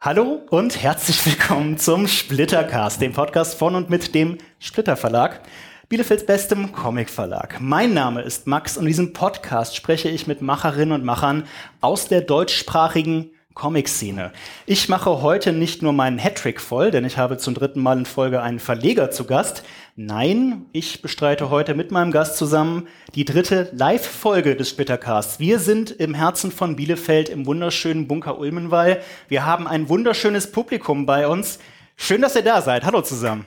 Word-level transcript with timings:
Hallo 0.00 0.42
und 0.50 0.80
herzlich 0.80 1.26
willkommen 1.26 1.76
zum 1.76 2.06
Splittercast, 2.06 3.02
dem 3.02 3.12
Podcast 3.12 3.58
von 3.58 3.74
und 3.74 3.90
mit 3.90 4.14
dem 4.14 4.38
Splitter 4.60 4.96
Verlag, 4.96 5.40
Bielefelds 5.88 6.24
bestem 6.24 6.70
Comic 6.70 7.10
Verlag. 7.10 7.60
Mein 7.60 7.94
Name 7.94 8.22
ist 8.22 8.46
Max 8.46 8.76
und 8.76 8.84
in 8.84 8.90
diesem 8.90 9.12
Podcast 9.12 9.74
spreche 9.74 10.08
ich 10.08 10.28
mit 10.28 10.40
Macherinnen 10.40 10.92
und 10.92 11.04
Machern 11.04 11.48
aus 11.80 12.06
der 12.06 12.20
deutschsprachigen 12.20 13.32
Comic-Szene. 13.58 14.32
Ich 14.64 14.88
mache 14.88 15.20
heute 15.20 15.52
nicht 15.52 15.82
nur 15.82 15.92
meinen 15.92 16.18
Hattrick 16.18 16.60
voll, 16.60 16.90
denn 16.90 17.04
ich 17.04 17.18
habe 17.18 17.36
zum 17.36 17.54
dritten 17.54 17.82
Mal 17.82 17.98
in 17.98 18.06
Folge 18.06 18.40
einen 18.40 18.60
Verleger 18.60 19.10
zu 19.10 19.24
Gast. 19.24 19.64
Nein, 19.96 20.66
ich 20.72 21.02
bestreite 21.02 21.50
heute 21.50 21.74
mit 21.74 21.90
meinem 21.90 22.12
Gast 22.12 22.36
zusammen 22.36 22.86
die 23.14 23.24
dritte 23.24 23.68
Live-Folge 23.72 24.56
des 24.56 24.70
Splittercasts. 24.70 25.40
Wir 25.40 25.58
sind 25.58 25.90
im 25.90 26.14
Herzen 26.14 26.52
von 26.52 26.76
Bielefeld 26.76 27.28
im 27.28 27.46
wunderschönen 27.46 28.06
Bunker 28.06 28.38
Ulmenwall. 28.38 29.02
Wir 29.26 29.44
haben 29.44 29.66
ein 29.66 29.88
wunderschönes 29.88 30.52
Publikum 30.52 31.04
bei 31.04 31.26
uns. 31.26 31.58
Schön, 31.96 32.22
dass 32.22 32.36
ihr 32.36 32.42
da 32.42 32.62
seid. 32.62 32.84
Hallo 32.84 33.02
zusammen. 33.02 33.44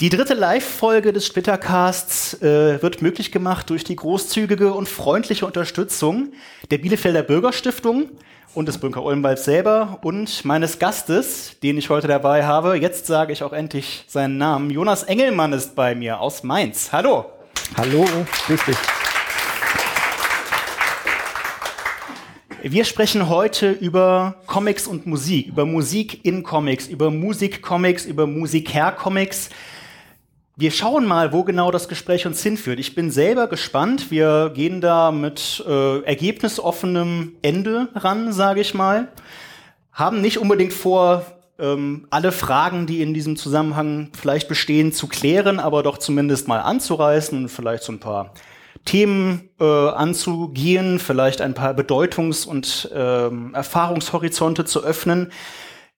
Die 0.00 0.08
dritte 0.08 0.32
Live-Folge 0.32 1.12
des 1.12 1.26
Splittercasts 1.26 2.40
äh, 2.40 2.80
wird 2.80 3.02
möglich 3.02 3.30
gemacht 3.32 3.68
durch 3.68 3.84
die 3.84 3.96
großzügige 3.96 4.72
und 4.72 4.88
freundliche 4.88 5.44
Unterstützung 5.44 6.32
der 6.70 6.78
Bielefelder 6.78 7.22
Bürgerstiftung 7.22 8.08
und 8.54 8.66
des 8.66 8.78
Bunker 8.78 9.02
Ulmwalds 9.02 9.44
selber 9.44 9.98
und 10.00 10.42
meines 10.46 10.78
Gastes, 10.78 11.58
den 11.62 11.76
ich 11.76 11.90
heute 11.90 12.08
dabei 12.08 12.46
habe. 12.46 12.76
Jetzt 12.76 13.08
sage 13.08 13.34
ich 13.34 13.42
auch 13.42 13.52
endlich 13.52 14.06
seinen 14.08 14.38
Namen. 14.38 14.70
Jonas 14.70 15.02
Engelmann 15.02 15.52
ist 15.52 15.74
bei 15.74 15.94
mir 15.94 16.18
aus 16.18 16.44
Mainz. 16.44 16.92
Hallo. 16.92 17.26
Hallo, 17.76 18.08
grüß 18.46 18.64
dich. 18.64 18.78
Wir 22.62 22.86
sprechen 22.86 23.28
heute 23.28 23.70
über 23.70 24.36
Comics 24.46 24.86
und 24.86 25.04
Musik, 25.06 25.48
über 25.48 25.66
Musik 25.66 26.24
in 26.24 26.42
Comics, 26.42 26.86
über 26.86 27.10
Musikcomics, 27.10 28.06
über 28.06 28.26
Musiker-Comics. 28.26 29.50
Wir 30.60 30.72
schauen 30.72 31.06
mal, 31.06 31.32
wo 31.32 31.42
genau 31.42 31.70
das 31.70 31.88
Gespräch 31.88 32.26
uns 32.26 32.42
hinführt. 32.42 32.78
Ich 32.78 32.94
bin 32.94 33.10
selber 33.10 33.46
gespannt. 33.46 34.10
Wir 34.10 34.50
gehen 34.54 34.82
da 34.82 35.10
mit 35.10 35.64
äh, 35.66 36.02
ergebnisoffenem 36.02 37.36
Ende 37.40 37.88
ran, 37.94 38.30
sage 38.34 38.60
ich 38.60 38.74
mal. 38.74 39.08
Haben 39.90 40.20
nicht 40.20 40.36
unbedingt 40.36 40.74
vor, 40.74 41.24
ähm, 41.58 42.06
alle 42.10 42.30
Fragen, 42.30 42.86
die 42.86 43.00
in 43.00 43.14
diesem 43.14 43.36
Zusammenhang 43.36 44.10
vielleicht 44.12 44.48
bestehen, 44.48 44.92
zu 44.92 45.06
klären, 45.06 45.60
aber 45.60 45.82
doch 45.82 45.96
zumindest 45.96 46.46
mal 46.46 46.60
anzureißen 46.60 47.38
und 47.38 47.48
vielleicht 47.48 47.82
so 47.82 47.92
ein 47.92 48.00
paar 48.00 48.34
Themen 48.84 49.48
äh, 49.60 49.64
anzugehen, 49.64 50.98
vielleicht 50.98 51.40
ein 51.40 51.54
paar 51.54 51.72
Bedeutungs- 51.72 52.44
und 52.44 52.90
ähm, 52.94 53.54
Erfahrungshorizonte 53.54 54.66
zu 54.66 54.84
öffnen. 54.84 55.32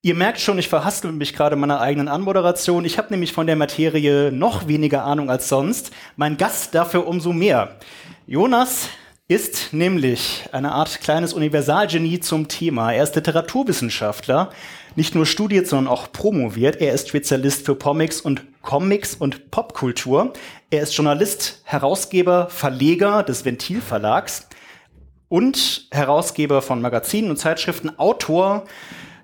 Ihr 0.05 0.17
merkt 0.17 0.41
schon, 0.41 0.59
ich 0.59 0.69
verhaspel 0.69 1.13
mich 1.13 1.33
gerade 1.33 1.55
meiner 1.55 1.81
eigenen 1.81 2.09
Anmoderation. 2.09 2.85
Ich 2.85 2.99
habe 2.99 3.13
nämlich 3.13 3.33
von 3.33 3.47
der 3.47 3.55
Materie 3.55 4.33
noch 4.33 4.67
weniger 4.67 5.05
Ahnung 5.05 5.31
als 5.31 5.49
sonst. 5.49 5.93
Mein 6.17 6.37
Gast 6.37 6.75
dafür 6.75 7.07
umso 7.07 7.33
mehr. 7.33 7.77
Jonas 8.27 8.89
ist 9.29 9.73
nämlich 9.73 10.49
eine 10.51 10.73
Art 10.73 11.01
kleines 11.03 11.33
Universalgenie 11.33 12.19
zum 12.19 12.49
Thema. 12.49 12.93
Er 12.93 13.05
ist 13.05 13.15
Literaturwissenschaftler, 13.15 14.51
nicht 14.97 15.15
nur 15.15 15.25
studiert, 15.25 15.69
sondern 15.69 15.87
auch 15.87 16.11
promoviert. 16.11 16.81
Er 16.81 16.95
ist 16.95 17.09
Spezialist 17.09 17.65
für 17.65 17.77
Comics 17.77 18.21
und 18.21 18.43
Comics 18.63 19.15
und 19.15 19.53
Popkultur. 19.53 20.33
Er 20.71 20.83
ist 20.83 20.97
Journalist, 20.97 21.61
Herausgeber, 21.63 22.49
Verleger 22.51 23.23
des 23.23 23.45
Ventilverlags 23.45 24.49
und 25.29 25.87
Herausgeber 25.93 26.61
von 26.61 26.81
Magazinen 26.83 27.31
und 27.31 27.37
Zeitschriften, 27.37 27.97
Autor 28.01 28.65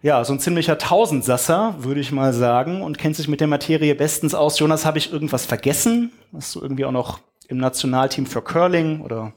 ja, 0.02 0.24
so 0.24 0.32
ein 0.32 0.40
ziemlicher 0.40 0.78
Tausendsasser, 0.78 1.76
würde 1.78 2.00
ich 2.00 2.12
mal 2.12 2.32
sagen, 2.32 2.82
und 2.82 2.98
kennt 2.98 3.16
sich 3.16 3.28
mit 3.28 3.40
der 3.40 3.48
Materie 3.48 3.94
bestens 3.94 4.34
aus. 4.34 4.58
Jonas, 4.58 4.84
habe 4.84 4.98
ich 4.98 5.12
irgendwas 5.12 5.46
vergessen? 5.46 6.12
Hast 6.34 6.54
du 6.54 6.60
irgendwie 6.60 6.84
auch 6.84 6.92
noch 6.92 7.20
im 7.48 7.58
Nationalteam 7.58 8.26
für 8.26 8.42
Curling 8.42 9.00
oder 9.00 9.32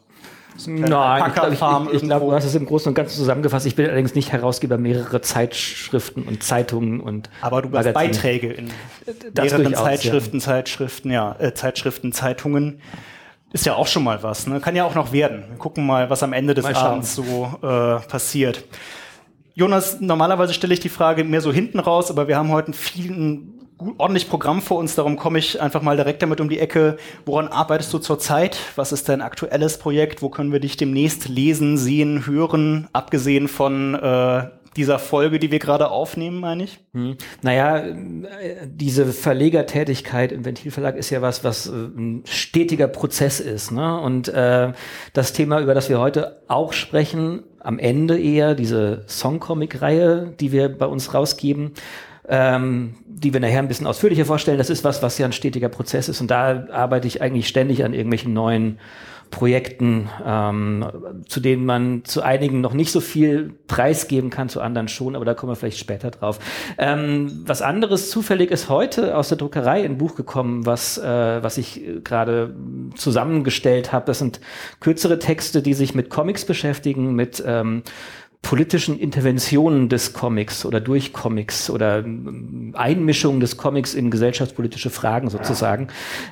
Nein, 0.67 1.23
ich 1.27 1.33
glaube, 1.33 1.53
ich, 1.53 1.93
ich, 1.93 2.01
ich 2.03 2.07
glaub, 2.07 2.21
du 2.21 2.31
hast 2.33 2.45
es 2.45 2.55
im 2.55 2.65
Großen 2.65 2.89
und 2.89 2.93
Ganzen 2.93 3.15
zusammengefasst. 3.15 3.65
Ich 3.65 3.75
bin 3.75 3.85
allerdings 3.85 4.15
nicht 4.15 4.31
Herausgeber 4.31 4.77
mehrerer 4.77 5.21
Zeitschriften 5.21 6.23
und 6.23 6.43
Zeitungen 6.43 6.99
und 6.99 7.29
Aber 7.41 7.61
du 7.61 7.75
hast 7.75 7.93
Beiträge 7.93 8.51
in 8.51 8.69
mehreren 9.33 9.73
Zeitschriften, 9.73 10.37
ja. 10.37 10.43
Zeitschriften, 10.43 11.11
ja, 11.11 11.35
äh, 11.39 11.53
Zeitschriften, 11.53 12.11
Zeitungen. 12.11 12.81
Ist 13.53 13.65
ja 13.65 13.75
auch 13.75 13.87
schon 13.87 14.03
mal 14.03 14.23
was. 14.23 14.47
Ne? 14.47 14.59
Kann 14.59 14.75
ja 14.75 14.85
auch 14.85 14.95
noch 14.95 15.11
werden. 15.11 15.43
Wir 15.49 15.57
gucken 15.57 15.85
mal, 15.85 16.09
was 16.09 16.23
am 16.23 16.31
Ende 16.31 16.53
des 16.53 16.65
Abends 16.65 17.15
so 17.15 17.51
äh, 17.61 17.99
passiert. 18.07 18.63
Jonas, 19.53 19.99
normalerweise 19.99 20.53
stelle 20.53 20.73
ich 20.73 20.79
die 20.79 20.89
Frage 20.89 21.23
mehr 21.23 21.41
so 21.41 21.51
hinten 21.51 21.79
raus, 21.79 22.09
aber 22.09 22.27
wir 22.27 22.37
haben 22.37 22.51
heute 22.51 22.71
ein 22.71 22.73
viel, 22.73 23.11
ein 23.11 23.61
ordentlich 23.97 24.29
Programm 24.29 24.61
vor 24.61 24.77
uns, 24.77 24.95
darum 24.95 25.17
komme 25.17 25.39
ich 25.39 25.61
einfach 25.61 25.81
mal 25.81 25.95
direkt 25.95 26.21
damit 26.21 26.39
um 26.39 26.49
die 26.49 26.59
Ecke. 26.59 26.97
Woran 27.25 27.47
arbeitest 27.47 27.93
du 27.93 27.99
zurzeit? 27.99 28.57
Was 28.75 28.91
ist 28.91 29.09
dein 29.09 29.21
aktuelles 29.21 29.77
Projekt? 29.77 30.21
Wo 30.21 30.29
können 30.29 30.51
wir 30.51 30.59
dich 30.59 30.77
demnächst 30.77 31.27
lesen, 31.27 31.77
sehen, 31.77 32.25
hören, 32.25 32.87
abgesehen 32.93 33.47
von 33.47 33.95
äh, 33.95 34.47
dieser 34.77 34.99
Folge, 34.99 35.39
die 35.39 35.51
wir 35.51 35.59
gerade 35.59 35.89
aufnehmen, 35.89 36.39
meine 36.39 36.63
ich? 36.63 36.79
Hm. 36.93 37.17
Naja, 37.41 37.83
diese 38.65 39.07
Verlegertätigkeit 39.07 40.31
im 40.31 40.45
Ventilverlag 40.45 40.95
ist 40.95 41.09
ja 41.09 41.21
was, 41.21 41.43
was 41.43 41.67
äh, 41.67 41.71
ein 41.71 42.23
stetiger 42.25 42.87
Prozess 42.87 43.39
ist. 43.39 43.71
Ne? 43.71 43.99
Und 43.99 44.29
äh, 44.29 44.71
das 45.13 45.33
Thema, 45.33 45.59
über 45.59 45.73
das 45.73 45.89
wir 45.89 45.99
heute 45.99 46.43
auch 46.47 46.73
sprechen, 46.73 47.43
am 47.63 47.79
Ende 47.79 48.19
eher 48.19 48.55
diese 48.55 49.03
Songcomic-Reihe, 49.07 50.33
die 50.39 50.51
wir 50.51 50.69
bei 50.69 50.85
uns 50.85 51.13
rausgeben, 51.13 51.71
ähm, 52.27 52.95
die 53.05 53.33
wir 53.33 53.39
nachher 53.39 53.59
ein 53.59 53.67
bisschen 53.67 53.87
ausführlicher 53.87 54.25
vorstellen. 54.25 54.57
Das 54.57 54.69
ist 54.69 54.83
was, 54.83 55.01
was 55.03 55.17
ja 55.17 55.25
ein 55.25 55.33
stetiger 55.33 55.69
Prozess 55.69 56.09
ist. 56.09 56.21
Und 56.21 56.31
da 56.31 56.67
arbeite 56.71 57.07
ich 57.07 57.21
eigentlich 57.21 57.47
ständig 57.47 57.83
an 57.83 57.93
irgendwelchen 57.93 58.33
neuen 58.33 58.79
Projekten, 59.31 60.09
ähm, 60.23 60.85
zu 61.27 61.39
denen 61.39 61.65
man 61.65 62.03
zu 62.05 62.21
einigen 62.21 62.61
noch 62.61 62.73
nicht 62.73 62.91
so 62.91 62.99
viel 62.99 63.53
preisgeben 63.67 64.29
kann, 64.29 64.49
zu 64.49 64.61
anderen 64.61 64.87
schon, 64.87 65.15
aber 65.15 65.25
da 65.25 65.33
kommen 65.33 65.51
wir 65.51 65.55
vielleicht 65.55 65.79
später 65.79 66.11
drauf. 66.11 66.39
Ähm, 66.77 67.43
was 67.45 67.61
anderes 67.61 68.09
zufällig 68.09 68.51
ist 68.51 68.69
heute 68.69 69.17
aus 69.17 69.29
der 69.29 69.37
Druckerei 69.37 69.83
ein 69.83 69.97
Buch 69.97 70.15
gekommen, 70.15 70.65
was, 70.65 70.97
äh, 70.97 71.41
was 71.41 71.57
ich 71.57 71.81
gerade 72.03 72.53
zusammengestellt 72.95 73.91
habe. 73.91 74.05
Das 74.05 74.19
sind 74.19 74.41
kürzere 74.81 75.17
Texte, 75.17 75.61
die 75.61 75.73
sich 75.73 75.95
mit 75.95 76.09
Comics 76.09 76.45
beschäftigen, 76.45 77.15
mit 77.15 77.41
ähm, 77.45 77.83
politischen 78.41 78.99
Interventionen 78.99 79.87
des 79.87 80.13
Comics 80.13 80.65
oder 80.65 80.81
durch 80.81 81.13
Comics 81.13 81.69
oder 81.69 81.99
ähm, 81.99 82.73
Einmischung 82.75 83.39
des 83.39 83.57
Comics 83.57 83.93
in 83.93 84.09
gesellschaftspolitische 84.09 84.89
Fragen 84.89 85.29
sozusagen. 85.29 85.87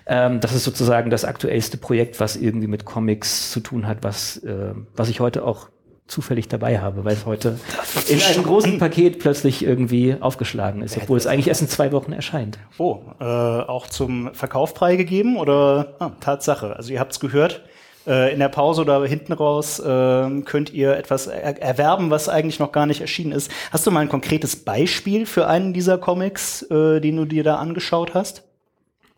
Ähm, 0.05 0.39
das 0.39 0.53
ist 0.53 0.63
sozusagen 0.63 1.09
das 1.11 1.23
aktuellste 1.23 1.77
Projekt, 1.77 2.19
was 2.19 2.35
irgendwie 2.35 2.67
mit 2.67 2.85
Comics 2.85 3.51
zu 3.51 3.59
tun 3.59 3.87
hat, 3.87 3.99
was, 4.01 4.37
äh, 4.37 4.73
was 4.95 5.09
ich 5.09 5.19
heute 5.19 5.43
auch 5.43 5.69
zufällig 6.09 6.47
dabei 6.47 6.79
habe, 6.79 7.05
weil 7.05 7.13
es 7.13 7.25
heute 7.25 7.59
in 8.07 8.19
einem 8.21 8.43
großen 8.43 8.79
Paket 8.79 9.19
plötzlich 9.19 9.63
irgendwie 9.63 10.15
aufgeschlagen 10.19 10.81
ist, 10.81 10.97
obwohl 10.97 11.17
es 11.17 11.27
eigentlich 11.27 11.47
erst 11.47 11.61
in 11.61 11.67
zwei 11.67 11.91
Wochen 11.91 12.11
erscheint. 12.11 12.57
Oh, 12.79 13.01
äh, 13.19 13.23
auch 13.23 13.87
zum 13.87 14.33
Verkauf 14.33 14.71
freigegeben 14.71 15.37
oder 15.37 15.95
ah, 15.99 16.11
Tatsache? 16.19 16.75
Also 16.75 16.91
ihr 16.91 16.99
habt 16.99 17.11
es 17.11 17.19
gehört, 17.19 17.61
äh, 18.09 18.33
in 18.33 18.39
der 18.39 18.49
Pause 18.49 18.81
oder 18.81 19.05
hinten 19.05 19.33
raus 19.33 19.79
äh, 19.79 20.41
könnt 20.41 20.73
ihr 20.73 20.97
etwas 20.97 21.27
er 21.27 21.61
erwerben, 21.61 22.09
was 22.09 22.27
eigentlich 22.27 22.59
noch 22.59 22.71
gar 22.71 22.87
nicht 22.87 23.01
erschienen 23.01 23.31
ist. 23.31 23.51
Hast 23.71 23.85
du 23.85 23.91
mal 23.91 24.01
ein 24.01 24.09
konkretes 24.09 24.55
Beispiel 24.57 25.25
für 25.25 25.47
einen 25.47 25.73
dieser 25.73 25.97
Comics, 25.97 26.63
äh, 26.63 26.99
den 26.99 27.15
du 27.17 27.25
dir 27.25 27.43
da 27.43 27.55
angeschaut 27.55 28.15
hast? 28.15 28.43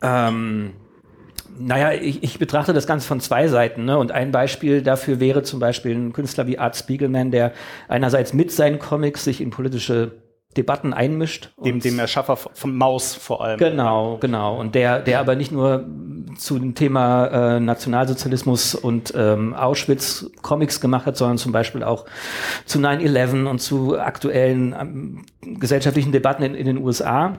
Ähm, 0.02 0.74
naja, 1.58 1.94
ich, 1.94 2.24
ich 2.24 2.40
betrachte 2.40 2.74
das 2.74 2.88
Ganze 2.88 3.08
von 3.08 3.20
zwei 3.20 3.48
Seiten. 3.48 3.86
Ne? 3.86 3.98
Und 3.98 4.12
ein 4.12 4.32
Beispiel 4.32 4.82
dafür 4.82 5.20
wäre 5.20 5.44
zum 5.44 5.60
Beispiel 5.60 5.96
ein 5.96 6.14
Künstler 6.14 6.48
wie 6.48 6.60
Art 6.60 6.76
Spiegelman, 6.76 7.32
der 7.32 7.54
einerseits 7.88 8.34
mit 8.34 8.52
seinen 8.52 8.80
Comics 8.80 9.24
sich 9.24 9.42
in 9.42 9.52
politische 9.52 10.12
Debatten 10.58 10.94
einmischt. 10.94 11.52
Dem, 11.64 11.80
dem 11.80 11.98
Erschaffer 11.98 12.36
von 12.36 12.76
Maus 12.76 13.16
vor 13.16 13.44
allem. 13.44 13.58
Genau, 13.58 14.18
genau. 14.20 14.60
Und 14.60 14.76
der, 14.76 15.00
der 15.00 15.20
aber 15.20 15.36
nicht 15.36 15.52
nur 15.52 15.86
zu 16.38 16.60
dem 16.60 16.76
Thema 16.76 17.28
äh, 17.28 17.60
Nationalsozialismus 17.60 18.76
und 18.76 19.14
ähm, 19.16 19.54
Auschwitz 19.54 20.30
Comics 20.42 20.82
gemacht 20.82 21.06
hat, 21.06 21.16
sondern 21.16 21.38
zum 21.38 21.52
Beispiel 21.52 21.84
auch 21.84 22.06
zu 22.66 22.80
9-11 22.80 23.46
und 23.46 23.60
zu 23.60 23.98
aktuellen 23.98 24.76
ähm, 24.80 25.26
gesellschaftlichen 25.42 26.12
Debatten 26.12 26.44
in, 26.44 26.56
in 26.56 26.66
den 26.66 26.78
USA 26.78 27.38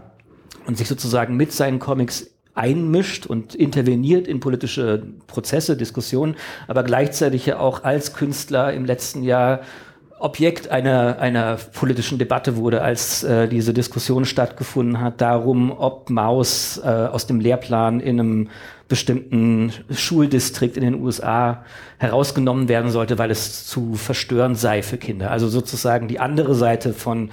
und 0.67 0.79
sich 0.79 0.88
sozusagen 0.88 1.37
mit 1.37 1.53
seinen 1.53 1.79
Comics 1.79 2.31
einmischt 2.55 3.26
und 3.26 3.55
interveniert 3.55 4.29
in 4.29 4.41
politische 4.41 5.03
Prozesse, 5.26 5.76
Diskussionen, 5.76 6.37
aber 6.69 6.82
gleichzeitig 6.82 7.47
ja 7.47 7.58
auch 7.58 7.85
als 7.85 8.12
Künstler 8.12 8.73
im 8.73 8.85
letzten 8.85 9.23
Jahr 9.23 9.61
Objekt 10.23 10.71
einer, 10.71 11.19
einer 11.19 11.57
politischen 11.57 12.17
Debatte 12.17 12.57
wurde, 12.57 12.83
als 12.83 13.25
äh, 13.25 13.49
diese 13.49 13.75
Diskussion 13.75 14.25
stattgefunden 14.25 15.01
hat, 15.01 15.21
darum, 15.21 15.73
ob 15.77 16.11
Maus 16.11 16.79
äh, 16.79 16.87
aus 16.87 17.27
dem 17.27 17.41
Lehrplan 17.41 17.99
in 17.99 18.21
einem 18.21 18.49
bestimmten 18.87 19.73
Schuldistrikt 19.91 20.77
in 20.77 20.85
den 20.85 21.03
USA 21.03 21.65
herausgenommen 21.99 22.69
werden 22.69 22.91
sollte, 22.91 23.19
weil 23.19 23.33
es 23.33 23.67
zu 23.67 23.95
verstörend 23.95 24.59
sei 24.59 24.83
für 24.83 24.97
Kinder. 24.97 25.33
Also 25.33 25.49
sozusagen 25.49 26.07
die 26.07 26.21
andere 26.21 26.55
Seite 26.55 26.93
von 26.93 27.31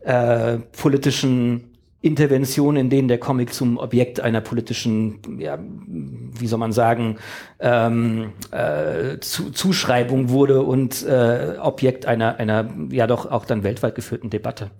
äh, 0.00 0.56
politischen 0.76 1.71
Interventionen, 2.02 2.80
in 2.82 2.90
denen 2.90 3.08
der 3.08 3.18
Comic 3.18 3.54
zum 3.54 3.78
Objekt 3.78 4.20
einer 4.20 4.40
politischen, 4.40 5.20
ja, 5.38 5.58
wie 5.58 6.46
soll 6.48 6.58
man 6.58 6.72
sagen, 6.72 7.16
ähm, 7.60 8.32
äh, 8.50 9.18
zu, 9.20 9.50
Zuschreibung 9.50 10.28
wurde 10.28 10.62
und 10.62 11.06
äh, 11.06 11.56
Objekt 11.60 12.06
einer, 12.06 12.36
einer 12.36 12.68
ja 12.90 13.06
doch 13.06 13.30
auch 13.30 13.44
dann 13.44 13.62
weltweit 13.62 13.94
geführten 13.94 14.30
Debatte. 14.30 14.70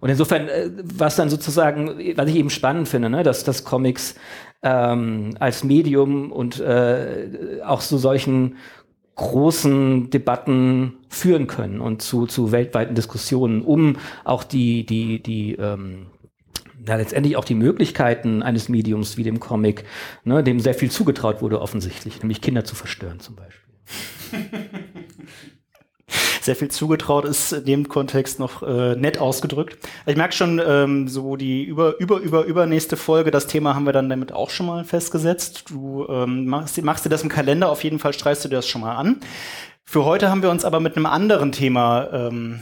Und 0.00 0.10
insofern, 0.10 0.48
äh, 0.48 0.70
was 0.84 1.16
dann 1.16 1.30
sozusagen, 1.30 1.98
was 2.14 2.28
ich 2.28 2.36
eben 2.36 2.50
spannend 2.50 2.88
finde, 2.88 3.08
ne, 3.08 3.22
dass 3.22 3.42
das 3.42 3.64
Comics 3.64 4.14
ähm, 4.62 5.30
als 5.40 5.64
Medium 5.64 6.30
und 6.30 6.60
äh, 6.60 7.60
auch 7.64 7.80
zu 7.80 7.96
solchen 7.96 8.56
großen 9.14 10.10
Debatten 10.10 10.98
führen 11.08 11.46
können 11.46 11.80
und 11.80 12.02
zu, 12.02 12.26
zu 12.26 12.52
weltweiten 12.52 12.94
Diskussionen, 12.94 13.62
um 13.62 13.96
auch 14.24 14.44
die, 14.44 14.84
die, 14.84 15.22
die 15.22 15.54
ähm, 15.54 16.06
ja, 16.86 16.96
letztendlich 16.96 17.36
auch 17.36 17.44
die 17.44 17.54
Möglichkeiten 17.54 18.42
eines 18.42 18.68
Mediums 18.68 19.16
wie 19.16 19.22
dem 19.22 19.40
Comic, 19.40 19.84
ne, 20.24 20.42
dem 20.42 20.60
sehr 20.60 20.74
viel 20.74 20.90
zugetraut 20.90 21.42
wurde 21.42 21.60
offensichtlich, 21.60 22.22
nämlich 22.22 22.40
Kinder 22.40 22.64
zu 22.64 22.74
verstören 22.74 23.20
zum 23.20 23.36
Beispiel. 23.36 23.66
sehr 26.40 26.56
viel 26.56 26.68
zugetraut 26.68 27.24
ist 27.24 27.52
in 27.52 27.64
dem 27.64 27.88
Kontext 27.88 28.38
noch 28.38 28.62
äh, 28.62 28.94
nett 28.96 29.18
ausgedrückt. 29.18 29.78
Ich 30.06 30.16
merke 30.16 30.34
schon, 30.34 30.62
ähm, 30.64 31.08
so 31.08 31.36
die 31.36 31.64
über, 31.64 31.98
über, 31.98 32.18
über, 32.20 32.44
übernächste 32.44 32.96
Folge, 32.96 33.30
das 33.30 33.48
Thema 33.48 33.74
haben 33.74 33.84
wir 33.84 33.92
dann 33.92 34.08
damit 34.08 34.32
auch 34.32 34.50
schon 34.50 34.66
mal 34.66 34.84
festgesetzt. 34.84 35.64
Du 35.68 36.06
ähm, 36.08 36.46
machst, 36.46 36.80
machst 36.82 37.04
dir 37.04 37.10
das 37.10 37.22
im 37.22 37.28
Kalender, 37.28 37.68
auf 37.68 37.84
jeden 37.84 37.98
Fall 37.98 38.12
streichst 38.12 38.44
du 38.44 38.48
dir 38.48 38.56
das 38.56 38.68
schon 38.68 38.80
mal 38.80 38.94
an. 38.94 39.20
Für 39.84 40.04
heute 40.04 40.30
haben 40.30 40.42
wir 40.42 40.50
uns 40.50 40.64
aber 40.64 40.80
mit 40.80 40.96
einem 40.96 41.06
anderen 41.06 41.52
Thema 41.52 42.08
ähm, 42.12 42.60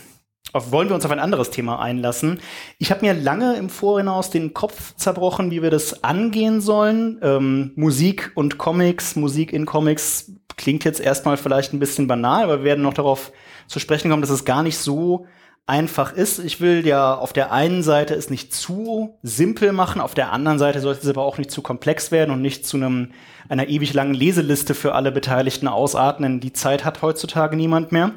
wollen 0.53 0.89
wir 0.89 0.95
uns 0.95 1.05
auf 1.05 1.11
ein 1.11 1.19
anderes 1.19 1.51
Thema 1.51 1.81
einlassen. 1.81 2.41
Ich 2.79 2.91
habe 2.91 3.05
mir 3.05 3.15
lange 3.15 3.57
im 3.57 3.69
Vorhinaus 3.69 4.31
den 4.31 4.55
Kopf 4.55 4.95
zerbrochen, 4.97 5.51
wie 5.51 5.63
wir 5.63 5.71
das 5.71 6.05
angehen 6.05 6.61
sollen. 6.61 7.19
Ähm, 7.23 7.73
Musik 7.75 8.33
und 8.35 8.59
Comics, 8.59 9.17
Musik 9.17 9.53
in 9.53 9.67
Comics 9.67 10.33
klingt 10.57 10.85
jetzt 10.85 11.01
erstmal 11.01 11.37
vielleicht 11.37 11.73
ein 11.73 11.81
bisschen 11.81 12.07
banal, 12.07 12.45
aber 12.45 12.59
wir 12.59 12.65
werden 12.65 12.83
noch 12.83 12.95
darauf 12.95 13.33
zu 13.67 13.81
sprechen 13.81 14.11
kommen, 14.11 14.23
dass 14.23 14.31
es 14.31 14.45
gar 14.45 14.63
nicht 14.63 14.79
so 14.79 15.27
einfach 15.67 16.13
ist. 16.13 16.39
Ich 16.39 16.61
will 16.61 16.87
ja 16.87 17.15
auf 17.15 17.33
der 17.33 17.51
einen 17.51 17.83
Seite 17.83 18.15
es 18.15 18.29
nicht 18.29 18.55
zu 18.55 19.19
simpel 19.23 19.73
machen, 19.73 20.01
auf 20.01 20.15
der 20.15 20.31
anderen 20.31 20.59
Seite 20.59 20.81
sollte 20.81 21.01
es 21.01 21.09
aber 21.09 21.23
auch 21.23 21.39
nicht 21.39 21.51
zu 21.51 21.63
komplex 21.63 22.13
werden 22.13 22.31
und 22.31 22.43
nicht 22.43 22.67
zu 22.67 22.77
einem 22.77 23.13
einer 23.49 23.69
ewig 23.69 23.93
langen 23.93 24.15
Leseliste 24.15 24.75
für 24.75 24.95
alle 24.95 25.13
Beteiligten 25.13 25.69
ausatmen. 25.69 26.41
Die 26.41 26.53
Zeit 26.53 26.85
hat 26.85 27.03
heutzutage 27.03 27.57
niemand 27.57 27.93
mehr. 27.93 28.13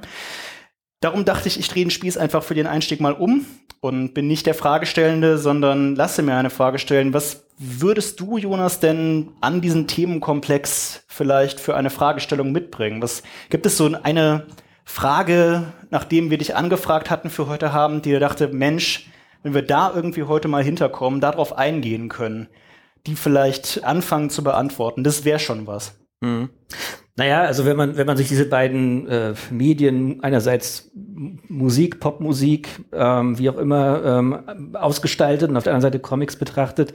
Darum 0.99 1.25
dachte 1.25 1.47
ich, 1.47 1.59
ich 1.59 1.67
drehe 1.67 1.85
den 1.85 1.91
Spieß 1.91 2.17
einfach 2.17 2.43
für 2.43 2.55
den 2.55 2.67
Einstieg 2.67 2.99
mal 2.99 3.13
um 3.13 3.45
und 3.81 4.13
bin 4.13 4.27
nicht 4.27 4.45
der 4.45 4.55
Fragestellende, 4.55 5.37
sondern 5.37 5.95
lasse 5.95 6.23
mir 6.23 6.35
eine 6.35 6.49
Frage 6.49 6.79
stellen. 6.79 7.13
Was 7.13 7.45
würdest 7.59 8.19
du, 8.19 8.37
Jonas, 8.37 8.79
denn 8.79 9.29
an 9.41 9.61
diesem 9.61 9.87
Themenkomplex 9.87 11.03
vielleicht 11.07 11.59
für 11.59 11.75
eine 11.75 11.91
Fragestellung 11.91 12.51
mitbringen? 12.51 13.01
Was 13.01 13.21
gibt 13.49 13.65
es 13.65 13.77
so 13.77 13.91
eine 14.01 14.47
Frage, 14.85 15.73
nachdem 15.89 16.31
wir 16.31 16.37
dich 16.37 16.55
angefragt 16.55 17.09
hatten 17.09 17.29
für 17.29 17.47
heute 17.47 17.71
Abend, 17.71 18.05
die 18.05 18.09
dir 18.09 18.19
dachte, 18.19 18.47
Mensch, 18.47 19.11
wenn 19.43 19.53
wir 19.53 19.61
da 19.61 19.91
irgendwie 19.93 20.23
heute 20.23 20.47
mal 20.47 20.63
hinterkommen, 20.63 21.21
darauf 21.21 21.57
eingehen 21.57 22.09
können, 22.09 22.47
die 23.05 23.15
vielleicht 23.15 23.83
anfangen 23.83 24.29
zu 24.29 24.43
beantworten, 24.43 25.03
das 25.03 25.25
wäre 25.25 25.39
schon 25.39 25.67
was. 25.67 25.99
Mhm. 26.21 26.49
Naja, 27.19 27.41
also 27.41 27.65
wenn 27.65 27.75
man, 27.75 27.97
wenn 27.97 28.05
man 28.05 28.15
sich 28.15 28.27
diese 28.27 28.45
beiden 28.45 29.07
äh, 29.07 29.33
Medien, 29.49 30.23
einerseits 30.23 30.91
Musik, 31.47 31.99
Popmusik, 31.99 32.69
ähm, 32.93 33.39
wie 33.39 33.49
auch 33.49 33.57
immer, 33.57 34.03
ähm, 34.05 34.75
ausgestaltet 34.75 35.49
und 35.49 35.57
auf 35.57 35.63
der 35.63 35.73
anderen 35.73 35.91
Seite 35.91 35.99
Comics 35.99 36.35
betrachtet, 36.35 36.93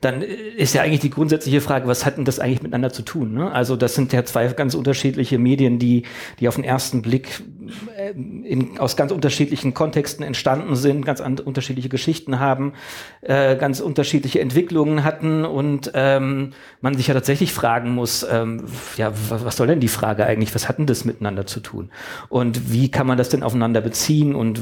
dann 0.00 0.22
ist 0.22 0.74
ja 0.74 0.82
eigentlich 0.82 0.98
die 0.98 1.10
grundsätzliche 1.10 1.60
Frage, 1.60 1.86
was 1.86 2.04
hat 2.04 2.16
denn 2.16 2.24
das 2.24 2.40
eigentlich 2.40 2.62
miteinander 2.62 2.92
zu 2.92 3.02
tun? 3.02 3.32
Ne? 3.32 3.52
Also 3.52 3.76
das 3.76 3.94
sind 3.94 4.12
ja 4.12 4.24
zwei 4.24 4.48
ganz 4.48 4.74
unterschiedliche 4.74 5.38
Medien, 5.38 5.78
die, 5.78 6.02
die 6.40 6.48
auf 6.48 6.56
den 6.56 6.64
ersten 6.64 7.00
Blick 7.00 7.40
äh, 7.96 8.10
in, 8.10 8.76
aus 8.80 8.96
ganz 8.96 9.12
unterschiedlichen 9.12 9.72
Kontexten 9.72 10.24
entstanden 10.24 10.74
sind, 10.74 11.06
ganz 11.06 11.20
unterschiedliche 11.20 11.88
Geschichten 11.88 12.40
haben, 12.40 12.72
äh, 13.20 13.54
ganz 13.54 13.78
unterschiedliche 13.78 14.40
Entwicklungen 14.40 15.04
hatten 15.04 15.44
und 15.44 15.92
ähm, 15.94 16.54
man 16.80 16.94
sich 16.94 17.06
ja 17.06 17.14
tatsächlich 17.14 17.52
fragen 17.52 17.90
muss, 17.94 18.26
ähm, 18.28 18.64
ja, 18.96 19.09
was 19.28 19.56
soll 19.56 19.66
denn 19.66 19.80
die 19.80 19.88
Frage 19.88 20.26
eigentlich, 20.26 20.54
was 20.54 20.68
hat 20.68 20.78
denn 20.78 20.86
das 20.86 21.04
miteinander 21.04 21.46
zu 21.46 21.60
tun? 21.60 21.90
Und 22.28 22.72
wie 22.72 22.90
kann 22.90 23.06
man 23.06 23.18
das 23.18 23.28
denn 23.28 23.42
aufeinander 23.42 23.80
beziehen 23.80 24.34
und 24.34 24.60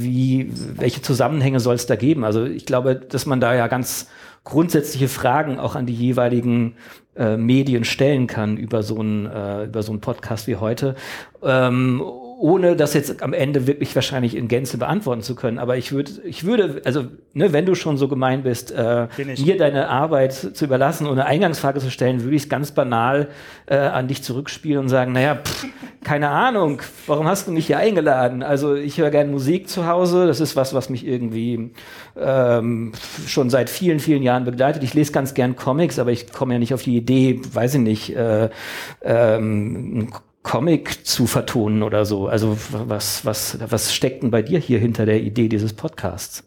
wie, 0.00 0.50
welche 0.76 1.02
Zusammenhänge 1.02 1.60
soll 1.60 1.74
es 1.74 1.86
da 1.86 1.96
geben? 1.96 2.24
Also 2.24 2.44
ich 2.44 2.66
glaube, 2.66 2.96
dass 2.96 3.26
man 3.26 3.40
da 3.40 3.54
ja 3.54 3.66
ganz 3.68 4.08
grundsätzliche 4.44 5.08
Fragen 5.08 5.58
auch 5.58 5.76
an 5.76 5.86
die 5.86 5.94
jeweiligen 5.94 6.74
äh, 7.16 7.36
Medien 7.36 7.84
stellen 7.84 8.26
kann 8.26 8.56
über 8.56 8.82
so 8.82 8.98
einen 8.98 9.26
äh, 9.26 9.64
über 9.64 9.82
so 9.82 9.92
einen 9.92 10.00
Podcast 10.00 10.46
wie 10.46 10.56
heute. 10.56 10.94
Ähm, 11.42 12.02
ohne 12.40 12.74
das 12.74 12.94
jetzt 12.94 13.22
am 13.22 13.34
Ende 13.34 13.66
wirklich 13.66 13.94
wahrscheinlich 13.94 14.34
in 14.34 14.48
Gänze 14.48 14.78
beantworten 14.78 15.20
zu 15.20 15.34
können. 15.34 15.58
Aber 15.58 15.76
ich 15.76 15.92
würde, 15.92 16.12
ich 16.24 16.44
würde, 16.44 16.80
also 16.86 17.04
ne, 17.34 17.52
wenn 17.52 17.66
du 17.66 17.74
schon 17.74 17.98
so 17.98 18.08
gemein 18.08 18.42
bist, 18.42 18.72
äh, 18.72 19.08
mir 19.18 19.58
deine 19.58 19.88
Arbeit 19.88 20.32
zu 20.32 20.64
überlassen 20.64 21.06
und 21.06 21.12
eine 21.12 21.26
Eingangsfrage 21.26 21.80
zu 21.80 21.90
stellen, 21.90 22.22
würde 22.22 22.34
ich 22.34 22.44
es 22.44 22.48
ganz 22.48 22.72
banal 22.72 23.28
äh, 23.66 23.76
an 23.76 24.08
dich 24.08 24.22
zurückspielen 24.22 24.78
und 24.78 24.88
sagen, 24.88 25.12
naja, 25.12 25.34
pff, 25.36 25.66
keine 26.02 26.30
Ahnung, 26.30 26.80
warum 27.06 27.28
hast 27.28 27.46
du 27.46 27.52
mich 27.52 27.66
hier 27.66 27.76
eingeladen? 27.76 28.42
Also 28.42 28.74
ich 28.74 28.96
höre 28.96 29.10
gerne 29.10 29.30
Musik 29.30 29.68
zu 29.68 29.86
Hause, 29.86 30.26
das 30.26 30.40
ist 30.40 30.56
was, 30.56 30.72
was 30.72 30.88
mich 30.88 31.06
irgendwie 31.06 31.72
ähm, 32.18 32.92
schon 33.26 33.50
seit 33.50 33.68
vielen, 33.68 34.00
vielen 34.00 34.22
Jahren 34.22 34.46
begleitet. 34.46 34.82
Ich 34.82 34.94
lese 34.94 35.12
ganz 35.12 35.34
gern 35.34 35.56
Comics, 35.56 35.98
aber 35.98 36.10
ich 36.10 36.32
komme 36.32 36.54
ja 36.54 36.58
nicht 36.58 36.72
auf 36.72 36.82
die 36.82 36.96
Idee, 36.96 37.42
weiß 37.52 37.74
ich 37.74 37.80
nicht, 37.80 38.16
äh, 38.16 38.48
ähm, 39.02 40.08
Comic 40.42 41.06
zu 41.06 41.26
vertonen 41.26 41.82
oder 41.82 42.04
so. 42.04 42.28
Also 42.28 42.56
was, 42.70 43.24
was, 43.24 43.58
was 43.60 43.94
steckt 43.94 44.22
denn 44.22 44.30
bei 44.30 44.42
dir 44.42 44.58
hier 44.58 44.78
hinter 44.78 45.06
der 45.06 45.20
Idee 45.20 45.48
dieses 45.48 45.72
Podcasts? 45.72 46.44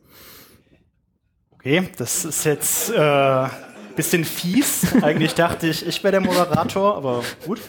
Okay, 1.54 1.90
das 1.98 2.26
ist 2.26 2.44
jetzt 2.44 2.92
äh, 2.92 3.48
bisschen 3.96 4.26
fies. 4.26 4.96
Eigentlich 5.02 5.36
dachte 5.36 5.68
ich, 5.68 5.86
ich 5.86 6.04
wäre 6.04 6.12
der 6.12 6.22
Moderator, 6.22 6.98
aber 6.98 7.24
gut. 7.46 7.62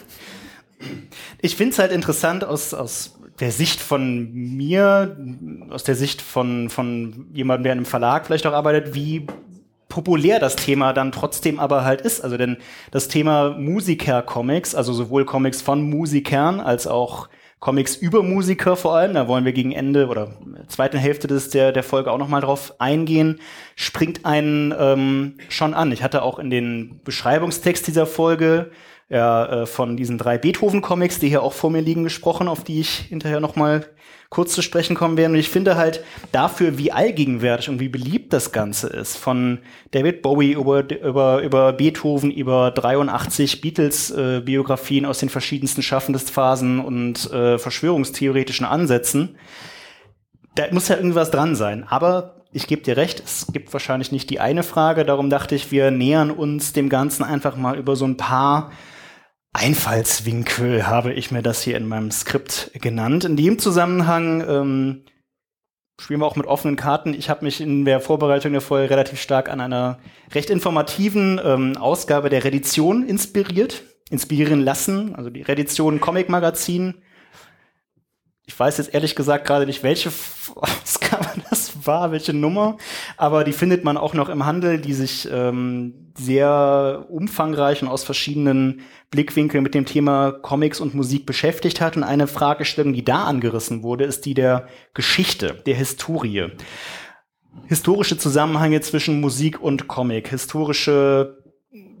Ich 1.41 1.55
finde 1.55 1.73
es 1.73 1.79
halt 1.79 1.91
interessant 1.91 2.43
aus, 2.43 2.73
aus 2.73 3.17
der 3.39 3.51
Sicht 3.51 3.79
von 3.79 4.33
mir, 4.33 5.17
aus 5.69 5.83
der 5.83 5.95
Sicht 5.95 6.21
von, 6.21 6.69
von 6.69 7.27
jemandem, 7.33 7.63
der 7.63 7.73
in 7.73 7.79
einem 7.79 7.85
Verlag 7.85 8.25
vielleicht 8.25 8.45
auch 8.47 8.53
arbeitet, 8.53 8.93
wie 8.93 9.27
populär 9.95 10.39
das 10.39 10.57
Thema 10.57 10.91
dann 10.91 11.13
trotzdem 11.13 11.57
aber 11.57 11.85
halt 11.85 12.01
ist. 12.01 12.21
Also 12.21 12.35
denn 12.35 12.57
das 12.91 13.07
Thema 13.07 13.51
Musiker-Comics, 13.51 14.75
also 14.75 14.91
sowohl 14.91 15.23
Comics 15.23 15.61
von 15.61 15.89
Musikern 15.89 16.59
als 16.59 16.85
auch 16.85 17.29
Comics 17.61 17.95
über 17.95 18.21
Musiker 18.21 18.75
vor 18.75 18.97
allem, 18.97 19.13
da 19.13 19.29
wollen 19.29 19.45
wir 19.45 19.53
gegen 19.53 19.71
Ende 19.71 20.07
oder 20.07 20.33
zweiten 20.67 20.97
Hälfte 20.97 21.27
des, 21.27 21.49
der, 21.49 21.71
der 21.71 21.81
Folge 21.81 22.11
auch 22.11 22.17
nochmal 22.17 22.41
drauf 22.41 22.73
eingehen, 22.79 23.39
springt 23.77 24.25
einen 24.25 24.73
ähm, 24.77 25.37
schon 25.47 25.73
an. 25.73 25.93
Ich 25.93 26.03
hatte 26.03 26.23
auch 26.23 26.39
in 26.39 26.49
den 26.49 26.99
Beschreibungstext 27.05 27.87
dieser 27.87 28.05
Folge 28.05 28.71
ja, 29.07 29.61
äh, 29.61 29.65
von 29.65 29.95
diesen 29.95 30.17
drei 30.17 30.37
Beethoven-Comics, 30.37 31.19
die 31.19 31.29
hier 31.29 31.41
auch 31.41 31.53
vor 31.53 31.71
mir 31.71 31.81
liegen, 31.81 32.03
gesprochen, 32.03 32.49
auf 32.49 32.65
die 32.65 32.81
ich 32.81 32.89
hinterher 32.89 33.39
nochmal 33.39 33.85
kurz 34.29 34.53
zu 34.53 34.61
sprechen 34.61 34.95
kommen 34.95 35.17
werden. 35.17 35.33
Und 35.33 35.39
ich 35.39 35.49
finde 35.49 35.75
halt 35.75 36.03
dafür, 36.31 36.77
wie 36.77 36.91
allgegenwärtig 36.91 37.69
und 37.69 37.79
wie 37.79 37.89
beliebt 37.89 38.33
das 38.33 38.51
Ganze 38.51 38.87
ist, 38.87 39.17
von 39.17 39.59
David 39.91 40.21
Bowie 40.21 40.53
über, 40.53 40.89
über, 40.89 41.41
über 41.41 41.73
Beethoven, 41.73 42.31
über 42.31 42.71
83 42.71 43.61
Beatles-Biografien 43.61 45.05
äh, 45.05 45.07
aus 45.07 45.19
den 45.19 45.29
verschiedensten 45.29 45.81
Schaffensphasen 45.81 46.79
und 46.79 47.31
äh, 47.31 47.57
verschwörungstheoretischen 47.57 48.65
Ansätzen, 48.65 49.37
da 50.55 50.63
muss 50.71 50.87
ja 50.87 50.95
irgendwas 50.95 51.31
dran 51.31 51.55
sein. 51.55 51.85
Aber 51.87 52.35
ich 52.51 52.67
gebe 52.67 52.81
dir 52.81 52.95
recht, 52.95 53.21
es 53.23 53.47
gibt 53.51 53.73
wahrscheinlich 53.73 54.13
nicht 54.13 54.29
die 54.29 54.39
eine 54.39 54.63
Frage. 54.63 55.03
Darum 55.03 55.29
dachte 55.29 55.55
ich, 55.55 55.71
wir 55.71 55.91
nähern 55.91 56.31
uns 56.31 56.71
dem 56.71 56.87
Ganzen 56.87 57.23
einfach 57.23 57.57
mal 57.57 57.77
über 57.77 57.97
so 57.97 58.05
ein 58.05 58.15
paar 58.15 58.71
Einfallswinkel 59.55 60.85
habe 60.85 61.13
ich 61.13 61.31
mir 61.31 61.41
das 61.41 61.61
hier 61.61 61.77
in 61.77 61.87
meinem 61.87 62.11
Skript 62.11 62.71
genannt. 62.81 63.23
In 63.23 63.37
dem 63.37 63.57
Zusammenhang 63.57 64.43
ähm, 64.47 65.05
spielen 65.99 66.19
wir 66.19 66.25
auch 66.25 66.35
mit 66.35 66.45
offenen 66.45 66.75
Karten. 66.75 67.13
Ich 67.13 67.29
habe 67.29 67.45
mich 67.45 67.61
in 67.61 67.85
der 67.85 68.01
Vorbereitung 68.01 68.51
der 68.51 68.59
Folge 68.59 68.89
relativ 68.89 69.21
stark 69.21 69.49
an 69.49 69.61
einer 69.61 69.99
recht 70.33 70.49
informativen 70.49 71.39
ähm, 71.41 71.77
Ausgabe 71.77 72.29
der 72.29 72.43
Redition 72.43 73.07
inspiriert, 73.07 73.83
inspirieren 74.09 74.59
lassen. 74.59 75.15
Also 75.15 75.29
die 75.29 75.41
Redition 75.41 76.01
Comic 76.01 76.27
Magazin. 76.27 76.95
Ich 78.47 78.59
weiß 78.59 78.77
jetzt 78.77 78.93
ehrlich 78.93 79.15
gesagt 79.15 79.47
gerade 79.47 79.65
nicht, 79.65 79.81
welche 79.81 80.11
Ausgabe 80.55 81.27
das 81.49 81.85
war, 81.85 82.11
welche 82.11 82.33
Nummer, 82.33 82.77
aber 83.17 83.43
die 83.43 83.53
findet 83.53 83.83
man 83.83 83.97
auch 83.97 84.13
noch 84.13 84.29
im 84.29 84.45
Handel, 84.45 84.79
die 84.79 84.93
sich 84.93 85.27
ähm, 85.31 86.11
sehr 86.15 87.05
umfangreich 87.09 87.81
und 87.81 87.87
aus 87.87 88.03
verschiedenen 88.03 88.81
Blickwinkeln 89.09 89.63
mit 89.63 89.73
dem 89.73 89.85
Thema 89.85 90.31
Comics 90.31 90.79
und 90.79 90.93
Musik 90.93 91.25
beschäftigt 91.25 91.81
hat. 91.81 91.97
Und 91.97 92.03
eine 92.03 92.27
Fragestellung, 92.27 92.93
die 92.93 93.03
da 93.03 93.25
angerissen 93.25 93.83
wurde, 93.83 94.05
ist 94.05 94.25
die 94.25 94.33
der 94.33 94.67
Geschichte, 94.93 95.61
der 95.65 95.75
Historie. 95.75 96.51
Historische 97.67 98.17
Zusammenhänge 98.17 98.81
zwischen 98.81 99.21
Musik 99.21 99.61
und 99.61 99.87
Comic, 99.87 100.27
historische 100.29 101.37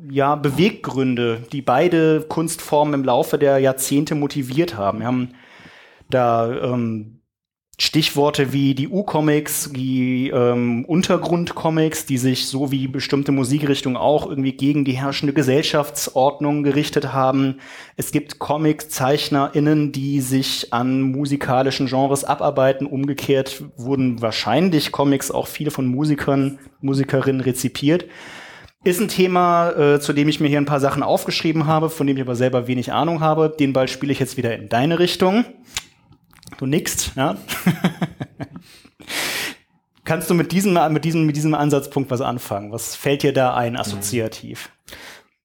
ja, 0.09 0.35
Beweggründe, 0.35 1.43
die 1.51 1.61
beide 1.61 2.21
Kunstformen 2.21 2.93
im 2.93 3.03
Laufe 3.03 3.37
der 3.37 3.57
Jahrzehnte 3.57 4.15
motiviert 4.15 4.77
haben. 4.77 4.99
Wir 4.99 5.07
haben 5.07 5.33
da 6.09 6.73
ähm, 6.73 7.15
Stichworte 7.77 8.53
wie 8.53 8.73
die 8.73 8.87
U-Comics, 8.87 9.71
die 9.73 10.29
ähm, 10.29 10.85
Untergrundcomics, 10.85 12.05
die 12.05 12.17
sich 12.17 12.47
so 12.47 12.71
wie 12.71 12.87
bestimmte 12.87 13.33
Musikrichtungen 13.33 13.97
auch 13.97 14.29
irgendwie 14.29 14.53
gegen 14.53 14.85
die 14.85 14.93
herrschende 14.93 15.33
Gesellschaftsordnung 15.33 16.63
gerichtet 16.63 17.11
haben. 17.11 17.59
Es 17.97 18.11
gibt 18.11 18.39
Comic-ZeichnerInnen, 18.39 19.91
die 19.91 20.21
sich 20.21 20.71
an 20.71 21.01
musikalischen 21.01 21.87
Genres 21.87 22.23
abarbeiten. 22.23 22.87
Umgekehrt 22.87 23.65
wurden 23.75 24.21
wahrscheinlich 24.21 24.93
Comics 24.93 25.29
auch 25.29 25.47
viele 25.47 25.71
von 25.71 25.85
Musikern, 25.85 26.59
Musikerinnen 26.79 27.41
rezipiert. 27.41 28.05
Ist 28.85 29.01
ein 29.01 29.09
Thema, 29.09 29.71
äh, 29.71 29.99
zu 29.99 30.13
dem 30.13 30.29
ich 30.29 30.39
mir 30.39 30.47
hier 30.47 30.61
ein 30.61 30.65
paar 30.65 30.79
Sachen 30.79 31.03
aufgeschrieben 31.03 31.65
habe, 31.65 31.89
von 31.89 32.07
dem 32.07 32.15
ich 32.15 32.23
aber 32.23 32.35
selber 32.35 32.67
wenig 32.67 32.93
Ahnung 32.93 33.19
habe. 33.19 33.53
Den 33.59 33.73
Ball 33.73 33.89
spiele 33.89 34.13
ich 34.13 34.19
jetzt 34.19 34.37
wieder 34.37 34.55
in 34.55 34.69
deine 34.69 34.99
Richtung. 34.99 35.43
Du 36.57 36.65
nickst, 36.65 37.11
ja. 37.15 37.37
Kannst 40.03 40.29
du 40.29 40.35
mit 40.35 40.51
diesem, 40.51 40.77
mit, 40.93 41.03
diesem, 41.03 41.25
mit 41.25 41.35
diesem 41.35 41.55
Ansatzpunkt 41.55 42.11
was 42.11 42.21
anfangen? 42.21 42.71
Was 42.71 42.95
fällt 42.95 43.23
dir 43.23 43.33
da 43.33 43.55
ein 43.55 43.75
assoziativ? 43.75 44.69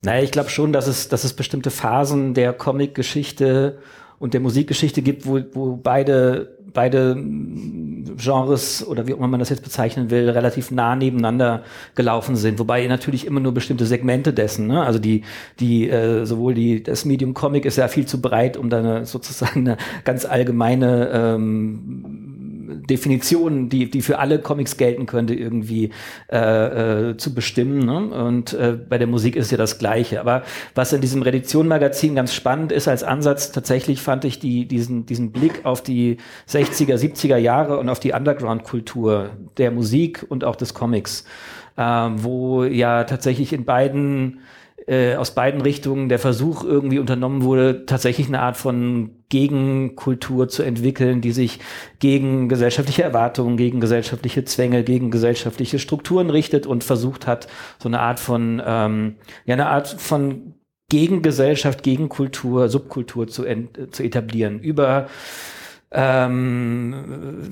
Naja, 0.02 0.22
ich 0.22 0.30
glaube 0.30 0.50
schon, 0.50 0.72
dass 0.72 0.86
es, 0.86 1.08
dass 1.08 1.24
es 1.24 1.32
bestimmte 1.34 1.70
Phasen 1.70 2.34
der 2.34 2.52
Comic-Geschichte 2.52 3.78
und 4.18 4.34
der 4.34 4.40
Musikgeschichte 4.40 5.02
gibt, 5.02 5.26
wo, 5.26 5.40
wo 5.52 5.76
beide 5.76 6.58
beide 6.72 7.16
Genres 8.16 8.86
oder 8.86 9.06
wie 9.06 9.14
auch 9.14 9.18
immer 9.18 9.28
man 9.28 9.40
das 9.40 9.50
jetzt 9.50 9.62
bezeichnen 9.62 10.10
will, 10.10 10.28
relativ 10.30 10.70
nah 10.70 10.96
nebeneinander 10.96 11.62
gelaufen 11.94 12.36
sind. 12.36 12.58
Wobei 12.58 12.86
natürlich 12.86 13.26
immer 13.26 13.40
nur 13.40 13.52
bestimmte 13.52 13.86
Segmente 13.86 14.32
dessen, 14.32 14.66
ne? 14.66 14.82
also 14.82 14.98
die, 14.98 15.22
die 15.58 15.88
äh, 15.88 16.24
sowohl 16.24 16.54
die 16.54 16.82
das 16.82 17.04
Medium 17.04 17.34
Comic 17.34 17.64
ist 17.64 17.76
ja 17.76 17.88
viel 17.88 18.06
zu 18.06 18.20
breit, 18.20 18.56
um 18.56 18.70
da 18.70 19.04
sozusagen 19.04 19.60
eine 19.60 19.76
ganz 20.04 20.24
allgemeine 20.24 21.10
ähm, 21.12 22.29
Definition, 22.70 23.68
die, 23.68 23.90
die 23.90 24.02
für 24.02 24.18
alle 24.18 24.38
Comics 24.38 24.76
gelten 24.76 25.06
könnte, 25.06 25.34
irgendwie 25.34 25.90
äh, 26.30 27.10
äh, 27.10 27.16
zu 27.16 27.34
bestimmen. 27.34 27.84
Ne? 27.84 28.14
Und 28.14 28.52
äh, 28.52 28.78
bei 28.88 28.98
der 28.98 29.06
Musik 29.06 29.36
ist 29.36 29.50
ja 29.50 29.58
das 29.58 29.78
Gleiche. 29.78 30.20
Aber 30.20 30.42
was 30.74 30.92
in 30.92 31.00
diesem 31.00 31.22
Redaktion-Magazin 31.22 32.14
ganz 32.14 32.34
spannend 32.34 32.72
ist 32.72 32.88
als 32.88 33.02
Ansatz, 33.02 33.52
tatsächlich 33.52 34.00
fand 34.00 34.24
ich 34.24 34.38
die, 34.38 34.66
diesen, 34.66 35.06
diesen 35.06 35.32
Blick 35.32 35.64
auf 35.64 35.82
die 35.82 36.18
60er, 36.48 36.96
70er 36.96 37.36
Jahre 37.36 37.78
und 37.78 37.88
auf 37.88 38.00
die 38.00 38.12
Underground-Kultur 38.12 39.30
der 39.58 39.70
Musik 39.70 40.24
und 40.28 40.44
auch 40.44 40.56
des 40.56 40.74
Comics, 40.74 41.24
äh, 41.76 41.82
wo 41.82 42.64
ja 42.64 43.04
tatsächlich 43.04 43.52
in 43.52 43.64
beiden 43.64 44.40
äh, 44.90 45.14
aus 45.14 45.36
beiden 45.36 45.60
Richtungen 45.60 46.08
der 46.08 46.18
Versuch 46.18 46.64
irgendwie 46.64 46.98
unternommen 46.98 47.44
wurde, 47.44 47.86
tatsächlich 47.86 48.26
eine 48.26 48.40
Art 48.40 48.56
von 48.56 49.10
Gegenkultur 49.28 50.48
zu 50.48 50.64
entwickeln, 50.64 51.20
die 51.20 51.30
sich 51.30 51.60
gegen 52.00 52.48
gesellschaftliche 52.48 53.04
Erwartungen, 53.04 53.56
gegen 53.56 53.78
gesellschaftliche 53.78 54.44
Zwänge, 54.44 54.82
gegen 54.82 55.12
gesellschaftliche 55.12 55.78
Strukturen 55.78 56.28
richtet 56.28 56.66
und 56.66 56.82
versucht 56.82 57.28
hat, 57.28 57.46
so 57.78 57.88
eine 57.88 58.00
Art 58.00 58.18
von, 58.18 58.60
ähm, 58.66 59.14
ja, 59.46 59.54
eine 59.54 59.68
Art 59.68 59.86
von 59.86 60.54
Gegengesellschaft, 60.88 61.84
Gegenkultur, 61.84 62.68
Subkultur 62.68 63.28
zu, 63.28 63.44
zu 63.92 64.02
etablieren. 64.02 64.58
Über 64.58 65.06
ähm, 65.92 67.50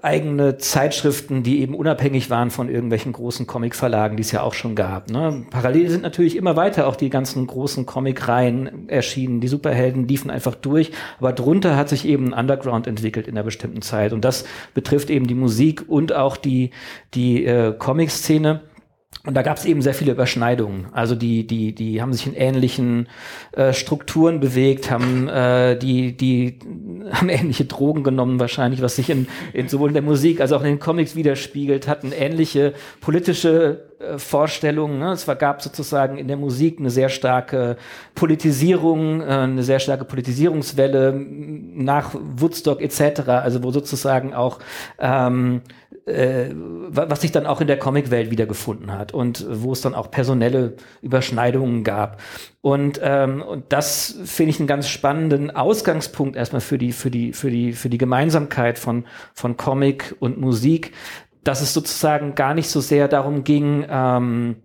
eigene 0.00 0.58
Zeitschriften, 0.58 1.42
die 1.42 1.60
eben 1.60 1.74
unabhängig 1.74 2.30
waren 2.30 2.52
von 2.52 2.68
irgendwelchen 2.68 3.12
großen 3.12 3.48
Comicverlagen, 3.48 4.16
die 4.16 4.22
es 4.22 4.30
ja 4.30 4.42
auch 4.42 4.54
schon 4.54 4.76
gab. 4.76 5.10
Ne? 5.10 5.44
Parallel 5.50 5.90
sind 5.90 6.02
natürlich 6.02 6.36
immer 6.36 6.54
weiter 6.54 6.86
auch 6.86 6.94
die 6.94 7.10
ganzen 7.10 7.44
großen 7.48 7.86
Comicreihen 7.86 8.88
erschienen. 8.88 9.40
Die 9.40 9.48
Superhelden 9.48 10.06
liefen 10.06 10.30
einfach 10.30 10.54
durch, 10.54 10.92
aber 11.18 11.32
drunter 11.32 11.76
hat 11.76 11.88
sich 11.88 12.06
eben 12.06 12.32
ein 12.32 12.40
Underground 12.44 12.86
entwickelt 12.86 13.26
in 13.26 13.36
einer 13.36 13.44
bestimmten 13.44 13.82
Zeit. 13.82 14.12
Und 14.12 14.24
das 14.24 14.44
betrifft 14.72 15.10
eben 15.10 15.26
die 15.26 15.34
Musik 15.34 15.84
und 15.88 16.12
auch 16.12 16.36
die, 16.36 16.70
die 17.14 17.44
äh, 17.44 17.74
Comic-Szene. 17.76 18.60
Und 19.26 19.34
da 19.34 19.42
gab 19.42 19.58
es 19.58 19.66
eben 19.66 19.82
sehr 19.82 19.92
viele 19.92 20.12
Überschneidungen. 20.12 20.86
Also 20.92 21.14
die, 21.14 21.46
die, 21.46 21.74
die 21.74 22.00
haben 22.00 22.14
sich 22.14 22.26
in 22.26 22.34
ähnlichen 22.34 23.06
äh, 23.52 23.74
Strukturen 23.74 24.40
bewegt, 24.40 24.90
haben 24.90 25.28
äh, 25.28 25.76
die, 25.76 26.16
die 26.16 26.58
haben 27.12 27.28
ähnliche 27.28 27.66
Drogen 27.66 28.02
genommen 28.02 28.40
wahrscheinlich, 28.40 28.80
was 28.80 28.96
sich 28.96 29.10
in, 29.10 29.26
in 29.52 29.68
sowohl 29.68 29.88
in 29.88 29.94
der 29.94 30.02
Musik 30.02 30.40
als 30.40 30.52
auch 30.52 30.60
in 30.60 30.68
den 30.68 30.78
Comics 30.78 31.16
widerspiegelt, 31.16 31.86
hatten 31.86 32.12
ähnliche 32.12 32.72
politische 33.02 33.90
äh, 34.00 34.16
Vorstellungen. 34.16 34.98
Ne? 34.98 35.12
Es 35.12 35.26
gab 35.38 35.60
sozusagen 35.60 36.16
in 36.16 36.26
der 36.26 36.38
Musik 36.38 36.78
eine 36.78 36.90
sehr 36.90 37.10
starke 37.10 37.76
Politisierung, 38.14 39.20
äh, 39.20 39.24
eine 39.24 39.62
sehr 39.62 39.80
starke 39.80 40.06
Politisierungswelle 40.06 41.12
nach 41.12 42.14
Woodstock 42.36 42.80
etc., 42.80 43.28
also 43.28 43.62
wo 43.62 43.70
sozusagen 43.70 44.32
auch 44.32 44.60
ähm, 44.98 45.60
äh, 46.06 46.50
was 46.54 47.20
sich 47.20 47.32
dann 47.32 47.46
auch 47.46 47.60
in 47.60 47.66
der 47.66 47.78
Comicwelt 47.78 48.30
wiedergefunden 48.30 48.92
hat 48.92 49.12
und 49.12 49.46
wo 49.48 49.72
es 49.72 49.80
dann 49.80 49.94
auch 49.94 50.10
personelle 50.10 50.76
Überschneidungen 51.02 51.84
gab. 51.84 52.20
Und, 52.62 53.00
ähm, 53.02 53.42
und 53.42 53.72
das 53.72 54.16
finde 54.24 54.50
ich 54.50 54.58
einen 54.58 54.66
ganz 54.66 54.88
spannenden 54.88 55.50
Ausgangspunkt 55.50 56.36
erstmal 56.36 56.60
für 56.60 56.78
die, 56.78 56.92
für 56.92 57.10
die, 57.10 57.32
für 57.32 57.50
die, 57.50 57.72
für 57.72 57.88
die 57.88 57.98
Gemeinsamkeit 57.98 58.78
von, 58.78 59.04
von 59.34 59.56
Comic 59.56 60.16
und 60.20 60.40
Musik, 60.40 60.92
dass 61.44 61.62
es 61.62 61.72
sozusagen 61.72 62.34
gar 62.34 62.54
nicht 62.54 62.68
so 62.68 62.80
sehr 62.80 63.08
darum 63.08 63.44
ging, 63.44 63.84
ähm, 63.88 64.56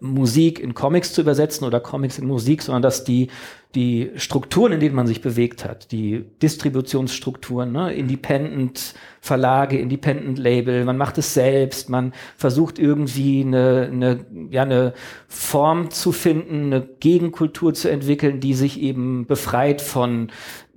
Musik 0.00 0.60
in 0.60 0.74
Comics 0.74 1.12
zu 1.12 1.20
übersetzen 1.20 1.66
oder 1.66 1.80
Comics 1.80 2.18
in 2.18 2.26
Musik, 2.26 2.62
sondern 2.62 2.82
dass 2.82 3.02
die, 3.02 3.28
die 3.74 4.10
Strukturen, 4.16 4.72
in 4.72 4.80
denen 4.80 4.94
man 4.94 5.06
sich 5.06 5.20
bewegt 5.20 5.64
hat, 5.64 5.90
die 5.90 6.24
Distributionsstrukturen, 6.42 7.72
ne, 7.72 7.92
Independent 7.92 8.94
Verlage, 9.20 9.78
Independent 9.78 10.38
Label, 10.38 10.84
man 10.84 10.96
macht 10.96 11.18
es 11.18 11.34
selbst, 11.34 11.90
man 11.90 12.12
versucht 12.36 12.78
irgendwie 12.78 13.42
eine, 13.42 13.88
eine, 13.92 14.26
ja, 14.50 14.62
eine 14.62 14.94
Form 15.28 15.90
zu 15.90 16.12
finden, 16.12 16.66
eine 16.66 16.80
Gegenkultur 17.00 17.74
zu 17.74 17.90
entwickeln, 17.90 18.40
die 18.40 18.54
sich 18.54 18.80
eben 18.80 19.26
befreit 19.26 19.82
von 19.82 20.30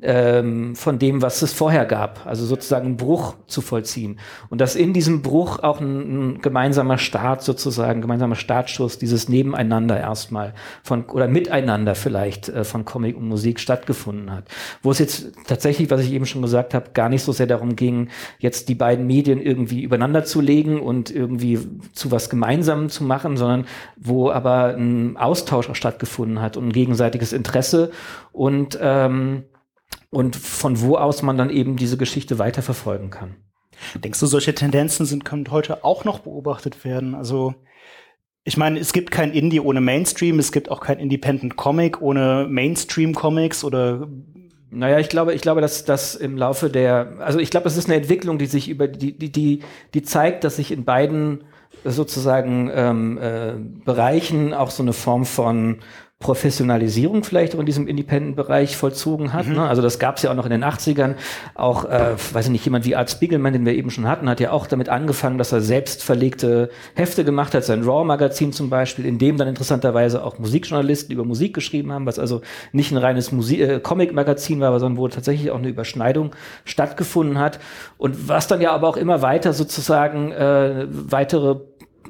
ähm, 0.03 0.75
von 0.75 1.00
dem, 1.00 1.21
was 1.21 1.41
es 1.41 1.53
vorher 1.53 1.85
gab. 1.85 2.25
Also 2.25 2.45
sozusagen 2.45 2.88
einen 2.88 2.97
Bruch 2.97 3.35
zu 3.47 3.62
vollziehen. 3.62 4.19
Und 4.50 4.59
dass 4.59 4.75
in 4.75 4.93
diesem 4.93 5.21
Bruch 5.21 5.59
auch 5.59 5.79
ein, 5.79 6.33
ein 6.33 6.41
gemeinsamer 6.41 6.97
Start 6.97 7.41
sozusagen, 7.41 8.01
gemeinsamer 8.01 8.35
Startschuss, 8.35 8.97
dieses 8.97 9.29
Nebeneinander 9.29 10.00
erstmal 10.00 10.53
von 10.83 11.05
oder 11.05 11.27
Miteinander 11.27 11.95
vielleicht 11.95 12.50
äh, 12.50 12.63
von 12.63 12.85
Comic 12.85 13.15
und 13.15 13.27
Musik 13.27 13.59
stattgefunden 13.59 14.31
hat. 14.31 14.45
Wo 14.81 14.91
es 14.91 15.00
jetzt 15.00 15.31
tatsächlich, 15.47 15.89
was 15.89 16.01
ich 16.01 16.12
eben 16.12 16.25
schon 16.25 16.41
gesagt 16.41 16.73
habe, 16.73 16.91
gar 16.93 17.09
nicht 17.09 17.23
so 17.23 17.31
sehr 17.31 17.47
darum 17.47 17.75
ging, 17.75 18.09
jetzt 18.40 18.70
die 18.70 18.75
beiden 18.75 19.08
Medien 19.08 19.42
irgendwie 19.42 19.84
übereinander 19.84 20.25
zu 20.25 20.42
legen 20.42 20.80
und 20.82 21.12
irgendwie 21.12 21.60
zu 21.94 22.12
was 22.12 22.30
Gemeinsamem 22.30 22.90
zu 22.90 23.04
machen, 23.04 23.38
sondern 23.38 23.66
wo 23.98 24.30
aber 24.30 24.75
ein 24.75 25.18
Austausch 25.18 25.70
auch 25.70 25.75
stattgefunden 25.75 26.42
hat 26.42 26.58
und 26.58 26.68
ein 26.68 26.74
gegenseitiges 26.74 27.34
Interesse 27.34 27.92
und 28.32 28.78
ähm, 28.82 29.44
und 30.10 30.36
von 30.36 30.80
wo 30.80 30.96
aus 30.96 31.24
man 31.24 31.38
dann 31.38 31.50
eben 31.50 31.75
diese 31.75 31.98
Geschichte 31.98 32.38
weiterverfolgen 32.38 33.10
kann. 33.10 33.36
Denkst 33.96 34.20
du, 34.20 34.28
solche 34.28 34.54
Tendenzen 34.54 35.06
sind, 35.06 35.25
können 35.25 35.50
heute 35.50 35.84
auch 35.84 36.06
noch 36.06 36.20
beobachtet 36.20 36.86
werden? 36.86 37.16
Also, 37.16 37.56
ich 38.44 38.58
meine, 38.58 38.80
es 38.80 38.94
gibt 38.94 39.12
kein 39.12 39.34
Indie 39.34 39.60
ohne 39.60 39.82
Mainstream, 39.82 40.38
es 40.38 40.52
gibt 40.52 40.70
auch 40.70 40.82
kein 40.82 41.00
Independent 41.00 41.56
Comic 41.56 42.02
ohne 42.02 42.46
Mainstream 42.50 43.16
Comics 43.16 43.63
oder 43.63 44.08
naja, 44.74 45.00
ich 45.00 45.10
glaube, 45.10 45.34
ich 45.34 45.42
glaube, 45.42 45.62
dass 45.62 45.86
das 45.86 46.15
im 46.15 46.38
Laufe 46.38 46.70
der, 46.70 47.13
also 47.20 47.39
ich 47.39 47.50
glaube, 47.50 47.68
es 47.68 47.77
ist 47.77 47.86
eine 47.86 47.96
Entwicklung, 47.96 48.38
die 48.38 48.46
sich 48.46 48.70
über 48.70 48.88
die, 48.88 49.18
die, 49.18 49.32
die, 49.32 49.62
die 49.94 50.01
zeigt, 50.01 50.44
dass 50.44 50.58
sich 50.58 50.72
in 50.72 50.84
beiden 50.86 51.44
sozusagen 51.86 52.72
ähm, 52.74 53.18
äh, 53.18 53.53
Bereichen 53.86 54.53
auch 54.53 54.72
so 54.72 54.84
eine 54.84 54.94
Form 54.94 55.25
von 55.25 55.80
Professionalisierung 56.24 57.24
vielleicht 57.24 57.53
auch 57.53 57.60
in 57.60 57.65
diesem 57.65 57.88
Independent-Bereich 57.88 58.77
vollzogen 58.77 59.34
hat. 59.34 59.46
Mhm. 59.46 59.56
Ne? 59.56 59.68
Also 59.68 59.82
das 59.82 60.00
gab 60.00 60.18
es 60.18 60.24
ja 60.24 60.32
auch 60.32 60.36
noch 60.36 60.46
in 60.46 60.51
den 60.51 60.63
80ern. 60.63 61.15
Auch, 61.53 61.86
äh, 61.86 62.15
weiß 62.32 62.46
ich 62.46 62.51
nicht, 62.51 62.65
jemand 62.65 62.86
wie 62.86 62.96
Art 62.96 63.12
Spiegelman, 63.12 63.53
den 63.53 63.65
wir 63.65 63.74
eben 63.74 63.92
schon 63.92 64.08
hatten, 64.08 64.27
hat 64.30 64.39
ja 64.39 64.51
auch 64.51 64.65
damit 64.65 64.89
angefangen, 64.89 65.38
dass 65.38 65.51
er 65.51 65.62
selbst 65.62 66.03
verlegte 66.03 66.70
Hefte 66.96 67.25
gemacht 67.25 67.53
hat, 67.53 67.65
sein 67.65 67.84
Raw-Magazin 67.84 68.53
zum 68.53 68.70
Beispiel, 68.70 69.06
in 69.06 69.20
dem 69.20 69.38
dann 69.38 69.50
interessanterweise 69.50 70.24
auch 70.24 70.39
Musikjournalisten 70.39 71.13
über 71.13 71.25
Musik 71.25 71.53
geschrieben 71.53 71.92
haben, 71.92 72.06
was 72.06 72.18
also 72.18 72.42
nicht 72.72 72.92
ein 72.92 72.98
reines 72.98 73.32
Musik 73.32 73.60
äh, 73.60 73.80
Comic-Magazin 73.82 74.62
war, 74.62 74.80
sondern 74.80 74.98
wo 74.98 75.08
tatsächlich 75.10 75.51
auch 75.51 75.60
eine 75.60 75.68
Überschneidung 75.68 76.32
stattgefunden 76.63 77.38
hat. 77.38 77.60
Und 77.98 78.30
was 78.30 78.48
dann 78.48 78.62
ja 78.62 78.72
aber 78.72 78.88
auch 78.88 78.98
immer 78.98 79.22
weiter 79.22 79.51
sozusagen 79.51 80.32
äh, 80.32 80.88
weitere 80.89 81.58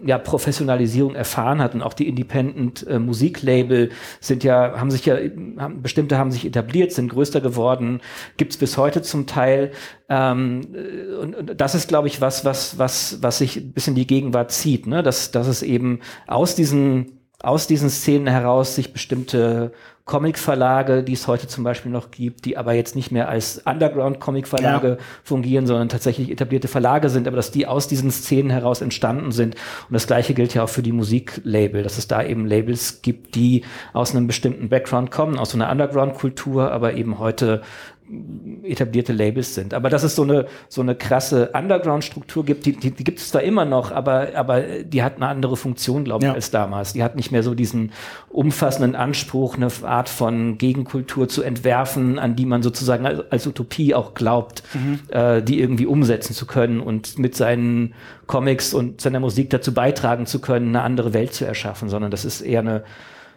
ja, 0.05 0.17
Professionalisierung 0.17 1.15
erfahren 1.15 1.61
hat 1.61 1.73
und 1.75 1.81
auch 1.81 1.93
die 1.93 2.07
Independent 2.07 2.85
äh, 2.87 2.99
Musiklabel 2.99 3.89
sind 4.19 4.43
ja, 4.43 4.79
haben 4.79 4.91
sich 4.91 5.05
ja, 5.05 5.17
haben, 5.57 5.81
bestimmte 5.81 6.17
haben 6.17 6.31
sich 6.31 6.45
etabliert, 6.45 6.91
sind 6.91 7.09
größer 7.09 7.41
geworden, 7.41 8.01
gibt's 8.37 8.57
bis 8.57 8.77
heute 8.77 9.01
zum 9.01 9.27
Teil. 9.27 9.71
Ähm, 10.09 10.61
äh, 10.73 11.15
und, 11.15 11.35
und 11.35 11.61
das 11.61 11.75
ist, 11.75 11.87
glaube 11.87 12.07
ich, 12.07 12.21
was, 12.21 12.45
was, 12.45 12.77
was, 12.77 13.19
was 13.21 13.37
sich 13.37 13.73
bis 13.73 13.87
in 13.87 13.95
die 13.95 14.07
Gegenwart 14.07 14.51
zieht, 14.51 14.87
ne? 14.87 15.03
dass, 15.03 15.31
dass 15.31 15.47
es 15.47 15.63
eben 15.63 15.99
aus 16.27 16.55
diesen 16.55 17.22
aus 17.43 17.67
diesen 17.67 17.89
Szenen 17.89 18.27
heraus 18.27 18.73
sich 18.73 18.93
bestimmte 18.93 19.73
Comic-Verlage, 20.05 21.03
die 21.03 21.13
es 21.13 21.27
heute 21.27 21.47
zum 21.47 21.63
Beispiel 21.63 21.91
noch 21.91 22.11
gibt, 22.11 22.43
die 22.43 22.57
aber 22.57 22.73
jetzt 22.73 22.95
nicht 22.95 23.11
mehr 23.11 23.29
als 23.29 23.61
Underground-Comic-Verlage 23.65 24.87
ja. 24.87 24.97
fungieren, 25.23 25.67
sondern 25.67 25.87
tatsächlich 25.87 26.29
etablierte 26.29 26.67
Verlage 26.67 27.09
sind, 27.09 27.27
aber 27.27 27.37
dass 27.37 27.51
die 27.51 27.67
aus 27.67 27.87
diesen 27.87 28.11
Szenen 28.11 28.49
heraus 28.49 28.81
entstanden 28.81 29.31
sind. 29.31 29.55
Und 29.55 29.93
das 29.93 30.07
Gleiche 30.07 30.33
gilt 30.33 30.53
ja 30.53 30.63
auch 30.63 30.69
für 30.69 30.83
die 30.83 30.91
Musiklabel, 30.91 31.83
dass 31.83 31.97
es 31.97 32.07
da 32.07 32.23
eben 32.23 32.45
Labels 32.45 33.01
gibt, 33.01 33.35
die 33.35 33.63
aus 33.93 34.13
einem 34.13 34.27
bestimmten 34.27 34.67
Background 34.67 35.11
kommen, 35.11 35.37
aus 35.37 35.51
so 35.51 35.57
einer 35.57 35.69
Underground-Kultur, 35.69 36.71
aber 36.71 36.95
eben 36.95 37.19
heute 37.19 37.61
etablierte 38.63 39.13
Labels 39.13 39.55
sind. 39.55 39.73
Aber 39.73 39.89
dass 39.89 40.03
es 40.03 40.15
so 40.15 40.23
eine, 40.23 40.45
so 40.69 40.81
eine 40.81 40.95
krasse 40.95 41.51
Underground-Struktur 41.53 42.45
gibt, 42.45 42.65
die, 42.65 42.73
die, 42.73 42.91
die 42.91 43.03
gibt 43.03 43.19
es 43.19 43.29
zwar 43.29 43.41
immer 43.41 43.65
noch, 43.65 43.91
aber, 43.91 44.29
aber 44.35 44.61
die 44.61 45.03
hat 45.03 45.17
eine 45.17 45.27
andere 45.27 45.57
Funktion, 45.57 46.03
glaube 46.03 46.25
ich, 46.25 46.29
ja. 46.29 46.33
als 46.33 46.51
damals. 46.51 46.93
Die 46.93 47.03
hat 47.03 47.15
nicht 47.15 47.31
mehr 47.31 47.43
so 47.43 47.53
diesen 47.53 47.91
umfassenden 48.29 48.95
Anspruch, 48.95 49.55
eine 49.55 49.67
Art 49.83 50.09
von 50.09 50.57
Gegenkultur 50.57 51.27
zu 51.27 51.43
entwerfen, 51.43 52.19
an 52.19 52.35
die 52.35 52.45
man 52.45 52.63
sozusagen 52.63 53.05
als, 53.05 53.31
als 53.31 53.47
Utopie 53.47 53.93
auch 53.93 54.13
glaubt, 54.13 54.63
mhm. 54.73 54.99
äh, 55.09 55.41
die 55.41 55.59
irgendwie 55.59 55.85
umsetzen 55.85 56.33
zu 56.33 56.45
können 56.45 56.79
und 56.79 57.19
mit 57.19 57.35
seinen 57.35 57.93
Comics 58.27 58.73
und 58.73 59.01
seiner 59.01 59.19
Musik 59.19 59.49
dazu 59.49 59.73
beitragen 59.73 60.25
zu 60.25 60.39
können, 60.39 60.69
eine 60.69 60.81
andere 60.81 61.13
Welt 61.13 61.33
zu 61.33 61.45
erschaffen, 61.45 61.89
sondern 61.89 62.11
das 62.11 62.25
ist 62.25 62.41
eher 62.41 62.61
eine 62.61 62.83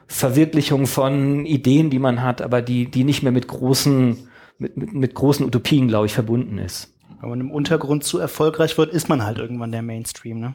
Verwirklichung 0.09 0.87
von 0.87 1.45
Ideen, 1.47 1.91
die 1.91 1.99
man 1.99 2.23
hat, 2.23 2.41
aber 2.41 2.63
die, 2.63 2.89
die 2.89 3.03
nicht 3.03 3.23
mehr 3.23 3.33
mit 3.33 3.49
großen 3.49 4.29
mit, 4.59 4.77
mit, 4.77 4.93
mit 4.93 5.15
großen 5.15 5.45
Utopien, 5.45 5.89
glaube 5.89 6.07
ich, 6.07 6.13
verbunden 6.13 6.59
ist. 6.59 6.93
Wenn 7.21 7.31
man 7.31 7.41
im 7.41 7.51
Untergrund 7.51 8.05
zu 8.05 8.19
erfolgreich 8.19 8.77
wird, 8.79 8.93
ist 8.93 9.09
man 9.09 9.25
halt 9.25 9.39
irgendwann 9.39 9.73
der 9.73 9.83
Mainstream. 9.83 10.41
Ne? 10.41 10.55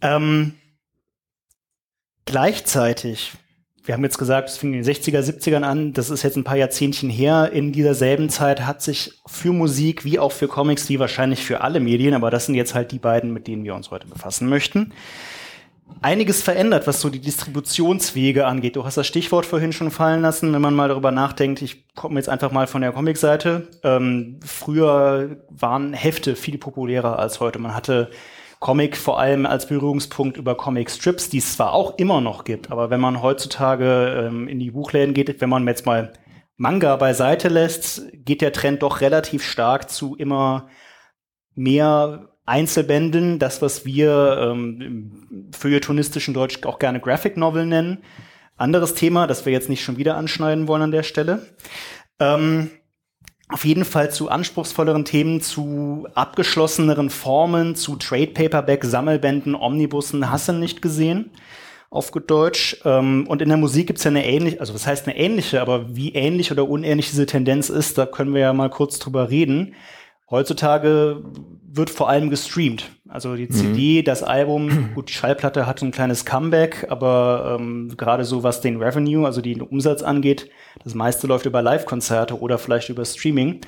Ähm, 0.00 0.54
gleichzeitig, 2.24 3.32
wir 3.84 3.94
haben 3.94 4.04
jetzt 4.04 4.18
gesagt, 4.18 4.48
es 4.48 4.58
fing 4.58 4.72
in 4.74 4.82
den 4.82 4.94
60er, 4.94 5.20
70ern 5.20 5.62
an, 5.62 5.92
das 5.92 6.10
ist 6.10 6.22
jetzt 6.22 6.36
ein 6.36 6.44
paar 6.44 6.56
Jahrzehntchen 6.56 7.10
her. 7.10 7.50
In 7.52 7.72
dieser 7.72 7.94
selben 7.94 8.28
Zeit 8.28 8.64
hat 8.64 8.80
sich 8.80 9.20
für 9.26 9.52
Musik 9.52 10.04
wie 10.04 10.18
auch 10.18 10.32
für 10.32 10.48
Comics, 10.48 10.88
wie 10.88 11.00
wahrscheinlich 11.00 11.44
für 11.44 11.62
alle 11.62 11.80
Medien, 11.80 12.14
aber 12.14 12.30
das 12.30 12.46
sind 12.46 12.54
jetzt 12.54 12.74
halt 12.74 12.92
die 12.92 13.00
beiden, 13.00 13.32
mit 13.32 13.46
denen 13.46 13.64
wir 13.64 13.74
uns 13.74 13.90
heute 13.90 14.06
befassen 14.06 14.48
möchten, 14.48 14.92
einiges 16.00 16.42
verändert, 16.42 16.86
was 16.86 17.00
so 17.00 17.10
die 17.10 17.20
Distributionswege 17.20 18.46
angeht. 18.46 18.76
Du 18.76 18.84
hast 18.84 18.96
das 18.96 19.06
Stichwort 19.06 19.46
vorhin 19.46 19.72
schon 19.72 19.90
fallen 19.90 20.22
lassen, 20.22 20.52
wenn 20.52 20.62
man 20.62 20.74
mal 20.74 20.88
darüber 20.88 21.10
nachdenkt. 21.10 21.62
Ich 21.62 21.94
komme 21.94 22.16
jetzt 22.18 22.28
einfach 22.28 22.52
mal 22.52 22.66
von 22.66 22.82
der 22.82 22.92
Comicseite. 22.92 23.68
Ähm, 23.82 24.40
früher 24.44 25.36
waren 25.50 25.92
Hefte 25.92 26.36
viel 26.36 26.58
populärer 26.58 27.18
als 27.18 27.40
heute. 27.40 27.58
Man 27.58 27.74
hatte 27.74 28.10
Comic 28.62 28.96
vor 28.96 29.18
allem 29.18 29.44
als 29.44 29.66
Berührungspunkt 29.66 30.36
über 30.36 30.54
Comic-Strips, 30.54 31.28
die 31.28 31.38
es 31.38 31.56
zwar 31.56 31.72
auch 31.72 31.98
immer 31.98 32.20
noch 32.20 32.44
gibt, 32.44 32.70
aber 32.70 32.90
wenn 32.90 33.00
man 33.00 33.20
heutzutage 33.20 34.28
ähm, 34.28 34.46
in 34.46 34.60
die 34.60 34.70
Buchläden 34.70 35.14
geht, 35.14 35.40
wenn 35.40 35.48
man 35.48 35.66
jetzt 35.66 35.84
mal 35.84 36.12
Manga 36.56 36.94
beiseite 36.94 37.48
lässt, 37.48 38.02
geht 38.12 38.40
der 38.40 38.52
Trend 38.52 38.84
doch 38.84 39.00
relativ 39.00 39.42
stark 39.42 39.90
zu 39.90 40.14
immer 40.14 40.68
mehr 41.56 42.31
Einzelbänden, 42.44 43.38
das, 43.38 43.62
was 43.62 43.84
wir 43.84 44.38
ähm, 44.40 44.80
im 44.80 45.52
feuilletonistischen 45.52 46.34
Deutsch 46.34 46.58
auch 46.64 46.78
gerne 46.78 47.00
Graphic 47.00 47.36
Novel 47.36 47.66
nennen. 47.66 47.98
Anderes 48.56 48.94
Thema, 48.94 49.26
das 49.26 49.46
wir 49.46 49.52
jetzt 49.52 49.68
nicht 49.68 49.84
schon 49.84 49.96
wieder 49.96 50.16
anschneiden 50.16 50.68
wollen 50.68 50.82
an 50.82 50.90
der 50.90 51.02
Stelle. 51.04 51.46
Ähm, 52.18 52.70
auf 53.48 53.64
jeden 53.64 53.84
Fall 53.84 54.10
zu 54.10 54.28
anspruchsvolleren 54.28 55.04
Themen, 55.04 55.40
zu 55.40 56.08
abgeschlosseneren 56.14 57.10
Formen, 57.10 57.76
zu 57.76 57.96
Trade 57.96 58.28
Paperback, 58.28 58.84
Sammelbänden, 58.84 59.54
Omnibussen, 59.54 60.30
hassen 60.30 60.58
nicht 60.58 60.82
gesehen 60.82 61.30
auf 61.92 62.10
gut 62.10 62.30
Deutsch. 62.30 62.78
Ähm, 62.84 63.26
und 63.28 63.42
in 63.42 63.50
der 63.50 63.58
Musik 63.58 63.88
gibt's 63.88 64.04
ja 64.04 64.10
eine 64.10 64.26
ähnliche, 64.26 64.58
also 64.58 64.74
was 64.74 64.86
heißt 64.86 65.06
eine 65.06 65.16
ähnliche, 65.16 65.60
aber 65.60 65.94
wie 65.94 66.14
ähnlich 66.14 66.50
oder 66.50 66.66
unähnlich 66.66 67.10
diese 67.10 67.26
Tendenz 67.26 67.68
ist, 67.68 67.98
da 67.98 68.06
können 68.06 68.32
wir 68.32 68.40
ja 68.40 68.52
mal 68.52 68.70
kurz 68.70 68.98
drüber 68.98 69.30
reden. 69.30 69.74
Heutzutage 70.32 71.22
wird 71.74 71.90
vor 71.90 72.08
allem 72.08 72.30
gestreamt. 72.30 72.90
Also 73.06 73.36
die 73.36 73.50
CD, 73.50 74.00
mhm. 74.00 74.04
das 74.04 74.22
Album, 74.22 74.94
gut, 74.94 75.10
die 75.10 75.12
Schallplatte 75.12 75.66
hat 75.66 75.82
ein 75.82 75.90
kleines 75.90 76.24
Comeback, 76.24 76.86
aber 76.88 77.58
ähm, 77.60 77.92
gerade 77.98 78.24
so 78.24 78.42
was 78.42 78.62
den 78.62 78.82
Revenue, 78.82 79.26
also 79.26 79.42
den 79.42 79.60
Umsatz 79.60 80.02
angeht, 80.02 80.48
das 80.82 80.94
meiste 80.94 81.26
läuft 81.26 81.44
über 81.44 81.60
Live-Konzerte 81.60 82.40
oder 82.40 82.56
vielleicht 82.56 82.88
über 82.88 83.04
Streaming. 83.04 83.60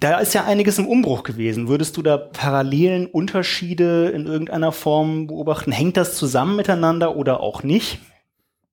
Da 0.00 0.18
ist 0.18 0.34
ja 0.34 0.44
einiges 0.44 0.78
im 0.78 0.86
Umbruch 0.86 1.22
gewesen. 1.22 1.66
Würdest 1.66 1.96
du 1.96 2.02
da 2.02 2.18
parallelen 2.18 3.06
Unterschiede 3.06 4.10
in 4.10 4.26
irgendeiner 4.26 4.70
Form 4.70 5.28
beobachten? 5.28 5.72
Hängt 5.72 5.96
das 5.96 6.14
zusammen 6.14 6.56
miteinander 6.56 7.16
oder 7.16 7.40
auch 7.40 7.62
nicht? 7.62 8.00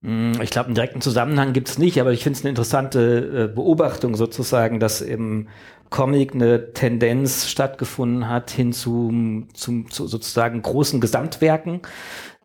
Mm, 0.05 0.39
ich 0.39 0.51
glaube, 0.51 0.67
einen 0.67 0.75
direkten 0.75 1.01
Zusammenhang 1.01 1.51
gibt 1.53 1.67
es 1.67 1.79
nicht, 1.79 1.99
aber 1.99 2.11
ich 2.11 2.21
finde 2.21 2.37
es 2.37 2.45
eine 2.45 2.49
interessante 2.49 3.49
äh, 3.49 3.53
Beobachtung 3.53 4.15
sozusagen, 4.15 4.79
dass 4.79 5.01
im 5.01 5.47
Comic 5.89 6.35
eine 6.35 6.73
Tendenz 6.73 7.47
stattgefunden 7.47 8.29
hat 8.29 8.51
hin 8.51 8.71
zu, 8.71 9.47
zum, 9.53 9.89
zu 9.89 10.07
sozusagen 10.07 10.61
großen 10.61 11.01
Gesamtwerken, 11.01 11.81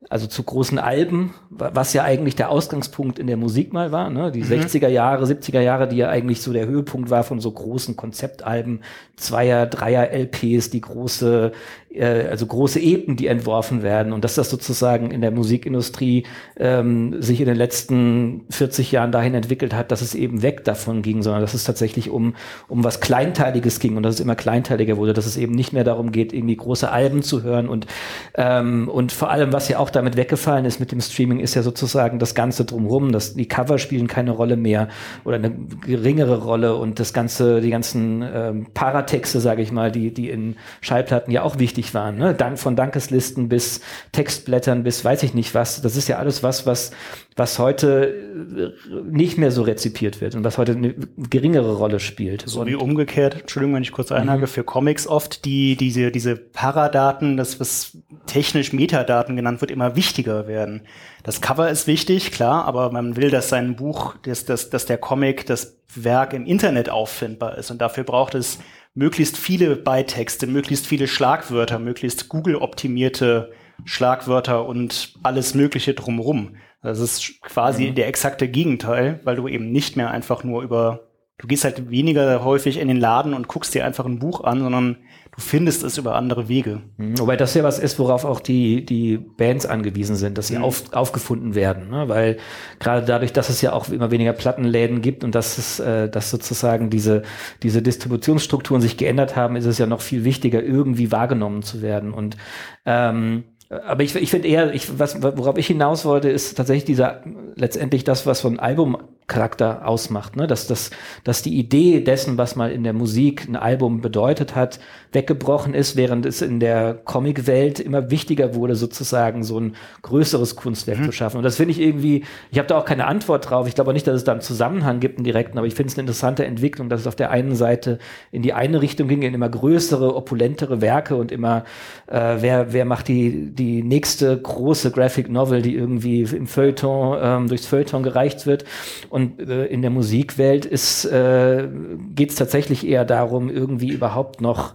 also 0.09 0.27
zu 0.27 0.43
großen 0.43 0.79
Alben, 0.79 1.35
was 1.51 1.93
ja 1.93 2.03
eigentlich 2.03 2.35
der 2.35 2.51
Ausgangspunkt 2.51 3.19
in 3.19 3.27
der 3.27 3.37
Musik 3.37 3.75
mal 3.75 3.93
war, 3.93 4.09
ne? 4.09 4.33
Die 4.33 4.43
mhm. 4.43 4.53
60er 4.53 4.89
Jahre, 4.89 5.27
70er 5.27 5.61
Jahre, 5.61 5.87
die 5.87 5.97
ja 5.97 6.09
eigentlich 6.09 6.41
so 6.41 6.55
der 6.55 6.67
Höhepunkt 6.67 7.11
war 7.11 7.25
von 7.25 7.41
so 7.41 7.53
großen 7.53 7.95
Konzeptalben, 7.95 8.81
Zweier, 9.17 9.67
Dreier 9.67 10.11
LPs, 10.11 10.71
die 10.71 10.81
große 10.81 11.53
äh, 11.93 12.27
also 12.29 12.47
große 12.47 12.81
Epen, 12.81 13.17
die 13.17 13.27
entworfen 13.27 13.83
werden 13.83 14.13
und 14.13 14.25
dass 14.25 14.35
das 14.35 14.51
sozusagen 14.51 15.11
in 15.11 15.21
der 15.21 15.31
Musikindustrie 15.31 16.25
ähm, 16.57 17.21
sich 17.21 17.41
in 17.41 17.47
den 17.47 17.57
letzten 17.57 18.43
40 18.51 18.93
Jahren 18.93 19.13
dahin 19.13 19.35
entwickelt 19.35 19.75
hat, 19.75 19.91
dass 19.91 20.01
es 20.01 20.15
eben 20.15 20.43
weg 20.43 20.65
davon 20.65 21.03
ging, 21.03 21.23
sondern 21.23 21.43
dass 21.43 21.55
es 21.55 21.65
tatsächlich 21.65 22.11
um, 22.11 22.35
um 22.69 22.85
was 22.85 23.01
Kleinteiliges 23.01 23.81
ging 23.81 23.97
und 23.97 24.03
dass 24.03 24.15
es 24.15 24.21
immer 24.21 24.37
kleinteiliger 24.37 24.97
wurde, 24.97 25.13
dass 25.13 25.27
es 25.27 25.37
eben 25.37 25.55
nicht 25.55 25.73
mehr 25.73 25.85
darum 25.85 26.13
geht, 26.13 26.33
irgendwie 26.33 26.57
große 26.57 26.91
Alben 26.91 27.23
zu 27.23 27.43
hören 27.43 27.69
und, 27.69 27.87
ähm, 28.35 28.89
und 28.89 29.13
vor 29.13 29.31
allem, 29.31 29.53
was 29.53 29.69
ja 29.69 29.79
auch 29.79 29.91
damit 29.91 30.17
weggefallen 30.17 30.65
ist 30.65 30.81
mit 30.81 30.93
dem 30.93 31.01
Streaming, 31.01 31.41
ist 31.41 31.55
ja 31.55 31.63
sozusagen 31.63 32.19
das 32.19 32.35
Ganze 32.35 32.65
drumherum, 32.65 33.13
dass 33.13 33.35
die 33.35 33.49
Cover 33.49 33.79
spielen 33.79 34.07
keine 34.07 34.31
Rolle 34.31 34.57
mehr 34.57 34.89
oder 35.25 35.37
eine 35.37 35.51
geringere 35.51 36.43
Rolle 36.43 36.77
und 36.77 37.01
das 37.01 37.13
Ganze, 37.13 37.61
die 37.61 37.71
ganzen 37.71 38.23
ähm, 38.23 38.67
Paratexte, 38.75 39.41
sage 39.41 39.63
ich 39.63 39.73
mal, 39.73 39.91
die, 39.91 40.13
die 40.15 40.31
in 40.31 40.57
Schallplatten 40.81 41.33
ja 41.33 41.43
auch 41.43 41.59
wichtig 41.59 41.80
wichtig 41.81 41.95
waren. 41.95 42.17
Ne? 42.17 42.35
Dank 42.35 42.59
von 42.59 42.77
Dankeslisten 42.77 43.49
bis 43.49 43.81
Textblättern 44.13 44.83
bis 44.83 45.05
weiß 45.05 45.23
ich 45.23 45.35
nicht 45.35 45.55
was. 45.55 45.81
Das 45.83 45.97
ist 45.97 46.09
ja 46.09 46.19
alles 46.19 46.43
was, 46.43 46.67
was, 46.67 46.91
was 47.37 47.59
heute 47.59 48.15
äh, 48.15 49.01
nicht 49.11 49.39
mehr 49.39 49.51
so 49.51 49.63
rezipiert 49.63 50.21
wird 50.21 50.35
und 50.35 50.45
was 50.45 50.59
heute 50.59 50.73
eine 50.73 50.95
geringere 51.17 51.77
Rolle 51.77 52.01
spielt. 52.01 52.45
So 52.47 52.61
und 52.61 52.67
wie 52.67 52.75
umgekehrt, 52.75 53.41
Entschuldigung, 53.41 53.77
wenn 53.77 53.83
ich 53.83 53.93
kurz 53.93 54.13
einhage, 54.13 54.43
mhm. 54.43 54.47
für 54.49 54.65
Comics 54.65 55.07
oft 55.07 55.45
die, 55.45 55.77
diese, 55.77 56.11
diese 56.11 56.37
Paradaten, 56.37 57.37
das 57.37 57.59
was 57.61 57.97
technisch 58.27 58.73
Metadaten 58.73 59.37
genannt 59.37 59.61
wird, 59.61 59.71
immer 59.71 59.97
wichtiger 59.97 60.47
werden. 60.47 60.83
Das 61.23 61.41
Cover 61.41 61.71
ist 61.71 61.87
wichtig, 61.87 62.31
klar, 62.31 62.65
aber 62.65 62.91
man 62.93 63.17
will, 63.17 63.31
dass 63.31 63.49
sein 63.49 63.77
Buch, 63.77 64.15
dass, 64.23 64.45
dass, 64.45 64.71
dass 64.71 64.87
der 64.87 64.99
Comic, 64.99 65.47
das 65.47 65.79
Werk 65.95 66.33
im 66.35 66.47
Internet 66.47 66.89
auffindbar 66.89 67.59
ist 67.59 67.71
und 67.71 67.81
dafür 67.81 68.05
braucht 68.05 68.35
es 68.35 68.59
möglichst 68.95 69.37
viele 69.37 69.77
Beitexte, 69.77 70.47
möglichst 70.47 70.87
viele 70.87 71.09
Schlagwörter, 71.09 71.79
möglichst 71.79 72.29
Google-optimierte 72.29 73.53
Schlagwörter 73.85 74.67
und 74.67 75.15
alles 75.23 75.55
Mögliche 75.55 75.95
drumherum. 75.95 76.57
Das 76.83 76.99
ist 76.99 77.41
quasi 77.43 77.91
mhm. 77.91 77.95
der 77.95 78.09
exakte 78.09 78.49
Gegenteil, 78.49 79.21
weil 79.25 79.37
du 79.37 79.49
eben 79.49 79.71
nicht 79.71 79.97
mehr 79.97 80.11
einfach 80.11 80.45
nur 80.45 80.63
über 80.63 81.11
du 81.41 81.47
gehst 81.47 81.65
halt 81.65 81.91
weniger 81.91 82.45
häufig 82.45 82.79
in 82.79 82.89
den 82.89 82.99
Laden 82.99 83.35
und 83.35 83.49
guckst 83.49 83.75
dir 83.75 83.85
einfach 83.85 84.05
ein 84.05 84.19
Buch 84.19 84.45
an, 84.45 84.61
sondern 84.61 84.99
du 85.41 85.47
findest 85.47 85.83
es 85.83 85.97
über 85.97 86.17
andere 86.17 86.49
Wege. 86.49 86.83
Mhm. 86.99 87.19
Wobei 87.19 87.37
das 87.37 87.55
ja 87.55 87.65
was 87.65 87.79
ist, 87.79 87.99
worauf 87.99 88.25
auch 88.25 88.41
die, 88.41 88.85
die 88.85 89.17
Bands 89.17 89.65
angewiesen 89.65 90.15
sind, 90.17 90.37
dass 90.37 90.49
sie 90.49 90.59
mhm. 90.59 90.65
auf, 90.65 90.93
aufgefunden 90.93 91.55
werden. 91.55 91.89
Ne? 91.91 92.09
Weil 92.09 92.37
gerade 92.79 93.07
dadurch, 93.07 93.33
dass 93.33 93.49
es 93.49 93.63
ja 93.63 93.73
auch 93.73 93.89
immer 93.89 94.11
weniger 94.11 94.35
Plattenläden 94.35 95.01
gibt 95.01 95.25
und 95.25 95.35
dass 95.35 95.57
es, 95.57 95.81
äh, 95.81 96.09
dass 96.11 96.31
sozusagen 96.31 96.91
diese, 96.91 97.23
diese 97.63 97.81
Distributionsstrukturen 97.81 98.83
sich 98.83 98.99
geändert 98.99 99.35
haben, 99.35 99.57
ist 99.57 99.67
es 99.67 99.79
ja 99.79 99.87
noch 99.87 100.03
viel 100.03 100.25
wichtiger, 100.25 100.63
irgendwie 100.63 101.11
wahrgenommen 101.11 101.63
zu 101.63 101.81
werden. 101.81 102.13
Und 102.13 102.37
ähm, 102.85 103.45
aber 103.71 104.03
ich, 104.03 104.17
ich 104.17 104.31
finde 104.31 104.49
eher, 104.49 104.75
ich, 104.75 104.99
was, 104.99 105.23
worauf 105.23 105.57
ich 105.57 105.69
hinaus 105.69 106.05
wollte, 106.05 106.29
ist 106.29 106.57
tatsächlich 106.57 106.87
dieser 106.87 107.23
letztendlich 107.55 108.03
das, 108.03 108.27
was 108.27 108.41
so 108.41 108.49
ein 108.49 108.59
Album 108.59 108.99
Charakter 109.31 109.87
ausmacht, 109.87 110.37
ne? 110.37 110.47
dass, 110.47 110.67
dass, 110.67 110.91
dass 111.25 111.41
die 111.43 111.59
Idee 111.59 112.01
dessen, 112.01 112.37
was 112.37 112.57
mal 112.57 112.71
in 112.71 112.83
der 112.83 112.93
Musik 112.93 113.49
ein 113.49 113.57
Album 113.57 114.03
bedeutet 114.03 114.55
hat, 114.55 114.81
weggebrochen 115.13 115.73
ist, 115.73 115.97
während 115.97 116.27
es 116.27 116.43
in 116.43 116.61
der 116.61 116.95
Comicwelt 116.95 117.81
immer 117.81 118.11
wichtiger 118.11 118.55
wurde, 118.55 118.75
sozusagen 118.75 119.43
so 119.43 119.59
ein 119.59 119.77
größeres 120.03 120.57
Kunstwerk 120.57 120.99
mhm. 120.99 121.05
zu 121.07 121.13
schaffen. 121.13 121.39
Und 121.39 121.45
das 121.45 121.57
finde 121.57 121.73
ich 121.73 121.81
irgendwie, 121.81 122.25
ich 122.51 122.59
habe 122.59 122.69
da 122.69 122.79
auch 122.79 122.85
keine 122.85 123.07
Antwort 123.07 123.49
drauf. 123.49 123.67
Ich 123.67 123.75
glaube 123.75 123.91
auch 123.91 123.95
nicht, 123.95 124.07
dass 124.07 124.17
es 124.17 124.25
da 124.25 124.33
einen 124.33 124.41
Zusammenhang 124.41 125.01
gibt, 125.01 125.19
einen 125.19 125.25
direkten, 125.25 125.59
aber 125.59 125.67
ich 125.67 125.75
finde 125.75 125.93
es 125.93 125.97
eine 125.97 126.03
interessante 126.03 126.45
Entwicklung, 126.45 126.89
dass 126.89 127.01
es 127.01 127.07
auf 127.07 127.17
der 127.17 127.31
einen 127.31 127.55
Seite 127.55 127.99
in 128.33 128.43
die 128.43 128.53
eine 128.53 128.83
Richtung 128.83 129.09
ging, 129.09 129.23
in 129.23 129.33
immer 129.33 129.49
größere, 129.49 130.15
opulentere 130.15 130.81
Werke 130.81 131.15
und 131.15 131.33
immer, 131.33 131.65
äh, 132.09 132.37
wer, 132.41 132.73
wer 132.73 132.85
macht 132.85 133.09
die, 133.09 133.51
die 133.53 133.83
nächste 133.83 134.37
große 134.37 134.91
Graphic 134.91 135.29
Novel, 135.31 135.63
die 135.63 135.75
irgendwie 135.75 136.23
im 136.23 136.47
Feuilleton, 136.47 137.19
ähm, 137.23 137.49
durchs 137.49 137.67
Feuilleton 137.67 138.03
gereicht 138.03 138.47
wird. 138.47 138.65
Und 139.09 139.20
und 139.21 139.49
äh, 139.49 139.67
in 139.67 139.83
der 139.83 139.91
Musikwelt 139.91 140.65
ist 140.65 141.05
äh, 141.05 141.69
geht 142.15 142.31
es 142.31 142.37
tatsächlich 142.37 142.87
eher 142.87 143.05
darum, 143.05 143.51
irgendwie 143.51 143.91
überhaupt 143.91 144.41
noch 144.41 144.75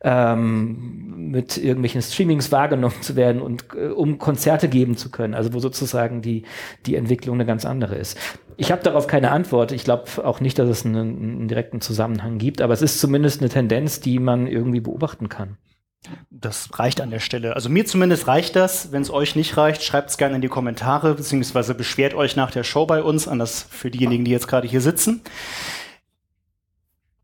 ähm, 0.00 1.30
mit 1.30 1.56
irgendwelchen 1.56 2.02
Streamings 2.02 2.52
wahrgenommen 2.52 3.00
zu 3.00 3.16
werden 3.16 3.42
und 3.42 3.64
äh, 3.74 3.88
um 3.88 4.18
Konzerte 4.18 4.68
geben 4.68 4.96
zu 4.96 5.10
können, 5.10 5.34
also 5.34 5.52
wo 5.52 5.58
sozusagen 5.58 6.22
die, 6.22 6.44
die 6.86 6.94
Entwicklung 6.94 7.36
eine 7.36 7.46
ganz 7.46 7.64
andere 7.64 7.96
ist. 7.96 8.18
Ich 8.56 8.70
habe 8.70 8.82
darauf 8.82 9.06
keine 9.06 9.30
Antwort. 9.30 9.72
Ich 9.72 9.84
glaube 9.84 10.04
auch 10.24 10.40
nicht, 10.40 10.58
dass 10.58 10.68
es 10.68 10.84
einen, 10.84 10.96
einen 10.96 11.48
direkten 11.48 11.80
Zusammenhang 11.80 12.38
gibt, 12.38 12.60
aber 12.60 12.74
es 12.74 12.82
ist 12.82 13.00
zumindest 13.00 13.40
eine 13.40 13.50
Tendenz, 13.50 14.00
die 14.00 14.18
man 14.18 14.46
irgendwie 14.46 14.80
beobachten 14.80 15.28
kann. 15.28 15.56
Das 16.30 16.78
reicht 16.78 17.00
an 17.00 17.10
der 17.10 17.18
Stelle. 17.18 17.54
Also 17.54 17.68
mir 17.68 17.84
zumindest 17.84 18.28
reicht 18.28 18.56
das. 18.56 18.92
Wenn 18.92 19.02
es 19.02 19.10
euch 19.10 19.36
nicht 19.36 19.56
reicht, 19.56 19.82
schreibt 19.82 20.10
es 20.10 20.18
gerne 20.18 20.36
in 20.36 20.40
die 20.40 20.48
Kommentare, 20.48 21.14
beziehungsweise 21.14 21.74
beschwert 21.74 22.14
euch 22.14 22.36
nach 22.36 22.50
der 22.50 22.64
Show 22.64 22.86
bei 22.86 23.02
uns, 23.02 23.28
an 23.28 23.38
das 23.38 23.62
für 23.62 23.90
diejenigen, 23.90 24.24
die 24.24 24.30
jetzt 24.30 24.48
gerade 24.48 24.68
hier 24.68 24.80
sitzen. 24.80 25.22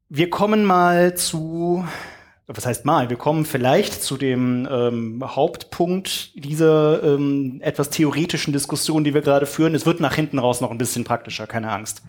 Wir 0.09 0.31
kommen 0.31 0.65
mal 0.65 1.17
zu, 1.17 1.87
was 2.47 2.67
heißt 2.67 2.85
mal, 2.85 3.11
wir 3.11 3.17
kommen 3.17 3.47
vielleicht 3.47 4.03
zu 4.03 4.17
dem 4.17 4.69
ähm, 4.71 5.25
Hauptpunkt 5.25 6.33
dieser 6.35 7.03
ähm, 7.03 7.61
etwas 7.63 7.91
theoretischen 7.91 8.53
Diskussion, 8.53 9.05
die 9.05 9.15
wir 9.15 9.23
gerade 9.23 9.47
führen. 9.47 9.75
Es 9.75 9.87
wird 9.87 10.01
nach 10.01 10.15
hinten 10.15 10.39
raus 10.39 10.61
noch 10.61 10.71
ein 10.71 10.79
bisschen 10.79 11.05
praktischer, 11.05 11.47
keine 11.47 11.71
Angst. 11.71 12.03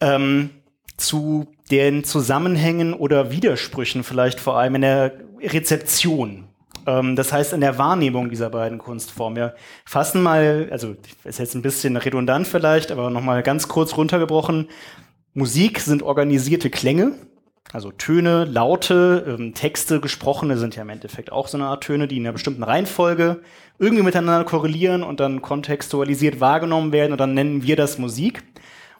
Ähm, 0.00 0.50
zu 0.96 1.46
den 1.70 2.04
Zusammenhängen 2.04 2.94
oder 2.94 3.30
Widersprüchen 3.30 4.04
vielleicht 4.04 4.40
vor 4.40 4.58
allem 4.58 4.76
in 4.76 4.82
der 4.82 5.12
Rezeption. 5.40 6.44
Ähm, 6.86 7.16
das 7.16 7.32
heißt 7.32 7.52
in 7.52 7.60
der 7.60 7.78
Wahrnehmung 7.78 8.30
dieser 8.30 8.50
beiden 8.50 8.78
Kunstformen. 8.78 9.36
Wir 9.36 9.54
fassen 9.84 10.22
mal, 10.22 10.68
also 10.70 10.96
ist 11.24 11.38
jetzt 11.38 11.54
ein 11.54 11.62
bisschen 11.62 11.96
redundant 11.96 12.46
vielleicht, 12.46 12.90
aber 12.90 13.10
nochmal 13.10 13.42
ganz 13.42 13.68
kurz 13.68 13.96
runtergebrochen. 13.96 14.68
Musik 15.34 15.80
sind 15.80 16.02
organisierte 16.02 16.70
Klänge, 16.70 17.12
also 17.72 17.90
Töne, 17.90 18.44
Laute, 18.44 19.36
ähm, 19.38 19.52
Texte, 19.52 20.00
gesprochene 20.00 20.56
sind 20.56 20.76
ja 20.76 20.82
im 20.82 20.88
Endeffekt 20.88 21.32
auch 21.32 21.48
so 21.48 21.58
eine 21.58 21.66
Art 21.66 21.84
Töne, 21.84 22.08
die 22.08 22.16
in 22.16 22.22
einer 22.22 22.32
bestimmten 22.32 22.62
Reihenfolge 22.62 23.42
irgendwie 23.78 24.04
miteinander 24.04 24.44
korrelieren 24.44 25.02
und 25.02 25.20
dann 25.20 25.42
kontextualisiert 25.42 26.40
wahrgenommen 26.40 26.92
werden 26.92 27.12
und 27.12 27.20
dann 27.20 27.34
nennen 27.34 27.64
wir 27.64 27.76
das 27.76 27.98
Musik 27.98 28.44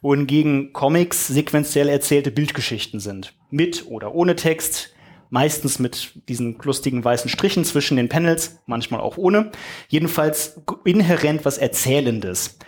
wohingegen 0.03 0.73
Comics 0.73 1.27
sequenziell 1.27 1.89
erzählte 1.89 2.31
Bildgeschichten 2.31 3.01
sind. 3.01 3.35
Mit 3.51 3.87
oder 3.87 4.15
ohne 4.15 4.37
Text, 4.37 4.95
meistens 5.31 5.79
mit 5.79 6.29
diesen 6.29 6.59
lustigen 6.63 7.05
weißen 7.05 7.31
Strichen 7.31 7.65
zwischen 7.65 7.97
den 7.97 8.09
Panels, 8.09 8.61
manchmal 8.67 9.01
auch 9.01 9.17
ohne. 9.17 9.51
Jedenfalls 9.89 10.63
inhärent 10.85 11.45
was 11.45 11.59
Erzählendes. 11.59 12.59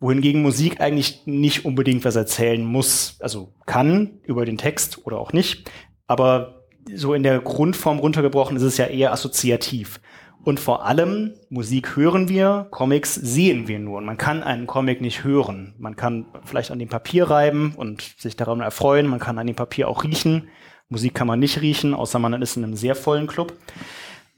Wohingegen 0.00 0.42
Musik 0.42 0.80
eigentlich 0.80 1.22
nicht 1.26 1.64
unbedingt 1.64 2.04
was 2.04 2.16
erzählen 2.16 2.64
muss. 2.64 3.16
Also 3.20 3.54
kann 3.66 4.18
über 4.24 4.44
den 4.44 4.58
Text 4.58 5.06
oder 5.06 5.18
auch 5.18 5.32
nicht. 5.32 5.70
Aber 6.06 6.64
so 6.92 7.14
in 7.14 7.22
der 7.22 7.40
Grundform 7.40 8.00
runtergebrochen 8.00 8.56
ist 8.56 8.64
es 8.64 8.76
ja 8.76 8.86
eher 8.86 9.12
assoziativ. 9.12 10.00
Und 10.44 10.58
vor 10.58 10.84
allem, 10.84 11.34
Musik 11.50 11.94
hören 11.94 12.28
wir, 12.28 12.66
Comics 12.70 13.14
sehen 13.14 13.68
wir 13.68 13.78
nur. 13.78 13.98
Und 13.98 14.04
man 14.04 14.18
kann 14.18 14.42
einen 14.42 14.66
Comic 14.66 15.00
nicht 15.00 15.22
hören. 15.22 15.74
Man 15.78 15.94
kann 15.94 16.26
vielleicht 16.44 16.72
an 16.72 16.80
dem 16.80 16.88
Papier 16.88 17.30
reiben 17.30 17.74
und 17.76 18.02
sich 18.18 18.36
daran 18.36 18.60
erfreuen. 18.60 19.06
Man 19.06 19.20
kann 19.20 19.38
an 19.38 19.46
dem 19.46 19.54
Papier 19.54 19.88
auch 19.88 20.02
riechen. 20.02 20.48
Musik 20.88 21.14
kann 21.14 21.28
man 21.28 21.38
nicht 21.38 21.60
riechen, 21.60 21.94
außer 21.94 22.18
man 22.18 22.40
ist 22.42 22.56
in 22.56 22.64
einem 22.64 22.76
sehr 22.76 22.96
vollen 22.96 23.26
Club. 23.26 23.54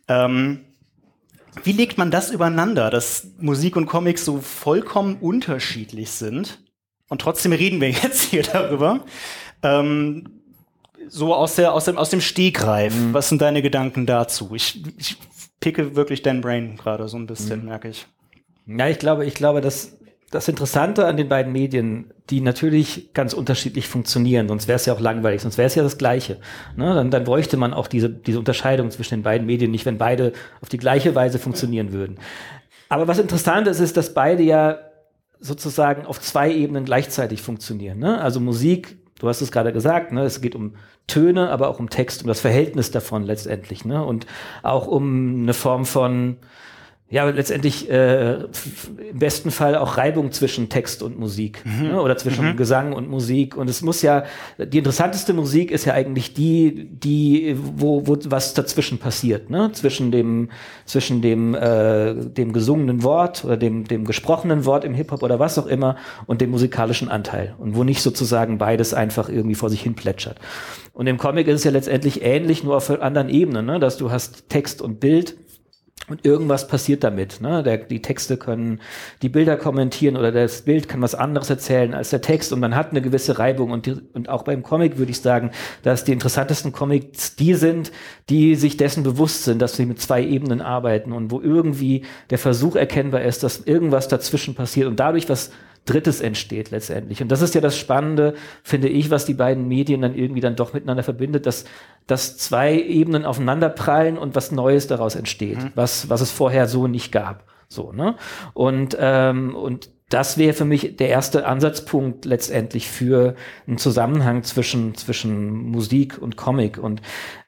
Ähm, 0.07 0.61
wie 1.63 1.73
legt 1.73 1.97
man 1.97 2.11
das 2.11 2.31
übereinander, 2.31 2.91
dass 2.91 3.29
Musik 3.39 3.77
und 3.77 3.87
Comics 3.87 4.25
so 4.25 4.41
vollkommen 4.41 5.17
unterschiedlich 5.17 6.11
sind? 6.11 6.59
Und 7.09 7.21
trotzdem 7.21 7.53
reden 7.53 7.81
wir 7.81 7.91
jetzt 8.03 8.23
hier 8.25 8.43
darüber. 8.43 9.01
Ähm, 9.63 10.43
so 11.09 11.35
aus, 11.35 11.55
der, 11.57 11.73
aus, 11.73 11.85
dem, 11.85 11.97
aus 11.97 12.11
dem 12.11 12.21
Stegreif. 12.21 12.95
Mhm. 12.95 13.15
Was 13.15 13.29
sind 13.29 13.41
deine 13.41 13.63
Gedanken 13.63 14.07
dazu? 14.07 14.53
Ich, 14.55 14.83
ich 14.99 15.17
picke 15.65 15.97
wirklich 15.97 16.21
dein 16.21 16.43
Brain 16.43 16.77
gerade 16.77 17.09
so 17.09 17.17
ein 17.17 17.27
bisschen, 17.27 17.61
mhm. 17.61 17.67
merke 17.67 17.89
ich. 17.89 18.07
Ja, 18.67 18.87
ich 18.89 18.99
glaube, 18.99 19.25
ich 19.25 19.35
glaube, 19.35 19.63
dass 19.63 19.97
das 20.31 20.47
Interessante 20.49 21.07
an 21.07 21.17
den 21.17 21.29
beiden 21.29 21.53
Medien, 21.53 22.13
die 22.29 22.43
natürlich 22.43 23.15
ganz 23.15 23.33
unterschiedlich 23.33 23.89
funktionieren, 23.89 24.47
sonst 24.47 24.69
wäre 24.69 24.77
es 24.77 24.85
ja 24.85 24.93
auch 24.93 25.01
langweilig, 25.01 25.41
sonst 25.41 25.57
wäre 25.57 25.67
es 25.67 25.75
ja 25.75 25.83
das 25.83 25.97
Gleiche. 25.97 26.39
Ne? 26.77 26.93
Dann, 26.95 27.11
dann 27.11 27.25
bräuchte 27.25 27.57
man 27.57 27.73
auch 27.73 27.87
diese, 27.87 28.11
diese 28.11 28.39
Unterscheidung 28.39 28.91
zwischen 28.91 29.15
den 29.15 29.23
beiden 29.23 29.47
Medien 29.47 29.71
nicht, 29.71 29.87
wenn 29.87 29.97
beide 29.97 30.35
auf 30.61 30.69
die 30.69 30.77
gleiche 30.77 31.15
Weise 31.15 31.39
funktionieren 31.39 31.93
würden. 31.93 32.19
Aber 32.91 33.09
was 33.09 33.19
interessant 33.19 33.67
ist, 33.67 33.81
ist, 33.81 33.97
dass 33.97 34.13
beide 34.13 34.43
ja 34.43 34.79
sozusagen 35.41 36.05
auf 36.05 36.21
zwei 36.21 36.53
Ebenen 36.53 36.85
gleichzeitig 36.85 37.41
funktionieren. 37.41 37.99
Ne? 37.99 38.21
Also 38.21 38.39
Musik 38.39 38.99
du 39.19 39.29
hast 39.29 39.41
es 39.41 39.53
gerade 39.53 39.73
gesagt, 39.73 40.13
ne, 40.13 40.23
es 40.23 40.41
geht 40.41 40.55
um 40.55 40.75
Töne, 41.07 41.51
aber 41.51 41.69
auch 41.69 41.79
um 41.79 41.91
Text, 41.91 42.23
um 42.23 42.29
das 42.29 42.41
Verhältnis 42.41 42.91
davon 42.91 43.25
letztendlich, 43.25 43.85
ne? 43.85 44.05
Und 44.05 44.27
auch 44.63 44.87
um 44.87 45.43
eine 45.43 45.55
Form 45.55 45.85
von 45.85 46.39
ja, 47.15 47.31
letztendlich 47.31 47.89
äh, 47.89 48.39
im 49.13 49.19
besten 49.21 49.53
Fall 49.53 49.77
auch 49.77 49.99
Reibung 49.99 50.33
zwischen 50.33 50.69
Text 50.69 51.01
und 51.01 51.17
Musik 51.17 51.63
mhm. 51.65 51.91
ne? 51.91 52.03
oder 52.03 52.17
zwischen 52.17 52.45
mhm. 52.45 52.57
Gesang 52.57 52.93
und 52.93 53.09
Musik. 53.09 53.57
Und 53.57 53.71
es 53.71 53.83
muss 53.83 54.03
ja, 54.03 54.25
die 54.59 54.79
interessanteste 54.79 55.33
Musik 55.33 55.71
ist 55.71 55.85
ja 55.85 55.93
eigentlich 55.93 56.35
die, 56.35 56.89
die, 56.91 57.57
wo, 57.57 58.05
wo 58.09 58.19
was 58.25 58.55
dazwischen 58.55 58.99
passiert, 58.99 59.49
ne? 59.49 59.71
Zwischen 59.75 60.11
dem, 60.11 60.51
zwischen 60.87 61.23
dem, 61.23 61.55
äh, 61.55 62.15
dem 62.17 62.53
gesungenen 62.53 63.05
Wort 63.05 63.45
oder 63.45 63.57
dem, 63.57 63.85
dem 63.85 64.05
gesprochenen 64.07 64.65
Wort 64.65 64.85
im 64.85 64.93
Hip-Hop 64.95 65.23
oder 65.23 65.39
was 65.39 65.57
auch 65.57 65.67
immer 65.67 65.95
und 66.27 66.41
dem 66.41 66.51
musikalischen 66.51 67.09
Anteil. 67.09 67.55
Und 67.59 67.77
wo 67.77 67.85
nicht 67.85 68.03
sozusagen 68.03 68.59
beides 68.59 68.93
einfach 68.93 69.29
irgendwie 69.29 69.55
vor 69.55 69.71
sich 69.71 69.83
hin 69.83 69.95
plätschert. 69.95 70.41
Und 70.93 71.07
im 71.07 71.19
Comic 71.19 71.47
ist 71.47 71.61
es 71.61 71.65
ja 71.65 71.71
letztendlich 71.71 72.23
ähnlich, 72.23 72.65
nur 72.65 72.77
auf 72.77 72.91
anderen 72.91 73.29
Ebenen, 73.29 73.67
ne? 73.67 73.79
dass 73.79 73.99
du 73.99 74.11
hast 74.11 74.49
Text 74.49 74.83
und 74.83 74.99
Bild 74.99 75.37
und 76.09 76.25
irgendwas 76.25 76.69
passiert 76.69 77.03
damit. 77.05 77.41
Ne? 77.41 77.63
Der, 77.63 77.79
die 77.79 78.03
Texte 78.03 78.37
können 78.37 78.81
die 79.23 79.29
Bilder 79.29 79.57
kommentieren 79.57 80.17
oder 80.17 80.33
das 80.33 80.63
Bild 80.63 80.89
kann 80.89 81.01
was 81.01 81.15
anderes 81.15 81.51
erzählen 81.51 81.95
als 81.95 82.11
der 82.11 82.21
Text 82.21 82.53
und 82.53 82.61
man 82.61 82.75
hat 82.75 82.91
eine 82.91 83.01
gewisse 83.01 83.39
Reibung. 83.39 83.71
Und, 83.71 83.87
die, 83.87 83.97
und 84.13 84.29
auch 84.29 84.43
beim 84.43 84.63
Comic 84.63 84.99
würde 84.99 85.11
ich 85.11 85.21
sagen, 85.21 85.51
dass 85.83 86.05
die 86.05 86.13
interessantesten 86.13 86.73
Comics 86.73 87.37
die 87.37 87.55
sind, 87.55 87.93
die 88.29 88.55
sich 88.55 88.77
dessen 88.77 89.03
bewusst 89.03 89.45
sind, 89.45 89.61
dass 89.61 89.77
sie 89.77 89.87
mit 89.87 90.01
zwei 90.01 90.23
Ebenen 90.23 90.61
arbeiten 90.61 91.13
und 91.13 91.31
wo 91.31 91.41
irgendwie 91.41 92.03
der 92.31 92.39
Versuch 92.39 92.77
erkennbar 92.77 93.23
ist, 93.23 93.43
dass 93.43 93.61
irgendwas 93.61 94.09
dazwischen 94.09 94.55
passiert 94.55 94.89
und 94.89 95.01
dadurch 95.01 95.29
was 95.29 95.51
Drittes 95.85 96.21
entsteht 96.21 96.71
letztendlich. 96.71 97.21
Und 97.21 97.29
das 97.29 97.43
ist 97.43 97.55
ja 97.55 97.61
das 97.61 97.77
Spannende, 97.77 98.35
finde 98.63 98.89
ich, 98.89 99.11
was 99.11 99.27
die 99.27 99.35
beiden 99.35 99.69
Medien 99.69 100.01
dann 100.01 100.15
irgendwie 100.15 100.41
dann 100.41 100.57
doch 100.57 100.73
miteinander 100.73 101.03
verbindet, 101.03 101.47
dass, 101.47 101.65
dass 102.07 102.39
zwei 102.39 102.79
Ebenen 102.79 103.25
aufeinanderprallen 103.25 104.17
und 104.17 104.35
was 104.35 104.51
Neues 104.51 104.87
daraus 104.87 105.15
entsteht, 105.15 105.59
mhm. 105.59 105.73
was, 105.75 106.09
was 106.09 106.21
es 106.21 106.31
vorher 106.31 106.69
so 106.69 106.87
nicht 106.87 107.13
gab. 107.13 107.45
So, 107.69 107.93
ne? 107.93 108.17
Und, 108.55 108.97
ähm, 108.99 109.55
und 109.55 109.91
das 110.09 110.39
wäre 110.39 110.53
für 110.53 110.65
mich 110.65 110.97
der 110.97 111.09
erste 111.09 111.47
Ansatzpunkt 111.47 112.25
letztendlich 112.25 112.89
für 112.89 113.35
einen 113.67 113.79
Zusammenhang 113.79 114.43
zwischen, 114.45 114.95
zwischen 114.95 115.71
Musik 115.71 116.19
und 116.21 116.37
Comic. 116.37 116.79
Und 116.79 117.03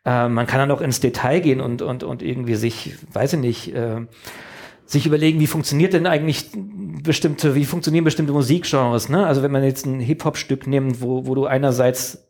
äh, 0.05 0.29
man 0.29 0.47
kann 0.47 0.61
dann 0.61 0.71
auch 0.71 0.81
ins 0.81 1.01
Detail 1.01 1.41
gehen 1.41 1.61
und, 1.61 1.83
und, 1.83 2.03
und 2.03 2.23
irgendwie 2.23 2.57
sich, 2.57 2.97
weiß 3.13 3.35
ich 3.35 3.41
nicht, 3.41 3.75
äh, 3.75 4.07
sich 4.87 5.07
überlegen, 5.07 5.41
wie 5.41 5.47
funktioniert 5.47 5.93
denn 5.93 6.07
eigentlich 6.07 6.51
bestimmte, 7.03 7.55
wie 7.55 7.65
funktionieren 7.65 8.05
bestimmte 8.05 8.33
Musikgenres, 8.33 9.09
ne? 9.09 9.27
Also 9.27 9.43
wenn 9.43 9.51
man 9.51 9.65
jetzt 9.65 9.85
ein 9.85 10.01
Hip-Hop-Stück 10.01 10.67
nimmt, 10.67 11.01
wo, 11.01 11.27
wo 11.27 11.35
du 11.35 11.47
einerseits 11.47 12.27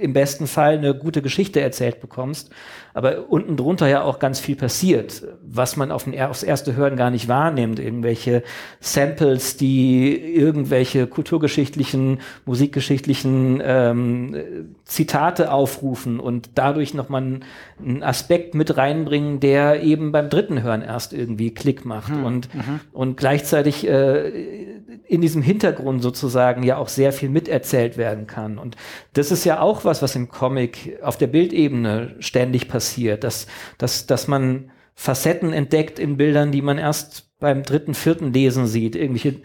im 0.00 0.12
besten 0.12 0.46
Fall 0.46 0.78
eine 0.78 0.94
gute 0.94 1.22
Geschichte 1.22 1.60
erzählt 1.60 2.00
bekommst, 2.00 2.50
aber 2.94 3.30
unten 3.30 3.56
drunter 3.56 3.86
ja 3.86 4.02
auch 4.02 4.18
ganz 4.18 4.40
viel 4.40 4.56
passiert, 4.56 5.22
was 5.42 5.76
man 5.76 5.92
auf 5.92 6.04
den, 6.04 6.20
aufs 6.20 6.42
erste 6.42 6.74
Hören 6.74 6.96
gar 6.96 7.10
nicht 7.10 7.28
wahrnimmt. 7.28 7.78
Irgendwelche 7.78 8.42
Samples, 8.80 9.56
die 9.56 10.16
irgendwelche 10.16 11.06
kulturgeschichtlichen, 11.06 12.20
musikgeschichtlichen 12.46 13.62
ähm, 13.64 14.36
Zitate 14.84 15.52
aufrufen 15.52 16.18
und 16.18 16.50
dadurch 16.54 16.94
nochmal 16.94 17.22
einen, 17.22 17.44
einen 17.78 18.02
Aspekt 18.02 18.54
mit 18.54 18.76
reinbringen, 18.76 19.40
der 19.40 19.82
eben 19.82 20.10
beim 20.10 20.28
dritten 20.28 20.62
Hören 20.62 20.82
erst 20.82 21.12
irgendwie 21.12 21.52
Klick 21.54 21.84
macht 21.84 22.10
hm, 22.10 22.24
und, 22.24 22.54
mhm. 22.54 22.80
und 22.92 23.16
gleichzeitig 23.16 23.86
äh, 23.86 24.70
in 25.10 25.20
diesem 25.20 25.42
Hintergrund 25.42 26.02
sozusagen 26.02 26.62
ja 26.62 26.76
auch 26.76 26.88
sehr 26.88 27.12
viel 27.12 27.28
miterzählt 27.28 27.96
werden 27.96 28.28
kann. 28.28 28.58
Und 28.58 28.76
das 29.14 29.32
ist 29.32 29.44
ja 29.44 29.60
auch 29.60 29.84
was, 29.84 29.89
was 29.90 30.16
im 30.16 30.28
Comic 30.28 30.98
auf 31.02 31.16
der 31.16 31.26
Bildebene 31.26 32.14
ständig 32.20 32.68
passiert, 32.68 33.24
dass, 33.24 33.46
dass, 33.78 34.06
dass 34.06 34.28
man 34.28 34.70
Facetten 34.94 35.52
entdeckt 35.52 35.98
in 35.98 36.16
Bildern, 36.16 36.52
die 36.52 36.62
man 36.62 36.78
erst 36.78 37.26
beim 37.40 37.62
dritten, 37.62 37.94
vierten 37.94 38.32
Lesen 38.32 38.66
sieht. 38.66 38.94
Irgendwelche 38.94 39.40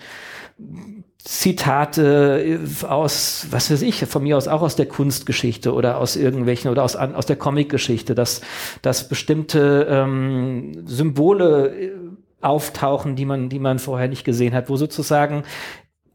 Zitate 1.17 2.59
aus, 2.87 3.47
was 3.49 3.71
weiß 3.71 3.81
ich, 3.81 4.05
von 4.05 4.21
mir 4.21 4.37
aus 4.37 4.47
auch 4.47 4.61
aus 4.61 4.75
der 4.75 4.85
Kunstgeschichte 4.85 5.73
oder 5.73 5.97
aus 5.97 6.15
irgendwelchen 6.15 6.69
oder 6.69 6.83
aus, 6.83 6.95
aus 6.95 7.25
der 7.25 7.35
Comicgeschichte, 7.35 8.13
dass, 8.13 8.41
dass 8.83 9.09
bestimmte 9.09 9.87
ähm, 9.89 10.85
Symbole 10.85 11.93
auftauchen, 12.41 13.15
die 13.15 13.25
man, 13.25 13.49
die 13.49 13.57
man 13.57 13.79
vorher 13.79 14.07
nicht 14.07 14.23
gesehen 14.23 14.53
hat, 14.53 14.69
wo 14.69 14.75
sozusagen 14.75 15.43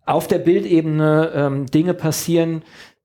auf 0.07 0.29
der 0.29 0.38
Bildebene 0.38 1.33
ähm, 1.35 1.66
Dinge 1.66 1.95
passieren, 1.95 2.62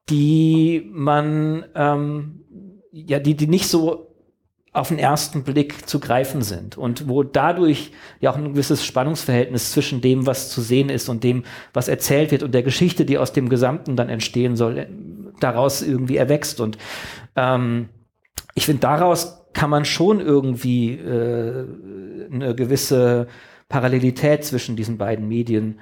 die 0.09 0.89
man 0.93 1.65
ähm, 1.75 2.45
ja, 2.91 3.19
die, 3.19 3.35
die 3.35 3.47
nicht 3.47 3.67
so 3.67 4.15
auf 4.71 4.89
den 4.89 4.99
ersten 4.99 5.43
Blick 5.43 5.87
zu 5.87 5.99
greifen 5.99 6.41
sind 6.41 6.77
und 6.77 7.07
wo 7.07 7.23
dadurch 7.23 7.91
ja 8.19 8.31
auch 8.31 8.37
ein 8.37 8.53
gewisses 8.53 8.85
Spannungsverhältnis 8.85 9.71
zwischen 9.71 10.01
dem, 10.01 10.25
was 10.25 10.49
zu 10.49 10.61
sehen 10.61 10.89
ist 10.89 11.07
und 11.07 11.23
dem, 11.23 11.43
was 11.73 11.87
erzählt 11.87 12.31
wird 12.31 12.43
und 12.43 12.53
der 12.53 12.63
Geschichte, 12.63 13.05
die 13.05 13.17
aus 13.17 13.31
dem 13.31 13.47
Gesamten 13.47 13.95
dann 13.95 14.09
entstehen 14.09 14.57
soll, 14.57 14.87
daraus 15.39 15.81
irgendwie 15.81 16.17
erwächst. 16.17 16.59
Und 16.59 16.77
ähm, 17.37 17.87
ich 18.53 18.65
finde, 18.65 18.81
daraus 18.81 19.45
kann 19.53 19.69
man 19.69 19.85
schon 19.85 20.19
irgendwie 20.19 20.91
äh, 20.91 21.65
eine 22.31 22.53
gewisse 22.53 23.27
Parallelität 23.69 24.43
zwischen 24.43 24.75
diesen 24.75 24.97
beiden 24.97 25.27
Medien 25.29 25.79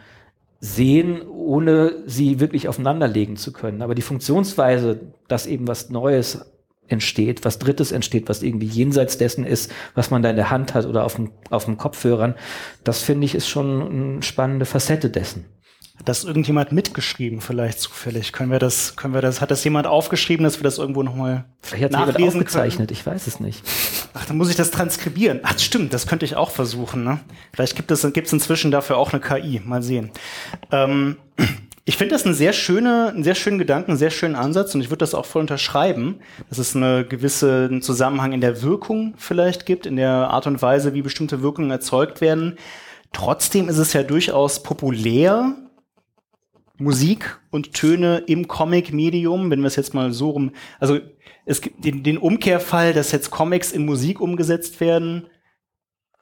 sehen, 0.63 1.27
ohne 1.27 2.03
sie 2.05 2.39
wirklich 2.39 2.69
aufeinanderlegen 2.69 3.35
zu 3.35 3.51
können. 3.51 3.81
Aber 3.81 3.95
die 3.95 4.01
Funktionsweise, 4.01 5.01
dass 5.27 5.45
eben 5.45 5.67
was 5.67 5.89
Neues 5.89 6.53
entsteht, 6.87 7.43
was 7.43 7.59
Drittes 7.59 7.91
entsteht, 7.91 8.29
was 8.29 8.41
irgendwie 8.41 8.67
jenseits 8.67 9.17
dessen 9.17 9.45
ist, 9.45 9.69
was 9.93 10.09
man 10.09 10.23
da 10.23 10.29
in 10.29 10.37
der 10.37 10.51
Hand 10.51 10.73
hat 10.73 10.85
oder 10.85 11.03
auf 11.03 11.15
dem, 11.15 11.31
auf 11.49 11.65
dem 11.65 11.75
Kopfhörern, 11.75 12.35
das 12.85 13.03
finde 13.03 13.25
ich 13.25 13.35
ist 13.35 13.49
schon 13.49 13.81
eine 14.13 14.23
spannende 14.23 14.65
Facette 14.65 15.09
dessen. 15.09 15.43
Hat 15.99 16.09
das 16.09 16.23
irgendjemand 16.23 16.71
mitgeschrieben, 16.71 17.39
vielleicht 17.39 17.79
zufällig? 17.79 18.33
Können 18.33 18.51
wir 18.51 18.57
das, 18.57 18.95
können 18.95 19.13
wir 19.13 19.21
das, 19.21 19.41
hat 19.41 19.51
das 19.51 19.63
jemand 19.63 19.85
aufgeschrieben, 19.85 20.43
dass 20.43 20.57
wir 20.57 20.63
das 20.63 20.79
irgendwo 20.79 21.03
nochmal 21.03 21.45
jemand 21.77 22.19
aufgezeichnet, 22.19 22.87
können? 22.89 22.99
ich 22.99 23.05
weiß 23.05 23.27
es 23.27 23.39
nicht. 23.39 23.63
Ach, 24.15 24.25
dann 24.25 24.37
muss 24.37 24.49
ich 24.49 24.55
das 24.55 24.71
transkribieren. 24.71 25.41
Ach, 25.43 25.57
stimmt, 25.59 25.93
das 25.93 26.07
könnte 26.07 26.25
ich 26.25 26.35
auch 26.35 26.49
versuchen, 26.49 27.03
ne? 27.03 27.19
Vielleicht 27.53 27.75
gibt 27.75 27.91
es, 27.91 28.01
gibt's 28.13 28.33
inzwischen 28.33 28.71
dafür 28.71 28.97
auch 28.97 29.13
eine 29.13 29.21
KI. 29.21 29.61
Mal 29.63 29.83
sehen. 29.83 30.09
Ähm, 30.71 31.17
ich 31.85 31.97
finde 31.97 32.15
das 32.15 32.25
einen 32.25 32.33
sehr 32.33 32.53
schöne, 32.53 33.09
einen 33.13 33.23
sehr 33.23 33.35
schönen 33.35 33.57
Gedanken, 33.59 33.91
einen 33.91 33.97
sehr 33.97 34.09
schönen 34.09 34.35
Ansatz 34.35 34.73
und 34.73 34.81
ich 34.81 34.89
würde 34.89 34.99
das 34.99 35.13
auch 35.13 35.25
voll 35.25 35.41
unterschreiben, 35.41 36.19
dass 36.49 36.57
es 36.57 36.75
eine 36.75 37.05
gewisse 37.05 37.67
einen 37.69 37.81
Zusammenhang 37.81 38.31
in 38.31 38.41
der 38.41 38.61
Wirkung 38.61 39.13
vielleicht 39.17 39.65
gibt, 39.65 39.85
in 39.85 39.97
der 39.97 40.09
Art 40.09 40.47
und 40.47 40.61
Weise, 40.61 40.93
wie 40.93 41.01
bestimmte 41.01 41.41
Wirkungen 41.41 41.71
erzeugt 41.71 42.21
werden. 42.21 42.57
Trotzdem 43.11 43.67
ist 43.67 43.77
es 43.77 43.93
ja 43.93 44.01
durchaus 44.01 44.63
populär, 44.63 45.55
Musik 46.77 47.39
und 47.51 47.73
Töne 47.73 48.23
im 48.27 48.47
Comic-Medium, 48.47 49.51
wenn 49.51 49.61
wir 49.61 49.67
es 49.67 49.75
jetzt 49.75 49.93
mal 49.93 50.11
so 50.11 50.31
rum, 50.31 50.51
also 50.79 50.99
es 51.45 51.61
gibt 51.61 51.85
den, 51.85 52.03
den 52.03 52.17
Umkehrfall, 52.17 52.93
dass 52.93 53.11
jetzt 53.11 53.31
Comics 53.31 53.71
in 53.71 53.85
Musik 53.85 54.19
umgesetzt 54.19 54.79
werden, 54.79 55.27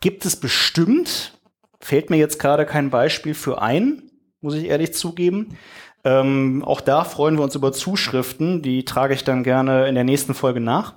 gibt 0.01 0.25
es 0.25 0.35
bestimmt. 0.35 1.39
Fällt 1.79 2.09
mir 2.09 2.17
jetzt 2.17 2.39
gerade 2.39 2.65
kein 2.65 2.89
Beispiel 2.89 3.33
für 3.33 3.61
ein, 3.61 4.11
muss 4.41 4.55
ich 4.55 4.65
ehrlich 4.65 4.93
zugeben. 4.93 5.57
Ähm, 6.03 6.63
auch 6.65 6.81
da 6.81 7.03
freuen 7.03 7.37
wir 7.37 7.43
uns 7.43 7.55
über 7.55 7.71
Zuschriften, 7.71 8.63
die 8.63 8.85
trage 8.85 9.13
ich 9.13 9.23
dann 9.23 9.43
gerne 9.43 9.87
in 9.87 9.95
der 9.95 10.03
nächsten 10.03 10.33
Folge 10.33 10.59
nach. 10.59 10.95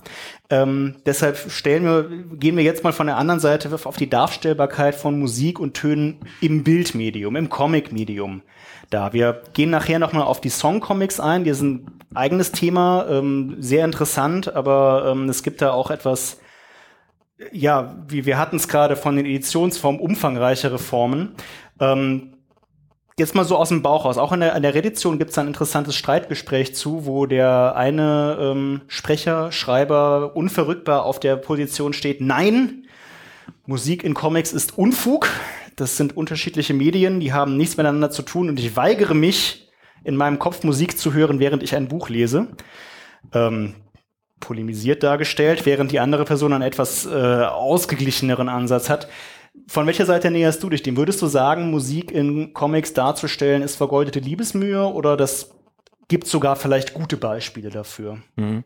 Ähm, 0.50 0.96
deshalb 1.06 1.38
stellen 1.50 1.84
wir, 1.84 2.36
gehen 2.36 2.56
wir 2.56 2.64
jetzt 2.64 2.84
mal 2.84 2.92
von 2.92 3.06
der 3.06 3.16
anderen 3.16 3.40
Seite 3.40 3.70
auf 3.84 3.96
die 3.96 4.10
Darstellbarkeit 4.10 4.94
von 4.94 5.18
Musik 5.18 5.58
und 5.58 5.74
Tönen 5.74 6.20
im 6.42 6.64
Bildmedium, 6.64 7.36
im 7.36 7.48
Comic-Medium 7.48 8.42
da. 8.90 9.14
Wir 9.14 9.42
gehen 9.54 9.70
nachher 9.70 9.98
nochmal 9.98 10.24
auf 10.24 10.42
die 10.42 10.50
Songcomics 10.50 11.18
ein. 11.18 11.44
Die 11.44 11.54
sind 11.54 11.86
ein 12.10 12.16
eigenes 12.16 12.52
Thema, 12.52 13.06
ähm, 13.08 13.56
sehr 13.58 13.86
interessant, 13.86 14.54
aber 14.54 15.06
ähm, 15.08 15.30
es 15.30 15.42
gibt 15.42 15.62
da 15.62 15.72
auch 15.72 15.90
etwas, 15.90 16.38
ja, 17.50 17.96
wie 18.08 18.26
wir 18.26 18.38
hatten 18.38 18.56
es 18.56 18.68
gerade 18.68 18.96
von 18.96 19.16
den 19.16 19.24
Editionsformen, 19.24 20.00
umfangreichere 20.00 20.78
Formen. 20.78 21.36
Ähm, 21.80 22.33
Jetzt 23.16 23.36
mal 23.36 23.44
so 23.44 23.56
aus 23.56 23.68
dem 23.68 23.80
Bauch 23.80 24.04
raus. 24.04 24.18
Auch 24.18 24.32
in 24.32 24.40
der, 24.40 24.56
in 24.56 24.62
der 24.62 24.74
Redition 24.74 25.20
gibt 25.20 25.30
es 25.30 25.38
ein 25.38 25.46
interessantes 25.46 25.94
Streitgespräch 25.94 26.74
zu, 26.74 27.06
wo 27.06 27.26
der 27.26 27.76
eine 27.76 28.36
ähm, 28.40 28.80
Sprecher, 28.88 29.52
Schreiber 29.52 30.34
unverrückbar 30.34 31.04
auf 31.04 31.20
der 31.20 31.36
Position 31.36 31.92
steht, 31.92 32.20
nein, 32.20 32.88
Musik 33.66 34.02
in 34.02 34.14
Comics 34.14 34.52
ist 34.52 34.76
Unfug. 34.76 35.28
Das 35.76 35.96
sind 35.96 36.16
unterschiedliche 36.16 36.74
Medien, 36.74 37.20
die 37.20 37.32
haben 37.32 37.56
nichts 37.56 37.76
miteinander 37.76 38.10
zu 38.10 38.22
tun 38.22 38.48
und 38.48 38.58
ich 38.58 38.76
weigere 38.76 39.14
mich, 39.14 39.68
in 40.02 40.16
meinem 40.16 40.40
Kopf 40.40 40.64
Musik 40.64 40.98
zu 40.98 41.14
hören, 41.14 41.38
während 41.38 41.62
ich 41.62 41.76
ein 41.76 41.86
Buch 41.86 42.08
lese. 42.08 42.48
Ähm, 43.32 43.76
polemisiert 44.40 45.02
dargestellt, 45.04 45.66
während 45.66 45.92
die 45.92 46.00
andere 46.00 46.24
Person 46.24 46.52
einen 46.52 46.62
etwas 46.62 47.06
äh, 47.06 47.10
ausgeglicheneren 47.10 48.48
Ansatz 48.48 48.90
hat. 48.90 49.08
Von 49.66 49.86
welcher 49.86 50.06
Seite 50.06 50.30
näherst 50.30 50.62
du 50.62 50.70
dich 50.70 50.82
dem? 50.82 50.96
Würdest 50.96 51.22
du 51.22 51.26
sagen, 51.26 51.70
Musik 51.70 52.10
in 52.10 52.52
Comics 52.52 52.92
darzustellen 52.92 53.62
ist 53.62 53.76
vergeudete 53.76 54.18
Liebesmühe 54.18 54.84
oder 54.86 55.16
das 55.16 55.50
gibt 56.08 56.26
sogar 56.26 56.56
vielleicht 56.56 56.94
gute 56.94 57.16
Beispiele 57.16 57.70
dafür? 57.70 58.18
Mhm 58.36 58.64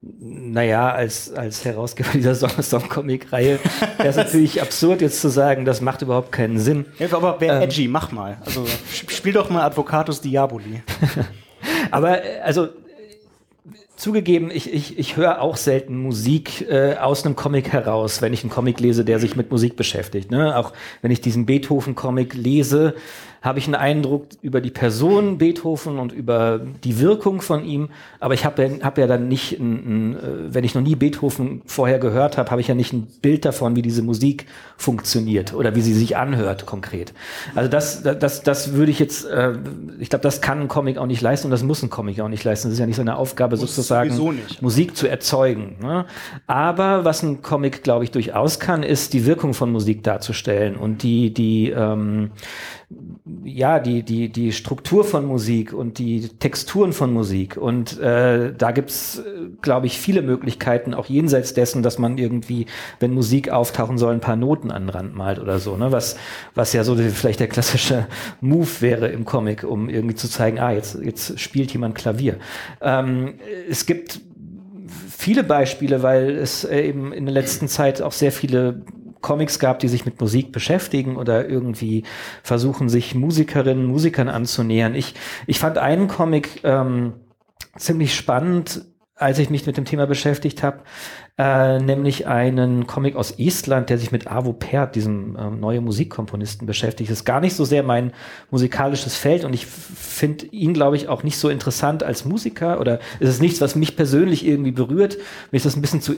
naja, 0.00 0.92
als, 0.92 1.32
als 1.32 1.64
Herausgeber 1.64 2.10
dieser 2.14 2.34
Song-Comic-Reihe 2.62 3.58
wäre 3.96 4.08
es 4.08 4.16
natürlich 4.16 4.62
absurd, 4.62 5.00
jetzt 5.00 5.20
zu 5.20 5.28
sagen, 5.28 5.64
das 5.64 5.80
macht 5.80 6.02
überhaupt 6.02 6.30
keinen 6.30 6.58
Sinn. 6.58 6.86
Ja, 6.98 7.08
aber 7.12 7.36
wer 7.40 7.56
ähm, 7.56 7.62
edgy, 7.62 7.88
mach 7.88 8.12
mal. 8.12 8.38
Also 8.44 8.64
spiel 8.92 9.32
doch 9.32 9.50
mal 9.50 9.64
Advocatus 9.64 10.20
Diaboli. 10.20 10.82
aber 11.90 12.20
also 12.44 12.68
zugegeben, 13.98 14.50
ich, 14.50 14.72
ich, 14.72 14.98
ich 14.98 15.16
höre 15.16 15.42
auch 15.42 15.56
selten 15.56 16.00
Musik 16.00 16.68
äh, 16.70 16.94
aus 16.96 17.26
einem 17.26 17.34
Comic 17.34 17.72
heraus, 17.72 18.22
wenn 18.22 18.32
ich 18.32 18.42
einen 18.42 18.50
Comic 18.50 18.78
lese, 18.78 19.04
der 19.04 19.18
sich 19.18 19.34
mit 19.34 19.50
Musik 19.50 19.76
beschäftigt. 19.76 20.30
Ne? 20.30 20.56
Auch 20.56 20.72
wenn 21.02 21.10
ich 21.10 21.20
diesen 21.20 21.46
Beethoven-Comic 21.46 22.34
lese, 22.34 22.94
habe 23.48 23.58
ich 23.58 23.66
einen 23.66 23.74
Eindruck 23.74 24.26
über 24.42 24.60
die 24.60 24.70
Person 24.70 25.38
Beethoven 25.38 25.98
und 25.98 26.12
über 26.12 26.60
die 26.84 27.00
Wirkung 27.00 27.40
von 27.40 27.64
ihm, 27.64 27.88
aber 28.20 28.34
ich 28.34 28.44
habe 28.44 28.62
ja, 28.62 28.84
hab 28.84 28.98
ja 28.98 29.06
dann 29.06 29.26
nicht, 29.26 29.58
ein, 29.58 29.72
ein, 29.72 30.16
äh, 30.16 30.54
wenn 30.54 30.64
ich 30.64 30.74
noch 30.74 30.82
nie 30.82 30.94
Beethoven 30.94 31.62
vorher 31.64 31.98
gehört 31.98 32.36
habe, 32.36 32.50
habe 32.50 32.60
ich 32.60 32.68
ja 32.68 32.74
nicht 32.74 32.92
ein 32.92 33.08
Bild 33.22 33.46
davon, 33.46 33.74
wie 33.74 33.82
diese 33.82 34.02
Musik 34.02 34.46
funktioniert 34.76 35.54
oder 35.54 35.74
wie 35.74 35.80
sie 35.80 35.94
sich 35.94 36.16
anhört 36.16 36.66
konkret. 36.66 37.14
Also 37.54 37.70
das, 37.70 38.02
das, 38.02 38.42
das 38.42 38.74
würde 38.74 38.90
ich 38.90 38.98
jetzt, 38.98 39.24
äh, 39.24 39.54
ich 39.98 40.10
glaube, 40.10 40.22
das 40.22 40.42
kann 40.42 40.60
ein 40.60 40.68
Comic 40.68 40.98
auch 40.98 41.06
nicht 41.06 41.22
leisten 41.22 41.46
und 41.46 41.50
das 41.50 41.62
muss 41.62 41.82
ein 41.82 41.90
Comic 41.90 42.20
auch 42.20 42.28
nicht 42.28 42.44
leisten. 42.44 42.68
Das 42.68 42.74
ist 42.74 42.80
ja 42.80 42.86
nicht 42.86 42.96
seine 42.96 43.16
Aufgabe, 43.16 43.56
muss 43.56 43.74
sozusagen 43.74 44.14
Musik 44.60 44.94
zu 44.94 45.08
erzeugen. 45.08 45.76
Ne? 45.80 46.04
Aber 46.46 47.06
was 47.06 47.22
ein 47.22 47.40
Comic, 47.40 47.82
glaube 47.82 48.04
ich, 48.04 48.10
durchaus 48.10 48.60
kann, 48.60 48.82
ist 48.82 49.14
die 49.14 49.24
Wirkung 49.24 49.54
von 49.54 49.72
Musik 49.72 50.02
darzustellen 50.02 50.76
und 50.76 51.02
die, 51.02 51.32
die 51.32 51.70
ähm, 51.70 52.30
ja, 53.44 53.80
die, 53.80 54.02
die, 54.02 54.30
die 54.30 54.52
Struktur 54.52 55.04
von 55.04 55.26
Musik 55.26 55.74
und 55.74 55.98
die 55.98 56.28
Texturen 56.28 56.94
von 56.94 57.12
Musik. 57.12 57.58
Und 57.58 58.00
äh, 58.00 58.54
da 58.56 58.70
gibt's, 58.70 59.18
äh, 59.18 59.48
glaube 59.60 59.86
ich, 59.86 59.98
viele 59.98 60.22
Möglichkeiten, 60.22 60.94
auch 60.94 61.06
jenseits 61.06 61.52
dessen, 61.52 61.82
dass 61.82 61.98
man 61.98 62.16
irgendwie, 62.16 62.64
wenn 62.98 63.12
Musik 63.12 63.50
auftauchen 63.50 63.98
soll, 63.98 64.14
ein 64.14 64.20
paar 64.20 64.36
Noten 64.36 64.70
an 64.70 64.84
den 64.84 64.88
Rand 64.88 65.14
malt 65.14 65.38
oder 65.38 65.58
so, 65.58 65.76
ne? 65.76 65.92
Was, 65.92 66.16
was 66.54 66.72
ja 66.72 66.82
so 66.82 66.94
die, 66.94 67.10
vielleicht 67.10 67.40
der 67.40 67.48
klassische 67.48 68.06
Move 68.40 68.80
wäre 68.80 69.08
im 69.08 69.26
Comic, 69.26 69.64
um 69.64 69.90
irgendwie 69.90 70.14
zu 70.14 70.28
zeigen, 70.28 70.58
ah, 70.58 70.72
jetzt, 70.72 70.98
jetzt 71.02 71.38
spielt 71.38 71.70
jemand 71.72 71.94
Klavier. 71.94 72.36
Ähm, 72.80 73.34
es 73.68 73.84
gibt 73.84 74.20
viele 75.10 75.44
Beispiele, 75.44 76.02
weil 76.02 76.30
es 76.30 76.64
eben 76.64 77.12
in 77.12 77.26
der 77.26 77.34
letzten 77.34 77.68
Zeit 77.68 78.00
auch 78.00 78.12
sehr 78.12 78.32
viele 78.32 78.82
Comics 79.20 79.58
gab, 79.58 79.78
die 79.78 79.88
sich 79.88 80.04
mit 80.04 80.20
Musik 80.20 80.52
beschäftigen 80.52 81.16
oder 81.16 81.48
irgendwie 81.48 82.04
versuchen, 82.42 82.88
sich 82.88 83.14
Musikerinnen, 83.14 83.86
Musikern 83.86 84.28
anzunähern. 84.28 84.94
Ich, 84.94 85.14
ich 85.46 85.58
fand 85.58 85.78
einen 85.78 86.08
Comic 86.08 86.60
ähm, 86.64 87.14
ziemlich 87.76 88.14
spannend, 88.14 88.84
als 89.18 89.38
ich 89.38 89.50
mich 89.50 89.66
mit 89.66 89.76
dem 89.76 89.84
Thema 89.84 90.06
beschäftigt 90.06 90.62
habe, 90.62 90.80
äh, 91.38 91.80
nämlich 91.80 92.26
einen 92.26 92.86
Comic 92.86 93.16
aus 93.16 93.32
Estland, 93.32 93.90
der 93.90 93.98
sich 93.98 94.12
mit 94.12 94.30
Avo 94.30 94.52
Pärt, 94.52 94.94
diesem 94.94 95.36
äh, 95.36 95.50
neuen 95.50 95.84
Musikkomponisten, 95.84 96.66
beschäftigt. 96.66 97.10
Ist 97.10 97.24
gar 97.24 97.40
nicht 97.40 97.54
so 97.54 97.64
sehr 97.64 97.82
mein 97.82 98.12
musikalisches 98.50 99.16
Feld 99.16 99.44
und 99.44 99.52
ich 99.54 99.66
finde 99.66 100.46
ihn, 100.46 100.72
glaube 100.72 100.96
ich, 100.96 101.08
auch 101.08 101.24
nicht 101.24 101.38
so 101.38 101.48
interessant 101.48 102.02
als 102.02 102.24
Musiker 102.24 102.80
oder 102.80 103.00
ist 103.18 103.28
es 103.28 103.40
nichts, 103.40 103.60
was 103.60 103.74
mich 103.74 103.96
persönlich 103.96 104.46
irgendwie 104.46 104.72
berührt. 104.72 105.18
Mir 105.50 105.56
ist 105.56 105.66
das 105.66 105.76
ein 105.76 105.82
bisschen 105.82 106.00
zu 106.00 106.14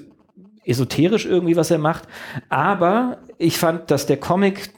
esoterisch 0.65 1.27
irgendwie, 1.27 1.57
was 1.57 1.71
er 1.71 1.79
macht. 1.79 2.05
Aber 2.49 3.19
ich 3.39 3.59
fand, 3.59 3.91
dass 3.91 4.07
der 4.07 4.19
Comic 4.19 4.73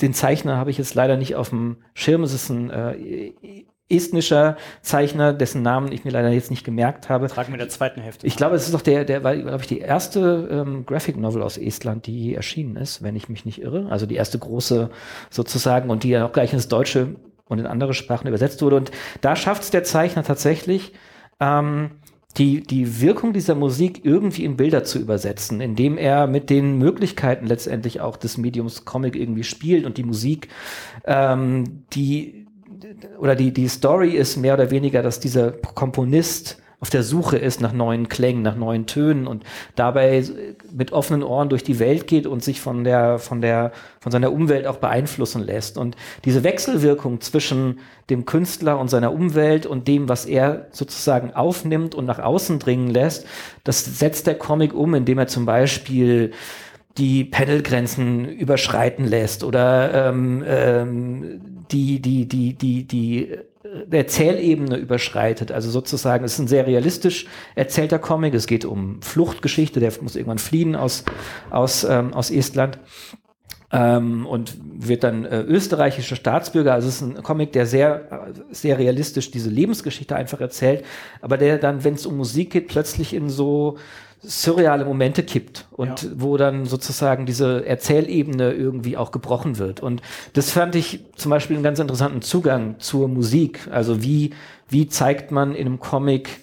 den 0.00 0.14
Zeichner 0.14 0.56
habe 0.56 0.70
ich 0.70 0.78
jetzt 0.78 0.94
leider 0.94 1.16
nicht 1.16 1.36
auf 1.36 1.50
dem 1.50 1.76
Schirm. 1.94 2.24
Es 2.24 2.32
ist 2.32 2.48
ein 2.50 2.70
äh, 2.70 3.32
estnischer 3.88 4.56
Zeichner, 4.80 5.32
dessen 5.32 5.62
Namen 5.62 5.92
ich 5.92 6.04
mir 6.04 6.10
leider 6.10 6.30
jetzt 6.30 6.50
nicht 6.50 6.64
gemerkt 6.64 7.08
habe. 7.08 7.28
Frag 7.28 7.48
mir 7.50 7.58
der 7.58 7.68
zweiten 7.68 8.00
Hälfte. 8.00 8.26
Ich 8.26 8.36
glaube, 8.36 8.56
es 8.56 8.64
ist 8.64 8.74
doch 8.74 8.80
der, 8.80 9.04
der 9.04 9.22
war, 9.22 9.36
glaube 9.36 9.60
ich, 9.60 9.66
die 9.66 9.80
erste 9.80 10.48
ähm, 10.50 10.86
Graphic 10.86 11.16
Novel 11.16 11.42
aus 11.42 11.58
Estland, 11.58 12.06
die 12.06 12.34
erschienen 12.34 12.76
ist, 12.76 13.02
wenn 13.02 13.16
ich 13.16 13.28
mich 13.28 13.44
nicht 13.44 13.60
irre. 13.60 13.88
Also 13.90 14.06
die 14.06 14.16
erste 14.16 14.38
große 14.38 14.90
sozusagen 15.30 15.90
und 15.90 16.02
die 16.02 16.10
ja 16.10 16.26
auch 16.26 16.32
gleich 16.32 16.52
ins 16.52 16.68
Deutsche 16.68 17.16
und 17.44 17.58
in 17.58 17.66
andere 17.66 17.94
Sprachen 17.94 18.26
übersetzt 18.26 18.62
wurde. 18.62 18.76
Und 18.76 18.90
da 19.20 19.36
schafft 19.36 19.62
es 19.62 19.70
der 19.70 19.84
Zeichner 19.84 20.24
tatsächlich, 20.24 20.92
ähm, 21.38 21.90
die, 22.38 22.62
die 22.62 23.00
Wirkung 23.00 23.32
dieser 23.32 23.54
Musik 23.54 24.04
irgendwie 24.04 24.44
in 24.44 24.56
Bilder 24.56 24.84
zu 24.84 24.98
übersetzen, 24.98 25.60
indem 25.60 25.98
er 25.98 26.26
mit 26.26 26.48
den 26.50 26.78
Möglichkeiten 26.78 27.46
letztendlich 27.46 28.00
auch 28.00 28.16
des 28.16 28.38
Mediums 28.38 28.84
Comic 28.84 29.16
irgendwie 29.16 29.44
spielt 29.44 29.84
und 29.84 29.98
die 29.98 30.04
Musik, 30.04 30.48
ähm, 31.04 31.84
die 31.92 32.46
oder 33.18 33.36
die, 33.36 33.52
die 33.52 33.68
Story 33.68 34.10
ist 34.10 34.36
mehr 34.36 34.54
oder 34.54 34.70
weniger, 34.70 35.02
dass 35.02 35.20
dieser 35.20 35.52
Komponist 35.52 36.61
auf 36.82 36.90
der 36.90 37.04
Suche 37.04 37.38
ist 37.38 37.60
nach 37.60 37.72
neuen 37.72 38.08
Klängen, 38.08 38.42
nach 38.42 38.56
neuen 38.56 38.86
Tönen 38.86 39.28
und 39.28 39.44
dabei 39.76 40.24
mit 40.72 40.90
offenen 40.90 41.22
Ohren 41.22 41.48
durch 41.48 41.62
die 41.62 41.78
Welt 41.78 42.08
geht 42.08 42.26
und 42.26 42.42
sich 42.42 42.60
von 42.60 42.82
der, 42.82 43.20
von 43.20 43.40
der, 43.40 43.70
von 44.00 44.10
seiner 44.10 44.32
Umwelt 44.32 44.66
auch 44.66 44.78
beeinflussen 44.78 45.44
lässt. 45.44 45.78
Und 45.78 45.94
diese 46.24 46.42
Wechselwirkung 46.42 47.20
zwischen 47.20 47.78
dem 48.10 48.26
Künstler 48.26 48.80
und 48.80 48.88
seiner 48.88 49.12
Umwelt 49.12 49.64
und 49.64 49.86
dem, 49.86 50.08
was 50.08 50.26
er 50.26 50.66
sozusagen 50.72 51.32
aufnimmt 51.32 51.94
und 51.94 52.04
nach 52.04 52.18
außen 52.18 52.58
dringen 52.58 52.90
lässt, 52.90 53.28
das 53.62 53.84
setzt 54.00 54.26
der 54.26 54.34
Comic 54.34 54.74
um, 54.74 54.94
indem 54.94 55.18
er 55.18 55.28
zum 55.28 55.46
Beispiel 55.46 56.32
die 56.98 57.22
Panelgrenzen 57.22 58.28
überschreiten 58.28 59.06
lässt 59.06 59.44
oder 59.44 60.08
ähm, 60.08 60.42
ähm, 60.44 61.40
die, 61.70 62.00
die, 62.02 62.26
die, 62.26 62.54
die, 62.54 62.82
die 62.88 63.38
Erzählebene 63.90 64.76
überschreitet. 64.76 65.52
Also 65.52 65.70
sozusagen, 65.70 66.24
es 66.24 66.34
ist 66.34 66.38
ein 66.40 66.48
sehr 66.48 66.66
realistisch 66.66 67.26
erzählter 67.54 67.98
Comic. 67.98 68.34
Es 68.34 68.46
geht 68.46 68.64
um 68.64 69.00
Fluchtgeschichte, 69.02 69.78
der 69.78 69.92
muss 70.00 70.16
irgendwann 70.16 70.38
fliehen 70.38 70.74
aus, 70.74 71.04
aus, 71.50 71.84
ähm, 71.84 72.12
aus 72.12 72.30
Estland. 72.30 72.78
Ähm, 73.74 74.26
und 74.26 74.58
wird 74.60 75.02
dann 75.02 75.24
äh, 75.24 75.40
österreichischer 75.40 76.16
Staatsbürger. 76.16 76.74
Also 76.74 76.88
es 76.88 76.96
ist 76.96 77.02
ein 77.02 77.22
Comic, 77.22 77.52
der 77.52 77.64
sehr, 77.64 78.34
sehr 78.50 78.78
realistisch 78.78 79.30
diese 79.30 79.48
Lebensgeschichte 79.48 80.14
einfach 80.14 80.40
erzählt, 80.40 80.84
aber 81.22 81.38
der 81.38 81.56
dann, 81.56 81.82
wenn 81.82 81.94
es 81.94 82.04
um 82.04 82.18
Musik 82.18 82.50
geht, 82.50 82.68
plötzlich 82.68 83.14
in 83.14 83.30
so 83.30 83.78
surreale 84.22 84.84
Momente 84.84 85.24
kippt 85.24 85.66
und 85.72 86.02
ja. 86.02 86.10
wo 86.14 86.36
dann 86.36 86.64
sozusagen 86.64 87.26
diese 87.26 87.66
Erzählebene 87.66 88.52
irgendwie 88.52 88.96
auch 88.96 89.10
gebrochen 89.10 89.58
wird. 89.58 89.80
Und 89.80 90.00
das 90.32 90.52
fand 90.52 90.74
ich 90.76 91.04
zum 91.16 91.30
Beispiel 91.30 91.56
einen 91.56 91.64
ganz 91.64 91.80
interessanten 91.80 92.22
Zugang 92.22 92.78
zur 92.78 93.08
Musik. 93.08 93.68
Also 93.70 94.02
wie, 94.02 94.32
wie 94.68 94.88
zeigt 94.88 95.32
man 95.32 95.54
in 95.54 95.66
einem 95.66 95.80
Comic 95.80 96.40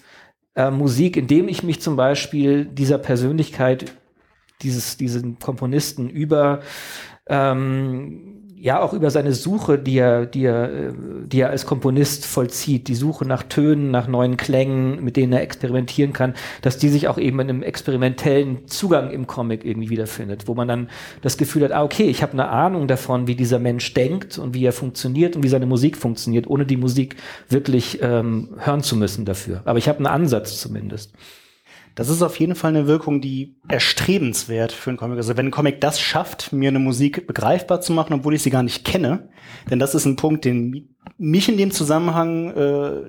äh, 0.54 0.70
Musik, 0.70 1.16
indem 1.16 1.48
ich 1.48 1.62
mich 1.62 1.80
zum 1.80 1.96
Beispiel 1.96 2.66
dieser 2.66 2.98
Persönlichkeit 2.98 3.92
dieses, 4.62 4.98
diesen 4.98 5.38
Komponisten 5.38 6.10
über 6.10 6.60
ähm, 7.28 8.29
ja 8.60 8.80
auch 8.80 8.92
über 8.92 9.10
seine 9.10 9.32
Suche, 9.32 9.78
die 9.78 9.96
er, 9.96 10.26
die 10.26 10.44
er, 10.44 10.70
äh, 10.70 10.92
die 11.24 11.40
er 11.40 11.50
als 11.50 11.64
Komponist 11.64 12.26
vollzieht, 12.26 12.88
die 12.88 12.94
Suche 12.94 13.24
nach 13.24 13.42
Tönen, 13.42 13.90
nach 13.90 14.06
neuen 14.06 14.36
Klängen, 14.36 15.02
mit 15.02 15.16
denen 15.16 15.32
er 15.32 15.40
experimentieren 15.40 16.12
kann, 16.12 16.34
dass 16.60 16.76
die 16.76 16.90
sich 16.90 17.08
auch 17.08 17.16
eben 17.16 17.40
in 17.40 17.48
einem 17.48 17.62
experimentellen 17.62 18.66
Zugang 18.66 19.10
im 19.10 19.26
Comic 19.26 19.64
irgendwie 19.64 19.88
wiederfindet, 19.88 20.46
wo 20.46 20.54
man 20.54 20.68
dann 20.68 20.90
das 21.22 21.38
Gefühl 21.38 21.64
hat, 21.64 21.72
ah, 21.72 21.82
okay, 21.82 22.04
ich 22.04 22.22
habe 22.22 22.34
eine 22.34 22.48
Ahnung 22.48 22.86
davon, 22.86 23.26
wie 23.26 23.34
dieser 23.34 23.58
Mensch 23.58 23.94
denkt 23.94 24.38
und 24.38 24.52
wie 24.52 24.64
er 24.64 24.72
funktioniert 24.72 25.36
und 25.36 25.42
wie 25.42 25.48
seine 25.48 25.66
Musik 25.66 25.96
funktioniert, 25.96 26.46
ohne 26.46 26.66
die 26.66 26.76
Musik 26.76 27.16
wirklich 27.48 28.00
ähm, 28.02 28.50
hören 28.58 28.82
zu 28.82 28.94
müssen 28.94 29.24
dafür. 29.24 29.62
Aber 29.64 29.78
ich 29.78 29.88
habe 29.88 29.98
einen 29.98 30.06
Ansatz 30.06 30.60
zumindest. 30.60 31.12
Das 32.00 32.08
ist 32.08 32.22
auf 32.22 32.40
jeden 32.40 32.54
Fall 32.54 32.70
eine 32.70 32.86
Wirkung, 32.86 33.20
die 33.20 33.56
erstrebenswert 33.68 34.72
für 34.72 34.88
einen 34.88 34.96
Comic. 34.96 35.18
Also 35.18 35.36
wenn 35.36 35.48
ein 35.48 35.50
Comic 35.50 35.82
das 35.82 36.00
schafft, 36.00 36.50
mir 36.50 36.70
eine 36.70 36.78
Musik 36.78 37.26
begreifbar 37.26 37.82
zu 37.82 37.92
machen, 37.92 38.14
obwohl 38.14 38.34
ich 38.34 38.42
sie 38.42 38.48
gar 38.48 38.62
nicht 38.62 38.86
kenne, 38.86 39.28
denn 39.70 39.78
das 39.78 39.94
ist 39.94 40.06
ein 40.06 40.16
Punkt, 40.16 40.46
den 40.46 40.88
mich 41.18 41.50
in 41.50 41.58
dem 41.58 41.72
Zusammenhang 41.72 42.56
äh, 42.56 43.02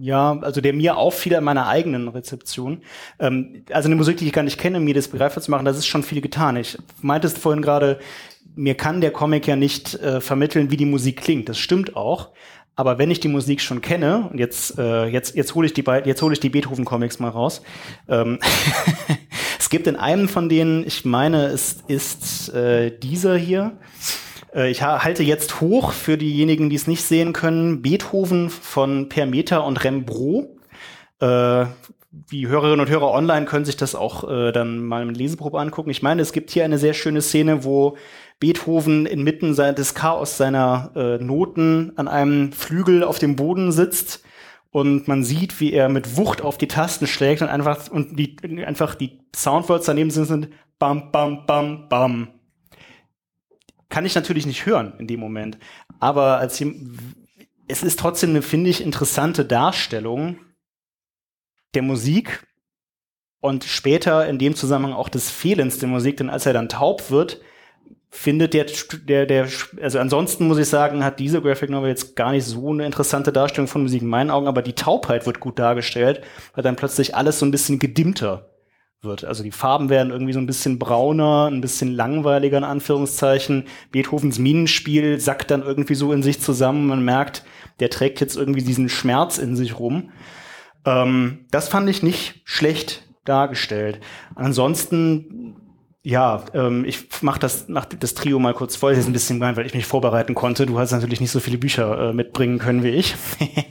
ja, 0.00 0.40
also 0.40 0.60
der 0.60 0.72
mir 0.72 0.96
auffiel 0.96 1.36
an 1.36 1.44
meiner 1.44 1.68
eigenen 1.68 2.08
Rezeption. 2.08 2.82
Ähm, 3.20 3.62
also 3.70 3.86
eine 3.86 3.94
Musik, 3.94 4.16
die 4.16 4.26
ich 4.26 4.32
gar 4.32 4.42
nicht 4.42 4.58
kenne, 4.58 4.80
mir 4.80 4.94
das 4.94 5.06
begreifbar 5.06 5.40
zu 5.40 5.52
machen, 5.52 5.64
das 5.64 5.78
ist 5.78 5.86
schon 5.86 6.02
viel 6.02 6.20
getan. 6.20 6.56
Ich 6.56 6.76
meintest 7.02 7.38
vorhin 7.38 7.62
gerade, 7.62 8.00
mir 8.56 8.74
kann 8.74 9.00
der 9.00 9.12
Comic 9.12 9.46
ja 9.46 9.54
nicht 9.54 9.94
äh, 10.00 10.20
vermitteln, 10.20 10.72
wie 10.72 10.76
die 10.76 10.84
Musik 10.84 11.20
klingt. 11.20 11.48
Das 11.48 11.58
stimmt 11.58 11.94
auch. 11.94 12.30
Aber 12.76 12.98
wenn 12.98 13.10
ich 13.10 13.20
die 13.20 13.28
Musik 13.28 13.62
schon 13.62 13.80
kenne, 13.80 14.28
und 14.30 14.38
jetzt, 14.38 14.78
äh, 14.78 15.06
jetzt, 15.06 15.34
jetzt 15.34 15.54
hole 15.54 15.66
ich 15.66 15.72
die 15.72 15.84
jetzt 16.04 16.20
hole 16.20 16.34
ich 16.34 16.40
die 16.40 16.50
Beethoven-Comics 16.50 17.18
mal 17.18 17.30
raus. 17.30 17.62
Ähm 18.06 18.38
es 19.58 19.70
gibt 19.70 19.86
in 19.86 19.96
einem 19.96 20.28
von 20.28 20.50
denen, 20.50 20.86
ich 20.86 21.06
meine, 21.06 21.46
es 21.46 21.78
ist 21.88 22.50
äh, 22.54 22.96
dieser 22.96 23.36
hier. 23.36 23.78
Äh, 24.54 24.70
ich 24.70 24.82
halte 24.82 25.22
jetzt 25.22 25.62
hoch 25.62 25.92
für 25.92 26.18
diejenigen, 26.18 26.68
die 26.68 26.76
es 26.76 26.86
nicht 26.86 27.02
sehen 27.02 27.32
können, 27.32 27.80
Beethoven 27.80 28.50
von 28.50 29.08
Permeter 29.08 29.64
und 29.64 29.82
Rembrandt. 29.82 30.48
Äh, 31.20 31.66
die 32.30 32.48
Hörerinnen 32.48 32.80
und 32.80 32.90
Hörer 32.90 33.10
online 33.10 33.46
können 33.46 33.64
sich 33.64 33.76
das 33.76 33.94
auch 33.94 34.28
äh, 34.28 34.52
dann 34.52 34.84
mal 34.84 35.02
in 35.02 35.14
Leseprobe 35.14 35.60
angucken. 35.60 35.90
Ich 35.90 36.02
meine, 36.02 36.22
es 36.22 36.32
gibt 36.32 36.50
hier 36.50 36.64
eine 36.64 36.78
sehr 36.78 36.94
schöne 36.94 37.20
Szene, 37.20 37.64
wo 37.64 37.96
Beethoven 38.38 39.06
inmitten 39.06 39.54
des 39.54 39.94
Chaos 39.94 40.36
seiner 40.36 40.92
äh, 40.94 41.22
Noten 41.22 41.92
an 41.96 42.08
einem 42.08 42.52
Flügel 42.52 43.02
auf 43.02 43.18
dem 43.18 43.36
Boden 43.36 43.72
sitzt 43.72 44.22
und 44.70 45.08
man 45.08 45.24
sieht, 45.24 45.58
wie 45.60 45.72
er 45.72 45.88
mit 45.88 46.18
Wucht 46.18 46.42
auf 46.42 46.58
die 46.58 46.68
Tasten 46.68 47.06
schlägt 47.06 47.40
und 47.40 47.48
einfach 47.48 47.90
und 47.90 48.18
die 48.18 48.36
einfach 48.64 48.94
die 48.94 49.20
Soundwords 49.34 49.86
daneben 49.86 50.10
sind, 50.10 50.26
sind 50.26 50.48
bam 50.78 51.10
bam 51.12 51.46
bam 51.46 51.88
bam. 51.88 52.28
Kann 53.88 54.04
ich 54.04 54.14
natürlich 54.14 54.44
nicht 54.44 54.66
hören 54.66 54.92
in 54.98 55.06
dem 55.06 55.20
Moment, 55.20 55.58
aber 55.98 56.38
als 56.38 56.62
es 57.68 57.82
ist 57.82 57.98
trotzdem 57.98 58.30
eine 58.30 58.42
finde 58.42 58.68
ich 58.68 58.82
interessante 58.82 59.46
Darstellung 59.46 60.38
der 61.74 61.82
Musik 61.82 62.46
und 63.40 63.64
später 63.64 64.26
in 64.28 64.38
dem 64.38 64.54
Zusammenhang 64.54 64.92
auch 64.92 65.08
des 65.08 65.30
Fehlens 65.30 65.78
der 65.78 65.88
Musik, 65.88 66.18
denn 66.18 66.28
als 66.28 66.44
er 66.44 66.52
dann 66.52 66.68
taub 66.68 67.10
wird, 67.10 67.40
findet 68.16 68.54
der, 68.54 68.66
der, 69.06 69.26
der, 69.26 69.46
also 69.80 69.98
ansonsten 69.98 70.48
muss 70.48 70.58
ich 70.58 70.68
sagen, 70.68 71.04
hat 71.04 71.20
diese 71.20 71.42
Graphic 71.42 71.70
Novel 71.70 71.90
jetzt 71.90 72.16
gar 72.16 72.32
nicht 72.32 72.44
so 72.44 72.70
eine 72.70 72.86
interessante 72.86 73.32
Darstellung 73.32 73.68
von 73.68 73.82
Musik 73.82 74.02
in 74.02 74.08
meinen 74.08 74.30
Augen, 74.30 74.48
aber 74.48 74.62
die 74.62 74.72
Taubheit 74.72 75.26
wird 75.26 75.38
gut 75.38 75.58
dargestellt, 75.58 76.22
weil 76.54 76.64
dann 76.64 76.76
plötzlich 76.76 77.14
alles 77.14 77.38
so 77.38 77.46
ein 77.46 77.50
bisschen 77.50 77.78
gedimmter 77.78 78.50
wird. 79.02 79.24
Also 79.24 79.42
die 79.42 79.52
Farben 79.52 79.90
werden 79.90 80.10
irgendwie 80.10 80.32
so 80.32 80.40
ein 80.40 80.46
bisschen 80.46 80.78
brauner, 80.78 81.48
ein 81.50 81.60
bisschen 81.60 81.92
langweiliger 81.92 82.56
in 82.56 82.64
Anführungszeichen. 82.64 83.64
Beethovens 83.92 84.38
Minenspiel 84.38 85.20
sackt 85.20 85.50
dann 85.50 85.62
irgendwie 85.62 85.94
so 85.94 86.12
in 86.12 86.22
sich 86.22 86.40
zusammen. 86.40 86.86
Man 86.86 87.04
merkt, 87.04 87.44
der 87.80 87.90
trägt 87.90 88.20
jetzt 88.20 88.36
irgendwie 88.36 88.62
diesen 88.62 88.88
Schmerz 88.88 89.36
in 89.38 89.56
sich 89.56 89.78
rum. 89.78 90.10
Ähm, 90.86 91.44
das 91.50 91.68
fand 91.68 91.88
ich 91.90 92.02
nicht 92.02 92.40
schlecht 92.44 93.02
dargestellt. 93.26 94.00
Ansonsten 94.34 95.65
ja, 96.06 96.44
ähm, 96.54 96.84
ich 96.84 97.08
mach 97.20 97.36
das, 97.36 97.66
mach 97.66 97.84
das 97.84 98.14
Trio 98.14 98.38
mal 98.38 98.54
kurz 98.54 98.76
voll. 98.76 98.92
Das 98.92 99.00
ist 99.00 99.08
ein 99.08 99.12
bisschen 99.12 99.40
gemein, 99.40 99.56
weil 99.56 99.66
ich 99.66 99.74
mich 99.74 99.86
vorbereiten 99.86 100.36
konnte. 100.36 100.64
Du 100.64 100.78
hast 100.78 100.92
natürlich 100.92 101.20
nicht 101.20 101.32
so 101.32 101.40
viele 101.40 101.58
Bücher 101.58 102.10
äh, 102.10 102.12
mitbringen 102.12 102.60
können 102.60 102.84
wie 102.84 102.90
ich. 102.90 103.16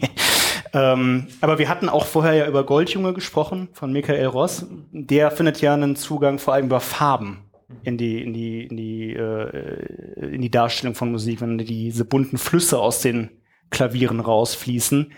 ähm, 0.74 1.28
aber 1.40 1.60
wir 1.60 1.70
hatten 1.70 1.88
auch 1.88 2.06
vorher 2.06 2.34
ja 2.34 2.46
über 2.46 2.66
Goldjunge 2.66 3.14
gesprochen 3.14 3.70
von 3.72 3.94
Michael 3.94 4.26
Ross. 4.26 4.66
Der 4.92 5.32
findet 5.32 5.62
ja 5.62 5.74
einen 5.74 5.96
Zugang 5.96 6.38
vor 6.38 6.54
allem 6.54 6.66
über 6.66 6.82
Farben 6.82 7.46
in 7.84 7.98
die 7.98 8.22
in 8.22 8.34
die 8.34 8.66
in 8.66 8.76
die 8.76 9.14
äh, 9.14 10.34
in 10.34 10.42
die 10.42 10.52
Darstellung 10.52 10.94
von 10.94 11.14
Musik, 11.14 11.40
wenn 11.40 11.58
diese 11.58 12.04
bunten 12.04 12.38
Flüsse 12.38 12.80
aus 12.80 13.00
den 13.00 13.30
Klavieren 13.70 14.20
rausfließen. 14.20 15.14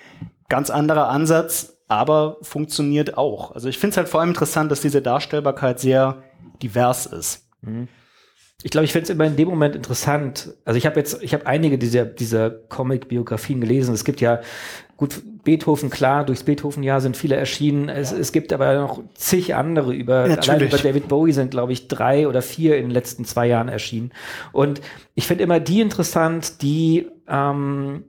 Ganz 0.50 0.70
anderer 0.70 1.10
Ansatz, 1.10 1.80
aber 1.88 2.38
funktioniert 2.44 3.18
auch. 3.18 3.54
Also 3.56 3.70
ich 3.70 3.80
finde 3.80 3.94
es 3.94 3.98
halt 3.98 4.08
vor 4.08 4.20
allem 4.20 4.30
interessant, 4.30 4.72
dass 4.72 4.82
diese 4.82 5.02
Darstellbarkeit 5.02 5.80
sehr 5.80 6.22
divers 6.62 7.06
ist. 7.06 7.48
Mhm. 7.62 7.88
ich 8.64 8.72
glaube, 8.72 8.86
ich 8.86 8.92
finde 8.92 9.04
es 9.04 9.10
immer 9.10 9.26
in 9.26 9.36
dem 9.36 9.48
Moment 9.48 9.76
interessant. 9.76 10.54
Also 10.66 10.78
ich 10.78 10.86
habe 10.86 11.00
jetzt, 11.00 11.22
ich 11.22 11.34
habe 11.34 11.46
einige 11.46 11.78
dieser, 11.78 12.06
dieser 12.06 12.50
Comic-Biografien 12.50 13.62
gelesen. 13.62 13.94
Es 13.94 14.04
gibt 14.04 14.22
ja, 14.22 14.42
gut, 14.96 15.22
Beethoven, 15.44 15.90
klar, 15.90 16.26
durchs 16.26 16.44
Beethoven-Jahr 16.44 17.00
sind 17.02 17.16
viele 17.16 17.36
erschienen. 17.36 17.88
Es, 17.88 18.12
es 18.12 18.32
gibt 18.32 18.52
aber 18.52 18.76
noch 18.76 19.02
zig 19.14 19.56
andere 19.56 19.94
über, 19.94 20.24
allein 20.24 20.62
über 20.62 20.78
David 20.78 21.08
Bowie 21.08 21.34
sind, 21.34 21.52
glaube 21.52 21.72
ich, 21.72 21.88
drei 21.88 22.28
oder 22.28 22.42
vier 22.42 22.78
in 22.78 22.84
den 22.84 22.92
letzten 22.92 23.26
zwei 23.26 23.48
Jahren 23.48 23.70
erschienen. 23.70 24.12
Und 24.52 24.82
ich 25.16 25.28
finde 25.28 25.44
immer 25.44 25.60
die 25.60 25.82
interessant, 25.82 26.62
die, 26.62 27.08
ähm, 27.28 28.04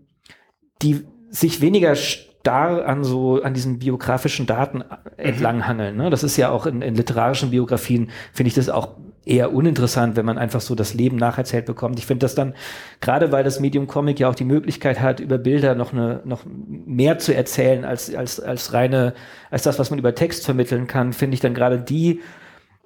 die 0.83 1.05
sich 1.31 1.61
weniger 1.61 1.95
starr 2.41 2.87
an 2.87 3.05
so 3.05 3.43
an 3.43 3.53
diesen 3.53 3.79
biografischen 3.79 4.47
Daten 4.47 4.83
entlanghangeln. 5.19 5.97
Ne? 5.97 6.09
Das 6.09 6.23
ist 6.23 6.37
ja 6.39 6.51
auch 6.51 6.65
in, 6.65 6.81
in 6.81 6.95
literarischen 6.95 7.51
Biografien, 7.51 8.11
finde 8.33 8.49
ich 8.49 8.55
das 8.55 8.71
auch 8.71 8.97
eher 9.27 9.53
uninteressant, 9.53 10.17
wenn 10.17 10.25
man 10.25 10.39
einfach 10.39 10.63
so 10.63 10.75
das 10.75 10.95
Leben 10.95 11.17
nacherzählt 11.17 11.67
bekommt. 11.67 11.99
Ich 11.99 12.07
finde 12.07 12.25
das 12.25 12.35
dann, 12.35 12.55
gerade 13.01 13.31
weil 13.31 13.45
das 13.45 13.61
Medium 13.61 13.87
Comic 13.87 14.19
ja 14.19 14.31
auch 14.31 14.35
die 14.35 14.45
Möglichkeit 14.45 15.01
hat, 15.01 15.21
über 15.21 15.37
Bilder 15.37 15.75
noch 15.75 15.93
eine, 15.93 16.23
noch 16.25 16.45
mehr 16.47 17.19
zu 17.19 17.35
erzählen 17.35 17.85
als, 17.85 18.15
als, 18.15 18.41
als 18.41 18.73
reine, 18.73 19.13
als 19.51 19.65
das, 19.65 19.79
was 19.79 19.91
man 19.91 19.99
über 19.99 20.15
Text 20.15 20.47
vermitteln 20.47 20.87
kann, 20.87 21.13
finde 21.13 21.35
ich 21.35 21.41
dann 21.41 21.53
gerade 21.53 21.79
die 21.79 22.23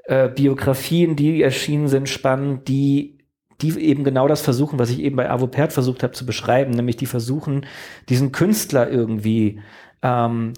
äh, 0.05 0.29
Biografien, 0.29 1.15
die 1.15 1.41
erschienen 1.41 1.87
sind, 1.87 2.09
spannend, 2.09 2.67
die 2.67 3.19
die 3.63 3.79
eben 3.81 4.05
genau 4.05 4.29
das 4.29 4.41
versuchen, 4.41 4.79
was 4.79 4.91
ich 4.91 5.01
eben 5.01 5.17
bei 5.17 5.31
Avopert 5.31 5.73
versucht 5.73 6.03
habe 6.03 6.13
zu 6.13 6.27
beschreiben, 6.27 6.73
nämlich 6.73 6.97
die 6.97 7.07
versuchen, 7.07 7.67
diesen 8.09 8.33
Künstler 8.33 8.91
irgendwie 8.91 9.61
ähm, 10.03 10.53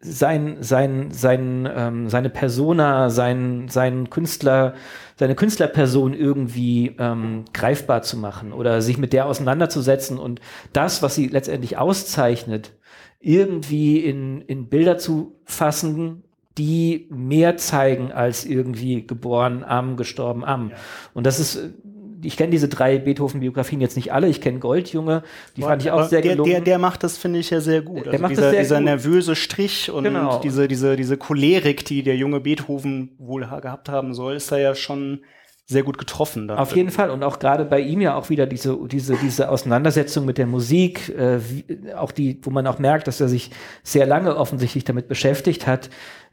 sein, 0.00 0.58
sein, 0.60 1.10
sein, 1.10 1.68
ähm, 1.74 2.08
seine 2.08 2.30
Persona, 2.30 3.10
sein, 3.10 3.68
sein 3.68 4.10
Künstler, 4.10 4.74
seine 5.16 5.34
Künstlerperson 5.34 6.14
irgendwie 6.14 6.94
ähm, 6.98 7.44
greifbar 7.52 8.02
zu 8.02 8.16
machen 8.16 8.52
oder 8.52 8.82
sich 8.82 8.98
mit 8.98 9.12
der 9.12 9.26
auseinanderzusetzen 9.26 10.18
und 10.18 10.40
das, 10.72 11.02
was 11.02 11.14
sie 11.14 11.28
letztendlich 11.28 11.78
auszeichnet, 11.78 12.72
irgendwie 13.20 13.98
in, 13.98 14.42
in 14.42 14.68
Bilder 14.68 14.98
zu 14.98 15.40
fassen, 15.44 16.23
die 16.58 17.08
mehr 17.10 17.56
zeigen 17.56 18.12
als 18.12 18.44
irgendwie 18.44 19.06
geboren 19.06 19.64
am, 19.64 19.96
gestorben 19.96 20.44
am. 20.44 20.70
Ja. 20.70 20.76
Und 21.12 21.26
das 21.26 21.40
ist 21.40 21.74
ich 22.24 22.36
kenne 22.36 22.50
diese 22.50 22.68
drei 22.68 22.98
Beethoven-Biografien 22.98 23.80
jetzt 23.80 23.96
nicht 23.96 24.12
alle. 24.12 24.28
Ich 24.28 24.40
kenne 24.40 24.58
Goldjunge, 24.58 25.22
die 25.56 25.60
Boah, 25.60 25.68
fand 25.68 25.82
ich 25.82 25.90
auch 25.90 26.08
sehr 26.08 26.22
der, 26.22 26.32
gelungen. 26.32 26.50
Der, 26.50 26.60
der 26.60 26.78
macht 26.78 27.02
das, 27.02 27.18
finde 27.18 27.38
ich, 27.38 27.50
ja 27.50 27.60
sehr 27.60 27.82
gut. 27.82 28.06
Der 28.06 28.12
also 28.12 28.22
macht 28.22 28.32
dieser, 28.32 28.42
das 28.42 28.50
sehr 28.52 28.62
dieser 28.62 28.76
gut. 28.76 28.84
nervöse 28.84 29.36
Strich 29.36 29.90
und 29.90 30.04
genau. 30.04 30.40
diese, 30.40 30.66
diese, 30.68 30.96
diese 30.96 31.16
Cholerik, 31.16 31.84
die 31.84 32.02
der 32.02 32.16
junge 32.16 32.40
Beethoven 32.40 33.10
wohl 33.18 33.42
gehabt 33.42 33.88
haben 33.88 34.14
soll, 34.14 34.36
ist 34.36 34.50
da 34.50 34.58
ja 34.58 34.74
schon 34.74 35.20
sehr 35.66 35.82
gut 35.82 35.96
getroffen. 35.96 36.48
Damit. 36.48 36.60
Auf 36.60 36.76
jeden 36.76 36.90
Fall 36.90 37.08
und 37.08 37.22
auch 37.22 37.38
gerade 37.38 37.64
bei 37.64 37.80
ihm 37.80 38.02
ja 38.02 38.14
auch 38.16 38.28
wieder 38.28 38.46
diese 38.46 38.76
diese 38.86 39.16
diese 39.16 39.48
Auseinandersetzung 39.48 40.26
mit 40.26 40.36
der 40.36 40.46
Musik, 40.46 41.08
äh, 41.08 41.38
wie, 41.40 41.64
auch 41.94 42.12
die, 42.12 42.38
wo 42.42 42.50
man 42.50 42.66
auch 42.66 42.78
merkt, 42.78 43.08
dass 43.08 43.20
er 43.20 43.28
sich 43.28 43.50
sehr 43.82 44.04
lange 44.04 44.36
offensichtlich 44.36 44.84
damit 44.84 45.08
beschäftigt 45.08 45.66
hat 45.66 45.88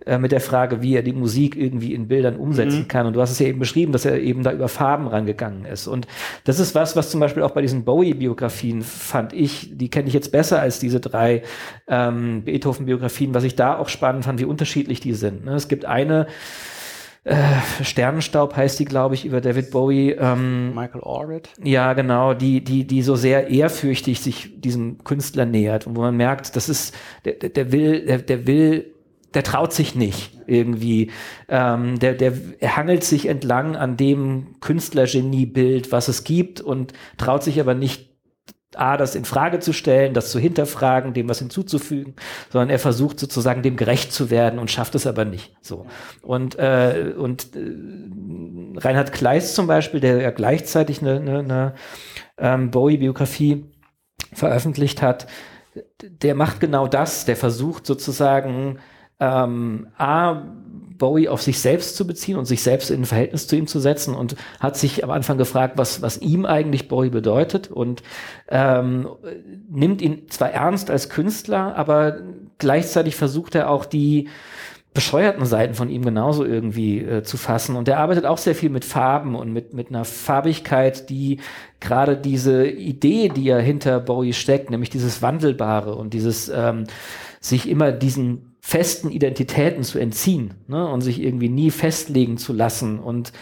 äh, 0.05 0.17
mit 0.17 0.33
der 0.33 0.41
Frage, 0.41 0.81
wie 0.81 0.95
er 0.95 1.01
die 1.01 1.13
Musik 1.13 1.55
irgendwie 1.55 1.93
in 1.93 2.09
Bildern 2.09 2.35
umsetzen 2.35 2.79
mhm. 2.79 2.87
kann. 2.89 3.05
Und 3.05 3.13
du 3.13 3.21
hast 3.21 3.31
es 3.31 3.39
ja 3.39 3.47
eben 3.47 3.59
beschrieben, 3.59 3.93
dass 3.93 4.03
er 4.03 4.19
eben 4.19 4.43
da 4.43 4.51
über 4.51 4.67
Farben 4.67 5.07
rangegangen 5.07 5.63
ist. 5.63 5.87
Und 5.87 6.07
das 6.43 6.59
ist 6.59 6.75
was, 6.75 6.97
was 6.97 7.09
zum 7.09 7.21
Beispiel 7.21 7.43
auch 7.43 7.51
bei 7.51 7.61
diesen 7.61 7.85
Bowie-Biografien 7.85 8.81
fand 8.81 9.31
ich, 9.31 9.69
die 9.77 9.89
kenne 9.89 10.09
ich 10.09 10.13
jetzt 10.13 10.33
besser 10.33 10.59
als 10.59 10.79
diese 10.79 10.99
drei 10.99 11.43
ähm, 11.87 12.43
Beethoven-Biografien, 12.43 13.33
was 13.33 13.45
ich 13.45 13.55
da 13.55 13.77
auch 13.77 13.87
spannend 13.87 14.25
fand, 14.25 14.41
wie 14.41 14.45
unterschiedlich 14.45 14.99
die 14.99 15.13
sind. 15.13 15.45
Ne? 15.45 15.53
Es 15.53 15.69
gibt 15.69 15.85
eine 15.85 16.27
äh, 17.23 17.83
Sternenstaub 17.83 18.55
heißt 18.55 18.79
die, 18.79 18.85
glaube 18.85 19.15
ich, 19.15 19.25
über 19.25 19.41
David 19.41 19.71
Bowie. 19.71 20.11
Ähm, 20.11 20.73
Michael 20.73 21.01
Orbit. 21.01 21.49
Ja, 21.63 21.93
genau, 21.93 22.33
die, 22.33 22.63
die, 22.63 22.87
die 22.87 23.03
so 23.03 23.15
sehr 23.15 23.49
ehrfürchtig 23.49 24.21
sich 24.21 24.59
diesem 24.59 25.03
Künstler 25.03 25.45
nähert 25.45 25.85
und 25.85 25.95
wo 25.95 26.01
man 26.01 26.17
merkt, 26.17 26.55
das 26.55 26.67
ist, 26.67 26.95
der, 27.25 27.33
der 27.33 27.71
will, 27.71 28.05
der, 28.05 28.17
der 28.19 28.47
will, 28.47 28.93
der 29.35 29.43
traut 29.43 29.71
sich 29.71 29.95
nicht 29.95 30.33
irgendwie. 30.47 31.11
Ähm, 31.47 31.99
der, 31.99 32.13
der 32.13 32.33
er 32.59 32.75
hangelt 32.75 33.03
sich 33.03 33.27
entlang 33.27 33.75
an 33.75 33.97
dem 33.97 34.59
Künstlergeniebild, 34.59 35.91
was 35.91 36.07
es 36.07 36.23
gibt 36.23 36.59
und 36.59 36.93
traut 37.17 37.43
sich 37.43 37.59
aber 37.59 37.75
nicht 37.75 38.10
A, 38.75 38.97
das 38.97 39.15
in 39.15 39.25
Frage 39.25 39.59
zu 39.59 39.73
stellen, 39.73 40.13
das 40.13 40.31
zu 40.31 40.39
hinterfragen, 40.39 41.13
dem 41.13 41.27
was 41.27 41.39
hinzuzufügen, 41.39 42.15
sondern 42.49 42.69
er 42.69 42.79
versucht 42.79 43.19
sozusagen 43.19 43.61
dem 43.61 43.75
gerecht 43.75 44.13
zu 44.13 44.29
werden 44.29 44.59
und 44.59 44.71
schafft 44.71 44.95
es 44.95 45.07
aber 45.07 45.25
nicht. 45.25 45.55
So. 45.61 45.85
Und, 46.21 46.57
äh, 46.57 47.13
und 47.17 47.55
äh, 47.55 48.79
Reinhard 48.79 49.11
Kleist 49.11 49.55
zum 49.55 49.67
Beispiel, 49.67 49.99
der 49.99 50.21
ja 50.21 50.31
gleichzeitig 50.31 51.01
eine, 51.01 51.15
eine, 51.15 51.39
eine 51.39 51.73
ähm, 52.37 52.71
Bowie-Biografie 52.71 53.65
veröffentlicht 54.33 55.01
hat, 55.01 55.27
der 56.01 56.35
macht 56.35 56.59
genau 56.59 56.87
das, 56.87 57.25
der 57.25 57.35
versucht 57.35 57.85
sozusagen 57.85 58.79
ähm, 59.19 59.87
A, 59.97 60.43
Bowie 61.01 61.29
auf 61.29 61.41
sich 61.41 61.59
selbst 61.59 61.95
zu 61.95 62.05
beziehen 62.05 62.37
und 62.37 62.45
sich 62.45 62.61
selbst 62.61 62.91
in 62.91 63.01
ein 63.01 63.05
Verhältnis 63.05 63.47
zu 63.47 63.55
ihm 63.55 63.65
zu 63.65 63.79
setzen 63.79 64.13
und 64.13 64.35
hat 64.59 64.77
sich 64.77 65.03
am 65.03 65.09
Anfang 65.09 65.39
gefragt, 65.39 65.79
was, 65.79 66.03
was 66.03 66.19
ihm 66.19 66.45
eigentlich 66.45 66.87
Bowie 66.87 67.09
bedeutet 67.09 67.71
und 67.71 68.03
ähm, 68.47 69.09
nimmt 69.67 70.03
ihn 70.03 70.29
zwar 70.29 70.51
ernst 70.51 70.91
als 70.91 71.09
Künstler, 71.09 71.75
aber 71.75 72.19
gleichzeitig 72.59 73.15
versucht 73.15 73.55
er 73.55 73.71
auch 73.71 73.85
die 73.85 74.29
bescheuerten 74.93 75.45
Seiten 75.45 75.73
von 75.73 75.89
ihm 75.89 76.05
genauso 76.05 76.45
irgendwie 76.45 76.99
äh, 76.99 77.23
zu 77.23 77.37
fassen. 77.37 77.75
Und 77.77 77.87
er 77.87 77.97
arbeitet 77.97 78.27
auch 78.27 78.37
sehr 78.37 78.53
viel 78.53 78.69
mit 78.69 78.85
Farben 78.85 79.33
und 79.33 79.51
mit, 79.51 79.73
mit 79.73 79.89
einer 79.89 80.05
Farbigkeit, 80.05 81.09
die 81.09 81.39
gerade 81.79 82.15
diese 82.15 82.67
Idee, 82.67 83.29
die 83.29 83.45
ja 83.45 83.57
hinter 83.57 83.99
Bowie 83.99 84.33
steckt, 84.33 84.69
nämlich 84.69 84.91
dieses 84.91 85.23
Wandelbare 85.23 85.95
und 85.95 86.13
dieses 86.13 86.47
ähm, 86.49 86.83
sich 87.39 87.67
immer 87.67 87.91
diesen 87.91 88.50
festen 88.61 89.09
Identitäten 89.09 89.83
zu 89.83 89.99
entziehen 89.99 90.53
ne, 90.67 90.87
und 90.87 91.01
sich 91.01 91.19
irgendwie 91.19 91.49
nie 91.49 91.71
festlegen 91.71 92.37
zu 92.37 92.53
lassen. 92.53 92.99
Und 92.99 93.33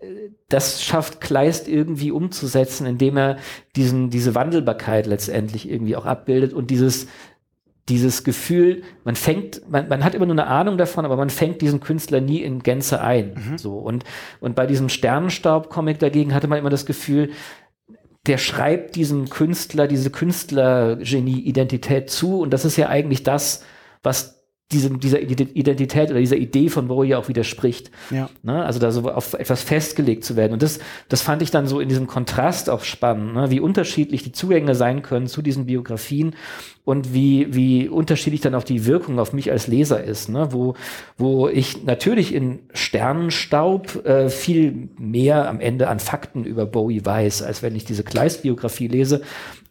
äh, 0.00 0.30
das 0.48 0.82
schafft 0.82 1.20
Kleist 1.20 1.68
irgendwie 1.68 2.10
umzusetzen, 2.10 2.84
indem 2.84 3.16
er 3.16 3.36
diesen, 3.76 4.10
diese 4.10 4.34
Wandelbarkeit 4.34 5.06
letztendlich 5.06 5.70
irgendwie 5.70 5.96
auch 5.96 6.04
abbildet 6.04 6.52
und 6.52 6.70
dieses, 6.70 7.06
dieses 7.88 8.24
Gefühl, 8.24 8.82
man 9.04 9.14
fängt, 9.14 9.68
man, 9.70 9.88
man 9.88 10.02
hat 10.02 10.14
immer 10.14 10.26
nur 10.26 10.34
eine 10.34 10.48
Ahnung 10.48 10.76
davon, 10.76 11.04
aber 11.04 11.16
man 11.16 11.30
fängt 11.30 11.62
diesen 11.62 11.80
Künstler 11.80 12.20
nie 12.20 12.42
in 12.42 12.62
Gänze 12.62 13.00
ein. 13.00 13.34
Mhm. 13.34 13.58
So. 13.58 13.78
Und, 13.78 14.04
und 14.40 14.56
bei 14.56 14.66
diesem 14.66 14.88
Sternenstaub-Comic 14.88 16.00
dagegen 16.00 16.34
hatte 16.34 16.48
man 16.48 16.58
immer 16.58 16.70
das 16.70 16.84
Gefühl, 16.84 17.30
der 18.26 18.38
schreibt 18.38 18.96
diesem 18.96 19.28
Künstler 19.28 19.86
diese 19.86 20.10
Künstlergenie-Identität 20.10 22.10
zu 22.10 22.40
und 22.40 22.50
das 22.50 22.64
ist 22.64 22.76
ja 22.76 22.88
eigentlich 22.88 23.22
das, 23.22 23.62
was 24.02 24.43
diesem, 24.74 25.00
dieser 25.00 25.20
Identität 25.20 26.10
oder 26.10 26.20
dieser 26.20 26.36
Idee 26.36 26.68
von 26.68 26.88
Bowie 26.88 27.14
auch 27.14 27.28
widerspricht. 27.28 27.90
Ja. 28.10 28.28
Ne? 28.42 28.64
Also 28.64 28.80
da 28.80 28.90
so 28.90 29.10
auf 29.10 29.34
etwas 29.34 29.62
festgelegt 29.62 30.24
zu 30.24 30.36
werden. 30.36 30.52
Und 30.52 30.62
das, 30.62 30.80
das 31.08 31.22
fand 31.22 31.42
ich 31.42 31.50
dann 31.50 31.66
so 31.66 31.80
in 31.80 31.88
diesem 31.88 32.06
Kontrast 32.06 32.68
auch 32.68 32.82
spannend, 32.82 33.34
ne? 33.34 33.50
wie 33.50 33.60
unterschiedlich 33.60 34.22
die 34.22 34.32
Zugänge 34.32 34.74
sein 34.74 35.02
können 35.02 35.26
zu 35.26 35.42
diesen 35.42 35.66
Biografien 35.66 36.34
und 36.84 37.14
wie, 37.14 37.54
wie 37.54 37.88
unterschiedlich 37.88 38.42
dann 38.42 38.54
auch 38.54 38.64
die 38.64 38.84
Wirkung 38.84 39.18
auf 39.18 39.32
mich 39.32 39.50
als 39.50 39.66
Leser 39.66 40.02
ist. 40.04 40.28
Ne? 40.28 40.48
Wo, 40.50 40.74
wo 41.16 41.48
ich 41.48 41.84
natürlich 41.84 42.34
in 42.34 42.58
Sternenstaub 42.74 44.04
äh, 44.04 44.28
viel 44.28 44.88
mehr 44.98 45.48
am 45.48 45.60
Ende 45.60 45.88
an 45.88 45.98
Fakten 45.98 46.44
über 46.44 46.66
Bowie 46.66 47.04
weiß, 47.04 47.42
als 47.42 47.62
wenn 47.62 47.74
ich 47.74 47.84
diese 47.84 48.04
Kleist-Biografie 48.04 48.88
lese. 48.88 49.22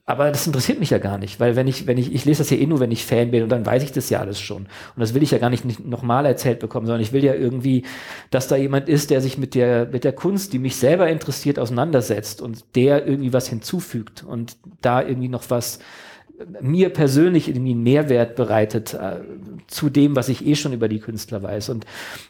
Aber 0.06 0.30
das 0.32 0.46
interessiert 0.46 0.80
mich 0.82 0.90
ja 0.90 0.98
gar 0.98 1.18
nicht, 1.18 1.40
weil 1.40 1.56
wenn 1.56 1.66
ich, 1.66 1.88
wenn 1.88 1.98
ich, 1.98 2.14
ich 2.14 2.26
lese 2.26 2.40
das 2.40 2.50
ja 2.50 2.58
eh 2.58 2.66
nur, 2.66 2.82
wenn 2.82 2.92
ich 2.92 3.06
Fan 3.06 3.32
bin 3.32 3.42
und 3.42 3.50
dann 3.50 3.66
weiß 3.66 3.84
ich 3.84 3.94
das 3.94 4.10
ja 4.10 4.20
alles 4.20 4.42
schon. 4.42 4.64
Und 4.64 5.00
das 5.00 5.14
will 5.14 5.24
ich 5.24 5.32
ja 5.32 5.38
gar 5.38 5.50
nicht, 5.50 5.64
nicht 5.64 5.86
nochmal 5.86 6.26
erzählt 6.26 6.60
bekommen, 6.60 6.86
sondern 6.88 7.02
ich 7.02 7.14
will 7.14 7.24
ja 7.24 7.34
irgendwie, 7.34 7.86
dass 8.30 8.50
da 8.50 8.58
jemand 8.58 8.90
ist, 8.90 9.12
der 9.12 9.22
sich 9.22 9.38
mit 9.38 9.56
der, 9.56 9.86
mit 9.86 10.04
der 10.04 10.12
Kunst, 10.12 10.52
die 10.52 10.60
mich 10.60 10.76
selber 10.76 11.08
interessiert, 11.08 11.58
auseinandersetzt 11.58 12.42
und 12.42 12.66
der 12.76 13.08
irgendwie 13.08 13.32
was 13.32 13.48
hinzufügt 13.48 14.26
und 14.26 14.58
da 14.82 15.02
irgendwie 15.02 15.30
noch 15.30 15.44
was 15.48 15.80
mir 16.62 16.90
persönlich 16.90 17.48
irgendwie 17.48 17.72
einen 17.72 17.84
Mehrwert 17.84 18.36
bereitet 18.36 18.94
äh, 18.94 19.18
zu 19.68 19.90
dem, 19.90 20.16
was 20.16 20.30
ich 20.30 20.46
eh 20.46 20.56
schon 20.56 20.74
über 20.74 20.88
die 20.88 21.00
Künstler 21.00 21.44
weiß. 21.44 21.70
Und, 21.70 21.86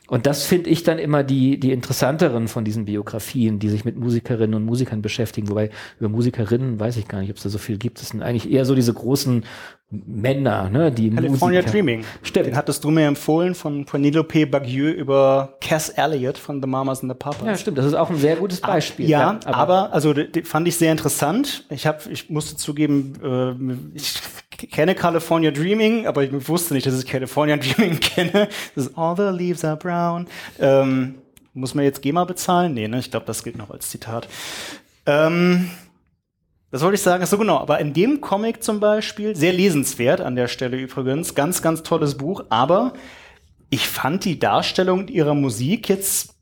und 0.07 0.25
das 0.25 0.45
finde 0.45 0.69
ich 0.69 0.83
dann 0.83 0.99
immer 0.99 1.23
die, 1.23 1.59
die 1.59 1.71
interessanteren 1.71 2.47
von 2.47 2.65
diesen 2.65 2.85
Biografien, 2.85 3.59
die 3.59 3.69
sich 3.69 3.85
mit 3.85 3.97
Musikerinnen 3.97 4.55
und 4.55 4.65
Musikern 4.65 5.01
beschäftigen. 5.01 5.49
Wobei 5.49 5.69
über 5.99 6.09
Musikerinnen 6.09 6.79
weiß 6.79 6.97
ich 6.97 7.07
gar 7.07 7.19
nicht, 7.19 7.29
ob 7.29 7.37
es 7.37 7.43
da 7.43 7.49
so 7.49 7.57
viel 7.57 7.77
gibt. 7.77 8.01
Das 8.01 8.09
sind 8.09 8.21
eigentlich 8.21 8.51
eher 8.51 8.65
so 8.65 8.75
diese 8.75 8.93
großen 8.93 9.43
Männer, 10.05 10.69
ne, 10.69 10.91
die 10.91 11.11
California 11.11 11.61
Musiker. 11.61 11.71
Dreaming. 11.71 12.03
Stimmt. 12.23 12.47
Den 12.47 12.55
hattest 12.55 12.83
du 12.83 12.89
mir 12.89 13.07
empfohlen 13.07 13.53
von 13.53 13.85
Penelope 13.85 14.47
Bagieu 14.47 14.89
über 14.89 15.57
Cass 15.61 15.89
Elliot 15.89 16.37
von 16.37 16.61
The 16.61 16.67
Mamas 16.67 17.01
and 17.01 17.11
the 17.11 17.17
Papas. 17.17 17.45
Ja, 17.45 17.55
stimmt. 17.55 17.77
Das 17.77 17.85
ist 17.85 17.93
auch 17.93 18.09
ein 18.09 18.17
sehr 18.17 18.37
gutes 18.37 18.63
ah, 18.63 18.67
Beispiel. 18.67 19.07
Ja, 19.07 19.19
ja 19.19 19.39
aber, 19.45 19.57
aber, 19.57 19.93
also 19.93 20.13
fand 20.45 20.67
ich 20.67 20.77
sehr 20.77 20.91
interessant. 20.91 21.65
Ich 21.69 21.85
habe, 21.85 21.99
ich 22.11 22.29
musste 22.29 22.57
zugeben, 22.57 23.13
äh, 23.23 23.97
ich 23.97 24.19
kenne 24.71 24.95
California 24.95 25.51
Dreaming, 25.51 26.07
aber 26.07 26.23
ich 26.23 26.47
wusste 26.47 26.73
nicht, 26.73 26.87
dass 26.87 26.97
ich 26.97 27.05
California 27.05 27.57
Dreaming 27.57 27.99
kenne. 27.99 28.49
Das 28.75 28.87
ist 28.87 28.97
All 28.97 29.15
the 29.15 29.37
Leaves 29.37 29.63
are 29.63 29.77
Brown. 29.77 30.27
Ähm, 30.59 31.15
Muss 31.53 31.75
man 31.75 31.85
jetzt 31.85 32.01
GEMA 32.01 32.23
bezahlen? 32.25 32.73
Nee, 32.73 32.87
ne? 32.87 32.97
Ich 32.97 33.11
glaube, 33.11 33.27
das 33.27 33.43
gilt 33.43 33.57
noch 33.57 33.69
als 33.69 33.89
Zitat. 33.89 34.27
Ähm, 35.05 35.69
das 36.73 36.81
wollte 36.81 36.95
ich 36.95 37.01
sagen, 37.01 37.23
so 37.27 37.37
genau. 37.37 37.59
Aber 37.59 37.79
in 37.79 37.93
dem 37.93 38.19
Comic 38.19 38.63
zum 38.63 38.79
Beispiel, 38.79 39.35
sehr 39.35 39.53
lesenswert 39.53 40.21
an 40.21 40.35
der 40.35 40.47
Stelle 40.47 40.75
übrigens, 40.75 41.35
ganz, 41.35 41.61
ganz 41.61 41.83
tolles 41.83 42.17
Buch, 42.17 42.45
aber 42.49 42.93
ich 43.69 43.87
fand 43.87 44.25
die 44.25 44.39
Darstellung 44.39 45.07
ihrer 45.07 45.35
Musik 45.35 45.87
jetzt 45.87 46.33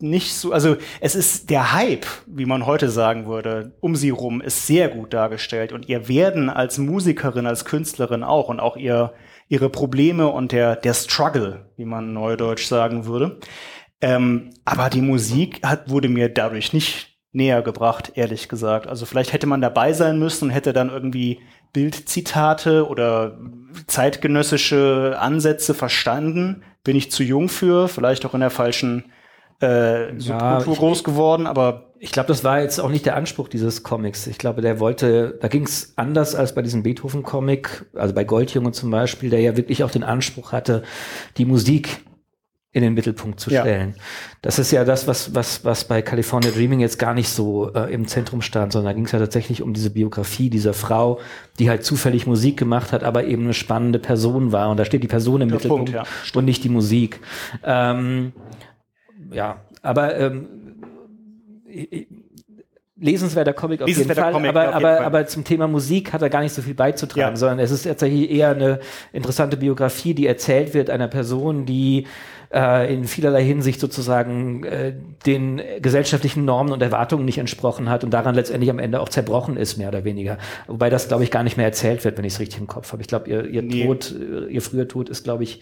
nicht 0.00 0.34
so, 0.34 0.50
also 0.50 0.74
es 1.00 1.14
ist 1.14 1.50
der 1.50 1.72
Hype, 1.72 2.04
wie 2.26 2.46
man 2.46 2.66
heute 2.66 2.90
sagen 2.90 3.26
würde, 3.26 3.76
um 3.78 3.94
sie 3.94 4.10
rum, 4.10 4.40
ist 4.40 4.66
sehr 4.66 4.88
gut 4.88 5.14
dargestellt 5.14 5.72
und 5.72 5.88
ihr 5.88 6.08
Werden 6.08 6.50
als 6.50 6.78
Musikerin, 6.78 7.46
als 7.46 7.64
Künstlerin 7.64 8.24
auch 8.24 8.48
und 8.48 8.58
auch 8.58 8.76
ihr, 8.76 9.12
ihre 9.46 9.70
Probleme 9.70 10.26
und 10.26 10.50
der, 10.50 10.74
der 10.74 10.94
Struggle, 10.94 11.70
wie 11.76 11.84
man 11.84 12.12
neudeutsch 12.12 12.66
sagen 12.66 13.06
würde. 13.06 13.38
Ähm, 14.00 14.50
aber 14.64 14.90
die 14.90 15.00
Musik 15.00 15.64
hat, 15.64 15.88
wurde 15.88 16.08
mir 16.08 16.28
dadurch 16.28 16.72
nicht 16.72 17.15
näher 17.36 17.62
gebracht, 17.62 18.12
ehrlich 18.14 18.48
gesagt. 18.48 18.88
Also 18.88 19.06
vielleicht 19.06 19.32
hätte 19.32 19.46
man 19.46 19.60
dabei 19.60 19.92
sein 19.92 20.18
müssen 20.18 20.44
und 20.44 20.50
hätte 20.50 20.72
dann 20.72 20.88
irgendwie 20.88 21.40
Bildzitate 21.72 22.88
oder 22.88 23.38
zeitgenössische 23.86 25.16
Ansätze 25.20 25.74
verstanden. 25.74 26.62
Bin 26.82 26.96
ich 26.96 27.10
zu 27.10 27.22
jung 27.22 27.48
für, 27.48 27.88
vielleicht 27.88 28.24
auch 28.24 28.34
in 28.34 28.40
der 28.40 28.50
falschen 28.50 29.04
äh, 29.60 30.18
Subkultur 30.18 30.72
ja, 30.74 30.78
groß 30.78 31.04
geworden, 31.04 31.46
aber 31.46 31.86
ich 31.98 32.12
glaube, 32.12 32.28
das 32.28 32.44
war 32.44 32.60
jetzt 32.60 32.78
auch 32.78 32.90
nicht 32.90 33.06
der 33.06 33.16
Anspruch 33.16 33.48
dieses 33.48 33.82
Comics. 33.82 34.26
Ich 34.26 34.38
glaube, 34.38 34.60
der 34.60 34.80
wollte, 34.80 35.38
da 35.40 35.48
ging 35.48 35.64
es 35.64 35.94
anders 35.96 36.34
als 36.34 36.54
bei 36.54 36.62
diesem 36.62 36.82
Beethoven-Comic, 36.82 37.86
also 37.94 38.14
bei 38.14 38.24
Goldjunge 38.24 38.72
zum 38.72 38.90
Beispiel, 38.90 39.30
der 39.30 39.40
ja 39.40 39.56
wirklich 39.56 39.82
auch 39.82 39.90
den 39.90 40.04
Anspruch 40.04 40.52
hatte, 40.52 40.82
die 41.36 41.46
Musik 41.46 42.05
in 42.72 42.82
den 42.82 42.92
Mittelpunkt 42.92 43.40
zu 43.40 43.48
stellen. 43.48 43.94
Ja. 43.96 44.02
Das 44.42 44.58
ist 44.58 44.70
ja 44.70 44.84
das, 44.84 45.06
was, 45.06 45.34
was, 45.34 45.64
was 45.64 45.84
bei 45.84 46.02
California 46.02 46.50
Dreaming 46.50 46.80
jetzt 46.80 46.98
gar 46.98 47.14
nicht 47.14 47.30
so 47.30 47.72
äh, 47.72 47.92
im 47.92 48.06
Zentrum 48.06 48.42
stand, 48.42 48.72
sondern 48.72 48.92
da 48.92 48.94
ging 48.94 49.06
es 49.06 49.12
ja 49.12 49.18
tatsächlich 49.18 49.62
um 49.62 49.72
diese 49.72 49.88
Biografie 49.88 50.50
dieser 50.50 50.74
Frau, 50.74 51.18
die 51.58 51.70
halt 51.70 51.84
zufällig 51.84 52.26
Musik 52.26 52.58
gemacht 52.58 52.92
hat, 52.92 53.02
aber 53.02 53.24
eben 53.24 53.44
eine 53.44 53.54
spannende 53.54 53.98
Person 53.98 54.52
war. 54.52 54.68
Und 54.70 54.76
da 54.76 54.84
steht 54.84 55.02
die 55.02 55.08
Person 55.08 55.40
im 55.40 55.48
Der 55.48 55.56
Mittelpunkt 55.56 55.92
Punkt, 55.92 56.06
ja. 56.06 56.38
und 56.38 56.44
nicht 56.44 56.64
die 56.64 56.68
Musik. 56.68 57.20
Ähm, 57.64 58.32
ja, 59.30 59.62
aber 59.80 60.16
ähm, 60.18 60.46
lesenswerter 62.98 63.52
Comic 63.52 63.82
auf 63.82 63.88
jeden 63.88 64.12
Fall, 64.12 64.32
Comic, 64.32 64.50
aber, 64.50 64.74
aber, 64.74 64.80
Fall. 64.80 65.04
aber 65.04 65.26
zum 65.26 65.44
Thema 65.44 65.68
Musik 65.68 66.12
hat 66.12 66.22
er 66.22 66.30
gar 66.30 66.40
nicht 66.40 66.54
so 66.54 66.62
viel 66.62 66.74
beizutragen, 66.74 67.34
ja. 67.34 67.36
sondern 67.36 67.58
es 67.58 67.70
ist 67.70 67.84
tatsächlich 67.84 68.30
eher 68.30 68.50
eine 68.50 68.80
interessante 69.12 69.56
Biografie, 69.56 70.14
die 70.14 70.26
erzählt 70.26 70.72
wird 70.74 70.88
einer 70.90 71.08
Person, 71.08 71.66
die 71.66 72.06
äh, 72.52 72.92
in 72.92 73.04
vielerlei 73.04 73.44
Hinsicht 73.44 73.80
sozusagen 73.80 74.64
äh, 74.64 74.94
den 75.26 75.60
gesellschaftlichen 75.80 76.44
Normen 76.44 76.72
und 76.72 76.82
Erwartungen 76.82 77.24
nicht 77.24 77.38
entsprochen 77.38 77.88
hat 77.88 78.04
und 78.04 78.10
daran 78.10 78.34
letztendlich 78.34 78.70
am 78.70 78.78
Ende 78.78 79.00
auch 79.00 79.08
zerbrochen 79.08 79.56
ist, 79.56 79.76
mehr 79.76 79.88
oder 79.88 80.04
weniger. 80.04 80.38
Wobei 80.66 80.90
das, 80.90 81.08
glaube 81.08 81.24
ich, 81.24 81.30
gar 81.30 81.42
nicht 81.42 81.56
mehr 81.56 81.66
erzählt 81.66 82.04
wird, 82.04 82.18
wenn 82.18 82.24
ich 82.24 82.34
es 82.34 82.40
richtig 82.40 82.60
im 82.60 82.66
Kopf 82.66 82.92
habe. 82.92 83.02
Ich 83.02 83.08
glaube, 83.08 83.28
ihr, 83.28 83.46
ihr 83.46 83.62
nee. 83.62 83.84
Tod, 83.84 84.14
ihr 84.48 84.62
früher 84.62 84.88
Tod 84.88 85.08
ist, 85.08 85.24
glaube 85.24 85.44
ich, 85.44 85.60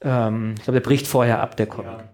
ähm, 0.00 0.54
ich 0.56 0.64
glaube, 0.64 0.80
der 0.80 0.86
bricht 0.86 1.06
vorher 1.06 1.40
ab, 1.40 1.56
der 1.56 1.66
Comic. 1.66 1.92
Ja. 1.92 2.13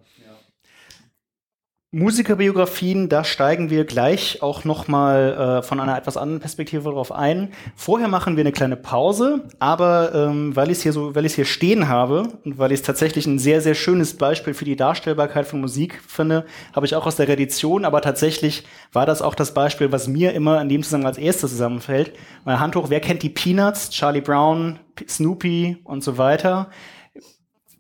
Musikerbiografien, 1.93 3.09
da 3.09 3.25
steigen 3.25 3.69
wir 3.69 3.85
gleich 3.85 4.43
auch 4.43 4.63
noch 4.63 4.87
mal 4.87 5.59
äh, 5.59 5.63
von 5.65 5.81
einer 5.81 5.99
etwas 5.99 6.17
anderen 6.17 6.39
Perspektive 6.39 6.89
drauf 6.89 7.11
ein. 7.11 7.53
Vorher 7.75 8.07
machen 8.07 8.37
wir 8.37 8.43
eine 8.43 8.53
kleine 8.53 8.77
Pause, 8.77 9.49
aber 9.59 10.15
ähm, 10.15 10.55
weil 10.55 10.71
ich 10.71 10.79
es 10.79 10.83
hier 10.85 10.93
so, 10.93 11.17
weil 11.17 11.27
ich 11.27 11.35
hier 11.35 11.45
stehen 11.45 11.89
habe 11.89 12.29
und 12.45 12.59
weil 12.59 12.71
ich 12.71 12.79
es 12.79 12.87
tatsächlich 12.87 13.27
ein 13.27 13.41
sehr 13.41 13.61
sehr 13.61 13.75
schönes 13.75 14.17
Beispiel 14.17 14.55
für 14.55 14.65
die 14.65 14.77
Darstellbarkeit 14.77 15.49
von 15.49 15.61
Musik 15.61 16.01
finde, 16.07 16.47
habe 16.77 16.87
ich 16.87 16.95
auch 16.95 17.07
aus 17.09 17.17
der 17.17 17.29
Edition, 17.29 17.85
aber 17.85 18.03
tatsächlich 18.03 18.63
war 18.93 19.05
das 19.05 19.21
auch 19.21 19.35
das 19.35 19.53
Beispiel, 19.53 19.91
was 19.91 20.07
mir 20.07 20.33
immer 20.33 20.61
in 20.61 20.69
dem 20.69 20.85
Zusammenhang 20.85 21.11
als 21.11 21.19
erstes 21.19 21.51
zusammenfällt. 21.51 22.13
Meine 22.45 22.61
Hand 22.61 22.77
hoch, 22.77 22.89
wer 22.89 23.01
kennt 23.01 23.25
die 23.25 23.31
Peanuts, 23.31 23.91
Charlie 23.91 24.21
Brown, 24.21 24.79
Snoopy 25.09 25.79
und 25.83 26.05
so 26.05 26.19
weiter? 26.19 26.71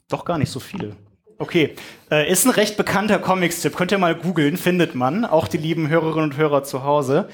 Doch 0.08 0.24
gar 0.24 0.36
nicht 0.36 0.50
so 0.50 0.58
viele. 0.58 0.96
Okay, 1.40 1.70
äh, 2.10 2.30
ist 2.30 2.44
ein 2.44 2.50
recht 2.50 2.76
bekannter 2.76 3.18
Comics-Tipp. 3.18 3.74
Könnt 3.74 3.92
ihr 3.92 3.96
mal 3.96 4.14
googeln, 4.14 4.58
findet 4.58 4.94
man. 4.94 5.24
Auch 5.24 5.48
die 5.48 5.56
lieben 5.56 5.88
Hörerinnen 5.88 6.32
und 6.32 6.36
Hörer 6.36 6.64
zu 6.64 6.84
Hause. 6.84 7.30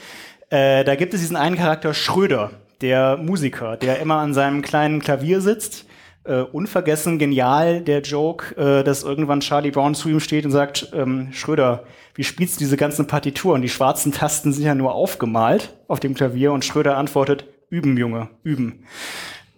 Äh, 0.48 0.84
da 0.84 0.94
gibt 0.94 1.12
es 1.12 1.18
diesen 1.22 1.34
einen 1.34 1.56
Charakter 1.56 1.92
Schröder, 1.92 2.52
der 2.82 3.16
Musiker, 3.16 3.76
der 3.76 3.98
immer 3.98 4.18
an 4.18 4.32
seinem 4.32 4.62
kleinen 4.62 5.00
Klavier 5.00 5.40
sitzt. 5.40 5.86
Äh, 6.22 6.42
unvergessen 6.42 7.18
genial 7.18 7.80
der 7.80 8.00
Joke, 8.02 8.54
äh, 8.56 8.84
dass 8.84 9.02
irgendwann 9.02 9.40
Charlie 9.40 9.72
Brown 9.72 9.96
zu 9.96 10.08
ihm 10.08 10.20
steht 10.20 10.44
und 10.44 10.52
sagt, 10.52 10.92
ähm, 10.94 11.32
Schröder, 11.32 11.82
wie 12.14 12.22
spielst 12.22 12.54
du 12.54 12.58
diese 12.60 12.76
ganzen 12.76 13.08
Partituren? 13.08 13.60
Die 13.60 13.68
schwarzen 13.68 14.12
Tasten 14.12 14.52
sind 14.52 14.64
ja 14.64 14.76
nur 14.76 14.94
aufgemalt 14.94 15.74
auf 15.88 15.98
dem 15.98 16.14
Klavier 16.14 16.52
und 16.52 16.64
Schröder 16.64 16.96
antwortet, 16.96 17.46
üben, 17.70 17.96
Junge, 17.96 18.28
üben. 18.44 18.84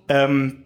Ähm, 0.09 0.64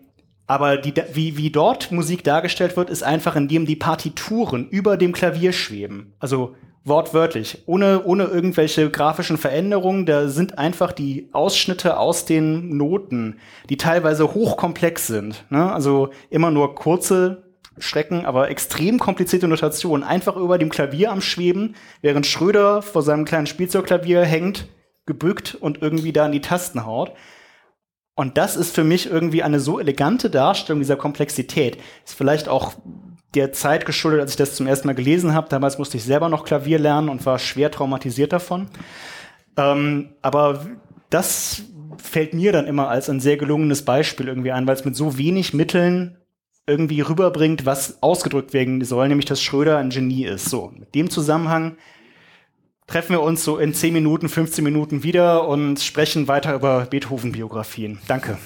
aber 0.52 0.76
die, 0.76 0.92
wie, 1.14 1.38
wie 1.38 1.48
dort 1.48 1.90
Musik 1.92 2.24
dargestellt 2.24 2.76
wird, 2.76 2.90
ist 2.90 3.02
einfach, 3.02 3.36
indem 3.36 3.64
die 3.64 3.74
Partituren 3.74 4.68
über 4.68 4.98
dem 4.98 5.12
Klavier 5.12 5.52
schweben. 5.52 6.12
Also 6.18 6.54
wortwörtlich, 6.84 7.62
ohne, 7.64 8.04
ohne 8.04 8.24
irgendwelche 8.24 8.90
grafischen 8.90 9.38
Veränderungen. 9.38 10.04
Da 10.04 10.28
sind 10.28 10.58
einfach 10.58 10.92
die 10.92 11.30
Ausschnitte 11.32 11.96
aus 11.96 12.26
den 12.26 12.76
Noten, 12.76 13.38
die 13.70 13.78
teilweise 13.78 14.34
hochkomplex 14.34 15.06
sind. 15.06 15.46
Ne? 15.48 15.72
Also 15.72 16.10
immer 16.28 16.50
nur 16.50 16.74
kurze 16.74 17.44
Strecken, 17.78 18.26
aber 18.26 18.50
extrem 18.50 18.98
komplizierte 18.98 19.48
Notationen, 19.48 20.06
einfach 20.06 20.36
über 20.36 20.58
dem 20.58 20.68
Klavier 20.68 21.12
am 21.12 21.22
Schweben, 21.22 21.76
während 22.02 22.26
Schröder 22.26 22.82
vor 22.82 23.00
seinem 23.00 23.24
kleinen 23.24 23.46
Spielzeugklavier 23.46 24.22
hängt, 24.22 24.68
gebückt 25.06 25.54
und 25.54 25.80
irgendwie 25.80 26.12
da 26.12 26.26
in 26.26 26.32
die 26.32 26.42
Tasten 26.42 26.84
haut. 26.84 27.12
Und 28.14 28.36
das 28.36 28.56
ist 28.56 28.74
für 28.74 28.84
mich 28.84 29.10
irgendwie 29.10 29.42
eine 29.42 29.60
so 29.60 29.80
elegante 29.80 30.28
Darstellung 30.28 30.80
dieser 30.80 30.96
Komplexität. 30.96 31.78
Ist 32.04 32.14
vielleicht 32.14 32.48
auch 32.48 32.74
der 33.34 33.52
Zeit 33.52 33.86
geschuldet, 33.86 34.20
als 34.20 34.32
ich 34.32 34.36
das 34.36 34.54
zum 34.54 34.66
ersten 34.66 34.86
Mal 34.86 34.94
gelesen 34.94 35.32
habe. 35.32 35.48
Damals 35.48 35.78
musste 35.78 35.96
ich 35.96 36.04
selber 36.04 36.28
noch 36.28 36.44
Klavier 36.44 36.78
lernen 36.78 37.08
und 37.08 37.24
war 37.24 37.38
schwer 37.38 37.70
traumatisiert 37.70 38.32
davon. 38.32 38.68
Ähm, 39.56 40.10
aber 40.20 40.66
das 41.08 41.62
fällt 41.98 42.34
mir 42.34 42.52
dann 42.52 42.66
immer 42.66 42.88
als 42.88 43.08
ein 43.08 43.20
sehr 43.20 43.36
gelungenes 43.36 43.84
Beispiel 43.84 44.28
irgendwie 44.28 44.52
ein, 44.52 44.66
weil 44.66 44.74
es 44.74 44.84
mit 44.84 44.96
so 44.96 45.16
wenig 45.18 45.54
Mitteln 45.54 46.18
irgendwie 46.66 47.00
rüberbringt, 47.00 47.66
was 47.66 48.02
ausgedrückt 48.02 48.52
werden 48.52 48.82
soll, 48.84 49.08
nämlich 49.08 49.26
dass 49.26 49.42
Schröder 49.42 49.78
ein 49.78 49.90
Genie 49.90 50.24
ist. 50.24 50.48
So, 50.48 50.72
mit 50.76 50.94
dem 50.94 51.10
Zusammenhang 51.10 51.76
treffen 52.86 53.12
wir 53.12 53.22
uns 53.22 53.44
so 53.44 53.58
in 53.58 53.74
10 53.74 53.92
Minuten, 53.92 54.28
15 54.28 54.62
Minuten 54.62 55.02
wieder 55.02 55.46
und 55.48 55.80
sprechen 55.80 56.28
weiter 56.28 56.54
über 56.54 56.86
Beethoven-Biografien. 56.86 57.98
Danke. 58.06 58.38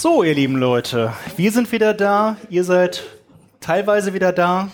So, 0.00 0.22
ihr 0.22 0.34
lieben 0.34 0.56
Leute, 0.56 1.12
wir 1.36 1.50
sind 1.50 1.72
wieder 1.72 1.92
da, 1.92 2.36
ihr 2.50 2.62
seid 2.62 3.02
teilweise 3.58 4.14
wieder 4.14 4.32
da. 4.32 4.70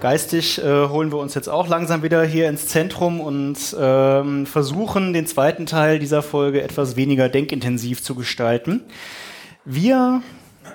Geistig 0.00 0.62
äh, 0.62 0.88
holen 0.88 1.10
wir 1.10 1.18
uns 1.18 1.34
jetzt 1.34 1.48
auch 1.48 1.66
langsam 1.66 2.02
wieder 2.02 2.22
hier 2.22 2.48
ins 2.48 2.68
Zentrum 2.68 3.20
und 3.20 3.58
ähm, 3.78 4.46
versuchen, 4.46 5.12
den 5.12 5.26
zweiten 5.26 5.66
Teil 5.66 5.98
dieser 5.98 6.22
Folge 6.22 6.62
etwas 6.62 6.94
weniger 6.94 7.28
denkintensiv 7.28 8.02
zu 8.02 8.14
gestalten. 8.14 8.82
Wir, 9.64 10.22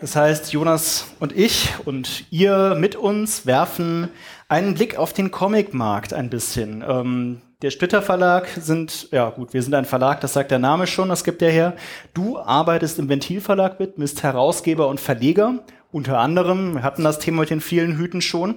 das 0.01 0.15
heißt 0.15 0.51
Jonas 0.51 1.07
und 1.19 1.35
ich 1.35 1.69
und 1.85 2.25
ihr 2.31 2.75
mit 2.77 2.95
uns, 2.95 3.45
werfen 3.45 4.09
einen 4.49 4.73
Blick 4.73 4.97
auf 4.97 5.13
den 5.13 5.31
Comicmarkt 5.31 6.13
ein 6.13 6.29
bisschen. 6.29 6.83
Ähm, 6.87 7.41
der 7.63 7.71
Splitter 7.71 8.01
Verlag 8.01 8.49
sind, 8.59 9.07
ja 9.11 9.29
gut, 9.29 9.53
wir 9.53 9.63
sind 9.63 9.73
ein 9.73 9.85
Verlag, 9.85 10.19
das 10.19 10.33
sagt 10.33 10.51
der 10.51 10.59
Name 10.59 10.85
schon, 10.85 11.07
das 11.07 11.23
gibt 11.23 11.39
der 11.39 11.49
her. 11.49 11.73
Du 12.13 12.37
arbeitest 12.37 12.99
im 12.99 13.07
Ventil 13.07 13.39
Verlag 13.39 13.79
mit, 13.79 13.95
bist 13.95 14.21
Herausgeber 14.21 14.89
und 14.89 14.99
Verleger, 14.99 15.59
unter 15.89 16.19
anderem. 16.19 16.73
Wir 16.73 16.83
hatten 16.83 17.05
das 17.05 17.19
Thema 17.19 17.39
mit 17.39 17.51
den 17.51 17.61
vielen 17.61 17.95
Hüten 17.95 18.21
schon. 18.21 18.55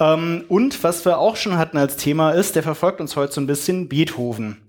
Ähm, 0.00 0.44
und 0.48 0.82
was 0.82 1.04
wir 1.04 1.18
auch 1.18 1.36
schon 1.36 1.56
hatten 1.56 1.78
als 1.78 1.96
Thema 1.96 2.32
ist, 2.32 2.56
der 2.56 2.62
verfolgt 2.62 3.00
uns 3.00 3.16
heute 3.16 3.32
so 3.32 3.40
ein 3.40 3.46
bisschen, 3.46 3.88
Beethoven. 3.88 4.60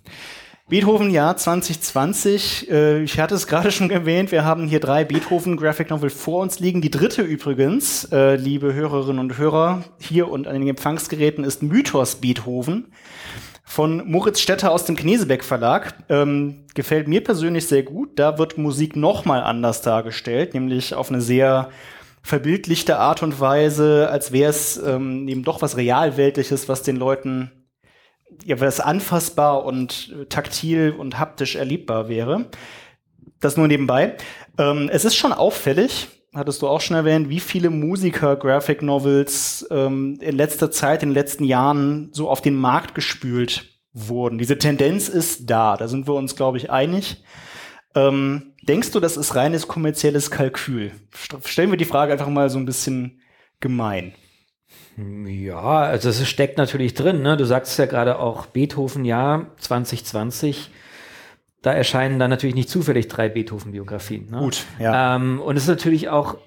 Beethoven 0.67 1.11
Jahr 1.11 1.37
2020. 1.37 2.71
Äh, 2.71 3.03
ich 3.03 3.19
hatte 3.19 3.35
es 3.35 3.47
gerade 3.47 3.71
schon 3.71 3.91
erwähnt, 3.91 4.31
wir 4.31 4.45
haben 4.45 4.67
hier 4.67 4.79
drei 4.79 5.03
Beethoven 5.03 5.57
Graphic 5.57 5.89
Novel 5.89 6.09
vor 6.09 6.41
uns 6.41 6.59
liegen. 6.59 6.81
Die 6.81 6.89
dritte 6.89 7.21
übrigens, 7.21 8.05
äh, 8.11 8.35
liebe 8.35 8.73
Hörerinnen 8.73 9.19
und 9.19 9.37
Hörer, 9.37 9.83
hier 9.99 10.29
und 10.29 10.47
an 10.47 10.55
den 10.55 10.67
Empfangsgeräten 10.67 11.43
ist 11.43 11.63
Mythos 11.63 12.15
Beethoven 12.15 12.87
von 13.63 14.09
Moritz 14.09 14.39
Stetter 14.39 14.71
aus 14.71 14.85
dem 14.85 14.95
Knesebeck 14.95 15.43
Verlag. 15.43 15.95
Ähm, 16.07 16.65
gefällt 16.75 17.07
mir 17.07 17.23
persönlich 17.23 17.67
sehr 17.67 17.83
gut. 17.83 18.17
Da 18.17 18.37
wird 18.37 18.57
Musik 18.57 18.95
noch 18.95 19.25
mal 19.25 19.41
anders 19.41 19.81
dargestellt, 19.81 20.53
nämlich 20.53 20.93
auf 20.93 21.09
eine 21.09 21.19
sehr 21.19 21.69
verbildlichte 22.25 22.97
Art 22.97 23.21
und 23.21 23.39
Weise, 23.39 24.09
als 24.09 24.31
wäre 24.31 24.49
es 24.49 24.77
ähm, 24.77 25.27
eben 25.27 25.43
doch 25.43 25.61
was 25.61 25.77
Realweltliches, 25.77 26.67
was 26.67 26.81
den 26.81 26.95
Leuten 26.95 27.51
ja, 28.43 28.59
was 28.59 28.79
anfassbar 28.79 29.63
und 29.63 30.13
taktil 30.29 30.91
und 30.97 31.19
haptisch 31.19 31.55
erlebbar 31.55 32.09
wäre. 32.09 32.49
Das 33.39 33.57
nur 33.57 33.67
nebenbei. 33.67 34.17
Ähm, 34.57 34.89
es 34.91 35.05
ist 35.05 35.15
schon 35.15 35.33
auffällig, 35.33 36.07
hattest 36.33 36.63
du 36.63 36.67
auch 36.67 36.81
schon 36.81 36.97
erwähnt, 36.97 37.29
wie 37.29 37.39
viele 37.39 37.69
Musiker 37.69 38.35
Graphic 38.35 38.81
Novels 38.81 39.65
ähm, 39.69 40.17
in 40.19 40.35
letzter 40.35 40.71
Zeit, 40.71 41.03
in 41.03 41.09
den 41.09 41.15
letzten 41.15 41.43
Jahren 41.43 42.09
so 42.11 42.27
auf 42.27 42.41
den 42.41 42.55
Markt 42.55 42.95
gespült 42.95 43.69
wurden. 43.93 44.39
Diese 44.39 44.57
Tendenz 44.57 45.09
ist 45.09 45.47
da, 45.49 45.77
da 45.77 45.87
sind 45.87 46.07
wir 46.07 46.15
uns, 46.15 46.35
glaube 46.35 46.57
ich, 46.57 46.71
einig. 46.71 47.23
Ähm, 47.93 48.54
denkst 48.67 48.91
du, 48.91 48.99
das 48.99 49.17
ist 49.17 49.35
reines 49.35 49.67
kommerzielles 49.67 50.31
Kalkül? 50.31 50.91
Stellen 51.45 51.71
wir 51.71 51.77
die 51.77 51.85
Frage 51.85 52.13
einfach 52.13 52.29
mal 52.29 52.49
so 52.49 52.57
ein 52.57 52.65
bisschen 52.65 53.21
gemein. 53.59 54.13
Ja, 55.27 55.79
also 55.81 56.09
es 56.09 56.27
steckt 56.27 56.57
natürlich 56.57 56.93
drin. 56.93 57.21
Ne? 57.21 57.37
Du 57.37 57.45
sagst 57.45 57.77
ja 57.77 57.85
gerade 57.85 58.19
auch 58.19 58.45
Beethoven, 58.45 59.05
ja, 59.05 59.47
2020. 59.57 60.71
Da 61.61 61.73
erscheinen 61.73 62.19
dann 62.19 62.29
natürlich 62.29 62.55
nicht 62.55 62.69
zufällig 62.69 63.07
drei 63.07 63.27
Beethoven-Biografien. 63.27 64.29
Ne? 64.29 64.37
Gut, 64.37 64.65
ja. 64.79 65.15
Ähm, 65.15 65.41
und 65.41 65.57
es 65.57 65.63
ist 65.63 65.69
natürlich 65.69 66.09
auch, 66.09 66.37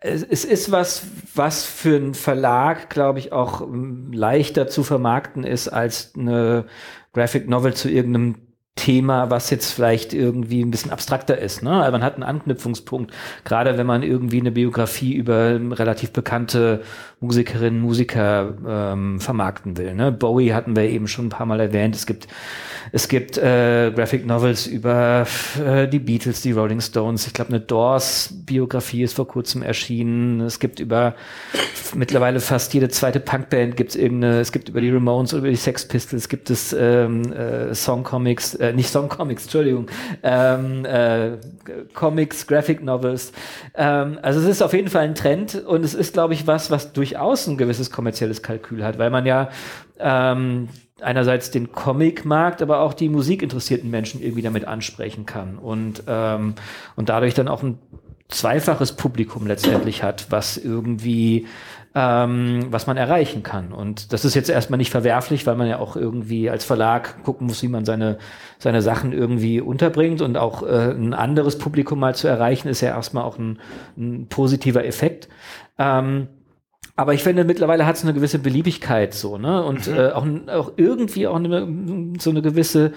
es, 0.00 0.22
es 0.22 0.44
ist 0.44 0.72
was, 0.72 1.06
was 1.34 1.64
für 1.64 1.96
einen 1.96 2.14
Verlag, 2.14 2.90
glaube 2.90 3.18
ich, 3.18 3.32
auch 3.32 3.66
leichter 4.10 4.66
zu 4.66 4.82
vermarkten 4.82 5.44
ist 5.44 5.68
als 5.68 6.14
eine 6.16 6.64
Graphic 7.12 7.48
Novel 7.48 7.74
zu 7.74 7.88
irgendeinem 7.88 8.47
Thema, 8.76 9.30
was 9.30 9.50
jetzt 9.50 9.72
vielleicht 9.72 10.14
irgendwie 10.14 10.62
ein 10.62 10.70
bisschen 10.70 10.92
abstrakter 10.92 11.36
ist. 11.36 11.62
Ne? 11.62 11.70
Aber 11.70 11.90
man 11.90 12.02
hat 12.02 12.14
einen 12.14 12.22
Anknüpfungspunkt, 12.22 13.12
gerade 13.44 13.76
wenn 13.76 13.86
man 13.86 14.02
irgendwie 14.02 14.40
eine 14.40 14.52
Biografie 14.52 15.14
über 15.14 15.58
relativ 15.78 16.12
bekannte 16.12 16.82
Musikerinnen, 17.20 17.80
Musiker 17.80 18.54
ähm, 18.66 19.20
vermarkten 19.20 19.76
will. 19.76 19.94
Ne? 19.94 20.12
Bowie 20.12 20.52
hatten 20.52 20.76
wir 20.76 20.84
eben 20.84 21.08
schon 21.08 21.26
ein 21.26 21.30
paar 21.30 21.46
Mal 21.46 21.60
erwähnt. 21.60 21.96
Es 21.96 22.06
gibt 22.06 22.28
es 22.92 23.08
gibt 23.08 23.36
äh, 23.36 23.92
Graphic 23.94 24.26
Novels 24.26 24.66
über 24.66 25.26
äh, 25.62 25.88
die 25.88 25.98
Beatles, 25.98 26.40
die 26.42 26.52
Rolling 26.52 26.80
Stones. 26.80 27.26
Ich 27.26 27.34
glaube, 27.34 27.50
eine 27.50 27.60
Doors-Biografie 27.60 29.02
ist 29.02 29.14
vor 29.14 29.28
kurzem 29.28 29.62
erschienen. 29.62 30.40
Es 30.40 30.58
gibt 30.58 30.80
über 30.80 31.14
mittlerweile 31.94 32.40
fast 32.40 32.72
jede 32.74 32.88
zweite 32.88 33.20
Punkband 33.20 33.76
gibt 33.76 33.90
es 33.90 33.96
irgendeine. 33.96 34.40
Es 34.40 34.52
gibt 34.52 34.68
über 34.68 34.80
die 34.80 34.90
Ramones 34.90 35.32
oder 35.32 35.40
über 35.40 35.50
die 35.50 35.56
Sex 35.56 35.86
Pistols 35.86 36.28
gibt 36.28 36.50
es 36.50 36.72
ähm, 36.78 37.32
äh, 37.32 37.74
Songcomics, 37.74 38.54
äh, 38.54 38.72
nicht 38.72 38.90
Songcomics, 38.90 39.44
Entschuldigung, 39.44 39.86
ähm, 40.22 40.84
äh, 40.84 41.32
Comics, 41.94 42.46
Graphic 42.46 42.82
Novels. 42.82 43.32
Ähm, 43.74 44.18
also 44.22 44.40
es 44.40 44.46
ist 44.46 44.62
auf 44.62 44.72
jeden 44.72 44.88
Fall 44.88 45.04
ein 45.04 45.14
Trend 45.14 45.62
und 45.66 45.84
es 45.84 45.94
ist, 45.94 46.12
glaube 46.12 46.34
ich, 46.34 46.46
was, 46.46 46.70
was 46.70 46.92
durchaus 47.08 47.46
ein 47.46 47.56
gewisses 47.56 47.90
kommerzielles 47.90 48.42
Kalkül 48.42 48.84
hat, 48.84 48.98
weil 48.98 49.10
man 49.10 49.26
ja 49.26 49.50
ähm, 49.98 50.68
einerseits 51.00 51.50
den 51.50 51.72
Comic-Markt, 51.72 52.62
aber 52.62 52.80
auch 52.80 52.94
die 52.94 53.08
musikinteressierten 53.08 53.90
Menschen 53.90 54.22
irgendwie 54.22 54.42
damit 54.42 54.66
ansprechen 54.66 55.26
kann 55.26 55.58
und, 55.58 56.02
ähm, 56.06 56.54
und 56.96 57.08
dadurch 57.08 57.34
dann 57.34 57.48
auch 57.48 57.62
ein 57.62 57.78
zweifaches 58.28 58.92
Publikum 58.92 59.46
letztendlich 59.46 60.02
hat, 60.02 60.26
was 60.30 60.58
irgendwie 60.58 61.46
ähm, 61.94 62.66
was 62.70 62.86
man 62.86 62.96
erreichen 62.96 63.42
kann. 63.42 63.72
Und 63.72 64.12
das 64.12 64.24
ist 64.24 64.34
jetzt 64.34 64.50
erstmal 64.50 64.76
nicht 64.76 64.90
verwerflich, 64.90 65.46
weil 65.46 65.56
man 65.56 65.66
ja 65.66 65.78
auch 65.78 65.96
irgendwie 65.96 66.50
als 66.50 66.64
Verlag 66.64 67.22
gucken 67.24 67.46
muss, 67.46 67.62
wie 67.62 67.68
man 67.68 67.84
seine, 67.84 68.18
seine 68.58 68.82
Sachen 68.82 69.12
irgendwie 69.12 69.60
unterbringt 69.60 70.20
und 70.20 70.36
auch 70.36 70.62
äh, 70.62 70.90
ein 70.92 71.14
anderes 71.14 71.58
Publikum 71.58 71.98
mal 71.98 72.14
zu 72.14 72.28
erreichen, 72.28 72.68
ist 72.68 72.82
ja 72.82 72.90
erstmal 72.90 73.24
auch 73.24 73.38
ein, 73.38 73.58
ein 73.96 74.26
positiver 74.28 74.84
Effekt. 74.84 75.28
Ähm, 75.78 76.28
aber 76.98 77.14
ich 77.14 77.22
finde, 77.22 77.44
mittlerweile 77.44 77.86
hat 77.86 77.94
es 77.94 78.02
eine 78.02 78.12
gewisse 78.12 78.40
Beliebigkeit 78.40 79.14
so, 79.14 79.38
ne? 79.38 79.62
Und 79.62 79.86
mhm. 79.86 79.94
äh, 79.94 80.10
auch, 80.10 80.26
auch 80.48 80.72
irgendwie 80.74 81.28
auch 81.28 81.36
eine, 81.36 81.64
so 82.18 82.30
eine 82.30 82.42
gewisse 82.42 82.90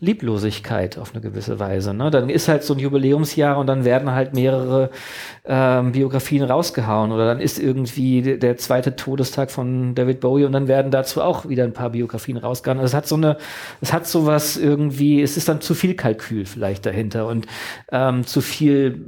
Lieblosigkeit 0.00 0.98
auf 0.98 1.12
eine 1.12 1.20
gewisse 1.20 1.58
Weise. 1.58 1.92
Ne? 1.92 2.10
Dann 2.10 2.28
ist 2.28 2.48
halt 2.48 2.62
so 2.62 2.74
ein 2.74 2.80
Jubiläumsjahr 2.80 3.58
und 3.58 3.66
dann 3.66 3.84
werden 3.84 4.12
halt 4.12 4.34
mehrere 4.34 4.90
ähm, 5.44 5.92
Biografien 5.92 6.44
rausgehauen 6.44 7.10
oder 7.12 7.26
dann 7.26 7.40
ist 7.40 7.58
irgendwie 7.58 8.38
der 8.38 8.56
zweite 8.56 8.96
Todestag 8.96 9.50
von 9.50 9.94
David 9.94 10.20
Bowie 10.20 10.44
und 10.44 10.52
dann 10.52 10.68
werden 10.68 10.90
dazu 10.90 11.22
auch 11.22 11.48
wieder 11.48 11.64
ein 11.64 11.72
paar 11.72 11.90
Biografien 11.90 12.36
rausgehauen. 12.36 12.78
Also 12.78 12.90
es 12.90 12.94
hat 12.94 13.08
so 13.08 13.16
eine, 13.16 13.38
es 13.80 13.92
hat 13.92 14.06
sowas 14.06 14.56
irgendwie, 14.56 15.20
es 15.20 15.36
ist 15.36 15.48
dann 15.48 15.60
zu 15.60 15.74
viel 15.74 15.94
Kalkül 15.94 16.46
vielleicht 16.46 16.86
dahinter 16.86 17.26
und 17.26 17.46
ähm, 17.90 18.24
zu 18.24 18.40
viel 18.40 19.04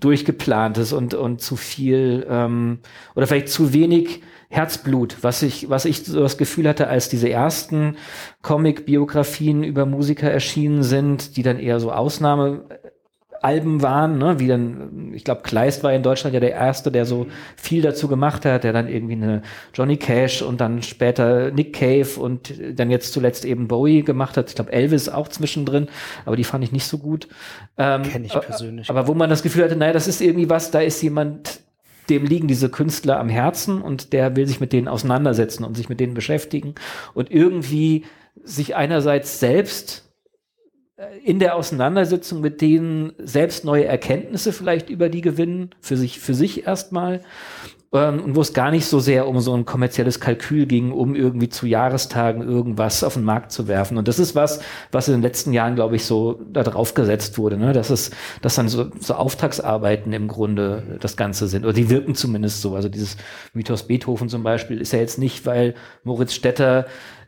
durchgeplantes 0.00 0.92
und, 0.92 1.14
und 1.14 1.40
zu 1.40 1.56
viel 1.56 2.26
ähm, 2.28 2.78
oder 3.14 3.26
vielleicht 3.26 3.48
zu 3.48 3.72
wenig 3.72 4.22
Herzblut, 4.48 5.18
was 5.22 5.42
ich, 5.42 5.68
was 5.68 5.84
ich 5.84 6.04
so 6.04 6.20
das 6.20 6.38
Gefühl 6.38 6.68
hatte, 6.68 6.88
als 6.88 7.08
diese 7.08 7.28
ersten 7.28 7.96
Comic-Biografien 8.42 9.64
über 9.64 9.86
Musiker 9.86 10.30
erschienen 10.30 10.82
sind, 10.82 11.36
die 11.36 11.42
dann 11.42 11.58
eher 11.58 11.80
so 11.80 11.90
Ausnahme 11.92 12.64
Alben 13.42 13.82
waren, 13.82 14.18
ne? 14.18 14.38
wie 14.38 14.48
dann, 14.48 15.12
ich 15.14 15.24
glaube, 15.24 15.42
Kleist 15.42 15.84
war 15.84 15.92
in 15.92 16.02
Deutschland 16.02 16.34
ja 16.34 16.40
der 16.40 16.52
Erste, 16.52 16.90
der 16.90 17.04
so 17.04 17.26
viel 17.56 17.82
dazu 17.82 18.08
gemacht 18.08 18.44
hat, 18.44 18.64
der 18.64 18.72
dann 18.72 18.88
irgendwie 18.88 19.14
eine 19.14 19.42
Johnny 19.74 19.96
Cash 19.96 20.42
und 20.42 20.60
dann 20.60 20.82
später 20.82 21.50
Nick 21.50 21.74
Cave 21.74 22.18
und 22.18 22.54
dann 22.74 22.90
jetzt 22.90 23.12
zuletzt 23.12 23.44
eben 23.44 23.68
Bowie 23.68 24.02
gemacht 24.02 24.36
hat. 24.36 24.48
Ich 24.48 24.54
glaube, 24.54 24.72
Elvis 24.72 25.08
auch 25.08 25.28
zwischendrin, 25.28 25.88
aber 26.24 26.36
die 26.36 26.44
fand 26.44 26.64
ich 26.64 26.72
nicht 26.72 26.86
so 26.86 26.98
gut. 26.98 27.28
Ähm, 27.78 28.02
Kenne 28.02 28.26
ich 28.26 28.32
persönlich. 28.32 28.90
Aber 28.90 29.06
wo 29.06 29.14
man 29.14 29.30
das 29.30 29.42
Gefühl 29.42 29.64
hatte, 29.64 29.76
naja, 29.76 29.92
das 29.92 30.08
ist 30.08 30.20
irgendwie 30.20 30.50
was, 30.50 30.70
da 30.70 30.80
ist 30.80 31.00
jemand, 31.02 31.60
dem 32.08 32.24
liegen 32.24 32.48
diese 32.48 32.68
Künstler 32.68 33.18
am 33.18 33.28
Herzen 33.28 33.82
und 33.82 34.12
der 34.12 34.36
will 34.36 34.46
sich 34.46 34.60
mit 34.60 34.72
denen 34.72 34.88
auseinandersetzen 34.88 35.64
und 35.64 35.76
sich 35.76 35.88
mit 35.88 36.00
denen 36.00 36.14
beschäftigen 36.14 36.74
und 37.14 37.30
irgendwie 37.30 38.04
sich 38.42 38.76
einerseits 38.76 39.40
selbst 39.40 40.10
äh, 40.96 41.18
in 41.24 41.38
der 41.38 41.56
Auseinandersetzung 41.56 42.40
mit 42.40 42.60
denen 42.60 43.12
selbst 43.18 43.64
neue 43.64 43.84
Erkenntnisse 43.84 44.52
vielleicht 44.52 44.90
über 44.90 45.08
die 45.08 45.20
gewinnen, 45.20 45.70
für 45.80 45.96
sich, 45.96 46.20
für 46.20 46.34
sich 46.34 46.66
erstmal. 46.66 47.22
Ähm, 47.96 48.20
und 48.20 48.36
wo 48.36 48.42
es 48.42 48.52
gar 48.52 48.70
nicht 48.70 48.86
so 48.86 49.00
sehr 49.00 49.26
um 49.26 49.40
so 49.40 49.54
ein 49.54 49.64
kommerzielles 49.64 50.20
Kalkül 50.20 50.66
ging, 50.66 50.92
um 50.92 51.14
irgendwie 51.14 51.48
zu 51.48 51.66
Jahrestagen 51.66 52.42
irgendwas 52.42 53.02
auf 53.02 53.14
den 53.14 53.24
Markt 53.24 53.52
zu 53.52 53.68
werfen. 53.68 53.96
Und 53.96 54.06
das 54.06 54.18
ist 54.18 54.34
was, 54.34 54.60
was 54.92 55.08
in 55.08 55.14
den 55.14 55.22
letzten 55.22 55.52
Jahren, 55.52 55.74
glaube 55.76 55.96
ich, 55.96 56.04
so 56.04 56.40
da 56.52 56.62
drauf 56.62 56.94
gesetzt 56.94 57.38
wurde, 57.38 57.56
ne? 57.56 57.72
dass 57.72 57.90
es, 57.90 58.10
dass 58.42 58.56
dann 58.56 58.68
so, 58.68 58.90
so 59.00 59.14
Auftragsarbeiten 59.14 60.12
im 60.12 60.28
Grunde 60.28 60.98
das 61.00 61.16
Ganze 61.16 61.48
sind. 61.48 61.64
Oder 61.64 61.72
die 61.72 61.88
wirken 61.88 62.14
zumindest 62.14 62.60
so. 62.60 62.74
Also 62.74 62.88
dieses 62.88 63.16
Mythos 63.54 63.84
Beethoven 63.84 64.28
zum 64.28 64.42
Beispiel 64.42 64.80
ist 64.80 64.92
ja 64.92 64.98
jetzt 64.98 65.18
nicht, 65.18 65.46
weil 65.46 65.74
Moritz 66.04 66.34
Stetter 66.34 66.86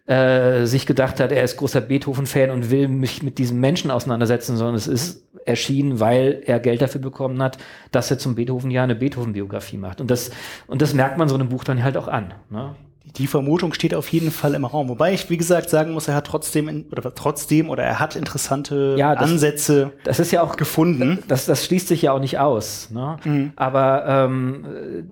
äh, 0.08 0.64
sich 0.64 0.86
gedacht 0.86 1.20
hat, 1.20 1.32
er 1.32 1.44
ist 1.44 1.58
großer 1.58 1.82
Beethoven-Fan 1.82 2.50
und 2.50 2.70
will 2.70 2.88
mich 2.88 3.22
mit 3.22 3.36
diesem 3.36 3.60
Menschen 3.60 3.90
auseinandersetzen, 3.90 4.56
sondern 4.56 4.74
es 4.74 4.86
ist 4.86 5.22
erschienen, 5.44 6.00
weil 6.00 6.42
er 6.46 6.60
Geld 6.60 6.80
dafür 6.80 7.00
bekommen 7.00 7.42
hat, 7.42 7.58
dass 7.90 8.10
er 8.10 8.18
zum 8.18 8.34
Beethoven-Jahr 8.34 8.84
eine 8.84 8.94
Beethoven-Biografie 8.94 9.76
macht. 9.76 10.00
Und 10.00 10.10
das, 10.10 10.30
und 10.66 10.80
das 10.80 10.94
merkt 10.94 11.18
man 11.18 11.28
so 11.28 11.34
einem 11.34 11.50
Buch 11.50 11.62
dann 11.62 11.82
halt 11.82 11.98
auch 11.98 12.08
an. 12.08 12.32
Ne? 12.48 12.74
Die 13.16 13.26
Vermutung 13.26 13.74
steht 13.74 13.94
auf 13.94 14.08
jeden 14.08 14.30
Fall 14.30 14.54
im 14.54 14.64
Raum. 14.64 14.88
Wobei 14.88 15.12
ich, 15.12 15.28
wie 15.28 15.36
gesagt, 15.36 15.68
sagen 15.68 15.92
muss, 15.92 16.08
er 16.08 16.14
hat 16.14 16.26
trotzdem 16.26 16.86
oder 16.90 17.14
trotzdem 17.14 17.68
oder 17.68 17.82
er 17.82 17.98
hat 17.98 18.16
interessante 18.16 18.94
ja, 18.98 19.14
das, 19.14 19.30
Ansätze 19.30 19.92
das 20.04 20.20
ist 20.20 20.30
ja 20.30 20.42
auch, 20.42 20.56
gefunden. 20.56 21.18
Das, 21.28 21.46
das 21.46 21.64
schließt 21.64 21.88
sich 21.88 22.02
ja 22.02 22.12
auch 22.12 22.20
nicht 22.20 22.38
aus. 22.38 22.90
Ne? 22.90 23.16
Mhm. 23.24 23.52
Aber 23.56 24.04
ähm, 24.06 24.64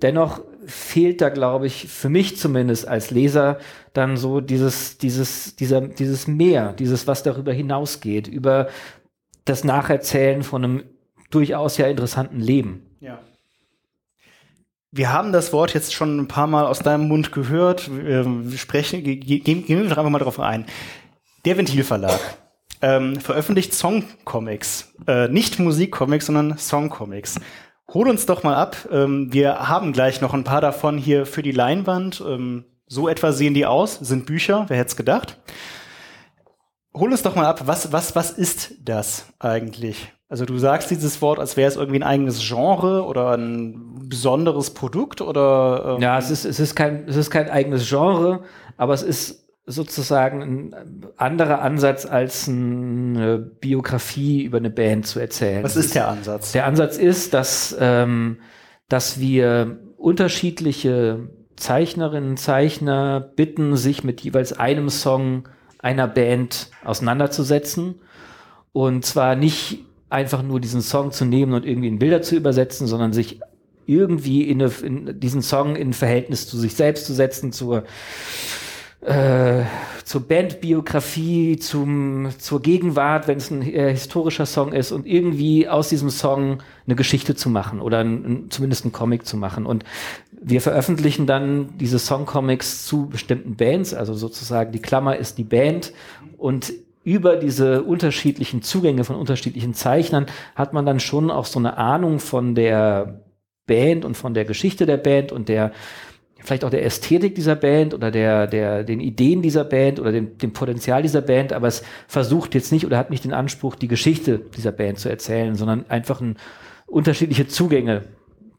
dennoch 0.02 0.40
fehlt 0.66 1.20
da, 1.20 1.28
glaube 1.28 1.66
ich, 1.66 1.88
für 1.88 2.08
mich 2.08 2.36
zumindest 2.36 2.88
als 2.88 3.10
Leser 3.10 3.58
dann 3.96 4.16
so 4.16 4.40
dieses, 4.40 4.98
dieses, 4.98 5.56
dieser, 5.56 5.80
dieses 5.80 6.26
Mehr, 6.26 6.72
dieses, 6.72 7.06
was 7.06 7.22
darüber 7.22 7.52
hinausgeht, 7.52 8.28
über 8.28 8.68
das 9.44 9.64
Nacherzählen 9.64 10.42
von 10.42 10.64
einem 10.64 10.82
durchaus 11.30 11.76
ja 11.76 11.86
interessanten 11.86 12.40
Leben. 12.40 12.86
Ja. 13.00 13.18
Wir 14.92 15.12
haben 15.12 15.32
das 15.32 15.52
Wort 15.52 15.74
jetzt 15.74 15.94
schon 15.94 16.18
ein 16.18 16.28
paar 16.28 16.46
Mal 16.46 16.66
aus 16.66 16.78
deinem 16.78 17.08
Mund 17.08 17.32
gehört. 17.32 17.90
Wir 17.94 18.24
sprechen, 18.56 19.02
gehen, 19.02 19.20
gehen 19.44 19.66
wir 19.68 19.88
doch 19.88 19.98
einfach 19.98 20.10
mal 20.10 20.18
drauf 20.18 20.40
ein. 20.40 20.66
Der 21.44 21.56
Ventilverlag 21.58 22.18
ähm, 22.82 23.20
veröffentlicht 23.20 23.74
Songcomics. 23.74 24.94
Äh, 25.06 25.28
nicht 25.28 25.58
Musikcomics, 25.58 26.26
sondern 26.26 26.58
Songcomics. 26.58 27.40
Hol 27.92 28.08
uns 28.08 28.26
doch 28.26 28.42
mal 28.42 28.54
ab. 28.54 28.76
Ähm, 28.90 29.32
wir 29.32 29.68
haben 29.68 29.92
gleich 29.92 30.20
noch 30.20 30.34
ein 30.34 30.44
paar 30.44 30.60
davon 30.60 30.98
hier 30.98 31.26
für 31.26 31.42
die 31.42 31.52
Leinwand. 31.52 32.22
Ähm, 32.26 32.64
so 32.86 33.08
etwa 33.08 33.32
sehen 33.32 33.54
die 33.54 33.66
aus, 33.66 33.94
sind 33.94 34.26
Bücher, 34.26 34.66
wer 34.68 34.76
hätte 34.76 34.88
es 34.88 34.96
gedacht. 34.96 35.38
Hol 36.94 37.10
uns 37.10 37.22
doch 37.22 37.34
mal 37.34 37.46
ab, 37.46 37.62
was, 37.66 37.92
was, 37.92 38.16
was 38.16 38.30
ist 38.30 38.74
das 38.84 39.26
eigentlich? 39.38 40.12
Also 40.28 40.44
du 40.44 40.58
sagst 40.58 40.90
dieses 40.90 41.22
Wort, 41.22 41.38
als 41.38 41.56
wäre 41.56 41.68
es 41.68 41.76
irgendwie 41.76 42.00
ein 42.00 42.02
eigenes 42.02 42.40
Genre 42.40 43.04
oder 43.04 43.36
ein 43.36 44.08
besonderes 44.08 44.70
Produkt 44.70 45.20
oder 45.20 45.96
ähm 45.96 46.02
Ja, 46.02 46.18
es 46.18 46.30
ist, 46.30 46.44
es 46.44 46.58
ist 46.58 46.74
kein, 46.74 47.06
es 47.06 47.16
ist 47.16 47.30
kein 47.30 47.48
eigenes 47.48 47.88
Genre, 47.88 48.40
aber 48.76 48.94
es 48.94 49.02
ist 49.02 49.46
sozusagen 49.66 50.42
ein 50.42 51.06
anderer 51.16 51.60
Ansatz 51.60 52.06
als 52.06 52.48
eine 52.48 53.38
Biografie 53.38 54.42
über 54.42 54.58
eine 54.58 54.70
Band 54.70 55.06
zu 55.06 55.20
erzählen. 55.20 55.62
Was 55.62 55.76
ist 55.76 55.94
der 55.94 56.08
Ansatz? 56.08 56.52
Der 56.52 56.66
Ansatz 56.66 56.96
ist, 56.96 57.34
dass, 57.34 57.76
ähm, 57.78 58.38
dass 58.88 59.20
wir 59.20 59.78
unterschiedliche 59.96 61.28
Zeichnerinnen, 61.56 62.36
Zeichner 62.36 63.20
bitten, 63.20 63.76
sich 63.76 64.04
mit 64.04 64.20
jeweils 64.20 64.52
einem 64.52 64.88
Song 64.88 65.48
einer 65.78 66.08
Band 66.08 66.70
auseinanderzusetzen. 66.84 67.96
Und 68.72 69.04
zwar 69.04 69.36
nicht 69.36 69.84
einfach 70.10 70.42
nur 70.42 70.60
diesen 70.60 70.82
Song 70.82 71.12
zu 71.12 71.24
nehmen 71.24 71.54
und 71.54 71.64
irgendwie 71.64 71.88
in 71.88 71.98
Bilder 71.98 72.22
zu 72.22 72.36
übersetzen, 72.36 72.86
sondern 72.86 73.12
sich 73.12 73.40
irgendwie 73.86 74.42
in, 74.42 74.60
eine, 74.60 74.72
in 74.82 75.20
diesen 75.20 75.42
Song 75.42 75.76
in 75.76 75.92
Verhältnis 75.92 76.48
zu 76.48 76.58
sich 76.58 76.74
selbst 76.74 77.06
zu 77.06 77.14
setzen, 77.14 77.52
zur, 77.52 77.84
äh, 79.00 79.62
zur 80.04 80.22
Bandbiografie, 80.22 81.56
zum, 81.56 82.28
zur 82.38 82.60
Gegenwart, 82.62 83.28
wenn 83.28 83.38
es 83.38 83.50
ein 83.50 83.62
äh, 83.62 83.92
historischer 83.92 84.46
Song 84.46 84.72
ist 84.72 84.90
und 84.92 85.06
irgendwie 85.06 85.68
aus 85.68 85.88
diesem 85.88 86.10
Song 86.10 86.62
eine 86.86 86.96
Geschichte 86.96 87.36
zu 87.36 87.48
machen 87.48 87.80
oder 87.80 88.00
ein, 88.00 88.46
zumindest 88.50 88.84
einen 88.84 88.92
Comic 88.92 89.24
zu 89.26 89.36
machen. 89.36 89.66
Und 89.66 89.84
wir 90.48 90.60
veröffentlichen 90.60 91.26
dann 91.26 91.76
diese 91.76 91.98
Songcomics 91.98 92.86
zu 92.86 93.08
bestimmten 93.08 93.56
Bands, 93.56 93.92
also 93.92 94.14
sozusagen 94.14 94.70
die 94.70 94.78
Klammer 94.78 95.16
ist 95.16 95.38
die 95.38 95.44
Band. 95.44 95.92
Und 96.38 96.72
über 97.02 97.34
diese 97.34 97.82
unterschiedlichen 97.82 98.62
Zugänge 98.62 99.02
von 99.02 99.16
unterschiedlichen 99.16 99.74
Zeichnern 99.74 100.26
hat 100.54 100.72
man 100.72 100.86
dann 100.86 101.00
schon 101.00 101.32
auch 101.32 101.46
so 101.46 101.58
eine 101.58 101.78
Ahnung 101.78 102.20
von 102.20 102.54
der 102.54 103.22
Band 103.66 104.04
und 104.04 104.16
von 104.16 104.34
der 104.34 104.44
Geschichte 104.44 104.86
der 104.86 104.98
Band 104.98 105.32
und 105.32 105.48
der 105.48 105.72
vielleicht 106.38 106.64
auch 106.64 106.70
der 106.70 106.84
Ästhetik 106.84 107.34
dieser 107.34 107.56
Band 107.56 107.92
oder 107.92 108.12
der, 108.12 108.46
der, 108.46 108.84
den 108.84 109.00
Ideen 109.00 109.42
dieser 109.42 109.64
Band 109.64 109.98
oder 109.98 110.12
dem, 110.12 110.38
dem 110.38 110.52
Potenzial 110.52 111.02
dieser 111.02 111.22
Band, 111.22 111.52
aber 111.52 111.66
es 111.66 111.82
versucht 112.06 112.54
jetzt 112.54 112.70
nicht 112.70 112.86
oder 112.86 112.98
hat 112.98 113.10
nicht 113.10 113.24
den 113.24 113.32
Anspruch, 113.32 113.74
die 113.74 113.88
Geschichte 113.88 114.38
dieser 114.56 114.70
Band 114.70 115.00
zu 115.00 115.08
erzählen, 115.08 115.56
sondern 115.56 115.86
einfach 115.88 116.20
ein, 116.20 116.36
unterschiedliche 116.86 117.48
Zugänge 117.48 118.04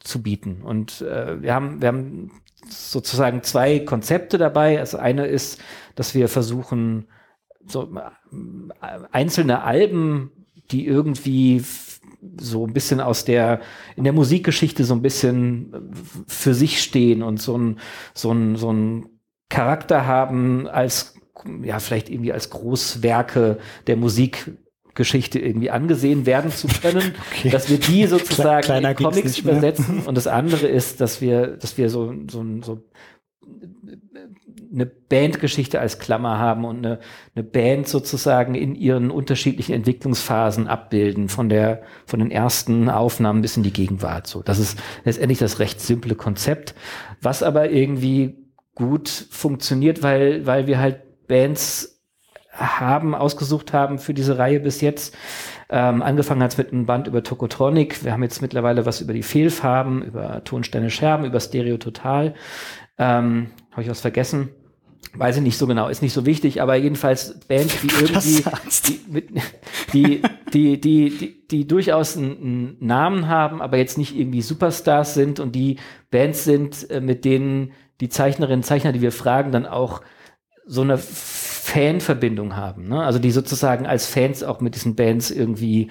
zu 0.07 0.21
bieten. 0.21 0.61
Und 0.63 1.01
äh, 1.01 1.41
wir 1.41 1.53
haben, 1.53 1.81
wir 1.81 1.89
haben 1.89 2.31
sozusagen 2.69 3.43
zwei 3.43 3.79
Konzepte 3.79 4.37
dabei. 4.37 4.77
Das 4.77 4.95
eine 4.95 5.27
ist, 5.27 5.61
dass 5.95 6.15
wir 6.15 6.27
versuchen, 6.29 7.07
so 7.65 7.93
äh, 7.95 8.99
einzelne 9.11 9.63
Alben, 9.63 10.31
die 10.71 10.85
irgendwie 10.85 11.63
so 12.39 12.65
ein 12.65 12.73
bisschen 12.73 12.99
aus 12.99 13.25
der, 13.25 13.61
in 13.95 14.03
der 14.03 14.13
Musikgeschichte 14.13 14.83
so 14.83 14.93
ein 14.93 15.01
bisschen 15.01 15.73
äh, 15.73 15.77
für 16.27 16.53
sich 16.53 16.81
stehen 16.81 17.23
und 17.23 17.41
so 17.41 17.57
ein, 17.57 17.79
so 18.13 18.31
ein, 18.31 18.55
so 18.55 18.71
ein 18.71 19.07
Charakter 19.49 20.05
haben 20.05 20.67
als, 20.67 21.15
ja, 21.61 21.79
vielleicht 21.79 22.09
irgendwie 22.09 22.33
als 22.33 22.49
Großwerke 22.49 23.59
der 23.87 23.97
Musikgeschichte 24.97 25.39
irgendwie 25.39 25.69
angesehen 25.69 26.25
werden 26.25 26.51
zu 26.51 26.67
können, 26.67 27.13
okay. 27.31 27.49
dass 27.49 27.69
wir 27.69 27.77
die 27.77 28.07
sozusagen 28.07 28.63
Kleiner 28.63 28.91
in 28.91 28.95
Comics 28.95 29.37
übersetzen. 29.37 30.01
Und 30.05 30.15
das 30.15 30.27
andere 30.27 30.67
ist, 30.67 30.99
dass 31.01 31.21
wir, 31.21 31.47
dass 31.57 31.77
wir 31.77 31.89
so, 31.89 32.13
so, 32.29 32.43
so 32.61 32.83
eine 34.73 34.85
Bandgeschichte 34.85 35.79
als 35.79 35.99
Klammer 35.99 36.39
haben 36.39 36.65
und 36.65 36.85
eine, 36.85 36.99
eine 37.35 37.43
Band 37.43 37.87
sozusagen 37.87 38.55
in 38.55 38.75
ihren 38.75 39.11
unterschiedlichen 39.11 39.73
Entwicklungsphasen 39.73 40.67
abbilden, 40.67 41.29
von 41.29 41.47
der, 41.47 41.83
von 42.05 42.19
den 42.19 42.31
ersten 42.31 42.89
Aufnahmen 42.89 43.41
bis 43.41 43.55
in 43.55 43.63
die 43.63 43.73
Gegenwart. 43.73 44.27
So, 44.27 44.41
das 44.41 44.59
ist 44.59 44.77
letztendlich 45.05 45.39
das 45.39 45.59
recht 45.59 45.79
simple 45.79 46.15
Konzept, 46.15 46.75
was 47.21 47.43
aber 47.43 47.69
irgendwie 47.69 48.35
gut 48.75 49.09
funktioniert, 49.09 50.03
weil, 50.03 50.45
weil 50.45 50.67
wir 50.67 50.79
halt 50.79 51.27
Bands 51.27 51.96
haben, 52.57 53.15
ausgesucht 53.15 53.73
haben 53.73 53.99
für 53.99 54.13
diese 54.13 54.37
Reihe 54.37 54.59
bis 54.59 54.81
jetzt. 54.81 55.15
Ähm, 55.69 56.01
angefangen 56.01 56.41
hat 56.41 56.51
es 56.51 56.57
mit 56.57 56.71
einem 56.71 56.85
Band 56.85 57.07
über 57.07 57.23
Tokotronic. 57.23 58.03
Wir 58.03 58.13
haben 58.13 58.23
jetzt 58.23 58.41
mittlerweile 58.41 58.85
was 58.85 59.01
über 59.01 59.13
die 59.13 59.23
Fehlfarben, 59.23 60.01
über 60.01 60.43
Tonsteine 60.43 60.89
Scherben, 60.89 61.25
über 61.25 61.39
Stereo 61.39 61.77
Total. 61.77 62.33
Ähm, 62.97 63.51
Habe 63.71 63.83
ich 63.83 63.89
was 63.89 64.01
vergessen? 64.01 64.49
Weiß 65.13 65.37
ich 65.37 65.43
nicht 65.43 65.57
so 65.57 65.67
genau, 65.67 65.87
ist 65.87 66.01
nicht 66.01 66.13
so 66.13 66.25
wichtig, 66.25 66.61
aber 66.61 66.75
jedenfalls 66.75 67.39
Bands, 67.47 67.81
die 67.81 67.87
irgendwie, 67.87 68.43
die, 68.85 68.99
mit, 69.11 69.29
die, 69.93 70.21
die, 70.53 70.81
die, 70.81 71.09
die, 71.09 71.47
die 71.47 71.67
durchaus 71.67 72.17
einen, 72.17 72.37
einen, 72.37 72.77
Namen 72.79 73.27
haben, 73.27 73.61
aber 73.61 73.77
jetzt 73.77 73.97
nicht 73.97 74.17
irgendwie 74.17 74.41
Superstars 74.41 75.13
sind 75.13 75.39
und 75.39 75.55
die 75.55 75.77
Bands 76.11 76.43
sind, 76.43 76.89
äh, 76.91 76.99
mit 76.99 77.25
denen 77.25 77.71
die 78.01 78.09
Zeichnerinnen 78.09 78.59
und 78.59 78.65
Zeichner, 78.65 78.91
die 78.91 79.01
wir 79.01 79.11
fragen, 79.11 79.51
dann 79.51 79.65
auch 79.65 80.01
so 80.67 80.81
eine 80.81 80.97
Fanverbindung 80.97 82.55
haben. 82.55 82.87
Ne? 82.87 83.01
Also 83.03 83.19
die 83.19 83.31
sozusagen 83.31 83.85
als 83.85 84.05
Fans 84.07 84.43
auch 84.43 84.61
mit 84.61 84.75
diesen 84.75 84.95
Bands 84.95 85.31
irgendwie 85.31 85.89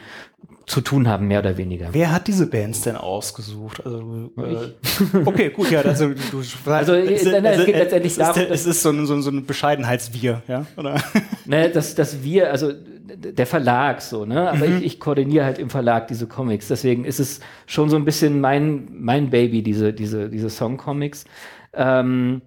zu 0.66 0.80
tun 0.80 1.06
haben, 1.06 1.28
mehr 1.28 1.38
oder 1.38 1.56
weniger. 1.56 1.90
Wer 1.92 2.10
hat 2.10 2.26
diese 2.26 2.48
Bands 2.48 2.80
denn 2.80 2.96
ausgesucht? 2.96 3.86
Also, 3.86 4.32
äh, 4.36 5.18
okay, 5.24 5.50
gut, 5.50 5.70
ja, 5.70 5.80
also 5.82 6.08
du 6.08 6.42
also, 6.70 6.94
es, 6.94 7.24
es, 7.24 7.32
es 7.32 7.66
geht 7.66 7.76
letztendlich 7.76 8.12
es 8.12 8.18
darum, 8.18 8.42
ist, 8.42 8.50
es 8.50 8.66
ist 8.66 8.82
so 8.82 8.90
ein, 8.90 9.06
so 9.06 9.14
ein, 9.14 9.22
so 9.22 9.30
ein 9.30 9.46
Bescheidenheitswir, 9.46 10.42
ja, 10.48 10.66
oder? 10.76 11.00
Ne, 11.44 11.70
das, 11.70 11.94
das 11.94 12.24
Wir, 12.24 12.50
also 12.50 12.72
der 12.72 13.46
Verlag 13.46 14.02
so, 14.02 14.24
ne, 14.24 14.50
aber 14.50 14.66
mhm. 14.66 14.78
ich, 14.78 14.84
ich 14.84 15.00
koordiniere 15.00 15.44
halt 15.44 15.60
im 15.60 15.70
Verlag 15.70 16.08
diese 16.08 16.26
Comics, 16.26 16.66
deswegen 16.66 17.04
ist 17.04 17.20
es 17.20 17.38
schon 17.66 17.88
so 17.88 17.94
ein 17.94 18.04
bisschen 18.04 18.40
mein 18.40 18.88
mein 18.90 19.30
Baby 19.30 19.62
diese 19.62 19.92
diese 19.92 20.28
diese 20.28 20.50
Songcomics. 20.50 21.24
Ähm, 21.72 22.42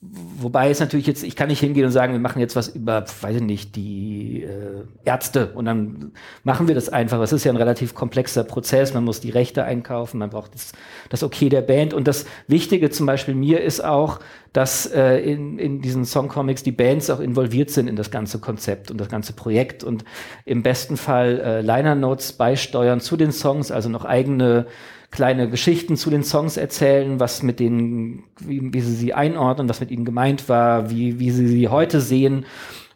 wobei 0.00 0.70
es 0.70 0.80
natürlich 0.80 1.06
jetzt, 1.06 1.22
ich 1.22 1.36
kann 1.36 1.48
nicht 1.48 1.60
hingehen 1.60 1.84
und 1.84 1.90
sagen, 1.90 2.12
wir 2.12 2.20
machen 2.20 2.40
jetzt 2.40 2.56
was 2.56 2.68
über, 2.68 3.04
weiß 3.20 3.36
ich 3.36 3.42
nicht, 3.42 3.76
die 3.76 4.42
äh, 4.42 4.84
Ärzte. 5.04 5.52
Und 5.54 5.64
dann 5.64 6.12
machen 6.44 6.68
wir 6.68 6.74
das 6.74 6.88
einfach. 6.88 7.20
Es 7.20 7.32
ist 7.32 7.44
ja 7.44 7.52
ein 7.52 7.56
relativ 7.56 7.94
komplexer 7.94 8.44
Prozess, 8.44 8.94
man 8.94 9.04
muss 9.04 9.20
die 9.20 9.30
Rechte 9.30 9.64
einkaufen, 9.64 10.18
man 10.18 10.30
braucht 10.30 10.54
das, 10.54 10.72
das 11.08 11.22
Okay 11.22 11.48
der 11.48 11.62
Band. 11.62 11.94
Und 11.94 12.08
das 12.08 12.26
Wichtige 12.46 12.90
zum 12.90 13.06
Beispiel 13.06 13.34
mir 13.34 13.62
ist 13.62 13.84
auch, 13.84 14.20
dass 14.52 14.86
äh, 14.86 15.18
in, 15.18 15.58
in 15.58 15.82
diesen 15.82 16.04
Songcomics 16.04 16.62
die 16.62 16.72
Bands 16.72 17.10
auch 17.10 17.20
involviert 17.20 17.70
sind 17.70 17.88
in 17.88 17.96
das 17.96 18.10
ganze 18.10 18.38
Konzept 18.38 18.90
und 18.90 18.98
das 18.98 19.08
ganze 19.08 19.32
Projekt. 19.32 19.82
Und 19.82 20.04
im 20.44 20.62
besten 20.62 20.96
Fall 20.96 21.40
äh, 21.40 21.60
Liner 21.60 21.94
Notes 21.94 22.32
beisteuern 22.32 23.00
zu 23.00 23.16
den 23.16 23.32
Songs, 23.32 23.70
also 23.70 23.88
noch 23.88 24.04
eigene 24.04 24.66
kleine 25.14 25.48
Geschichten 25.48 25.96
zu 25.96 26.10
den 26.10 26.24
Songs 26.24 26.56
erzählen, 26.56 27.20
was 27.20 27.42
mit 27.42 27.60
denen, 27.60 28.24
wie, 28.40 28.74
wie 28.74 28.80
sie 28.80 28.94
sie 28.94 29.14
einordnen, 29.14 29.68
was 29.68 29.78
mit 29.78 29.92
ihnen 29.92 30.04
gemeint 30.04 30.48
war, 30.48 30.90
wie, 30.90 31.20
wie 31.20 31.30
sie 31.30 31.46
sie 31.46 31.68
heute 31.68 32.00
sehen. 32.00 32.46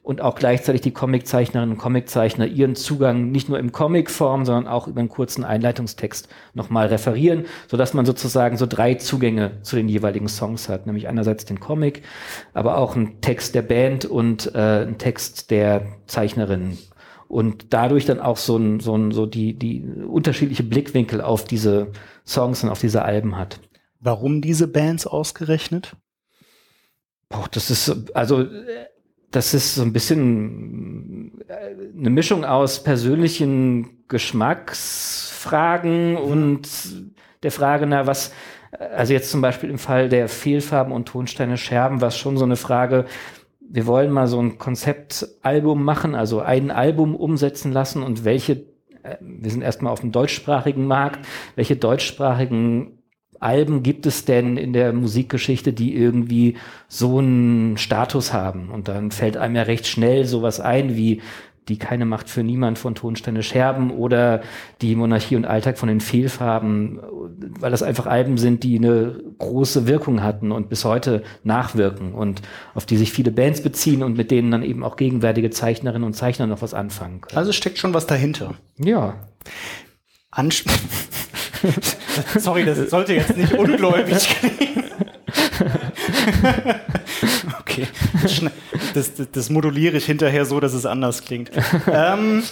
Und 0.03 0.21
auch 0.23 0.35
gleichzeitig 0.35 0.81
die 0.81 0.91
Comiczeichnerinnen 0.91 1.75
und 1.75 1.79
Comiczeichner 1.79 2.47
ihren 2.47 2.75
Zugang 2.75 3.31
nicht 3.31 3.49
nur 3.49 3.59
im 3.59 3.73
Comicform, 3.73 4.47
sondern 4.47 4.67
auch 4.67 4.89
über 4.89 5.01
einen 5.01 5.11
kurzen 5.11 5.45
Einleitungstext 5.45 6.29
nochmal 6.55 6.87
referieren, 6.87 7.45
sodass 7.71 7.93
man 7.95 8.07
sozusagen 8.07 8.57
so 8.57 8.67
drei 8.67 8.95
Zugänge 8.95 9.63
zu 9.63 9.77
den 9.77 9.89
jeweiligen 9.89 10.29
Songs 10.29 10.69
hat, 10.71 10.87
nämlich 10.87 11.09
einerseits 11.09 11.45
den 11.45 11.61
Comic, 11.61 12.03
aber 12.55 12.79
auch 12.79 12.97
einen 12.97 13.21
Text 13.21 13.55
der 13.55 13.63
Band 13.63 14.07
und 14.07 14.55
äh, 14.55 14.59
einen 14.59 14.99
Text 14.99 15.51
der 15.51 15.83
Zeichnerinnen 16.07 16.79
und 17.29 17.75
dadurch 17.75 18.07
dann 18.07 18.21
auch 18.21 18.39
so 18.39 18.57
ein, 18.57 18.81
so 18.81 18.97
ein, 18.97 19.13
so 19.13 19.27
die, 19.27 19.53
die 19.55 19.83
unterschiedliche 19.83 20.63
Blickwinkel 20.63 21.21
auf 21.21 21.45
diese 21.45 21.93
Songs 22.27 22.65
und 22.65 22.71
auf 22.71 22.81
diese 22.81 23.03
Alben 23.03 23.37
hat. 23.37 23.61
Warum 24.01 24.41
diese 24.41 24.69
Bands 24.69 25.07
ausgerechnet? 25.07 25.95
Boah, 27.29 27.47
das 27.51 27.71
ist, 27.71 27.95
also, 28.15 28.47
das 29.31 29.53
ist 29.53 29.75
so 29.75 29.83
ein 29.83 29.93
bisschen 29.93 31.43
äh, 31.49 31.75
eine 31.97 32.11
Mischung 32.11 32.47
aus 32.47 32.83
persönlichen 32.83 34.07
Geschmacksfragen 34.09 36.13
mhm. 36.13 36.19
und 36.19 36.69
der 37.43 37.53
Frage, 37.53 37.87
na, 37.87 38.07
was, 38.07 38.33
also 38.73 39.13
jetzt 39.13 39.31
zum 39.31 39.43
Beispiel 39.43 39.71
im 39.71 39.79
Fall 39.79 40.09
der 40.09 40.29
Fehlfarben 40.29 40.93
und 40.93 41.07
Tonsteine 41.07 41.59
Scherben 41.59 42.01
war 42.01 42.09
es 42.09 42.17
schon 42.17 42.39
so 42.39 42.45
eine 42.45 42.57
Frage, 42.57 43.05
wir 43.71 43.87
wollen 43.87 44.11
mal 44.11 44.27
so 44.27 44.41
ein 44.41 44.59
Konzeptalbum 44.59 45.85
machen, 45.85 46.15
also 46.15 46.41
ein 46.41 46.71
Album 46.71 47.15
umsetzen 47.15 47.73
lassen 47.73 48.03
und 48.03 48.25
welche, 48.25 48.65
äh, 49.03 49.17
wir 49.21 49.51
sind 49.51 49.63
erstmal 49.63 49.93
auf 49.93 50.01
dem 50.01 50.13
deutschsprachigen 50.13 50.87
Markt, 50.87 51.27
welche 51.55 51.77
deutschsprachigen 51.77 52.99
Alben 53.41 53.85
gibt 53.85 54.07
es 54.07 54.25
denn 54.25 54.57
in 54.57 54.73
der 54.73 54.93
Musikgeschichte, 54.93 55.73
die 55.73 55.95
irgendwie 55.95 56.57
so 56.89 57.19
einen 57.19 57.77
Status 57.77 58.33
haben? 58.33 58.71
Und 58.71 58.89
dann 58.89 59.13
fällt 59.13 59.37
einem 59.37 59.55
ja 59.55 59.63
recht 59.63 59.87
schnell 59.87 60.25
sowas 60.25 60.59
ein 60.59 60.97
wie 60.97 61.23
die 61.69 61.79
keine 61.79 62.05
Macht 62.05 62.31
für 62.31 62.43
niemand 62.43 62.79
von 62.79 62.95
Tonsteine 62.95 63.43
Scherben 63.43 63.91
oder 63.91 64.43
die 64.81 64.97
Monarchie 64.97 65.37
und 65.37 65.45
Alltag 65.45 65.79
von 65.79 65.89
den 65.89 66.01
Fehlfarben, 66.01 67.01
weil 67.61 67.71
das 67.71 67.83
einfach 67.83 68.07
Alben 68.07 68.39
sind, 68.39 68.63
die 68.65 68.79
eine 68.79 69.21
große 69.39 69.87
Wirkung 69.87 70.23
hatten 70.23 70.53
und 70.53 70.69
bis 70.69 70.85
heute 70.85 71.23
nachwirken 71.45 72.15
und 72.15 72.43
auf 72.75 72.87
die 72.87 72.97
sich 72.97 73.13
viele 73.13 73.31
Bands 73.31 73.63
beziehen 73.63 74.03
und 74.03 74.17
mit 74.17 74.31
denen 74.31 74.51
dann 74.51 74.63
eben 74.63 74.83
auch 74.83 74.97
gegenwärtige 74.97 75.51
Zeichnerinnen 75.51 76.05
und 76.05 76.15
Zeichner 76.15 76.47
noch 76.47 76.63
was 76.63 76.75
anfangen 76.75 77.21
können. 77.21 77.39
Also 77.39 77.53
steckt 77.53 77.79
schon 77.79 77.95
was 77.95 78.07
dahinter. 78.07 78.55
Ja. 78.79 79.17
Ansp 80.31 80.71
Sorry, 82.39 82.65
das 82.65 82.79
sollte 82.91 83.15
jetzt 83.15 83.37
nicht 83.37 83.53
ungläubig 83.59 84.17
klingen. 84.29 84.85
okay. 87.69 87.87
Das, 88.95 89.15
das, 89.15 89.31
das, 89.31 89.51
moduliere 89.51 89.97
ich 89.97 90.07
hinterher 90.07 90.45
so, 90.45 90.61
dass 90.61 90.73
es 90.73 90.87
anders 90.87 91.25
klingt. 91.25 91.51
ähm, 91.91 92.43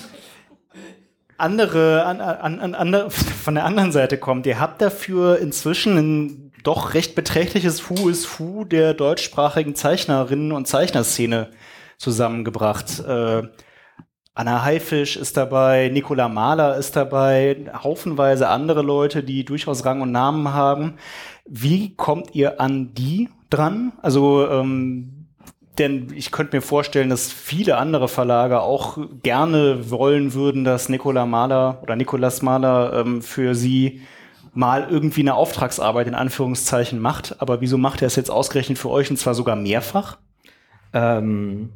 andere, 1.39 2.05
an, 2.05 2.21
an, 2.21 2.75
an, 2.75 3.11
von 3.11 3.55
der 3.55 3.65
anderen 3.65 3.93
Seite 3.93 4.19
kommt, 4.19 4.47
ihr 4.47 4.61
habt 4.61 4.81
dafür 4.81 5.39
inzwischen 5.39 5.97
ein 5.97 6.53
doch 6.63 6.95
recht 6.95 7.15
beträchtliches 7.15 7.89
Who 7.89 8.09
is 8.09 8.39
Who 8.39 8.65
der 8.65 8.95
deutschsprachigen 8.95 9.75
Zeichnerinnen 9.75 10.53
und 10.53 10.67
Zeichnerszene 10.67 11.51
zusammengebracht. 11.99 13.01
Äh, 13.01 13.43
Anna 14.35 14.63
Haifisch 14.65 15.17
ist 15.17 15.37
dabei, 15.37 15.89
Nicola 15.91 16.29
Mahler 16.29 16.77
ist 16.77 16.95
dabei, 16.97 17.71
haufenweise 17.83 18.49
andere 18.49 18.83
Leute, 18.83 19.23
die 19.23 19.45
durchaus 19.45 19.85
Rang 19.85 20.03
und 20.03 20.13
Namen 20.13 20.53
haben. 20.53 20.97
Wie 21.47 21.95
kommt 21.95 22.35
ihr 22.35 22.61
an 22.61 22.93
die 22.93 23.31
dran? 23.51 23.93
Also 24.03 24.49
ähm, 24.49 25.17
denn 25.79 26.09
ich 26.15 26.33
könnte 26.33 26.57
mir 26.57 26.63
vorstellen, 26.63 27.11
dass 27.11 27.31
viele 27.31 27.77
andere 27.77 28.09
Verlage 28.09 28.61
auch 28.61 28.99
gerne 29.23 29.91
wollen 29.91 30.33
würden, 30.33 30.65
dass 30.65 30.89
Nicola 30.89 31.27
Mahler 31.27 31.81
oder 31.83 31.97
Nicolas 31.97 32.41
Mahler 32.43 32.95
ähm, 32.95 33.21
für 33.21 33.55
sie 33.55 34.01
mal 34.55 34.89
irgendwie 34.89 35.21
eine 35.21 35.35
Auftragsarbeit 35.35 36.07
in 36.07 36.15
Anführungszeichen 36.15 36.99
macht. 36.99 37.37
Aber 37.41 37.61
wieso 37.61 37.77
macht 37.77 38.01
er 38.01 38.07
es 38.07 38.17
jetzt 38.17 38.31
ausgerechnet 38.31 38.79
für 38.79 38.89
euch 38.89 39.11
und 39.11 39.19
zwar 39.19 39.35
sogar 39.35 39.55
mehrfach? 39.55 40.17
Ähm, 40.95 41.73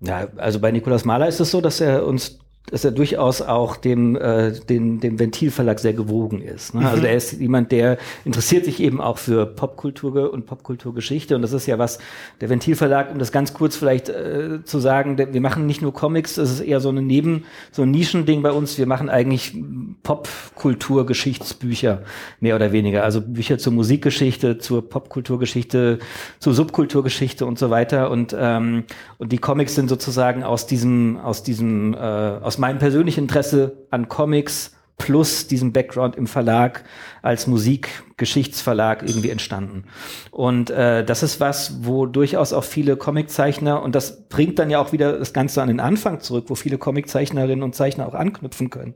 ja, 0.00 0.28
also 0.36 0.58
bei 0.58 0.72
Nicolas 0.72 1.04
Mahler 1.04 1.28
ist 1.28 1.40
es 1.40 1.50
so, 1.50 1.60
dass 1.60 1.80
er 1.80 2.06
uns 2.06 2.38
dass 2.70 2.82
er 2.82 2.92
durchaus 2.92 3.42
auch 3.42 3.76
dem, 3.76 4.16
äh, 4.16 4.52
dem, 4.52 4.98
dem 4.98 5.18
Ventilverlag 5.18 5.78
sehr 5.78 5.92
gewogen 5.92 6.40
ist. 6.40 6.74
Ne? 6.74 6.88
Also 6.88 7.02
mhm. 7.02 7.08
er 7.08 7.16
ist 7.16 7.32
jemand, 7.32 7.72
der 7.72 7.98
interessiert 8.24 8.64
sich 8.64 8.80
eben 8.80 9.02
auch 9.02 9.18
für 9.18 9.44
Popkultur 9.44 10.32
und 10.32 10.46
Popkulturgeschichte. 10.46 11.36
Und 11.36 11.42
das 11.42 11.52
ist 11.52 11.66
ja 11.66 11.78
was, 11.78 11.98
der 12.40 12.48
Ventilverlag, 12.48 13.12
um 13.12 13.18
das 13.18 13.32
ganz 13.32 13.52
kurz 13.52 13.76
vielleicht 13.76 14.08
äh, 14.08 14.64
zu 14.64 14.78
sagen, 14.78 15.18
wir 15.18 15.40
machen 15.42 15.66
nicht 15.66 15.82
nur 15.82 15.92
Comics, 15.92 16.36
das 16.36 16.50
ist 16.50 16.60
eher 16.60 16.80
so 16.80 16.88
eine 16.88 17.02
Neben-, 17.02 17.44
so 17.70 17.82
ein 17.82 17.90
Nischending 17.90 18.40
bei 18.40 18.50
uns. 18.50 18.78
Wir 18.78 18.86
machen 18.86 19.10
eigentlich 19.10 19.54
Popkulturgeschichtsbücher, 20.02 22.02
mehr 22.40 22.56
oder 22.56 22.72
weniger. 22.72 23.04
Also 23.04 23.20
Bücher 23.20 23.58
zur 23.58 23.74
Musikgeschichte, 23.74 24.56
zur 24.56 24.88
Popkulturgeschichte, 24.88 25.98
zur 26.38 26.54
Subkulturgeschichte 26.54 27.44
und 27.44 27.58
so 27.58 27.68
weiter. 27.68 28.10
Und, 28.10 28.34
ähm, 28.38 28.84
und 29.18 29.32
die 29.32 29.38
Comics 29.38 29.74
sind 29.74 29.90
sozusagen 29.90 30.44
aus 30.44 30.66
diesem, 30.66 31.18
aus 31.18 31.42
diesem, 31.42 31.92
äh, 31.92 31.98
aus 31.98 32.53
aus 32.54 32.58
meinem 32.58 32.78
persönlichen 32.78 33.24
Interesse 33.24 33.84
an 33.90 34.08
Comics 34.08 34.76
plus 34.96 35.48
diesem 35.48 35.72
Background 35.72 36.14
im 36.14 36.28
Verlag 36.28 36.84
als 37.20 37.48
Musikgeschichtsverlag 37.48 39.02
irgendwie 39.02 39.30
entstanden. 39.30 39.86
Und 40.30 40.70
äh, 40.70 41.04
das 41.04 41.24
ist 41.24 41.40
was, 41.40 41.84
wo 41.84 42.06
durchaus 42.06 42.52
auch 42.52 42.62
viele 42.62 42.96
Comiczeichner, 42.96 43.82
und 43.82 43.96
das 43.96 44.28
bringt 44.28 44.60
dann 44.60 44.70
ja 44.70 44.78
auch 44.78 44.92
wieder 44.92 45.18
das 45.18 45.32
Ganze 45.32 45.62
an 45.62 45.68
den 45.68 45.80
Anfang 45.80 46.20
zurück, 46.20 46.44
wo 46.46 46.54
viele 46.54 46.78
Comiczeichnerinnen 46.78 47.64
und 47.64 47.74
Zeichner 47.74 48.06
auch 48.06 48.14
anknüpfen 48.14 48.70
können, 48.70 48.94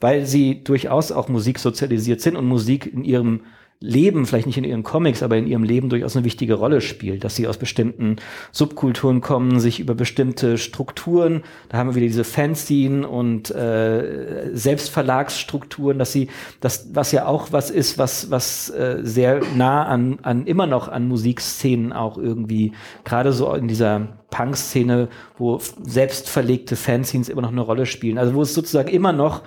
weil 0.00 0.24
sie 0.24 0.62
durchaus 0.62 1.10
auch 1.10 1.28
Musik 1.28 1.58
sozialisiert 1.58 2.20
sind 2.20 2.36
und 2.36 2.46
Musik 2.46 2.86
in 2.86 3.02
ihrem 3.02 3.40
Leben, 3.82 4.26
vielleicht 4.26 4.46
nicht 4.46 4.58
in 4.58 4.64
ihren 4.64 4.82
Comics, 4.82 5.22
aber 5.22 5.38
in 5.38 5.46
ihrem 5.46 5.62
Leben 5.62 5.88
durchaus 5.88 6.14
eine 6.14 6.26
wichtige 6.26 6.52
Rolle 6.52 6.82
spielt, 6.82 7.24
dass 7.24 7.34
sie 7.34 7.48
aus 7.48 7.56
bestimmten 7.56 8.16
Subkulturen 8.52 9.22
kommen, 9.22 9.58
sich 9.58 9.80
über 9.80 9.94
bestimmte 9.94 10.58
Strukturen, 10.58 11.44
da 11.70 11.78
haben 11.78 11.88
wir 11.88 11.94
wieder 11.94 12.06
diese 12.06 12.24
Fanzine 12.24 13.08
und 13.08 13.50
äh, 13.50 14.50
Selbstverlagsstrukturen, 14.52 15.98
dass 15.98 16.12
sie, 16.12 16.28
das, 16.60 16.90
was 16.92 17.10
ja 17.12 17.24
auch 17.24 17.52
was 17.52 17.70
ist, 17.70 17.96
was, 17.96 18.30
was 18.30 18.68
äh, 18.68 18.98
sehr 19.00 19.40
nah 19.56 19.86
an, 19.86 20.18
an 20.24 20.46
immer 20.46 20.66
noch 20.66 20.88
an 20.88 21.08
Musikszenen 21.08 21.94
auch 21.94 22.18
irgendwie, 22.18 22.72
gerade 23.04 23.32
so 23.32 23.50
in 23.54 23.66
dieser 23.66 24.18
Punk-Szene, 24.28 25.08
wo 25.38 25.58
selbstverlegte 25.82 26.76
Fanzines 26.76 27.30
immer 27.30 27.42
noch 27.42 27.52
eine 27.52 27.62
Rolle 27.62 27.86
spielen. 27.86 28.18
Also 28.18 28.34
wo 28.34 28.42
es 28.42 28.52
sozusagen 28.52 28.90
immer 28.90 29.14
noch 29.14 29.40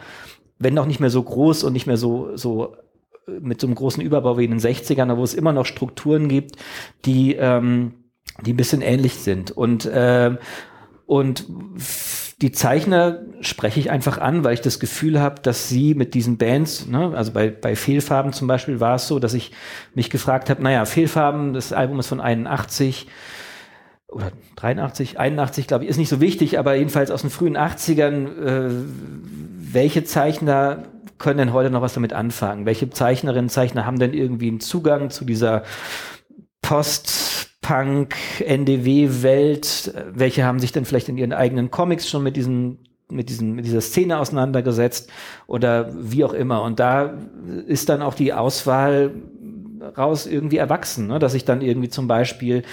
wenn 0.60 0.80
auch 0.80 0.86
nicht 0.86 1.02
mehr 1.02 1.10
so 1.10 1.22
groß 1.22 1.64
und 1.66 1.74
nicht 1.74 1.88
mehr 1.88 1.98
so, 1.98 2.38
so 2.38 2.78
mit 3.28 3.62
so 3.62 3.68
einem 3.68 3.76
großen 3.76 4.04
Überbau 4.04 4.38
wie 4.38 4.46
in 4.46 4.52
den 4.52 4.60
60ern, 4.60 5.16
wo 5.18 5.24
es 5.24 5.34
immer 5.34 5.54
noch 5.54 5.66
Strukturen 5.66 6.28
gibt, 6.28 6.58
die, 7.06 7.36
ähm, 7.36 7.94
die 8.46 8.54
ein 8.54 8.58
bisschen 8.58 8.82
ähnlich 8.82 9.16
sind. 9.16 9.52
Und, 9.52 9.86
äh, 9.86 10.38
und 11.06 11.46
die 12.42 12.52
Zeichner 12.52 13.22
spreche 13.42 13.80
ich 13.80 13.90
einfach 13.92 14.18
an, 14.18 14.44
weil 14.44 14.54
ich 14.54 14.62
das 14.62 14.80
Gefühl 14.80 15.22
habe, 15.22 15.42
dass 15.42 15.70
sie 15.70 15.94
mit 15.94 16.14
diesen 16.14 16.38
Bands, 16.38 16.88
ne, 16.88 17.14
also 17.16 17.32
bei, 17.32 17.50
bei 17.50 17.76
Fehlfarben 17.76 18.34
zum 18.34 18.48
Beispiel 18.48 18.80
war 18.80 18.96
es 18.96 19.08
so, 19.08 19.20
dass 19.20 19.34
ich 19.34 19.52
mich 19.94 20.10
gefragt 20.10 20.50
habe, 20.50 20.62
naja, 20.62 20.84
Fehlfarben, 20.86 21.54
das 21.54 21.72
Album 21.72 22.00
ist 22.00 22.08
von 22.08 22.20
81, 22.20 23.08
oder 24.14 24.32
83, 24.56 25.20
81, 25.20 25.68
glaube 25.68 25.84
ich, 25.84 25.90
ist 25.90 25.98
nicht 25.98 26.10
so 26.10 26.22
wichtig, 26.22 26.60
aber 26.60 26.76
jedenfalls 26.76 27.12
aus 27.12 27.22
den 27.22 27.30
frühen 27.30 27.58
80ern, 27.58 28.38
äh, 28.38 28.70
welche 29.58 30.04
Zeichner 30.04 30.84
können 31.18 31.38
denn 31.38 31.54
heute 31.54 31.70
noch 31.70 31.82
was 31.82 31.94
damit 31.94 32.14
anfangen? 32.14 32.66
Welche 32.66 32.90
Zeichnerinnen, 32.90 33.50
Zeichner 33.50 33.86
haben 33.86 34.00
denn 34.00 34.14
irgendwie 34.14 34.50
einen 34.50 34.60
Zugang 34.60 35.10
zu 35.10 35.26
dieser 35.26 35.64
Post-Punk, 36.62 38.16
NDW-Welt? 38.40 39.94
Welche 40.14 40.44
haben 40.44 40.60
sich 40.60 40.72
denn 40.72 40.86
vielleicht 40.86 41.10
in 41.10 41.18
ihren 41.18 41.34
eigenen 41.34 41.72
Comics 41.72 42.10
schon 42.10 42.24
mit 42.24 42.36
diesen 42.36 42.80
mit, 43.10 43.30
diesen, 43.30 43.54
mit 43.54 43.66
dieser 43.66 43.82
Szene 43.82 44.18
auseinandergesetzt 44.18 45.12
oder 45.46 45.94
wie 45.96 46.24
auch 46.24 46.34
immer. 46.34 46.64
Und 46.64 46.80
da 46.80 47.14
ist 47.68 47.90
dann 47.90 48.02
auch 48.02 48.16
die 48.16 48.34
Auswahl 48.34 49.12
raus 49.98 50.26
irgendwie 50.26 50.58
erwachsen, 50.58 51.08
ne? 51.08 51.20
dass 51.20 51.34
ich 51.34 51.46
dann 51.46 51.62
irgendwie 51.62 51.90
zum 51.90 52.08
Beispiel 52.08 52.64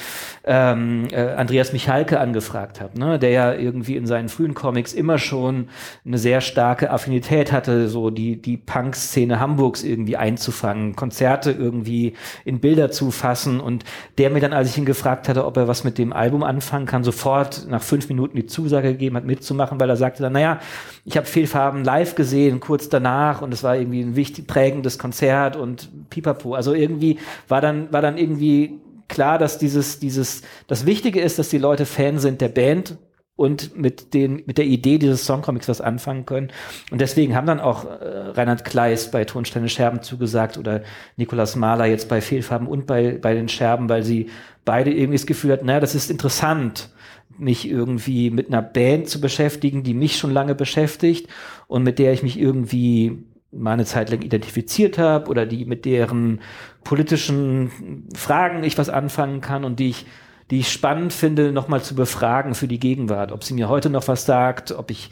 ähm, 0.44 1.08
äh, 1.10 1.20
Andreas 1.32 1.72
Michalke 1.72 2.20
angefragt 2.20 2.80
habe, 2.80 2.98
ne? 2.98 3.18
der 3.18 3.30
ja 3.30 3.52
irgendwie 3.52 3.96
in 3.96 4.06
seinen 4.06 4.28
frühen 4.28 4.54
Comics 4.54 4.92
immer 4.92 5.18
schon 5.18 5.68
eine 6.04 6.18
sehr 6.18 6.40
starke 6.40 6.90
Affinität 6.90 7.52
hatte, 7.52 7.88
so 7.88 8.10
die, 8.10 8.40
die 8.40 8.56
Punk-Szene 8.56 9.40
Hamburgs 9.40 9.82
irgendwie 9.82 10.16
einzufangen, 10.16 10.96
Konzerte 10.96 11.50
irgendwie 11.50 12.14
in 12.44 12.60
Bilder 12.60 12.90
zu 12.90 13.10
fassen 13.10 13.60
und 13.60 13.84
der 14.18 14.30
mir 14.30 14.40
dann, 14.40 14.52
als 14.52 14.70
ich 14.70 14.78
ihn 14.78 14.84
gefragt 14.84 15.28
hatte, 15.28 15.44
ob 15.44 15.56
er 15.56 15.68
was 15.68 15.84
mit 15.84 15.98
dem 15.98 16.12
Album 16.12 16.42
anfangen 16.42 16.86
kann, 16.86 17.04
sofort 17.04 17.66
nach 17.68 17.82
fünf 17.82 18.08
Minuten 18.08 18.36
die 18.36 18.46
Zusage 18.46 18.92
gegeben 18.92 19.16
hat, 19.16 19.24
mitzumachen, 19.24 19.80
weil 19.80 19.90
er 19.90 19.96
sagte 19.96 20.22
dann, 20.22 20.32
naja, 20.32 20.60
ich 21.04 21.16
habe 21.16 21.26
Fehlfarben 21.26 21.84
live 21.84 22.14
gesehen, 22.14 22.60
kurz 22.60 22.88
danach 22.88 23.42
und 23.42 23.52
es 23.52 23.62
war 23.62 23.76
irgendwie 23.76 24.02
ein 24.02 24.16
wichtig 24.16 24.46
prägendes 24.46 24.98
Konzert 24.98 25.56
und 25.56 25.88
pipapo, 26.10 26.54
also 26.54 26.74
irgendwie 26.74 26.99
irgendwie 27.00 27.18
war 27.48 27.60
dann, 27.60 27.92
war 27.92 28.02
dann 28.02 28.18
irgendwie 28.18 28.80
klar, 29.08 29.38
dass 29.38 29.58
dieses, 29.58 29.98
dieses, 29.98 30.42
das 30.66 30.86
Wichtige 30.86 31.20
ist, 31.20 31.38
dass 31.38 31.48
die 31.48 31.58
Leute 31.58 31.86
Fan 31.86 32.18
sind 32.18 32.40
der 32.40 32.48
Band 32.48 32.98
und 33.36 33.76
mit 33.76 34.12
den, 34.12 34.42
mit 34.46 34.58
der 34.58 34.66
Idee 34.66 34.98
dieses 34.98 35.24
Songcomics 35.24 35.66
was 35.66 35.80
anfangen 35.80 36.26
können. 36.26 36.50
Und 36.90 37.00
deswegen 37.00 37.34
haben 37.34 37.46
dann 37.46 37.58
auch 37.58 37.86
äh, 37.86 37.88
Reinhard 38.34 38.64
Kleist 38.64 39.12
bei 39.12 39.24
Tonsteine 39.24 39.68
Scherben 39.68 40.02
zugesagt 40.02 40.58
oder 40.58 40.82
Nikolaus 41.16 41.56
Mahler 41.56 41.86
jetzt 41.86 42.08
bei 42.08 42.20
Fehlfarben 42.20 42.68
und 42.68 42.86
bei, 42.86 43.18
bei 43.20 43.34
den 43.34 43.48
Scherben, 43.48 43.88
weil 43.88 44.02
sie 44.02 44.28
beide 44.64 44.92
irgendwie 44.92 45.16
das 45.16 45.26
Gefühl 45.26 45.52
hatten, 45.52 45.66
naja, 45.66 45.80
das 45.80 45.94
ist 45.94 46.10
interessant, 46.10 46.90
mich 47.38 47.68
irgendwie 47.68 48.30
mit 48.30 48.48
einer 48.48 48.60
Band 48.60 49.08
zu 49.08 49.20
beschäftigen, 49.20 49.82
die 49.82 49.94
mich 49.94 50.18
schon 50.18 50.32
lange 50.32 50.54
beschäftigt 50.54 51.28
und 51.66 51.82
mit 51.82 51.98
der 51.98 52.12
ich 52.12 52.22
mich 52.22 52.38
irgendwie 52.38 53.24
mal 53.52 53.72
eine 53.72 53.84
Zeit 53.84 54.10
lang 54.10 54.22
identifiziert 54.22 54.98
habe 54.98 55.28
oder 55.30 55.46
die 55.46 55.64
mit 55.64 55.84
deren 55.84 56.40
politischen 56.84 58.06
Fragen 58.14 58.64
ich 58.64 58.78
was 58.78 58.88
anfangen 58.88 59.40
kann 59.40 59.64
und 59.64 59.80
die 59.80 59.90
ich 59.90 60.06
die 60.50 60.58
ich 60.58 60.72
spannend 60.72 61.12
finde, 61.12 61.52
nochmal 61.52 61.80
zu 61.80 61.94
befragen 61.94 62.54
für 62.56 62.66
die 62.66 62.80
Gegenwart, 62.80 63.30
ob 63.30 63.44
sie 63.44 63.54
mir 63.54 63.68
heute 63.68 63.88
noch 63.88 64.08
was 64.08 64.26
sagt, 64.26 64.72
ob 64.72 64.90
ich, 64.90 65.10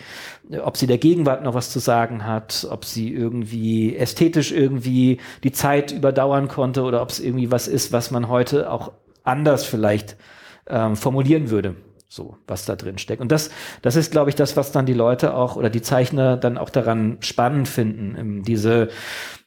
ob 0.64 0.76
sie 0.76 0.88
der 0.88 0.98
Gegenwart 0.98 1.44
noch 1.44 1.54
was 1.54 1.70
zu 1.70 1.78
sagen 1.78 2.26
hat, 2.26 2.66
ob 2.68 2.84
sie 2.84 3.12
irgendwie 3.14 3.94
ästhetisch 3.94 4.50
irgendwie 4.50 5.18
die 5.44 5.52
Zeit 5.52 5.92
überdauern 5.92 6.48
konnte 6.48 6.82
oder 6.82 7.00
ob 7.02 7.10
es 7.10 7.20
irgendwie 7.20 7.52
was 7.52 7.68
ist, 7.68 7.92
was 7.92 8.10
man 8.10 8.28
heute 8.28 8.70
auch 8.70 8.90
anders 9.22 9.64
vielleicht 9.64 10.16
ähm, 10.66 10.96
formulieren 10.96 11.50
würde 11.50 11.76
so, 12.08 12.38
was 12.46 12.64
da 12.64 12.74
drin 12.74 12.98
steckt. 12.98 13.20
Und 13.20 13.30
das, 13.30 13.50
das 13.82 13.94
ist, 13.94 14.10
glaube 14.10 14.30
ich, 14.30 14.36
das, 14.36 14.56
was 14.56 14.72
dann 14.72 14.86
die 14.86 14.94
Leute 14.94 15.34
auch 15.34 15.56
oder 15.56 15.68
die 15.68 15.82
Zeichner 15.82 16.36
dann 16.36 16.56
auch 16.56 16.70
daran 16.70 17.18
spannend 17.20 17.68
finden. 17.68 18.16
Ähm, 18.18 18.42
diese, 18.42 18.88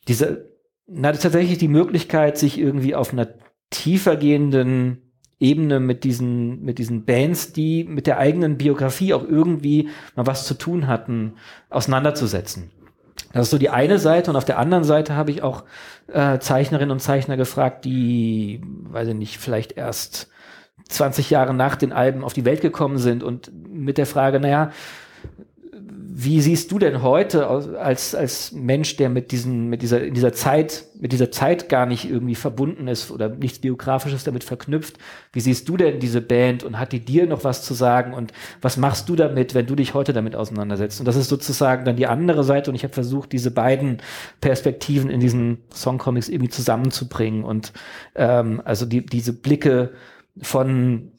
diese, 0.07 0.51
na, 0.87 1.11
tatsächlich 1.11 1.57
die 1.57 1.67
Möglichkeit, 1.67 2.37
sich 2.37 2.59
irgendwie 2.59 2.95
auf 2.95 3.11
einer 3.11 3.27
tiefer 3.71 4.15
gehenden 4.15 5.11
Ebene 5.39 5.79
mit 5.79 6.03
diesen, 6.03 6.61
mit 6.61 6.77
diesen 6.77 7.05
Bands, 7.05 7.51
die 7.51 7.83
mit 7.83 8.05
der 8.05 8.19
eigenen 8.19 8.57
Biografie 8.57 9.15
auch 9.15 9.23
irgendwie 9.23 9.89
mal 10.15 10.27
was 10.27 10.45
zu 10.45 10.53
tun 10.53 10.85
hatten, 10.85 11.33
auseinanderzusetzen. 11.71 12.69
Das 13.33 13.47
ist 13.47 13.51
so 13.51 13.57
die 13.57 13.69
eine 13.69 13.97
Seite 13.97 14.29
und 14.29 14.37
auf 14.37 14.45
der 14.45 14.59
anderen 14.59 14.83
Seite 14.83 15.15
habe 15.15 15.31
ich 15.31 15.41
auch 15.41 15.63
äh, 16.07 16.37
Zeichnerinnen 16.37 16.91
und 16.91 16.99
Zeichner 16.99 17.37
gefragt, 17.37 17.85
die, 17.85 18.61
weiß 18.63 19.07
ich 19.07 19.15
nicht, 19.15 19.37
vielleicht 19.39 19.71
erst 19.73 20.29
20 20.91 21.29
Jahre 21.29 21.53
nach 21.53 21.75
den 21.75 21.93
Alben 21.93 22.23
auf 22.23 22.33
die 22.33 22.45
Welt 22.45 22.61
gekommen 22.61 22.97
sind 22.97 23.23
und 23.23 23.51
mit 23.71 23.97
der 23.97 24.05
Frage, 24.05 24.39
naja, 24.39 24.71
wie 26.13 26.41
siehst 26.41 26.71
du 26.71 26.77
denn 26.77 27.01
heute 27.01 27.47
als, 27.47 28.13
als 28.13 28.51
Mensch, 28.51 28.97
der 28.97 29.09
mit 29.09 29.31
diesen, 29.31 29.69
mit 29.69 29.81
dieser, 29.81 30.03
in 30.03 30.13
dieser 30.13 30.33
Zeit, 30.33 30.83
mit 30.99 31.13
dieser 31.13 31.31
Zeit 31.31 31.69
gar 31.69 31.85
nicht 31.85 32.09
irgendwie 32.09 32.35
verbunden 32.35 32.87
ist 32.87 33.11
oder 33.11 33.29
nichts 33.29 33.59
Biografisches 33.59 34.25
damit 34.25 34.43
verknüpft? 34.43 34.97
Wie 35.31 35.39
siehst 35.39 35.69
du 35.69 35.77
denn 35.77 35.99
diese 35.99 36.21
Band 36.21 36.63
und 36.63 36.77
hat 36.77 36.91
die 36.91 36.99
dir 36.99 37.27
noch 37.27 37.43
was 37.45 37.63
zu 37.63 37.73
sagen 37.73 38.13
und 38.13 38.33
was 38.61 38.75
machst 38.75 39.07
du 39.07 39.15
damit, 39.15 39.55
wenn 39.55 39.65
du 39.65 39.75
dich 39.75 39.93
heute 39.93 40.11
damit 40.11 40.35
auseinandersetzt? 40.35 40.99
Und 40.99 41.07
das 41.07 41.15
ist 41.15 41.29
sozusagen 41.29 41.85
dann 41.85 41.95
die 41.95 42.07
andere 42.07 42.43
Seite 42.43 42.69
und 42.69 42.75
ich 42.75 42.83
habe 42.83 42.93
versucht, 42.93 43.31
diese 43.31 43.49
beiden 43.49 43.97
Perspektiven 44.41 45.09
in 45.09 45.21
diesen 45.21 45.59
Songcomics 45.73 46.27
irgendwie 46.27 46.49
zusammenzubringen 46.49 47.43
und 47.45 47.71
ähm, 48.15 48.61
also 48.65 48.85
die, 48.85 49.05
diese 49.05 49.33
Blicke 49.33 49.91
von 50.41 51.11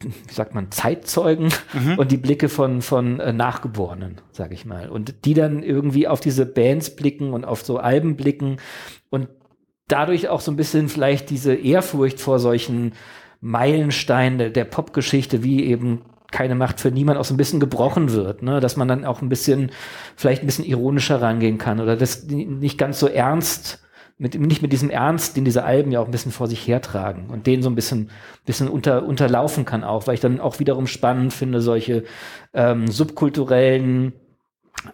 wie 0.00 0.32
sagt 0.32 0.54
man, 0.54 0.70
Zeitzeugen 0.70 1.52
mhm. 1.72 1.98
und 1.98 2.12
die 2.12 2.18
Blicke 2.18 2.48
von, 2.48 2.82
von 2.82 3.18
äh, 3.18 3.32
Nachgeborenen, 3.32 4.20
sag 4.30 4.52
ich 4.52 4.64
mal. 4.64 4.88
Und 4.88 5.24
die 5.24 5.34
dann 5.34 5.62
irgendwie 5.64 6.06
auf 6.06 6.20
diese 6.20 6.46
Bands 6.46 6.94
blicken 6.94 7.32
und 7.32 7.44
auf 7.44 7.64
so 7.64 7.78
Alben 7.78 8.16
blicken 8.16 8.58
und 9.10 9.28
dadurch 9.88 10.28
auch 10.28 10.40
so 10.40 10.52
ein 10.52 10.56
bisschen 10.56 10.88
vielleicht 10.88 11.30
diese 11.30 11.54
Ehrfurcht 11.54 12.20
vor 12.20 12.38
solchen 12.38 12.92
Meilensteinen 13.40 14.38
der, 14.38 14.50
der 14.50 14.64
Popgeschichte, 14.64 15.42
wie 15.42 15.64
eben 15.64 16.02
keine 16.30 16.54
Macht 16.54 16.78
für 16.78 16.90
niemand 16.90 17.18
auch 17.18 17.24
so 17.24 17.34
ein 17.34 17.38
bisschen 17.38 17.58
gebrochen 17.58 18.12
wird, 18.12 18.42
ne? 18.42 18.60
dass 18.60 18.76
man 18.76 18.86
dann 18.86 19.04
auch 19.04 19.22
ein 19.22 19.30
bisschen, 19.30 19.72
vielleicht 20.14 20.42
ein 20.42 20.46
bisschen 20.46 20.66
ironischer 20.66 21.22
rangehen 21.22 21.58
kann 21.58 21.80
oder 21.80 21.96
das 21.96 22.24
nicht 22.24 22.78
ganz 22.78 23.00
so 23.00 23.08
ernst 23.08 23.82
mit, 24.18 24.38
nicht 24.38 24.62
mit 24.62 24.72
diesem 24.72 24.90
Ernst, 24.90 25.36
den 25.36 25.44
diese 25.44 25.64
Alben 25.64 25.92
ja 25.92 26.00
auch 26.00 26.06
ein 26.06 26.10
bisschen 26.10 26.32
vor 26.32 26.48
sich 26.48 26.66
hertragen 26.66 27.30
und 27.30 27.46
den 27.46 27.62
so 27.62 27.70
ein 27.70 27.76
bisschen, 27.76 28.10
bisschen 28.44 28.68
unter, 28.68 29.04
unterlaufen 29.04 29.64
kann 29.64 29.84
auch, 29.84 30.06
weil 30.06 30.14
ich 30.14 30.20
dann 30.20 30.40
auch 30.40 30.58
wiederum 30.58 30.86
spannend 30.86 31.32
finde, 31.32 31.60
solche 31.60 32.04
ähm, 32.52 32.88
subkulturellen 32.88 34.12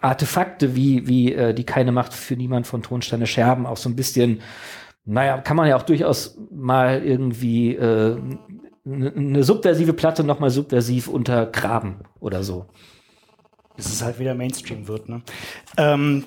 Artefakte 0.01 0.77
wie, 0.77 1.07
wie 1.09 1.33
äh, 1.33 1.55
die 1.55 1.65
keine 1.65 1.93
Macht 1.93 2.13
für 2.13 2.37
niemand 2.37 2.67
von 2.67 2.83
Tonsteine 2.83 3.27
Scherben 3.27 3.67
auch 3.67 3.79
so 3.79 3.89
ein 3.89 3.97
bisschen, 3.97 4.41
naja, 5.05 5.39
kann 5.39 5.57
man 5.57 5.69
ja 5.69 5.77
auch 5.77 5.83
durchaus 5.83 6.39
mal 6.51 7.03
irgendwie 7.03 7.75
äh, 7.75 8.19
eine 8.87 9.43
subversive 9.43 9.95
Platte 9.95 10.25
nochmal 10.25 10.51
subversiv 10.51 11.09
untergraben 11.09 11.97
oder 12.21 12.43
so. 12.43 12.67
Bis 13.77 13.87
es 13.87 14.03
halt 14.03 14.19
wieder 14.19 14.35
Mainstream 14.35 14.87
wird, 14.87 15.09
ne? 15.09 15.23
Ähm, 15.77 16.25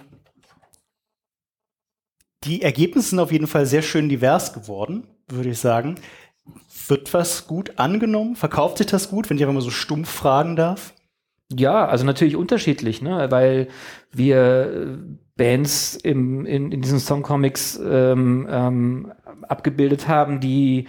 die 2.48 2.62
Ergebnisse 2.62 3.10
sind 3.10 3.20
auf 3.20 3.32
jeden 3.32 3.48
Fall 3.48 3.66
sehr 3.66 3.82
schön 3.82 4.10
divers 4.10 4.54
geworden, 4.54 5.08
würde 5.28 5.50
ich 5.50 5.60
sagen. 5.60 5.95
Wird 6.88 7.14
was 7.14 7.48
gut 7.48 7.78
angenommen? 7.78 8.36
Verkauft 8.36 8.78
sich 8.78 8.88
das 8.88 9.10
gut, 9.10 9.30
wenn 9.30 9.38
ich 9.38 9.43
einfach 9.43 9.54
mal 9.54 9.62
so 9.62 9.70
stumpf 9.70 10.10
fragen 10.10 10.56
darf? 10.56 10.93
Ja, 11.54 11.88
also 11.88 12.06
natürlich 12.06 12.36
unterschiedlich, 12.36 13.02
ne? 13.02 13.28
weil 13.30 13.68
wir 14.12 14.38
äh, 14.38 14.98
Bands 15.36 15.95
im, 15.95 16.45
in, 16.45 16.72
in 16.72 16.82
diesen 16.82 17.00
Songcomics 17.00 17.80
ähm, 17.84 18.48
ähm, 18.50 19.14
abgebildet 19.48 20.08
haben, 20.08 20.39
die 20.39 20.88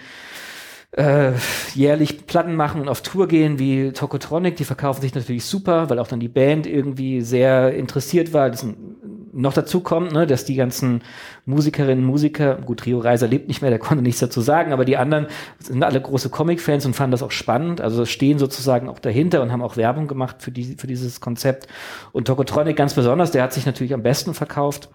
äh, 0.93 1.33
jährlich 1.75 2.27
Platten 2.27 2.57
machen 2.57 2.81
und 2.81 2.89
auf 2.89 3.03
Tour 3.03 3.29
gehen, 3.29 3.59
wie 3.59 3.93
Tokotronic, 3.93 4.57
die 4.57 4.65
verkaufen 4.65 5.03
sich 5.03 5.15
natürlich 5.15 5.45
super, 5.45 5.91
weil 5.91 5.99
auch 5.99 6.09
dann 6.09 6.21
die 6.21 6.29
Band 6.29 6.67
irgendwie 6.67 7.21
sehr 7.21 7.75
interessiert 7.75 8.33
war. 8.33 8.51
Das 8.51 8.61
sind 8.61 8.77
noch 9.33 9.53
dazu 9.53 9.81
kommt, 9.81 10.13
ne, 10.13 10.27
dass 10.27 10.45
die 10.45 10.55
ganzen 10.55 11.03
Musikerinnen, 11.47 12.05
Musiker, 12.05 12.57
gut, 12.57 12.87
Rio 12.87 12.99
Reiser 12.99 13.27
lebt 13.27 13.49
nicht 13.49 13.63
mehr, 13.63 13.71
der 13.71 13.79
konnte 13.79 14.03
nichts 14.03 14.21
dazu 14.21 14.41
sagen, 14.41 14.73
aber 14.73 14.85
die 14.85 14.97
anderen 14.97 15.27
sind 15.59 15.83
alle 15.83 16.01
große 16.01 16.31
Comic-Fans 16.31 16.87
und 16.87 16.95
fanden 16.95 17.13
das 17.13 17.23
auch 17.23 17.31
spannend, 17.31 17.81
also 17.81 18.05
stehen 18.05 18.39
sozusagen 18.39 18.89
auch 18.89 18.99
dahinter 18.99 19.43
und 19.43 19.53
haben 19.53 19.63
auch 19.63 19.77
Werbung 19.77 20.07
gemacht 20.07 20.37
für, 20.41 20.51
die, 20.51 20.77
für 20.77 20.87
dieses 20.87 21.21
Konzept. 21.21 21.69
Und 22.13 22.27
Tokotronic 22.27 22.77
ganz 22.77 22.95
besonders, 22.95 23.31
der 23.31 23.43
hat 23.43 23.53
sich 23.53 23.67
natürlich 23.67 23.95
am 23.95 24.03
besten 24.03 24.35
verkauft, 24.35 24.91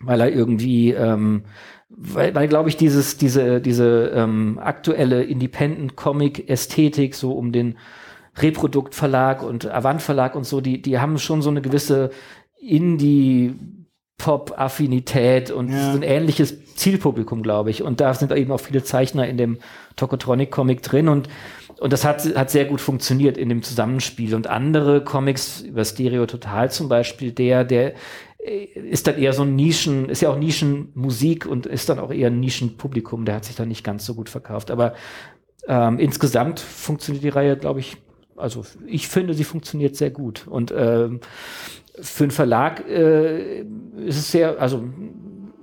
weil 0.00 0.20
er 0.20 0.32
irgendwie, 0.32 0.90
ähm, 0.92 1.44
weil, 1.88 2.34
weil 2.34 2.48
glaube 2.48 2.68
ich, 2.68 2.76
dieses, 2.76 3.16
diese, 3.16 3.60
diese 3.60 4.12
ähm, 4.14 4.58
aktuelle 4.62 5.24
Independent-Comic-Ästhetik 5.24 7.14
so 7.14 7.32
um 7.32 7.52
den 7.52 7.76
Reproduktverlag 8.36 9.42
und 9.42 9.66
Avant 9.66 10.00
Verlag 10.00 10.34
und 10.34 10.44
so, 10.44 10.60
die, 10.60 10.80
die 10.80 10.98
haben 10.98 11.18
schon 11.18 11.42
so 11.42 11.50
eine 11.50 11.60
gewisse 11.60 12.10
Indie 12.60 13.54
Pop-Affinität 14.18 15.50
und 15.50 15.70
ja. 15.70 15.92
ein 15.92 16.02
ähnliches 16.02 16.74
Zielpublikum, 16.74 17.42
glaube 17.42 17.70
ich. 17.70 17.82
Und 17.82 18.00
da 18.00 18.12
sind 18.12 18.32
eben 18.32 18.52
auch 18.52 18.60
viele 18.60 18.84
Zeichner 18.84 19.26
in 19.26 19.38
dem 19.38 19.58
Tokotronic-Comic 19.96 20.82
drin 20.82 21.08
und 21.08 21.28
und 21.80 21.94
das 21.94 22.04
hat, 22.04 22.36
hat 22.36 22.50
sehr 22.50 22.66
gut 22.66 22.78
funktioniert 22.78 23.38
in 23.38 23.48
dem 23.48 23.62
Zusammenspiel. 23.62 24.34
Und 24.34 24.48
andere 24.48 25.02
Comics, 25.02 25.62
über 25.62 25.82
Stereo 25.86 26.26
Total 26.26 26.70
zum 26.70 26.90
Beispiel, 26.90 27.32
der, 27.32 27.64
der 27.64 27.94
äh, 28.44 28.64
ist 28.64 29.06
dann 29.06 29.16
eher 29.16 29.32
so 29.32 29.42
ein 29.44 29.56
Nischen, 29.56 30.10
ist 30.10 30.20
ja 30.20 30.28
auch 30.28 30.36
Nischenmusik 30.36 31.46
und 31.46 31.64
ist 31.64 31.88
dann 31.88 31.98
auch 31.98 32.12
eher 32.12 32.28
ein 32.28 32.38
Nischenpublikum, 32.38 33.24
der 33.24 33.36
hat 33.36 33.46
sich 33.46 33.56
dann 33.56 33.68
nicht 33.68 33.82
ganz 33.82 34.04
so 34.04 34.14
gut 34.14 34.28
verkauft. 34.28 34.70
Aber 34.70 34.92
ähm, 35.66 35.98
insgesamt 35.98 36.60
funktioniert 36.60 37.24
die 37.24 37.30
Reihe, 37.30 37.56
glaube 37.56 37.80
ich, 37.80 37.96
also 38.36 38.62
ich 38.86 39.08
finde, 39.08 39.32
sie 39.32 39.44
funktioniert 39.44 39.96
sehr 39.96 40.10
gut. 40.10 40.46
Und 40.46 40.74
ähm, 40.76 41.20
für 42.00 42.24
einen 42.24 42.30
Verlag 42.30 42.86
äh, 42.88 43.60
ist 43.60 44.18
es 44.18 44.30
sehr, 44.30 44.60
also 44.60 44.84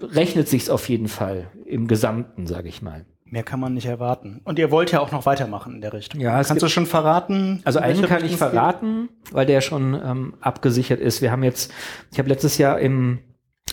rechnet 0.01 0.47
sich's 0.47 0.69
auf 0.69 0.89
jeden 0.89 1.07
Fall 1.07 1.51
im 1.65 1.87
Gesamten, 1.87 2.47
sage 2.47 2.69
ich 2.69 2.81
mal. 2.81 3.05
Mehr 3.25 3.43
kann 3.43 3.59
man 3.59 3.73
nicht 3.73 3.87
erwarten. 3.87 4.39
Und 4.45 4.57
ihr 4.57 4.71
wollt 4.71 4.91
ja 4.91 5.01
auch 5.01 5.11
noch 5.11 5.25
weitermachen 5.25 5.75
in 5.75 5.81
der 5.81 5.91
Richtung. 5.91 6.21
Ja, 6.21 6.41
kannst 6.43 6.63
du 6.63 6.69
schon 6.69 6.85
verraten? 6.85 7.61
Also 7.65 7.79
einen 7.79 8.01
kann 8.03 8.23
ich 8.23 8.37
verraten, 8.37 9.09
weil 9.31 9.45
der 9.45 9.59
schon 9.59 9.93
ähm, 9.93 10.35
abgesichert 10.39 11.01
ist. 11.01 11.21
Wir 11.21 11.31
haben 11.31 11.43
jetzt, 11.43 11.73
ich 12.11 12.19
habe 12.19 12.29
letztes 12.29 12.57
Jahr 12.57 12.79
im 12.79 13.19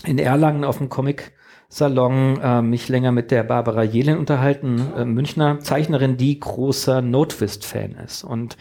in 0.03 0.19
Erlangen 0.19 0.63
auf 0.63 0.77
dem 0.77 0.89
Comic 0.89 1.31
Salon 1.69 2.39
äh, 2.41 2.61
mich 2.61 2.89
länger 2.89 3.11
mit 3.11 3.31
der 3.31 3.43
Barbara 3.43 3.83
Jelin 3.83 4.17
unterhalten, 4.17 4.81
äh, 4.97 5.05
Münchner 5.05 5.59
Zeichnerin, 5.59 6.17
die 6.17 6.39
großer 6.39 7.01
Notfist-Fan 7.01 7.95
ist. 8.05 8.23
Und 8.23 8.57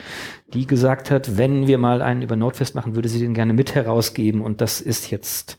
die 0.52 0.66
gesagt 0.66 1.10
hat, 1.10 1.36
wenn 1.36 1.66
wir 1.66 1.78
mal 1.78 2.02
einen 2.02 2.22
über 2.22 2.36
Notfist 2.36 2.74
machen, 2.74 2.94
würde 2.94 3.08
sie 3.08 3.20
den 3.20 3.34
gerne 3.34 3.52
mit 3.52 3.74
herausgeben. 3.74 4.40
Und 4.40 4.60
das 4.60 4.80
ist 4.80 5.10
jetzt 5.10 5.58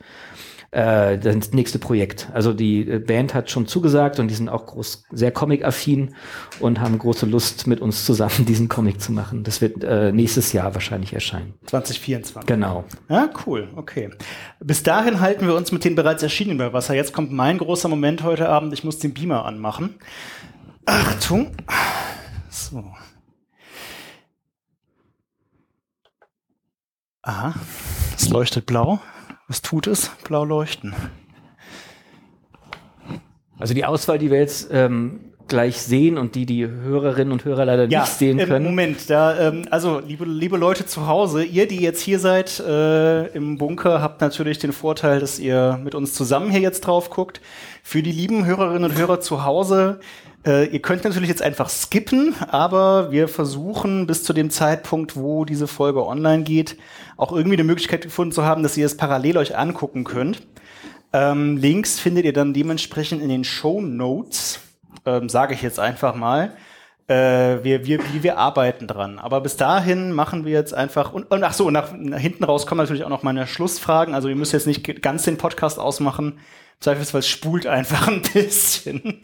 äh, 0.76 1.18
das 1.18 1.54
nächste 1.54 1.80
Projekt. 1.80 2.30
Also 2.34 2.54
die 2.54 2.82
äh, 2.82 3.00
Band 3.00 3.34
hat 3.34 3.50
schon 3.50 3.66
zugesagt 3.66 4.20
und 4.20 4.28
die 4.28 4.36
sind 4.36 4.50
auch 4.50 4.66
groß, 4.66 5.06
sehr 5.12 5.32
comic-affin 5.32 6.14
und 6.60 6.82
haben 6.82 7.00
große 7.00 7.26
Lust, 7.26 7.66
mit 7.66 7.80
uns 7.80 8.06
zusammen 8.06 8.46
diesen 8.46 8.68
Comic 8.68 9.00
zu 9.00 9.14
machen. 9.14 9.44
Das 9.44 9.62
wird 9.62 9.84
äh, 9.84 10.12
nächstes 10.12 10.52
Jahr 10.52 10.74
wahrscheinlich 10.74 11.14
erscheinen. 11.14 11.54
2024. 11.68 12.46
Genau. 12.46 12.84
Ja, 13.08 13.30
cool, 13.46 13.70
okay. 13.78 14.10
Bis 14.60 14.84
dahin 14.84 15.22
halten 15.22 15.48
wir 15.48 15.56
uns 15.56 15.72
mit 15.72 15.86
den 15.86 15.96
bereits 15.96 16.22
erschienenen 16.24 16.58
bei 16.58 16.74
Wasser. 16.74 16.94
Jetzt 16.94 17.14
kommt 17.14 17.32
mein 17.32 17.58
großer 17.58 17.88
Moment 17.88 18.24
heute 18.24 18.50
Abend. 18.50 18.74
Ich 18.74 18.84
muss 18.84 19.00
den 19.00 19.14
Beamer 19.14 19.46
anmachen. 19.46 19.96
Achtung. 20.86 21.52
So. 22.50 22.84
Aha, 27.22 27.54
es 28.16 28.30
leuchtet 28.30 28.66
blau. 28.66 29.00
Was 29.48 29.62
tut 29.62 29.88
es? 29.88 30.10
Blau 30.24 30.44
leuchten. 30.44 30.96
Also 33.60 33.74
die 33.74 33.86
Auswahl, 33.86 34.18
die 34.18 34.32
wir 34.32 34.40
jetzt 34.40 34.70
ähm, 34.72 35.20
gleich 35.48 35.82
sehen 35.82 36.18
und 36.18 36.36
die 36.36 36.46
die 36.46 36.68
Hörerinnen 36.68 37.32
und 37.32 37.46
Hörer 37.46 37.66
leider 37.66 37.88
ja, 37.88 38.02
nicht 38.02 38.14
sehen 38.14 38.38
können. 38.40 38.66
Moment, 38.66 39.10
da, 39.10 39.38
ähm, 39.40 39.68
also 39.70 40.00
liebe, 40.00 40.26
liebe 40.26 40.58
Leute 40.58 40.86
zu 40.86 41.08
Hause, 41.08 41.44
ihr, 41.44 41.68
die 41.68 41.80
jetzt 41.80 42.02
hier 42.02 42.20
seid 42.20 42.60
äh, 42.60 43.28
im 43.28 43.58
Bunker, 43.58 44.02
habt 44.02 44.22
natürlich 44.22 44.58
den 44.58 44.74
Vorteil, 44.74 45.20
dass 45.20 45.40
ihr 45.40 45.80
mit 45.84 45.96
uns 45.96 46.14
zusammen 46.14 46.50
hier 46.50 46.62
jetzt 46.62 46.82
drauf 46.82 47.10
guckt. 47.10 47.40
Für 47.84 48.02
die 48.02 48.12
lieben 48.12 48.46
Hörerinnen 48.46 48.84
und 48.84 48.98
Hörer 48.98 49.22
zu 49.22 49.46
Hause, 49.46 50.00
äh, 50.46 50.66
ihr 50.66 50.82
könnt 50.82 51.04
natürlich 51.04 51.30
jetzt 51.30 51.42
einfach 51.42 51.70
skippen, 51.70 52.36
aber 52.50 53.12
wir 53.12 53.28
versuchen 53.28 54.06
bis 54.06 54.24
zu 54.24 54.34
dem 54.34 54.50
Zeitpunkt, 54.50 55.16
wo 55.16 55.46
diese 55.46 55.68
Folge 55.68 56.06
online 56.06 56.44
geht, 56.44 56.78
auch 57.18 57.32
irgendwie 57.32 57.56
eine 57.56 57.64
Möglichkeit 57.64 58.02
gefunden 58.02 58.32
zu 58.32 58.46
haben, 58.46 58.64
dass 58.64 58.78
ihr 58.78 58.86
es 58.86 58.98
parallel 58.98 59.38
euch 59.38 59.58
angucken 59.58 60.04
könnt. 60.04 60.46
Ähm, 61.14 61.58
Links 61.58 62.00
findet 62.00 62.26
ihr 62.26 62.34
dann 62.34 62.54
dementsprechend 62.54 63.22
in 63.22 63.30
den 63.30 63.44
Show 63.44 63.82
Notes, 63.82 64.60
ähm, 65.06 65.30
sage 65.30 65.54
ich 65.54 65.62
jetzt 65.62 65.80
einfach 65.80 66.14
mal. 66.14 66.52
Äh, 67.08 67.64
wir, 67.64 67.86
wir, 67.86 68.00
wir 68.22 68.38
arbeiten 68.38 68.88
dran. 68.88 69.20
Aber 69.20 69.42
bis 69.42 69.58
dahin 69.58 70.12
machen 70.12 70.44
wir 70.44 70.54
jetzt 70.54 70.74
einfach 70.74 71.14
und, 71.14 71.32
und 71.32 71.44
ach 71.44 71.54
so, 71.54 71.70
nach, 71.72 71.94
nach 71.94 72.20
hinten 72.20 72.44
raus 72.44 72.68
kommen 72.68 72.80
natürlich 72.80 73.04
auch 73.04 73.10
noch 73.10 73.24
meine 73.24 73.48
Schlussfragen. 73.48 74.14
Also 74.14 74.28
ihr 74.28 74.36
müsst 74.36 74.54
jetzt 74.54 74.68
nicht 74.68 75.02
ganz 75.02 75.24
den 75.24 75.38
Podcast 75.38 75.80
ausmachen. 75.80 76.40
Zweifelsfall 76.80 77.24
spult 77.24 77.68
einfach 77.68 78.08
ein 78.08 78.22
bisschen. 78.22 79.22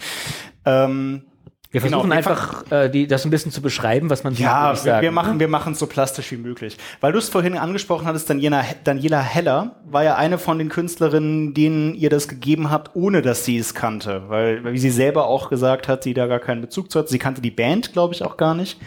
Ähm, 0.66 1.24
wir 1.72 1.80
genau, 1.80 2.02
versuchen 2.02 2.10
genau, 2.10 2.18
einfach, 2.18 2.70
äh, 2.70 2.90
die, 2.90 3.08
das 3.08 3.24
ein 3.24 3.32
bisschen 3.32 3.54
zu 3.54 3.62
beschreiben, 3.62 4.10
was 4.10 4.26
man 4.26 4.34
ja, 4.34 4.76
sieht. 4.76 4.88
Ja, 4.88 5.02
wir, 5.02 5.12
machen, 5.12 5.40
wir 5.40 5.48
machen 5.48 5.72
es 5.72 5.80
so 5.80 5.88
plastisch 5.88 6.30
wie 6.32 6.38
möglich. 6.38 6.78
Weil 7.00 7.14
du 7.14 7.18
es 7.18 7.30
vorhin 7.30 7.58
angesprochen 7.58 8.06
hattest, 8.06 8.30
Daniela, 8.30 8.66
Daniela 8.84 9.22
Heller 9.22 9.78
war 9.86 10.04
ja 10.04 10.16
eine 10.16 10.38
von 10.38 10.58
den 10.58 10.68
Künstlerinnen, 10.68 11.54
denen 11.54 11.96
ihr 11.96 12.10
das 12.10 12.28
gegeben 12.28 12.70
habt, 12.70 12.94
ohne 12.94 13.22
dass 13.22 13.46
sie 13.46 13.58
es 13.58 13.74
kannte. 13.74 14.24
Weil, 14.28 14.66
wie 14.66 14.80
sie 14.80 14.90
selber 14.90 15.28
auch 15.28 15.50
gesagt 15.50 15.88
hat, 15.88 16.04
sie 16.04 16.14
da 16.14 16.28
gar 16.28 16.40
keinen 16.40 16.60
Bezug 16.60 16.92
zu 16.92 17.00
hat. 17.00 17.08
Sie 17.08 17.20
kannte 17.20 17.40
die 17.40 17.52
Band, 17.52 17.94
glaube 17.94 18.14
ich, 18.14 18.24
auch 18.24 18.36
gar 18.36 18.54
nicht. 18.54 18.78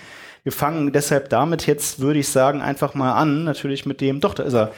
Wir 0.43 0.53
fangen 0.53 0.93
deshalb 0.93 1.31
damit 1.31 1.67
jetzt, 1.67 2.01
würde 2.01 2.19
ich 2.19 2.29
sagen, 2.29 2.61
einfach 2.61 2.93
mal 2.93 3.15
an, 3.15 3.45
natürlich 3.45 3.87
mit 3.87 4.03
dem, 4.03 4.21
doch, 4.21 4.35
da 4.35 4.43
ist 4.43 4.53
er, 4.53 4.73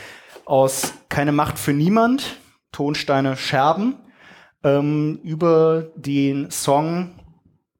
aus 0.44 0.94
Keine 1.08 1.32
Macht 1.32 1.58
für 1.58 1.72
Niemand, 1.72 2.36
Tonsteine 2.76 3.38
Scherben, 3.38 3.94
ähm, 4.62 5.18
über 5.22 5.86
den 5.96 6.50
Song 6.50 7.12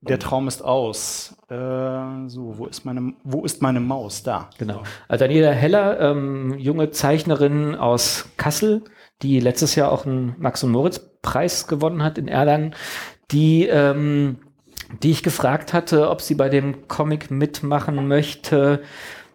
Der 0.01 0.19
Traum 0.19 0.49
ist 0.49 0.63
aus. 0.63 1.37
Äh, 1.51 2.29
so, 2.29 2.55
wo 2.57 2.65
ist, 2.65 2.87
meine, 2.87 3.13
wo 3.23 3.45
ist 3.45 3.61
meine 3.61 3.81
Maus? 3.81 4.23
Da. 4.23 4.49
Genau. 4.57 4.85
Also 5.07 5.25
Daniela 5.27 5.51
Heller, 5.51 6.01
ähm, 6.01 6.55
junge 6.59 6.93
Zeichnerin 6.93 7.75
aus 7.75 8.31
Kassel, 8.39 8.85
die 9.21 9.39
letztes 9.39 9.75
Jahr 9.75 9.93
auch 9.93 10.07
einen 10.07 10.35
Max- 10.39 10.65
und 10.65 10.71
Moritz-Preis 10.71 11.67
gewonnen 11.67 12.03
hat 12.03 12.17
in 12.17 12.29
Erlangen, 12.29 12.75
die, 13.33 13.67
ähm, 13.67 14.39
die 15.03 15.11
ich 15.11 15.23
gefragt 15.23 15.75
hatte, 15.75 16.09
ob 16.09 16.23
sie 16.23 16.37
bei 16.37 16.49
dem 16.49 16.89
Comic 16.89 17.31
mitmachen 17.31 18.09
möchte, 18.09 18.81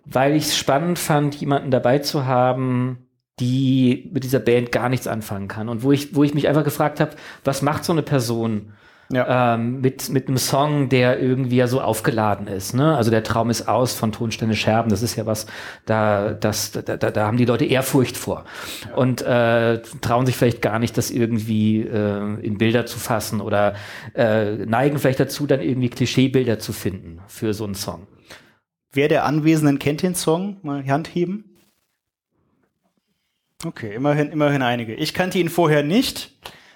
weil 0.05 0.35
ich 0.35 0.45
es 0.45 0.57
spannend 0.57 0.97
fand, 0.97 1.35
jemanden 1.35 1.69
dabei 1.69 1.99
zu 1.99 2.25
haben, 2.25 3.10
die 3.41 4.09
mit 4.13 4.23
dieser 4.23 4.39
Band 4.39 4.71
gar 4.71 4.87
nichts 4.87 5.07
anfangen 5.07 5.47
kann. 5.47 5.67
Und 5.67 5.83
wo 5.83 5.91
ich, 5.91 6.15
wo 6.15 6.23
ich 6.23 6.33
mich 6.33 6.47
einfach 6.47 6.63
gefragt 6.63 6.99
habe, 6.99 7.11
was 7.43 7.61
macht 7.61 7.83
so 7.83 7.91
eine 7.91 8.03
Person 8.03 8.71
ja. 9.11 9.55
ähm, 9.55 9.81
mit, 9.81 10.09
mit 10.09 10.27
einem 10.27 10.37
Song, 10.37 10.89
der 10.89 11.19
irgendwie 11.19 11.57
ja 11.57 11.67
so 11.67 11.81
aufgeladen 11.81 12.47
ist. 12.47 12.73
Ne? 12.73 12.95
Also 12.95 13.11
der 13.11 13.23
Traum 13.23 13.49
ist 13.49 13.67
aus 13.67 13.93
von 13.93 14.11
Tonstände 14.11 14.55
Scherben, 14.55 14.89
das 14.89 15.01
ist 15.01 15.15
ja 15.15 15.25
was, 15.25 15.47
da, 15.85 16.31
das, 16.31 16.71
da, 16.71 16.81
da, 16.81 17.11
da 17.11 17.27
haben 17.27 17.37
die 17.37 17.45
Leute 17.45 17.65
Ehrfurcht 17.65 18.15
vor. 18.15 18.45
Ja. 18.87 18.95
Und 18.95 19.21
äh, 19.21 19.81
trauen 20.01 20.25
sich 20.25 20.37
vielleicht 20.37 20.61
gar 20.61 20.79
nicht, 20.79 20.97
das 20.97 21.11
irgendwie 21.11 21.81
äh, 21.81 22.39
in 22.41 22.57
Bilder 22.57 22.85
zu 22.85 22.99
fassen 22.99 23.41
oder 23.41 23.75
äh, 24.15 24.65
neigen 24.65 24.99
vielleicht 24.99 25.19
dazu, 25.19 25.47
dann 25.47 25.61
irgendwie 25.61 25.89
Klischeebilder 25.89 26.59
zu 26.59 26.73
finden 26.73 27.19
für 27.27 27.53
so 27.53 27.65
einen 27.65 27.75
Song. 27.75 28.07
Wer 28.93 29.07
der 29.07 29.25
Anwesenden 29.25 29.79
kennt 29.79 30.03
den 30.03 30.15
Song? 30.15 30.57
Mal 30.63 30.85
Hand 30.85 31.07
heben. 31.13 31.50
Okay, 33.65 33.93
immerhin, 33.93 34.31
immerhin 34.31 34.61
einige. 34.61 34.93
Ich 34.95 35.13
kannte 35.13 35.37
ihn 35.39 35.49
vorher 35.49 35.83
nicht. 35.83 36.31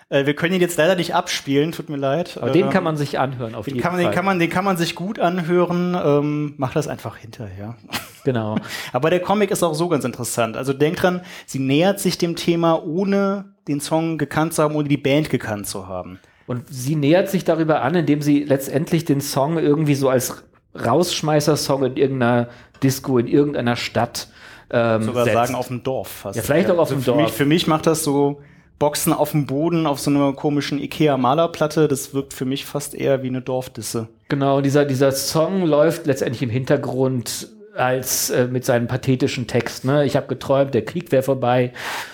Äh, 0.09 0.25
wir 0.25 0.35
können 0.35 0.53
ihn 0.53 0.61
jetzt 0.61 0.77
leider 0.77 0.95
nicht 0.95 1.15
abspielen, 1.15 1.71
tut 1.71 1.89
mir 1.89 1.97
leid. 1.97 2.37
Aber 2.39 2.51
den 2.51 2.65
ähm, 2.65 2.69
kann 2.69 2.83
man 2.83 2.95
sich 2.97 3.17
anhören, 3.17 3.55
auf 3.55 3.67
jeden 3.67 3.79
kann 3.79 3.93
man, 3.93 4.01
Fall. 4.01 4.11
Den 4.11 4.15
kann, 4.15 4.25
man, 4.25 4.39
den 4.39 4.49
kann 4.49 4.65
man 4.65 4.77
sich 4.77 4.95
gut 4.95 5.19
anhören. 5.19 5.97
Ähm, 6.03 6.53
mach 6.57 6.73
das 6.73 6.87
einfach 6.87 7.17
hinterher. 7.17 7.75
Genau. 8.25 8.55
Aber 8.91 9.11
der 9.11 9.19
Comic 9.19 9.51
ist 9.51 9.61
auch 9.61 9.75
so 9.75 9.87
ganz 9.87 10.03
interessant. 10.03 10.57
Also 10.57 10.73
denk 10.73 10.95
dran, 10.95 11.21
sie 11.45 11.59
nähert 11.59 11.99
sich 11.99 12.17
dem 12.17 12.35
Thema, 12.35 12.83
ohne 12.83 13.53
den 13.67 13.79
Song 13.79 14.17
gekannt 14.17 14.55
zu 14.55 14.63
haben, 14.63 14.73
ohne 14.73 14.89
die 14.89 14.97
Band 14.97 15.29
gekannt 15.29 15.67
zu 15.67 15.87
haben. 15.87 16.19
Und 16.47 16.63
sie 16.67 16.95
nähert 16.95 17.29
sich 17.29 17.43
darüber 17.43 17.83
an, 17.83 17.93
indem 17.93 18.23
sie 18.23 18.43
letztendlich 18.43 19.05
den 19.05 19.21
Song 19.21 19.59
irgendwie 19.59 19.93
so 19.93 20.09
als 20.09 20.43
Rausschmeißer-Song 20.73 21.83
in 21.85 21.97
irgendeiner 21.97 22.49
Disco, 22.81 23.19
in 23.19 23.27
irgendeiner 23.27 23.75
Stadt 23.75 24.29
ähm, 24.69 25.03
Sogar 25.03 25.25
setzt. 25.25 25.35
sagen 25.35 25.55
auf 25.55 25.67
dem 25.67 25.83
Dorf 25.83 26.07
fast. 26.07 26.35
Ja, 26.35 26.41
vielleicht 26.41 26.69
auch 26.69 26.77
auf 26.77 26.91
also 26.91 26.95
dem 26.95 27.03
Dorf. 27.03 27.17
Mich, 27.17 27.31
für 27.31 27.45
mich 27.45 27.67
macht 27.67 27.87
das 27.87 28.03
so 28.03 28.41
Boxen 28.79 29.13
auf 29.13 29.31
dem 29.31 29.45
Boden 29.45 29.87
auf 29.87 29.99
so 29.99 30.11
einer 30.11 30.33
komischen 30.33 30.79
Ikea-Malerplatte. 30.79 31.87
Das 31.87 32.13
wirkt 32.13 32.33
für 32.33 32.45
mich 32.45 32.65
fast 32.65 32.93
eher 32.93 33.23
wie 33.23 33.27
eine 33.27 33.41
Dorfdisse. 33.41 34.09
Genau, 34.27 34.61
dieser, 34.61 34.85
dieser 34.85 35.11
Song 35.11 35.65
läuft 35.65 36.07
letztendlich 36.07 36.41
im 36.41 36.49
Hintergrund 36.49 37.49
als 37.75 38.29
äh, 38.29 38.47
mit 38.47 38.65
seinem 38.65 38.87
pathetischen 38.87 39.47
Text. 39.47 39.83
Ne? 39.85 40.05
Ich 40.05 40.15
habe 40.15 40.27
geträumt, 40.27 40.73
der 40.73 40.85
Krieg 40.85 41.11
wäre 41.11 41.23
vorbei, 41.23 41.73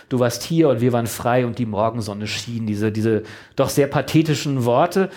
du 0.09 0.19
warst 0.19 0.43
hier 0.43 0.69
und 0.69 0.81
wir 0.81 0.91
waren 0.91 1.07
frei 1.07 1.45
und 1.45 1.59
die 1.59 1.67
Morgensonne 1.67 2.27
schien. 2.27 2.65
Diese, 2.65 2.91
diese 2.91 3.23
doch 3.55 3.69
sehr 3.69 3.87
pathetischen 3.87 4.65
Worte 4.65 5.09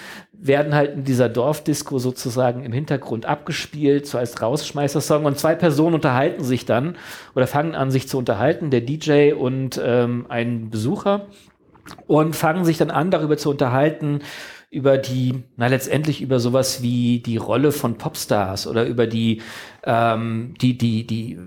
werden 0.46 0.74
halt 0.74 0.94
in 0.94 1.04
dieser 1.04 1.30
Dorfdisco 1.30 1.98
sozusagen 1.98 2.64
im 2.64 2.72
Hintergrund 2.72 3.24
abgespielt, 3.24 4.06
so 4.06 4.18
als 4.18 4.42
Rausschmeißersong. 4.42 5.24
Und 5.24 5.38
zwei 5.38 5.54
Personen 5.54 5.94
unterhalten 5.94 6.44
sich 6.44 6.66
dann 6.66 6.96
oder 7.34 7.46
fangen 7.46 7.74
an, 7.74 7.90
sich 7.90 8.08
zu 8.08 8.18
unterhalten, 8.18 8.70
der 8.70 8.82
DJ 8.82 9.32
und 9.32 9.80
ähm, 9.82 10.26
ein 10.28 10.70
Besucher. 10.70 11.26
Und 12.06 12.34
fangen 12.34 12.64
sich 12.64 12.78
dann 12.78 12.90
an, 12.90 13.10
darüber 13.10 13.36
zu 13.36 13.50
unterhalten, 13.50 14.20
über 14.74 14.98
die, 14.98 15.44
na 15.56 15.68
letztendlich 15.68 16.20
über 16.20 16.40
sowas 16.40 16.82
wie 16.82 17.20
die 17.20 17.36
Rolle 17.36 17.70
von 17.70 17.96
Popstars 17.96 18.66
oder 18.66 18.84
über 18.84 19.06
die, 19.06 19.40
ähm, 19.84 20.54
die, 20.60 20.76
die, 20.76 21.06
die, 21.06 21.38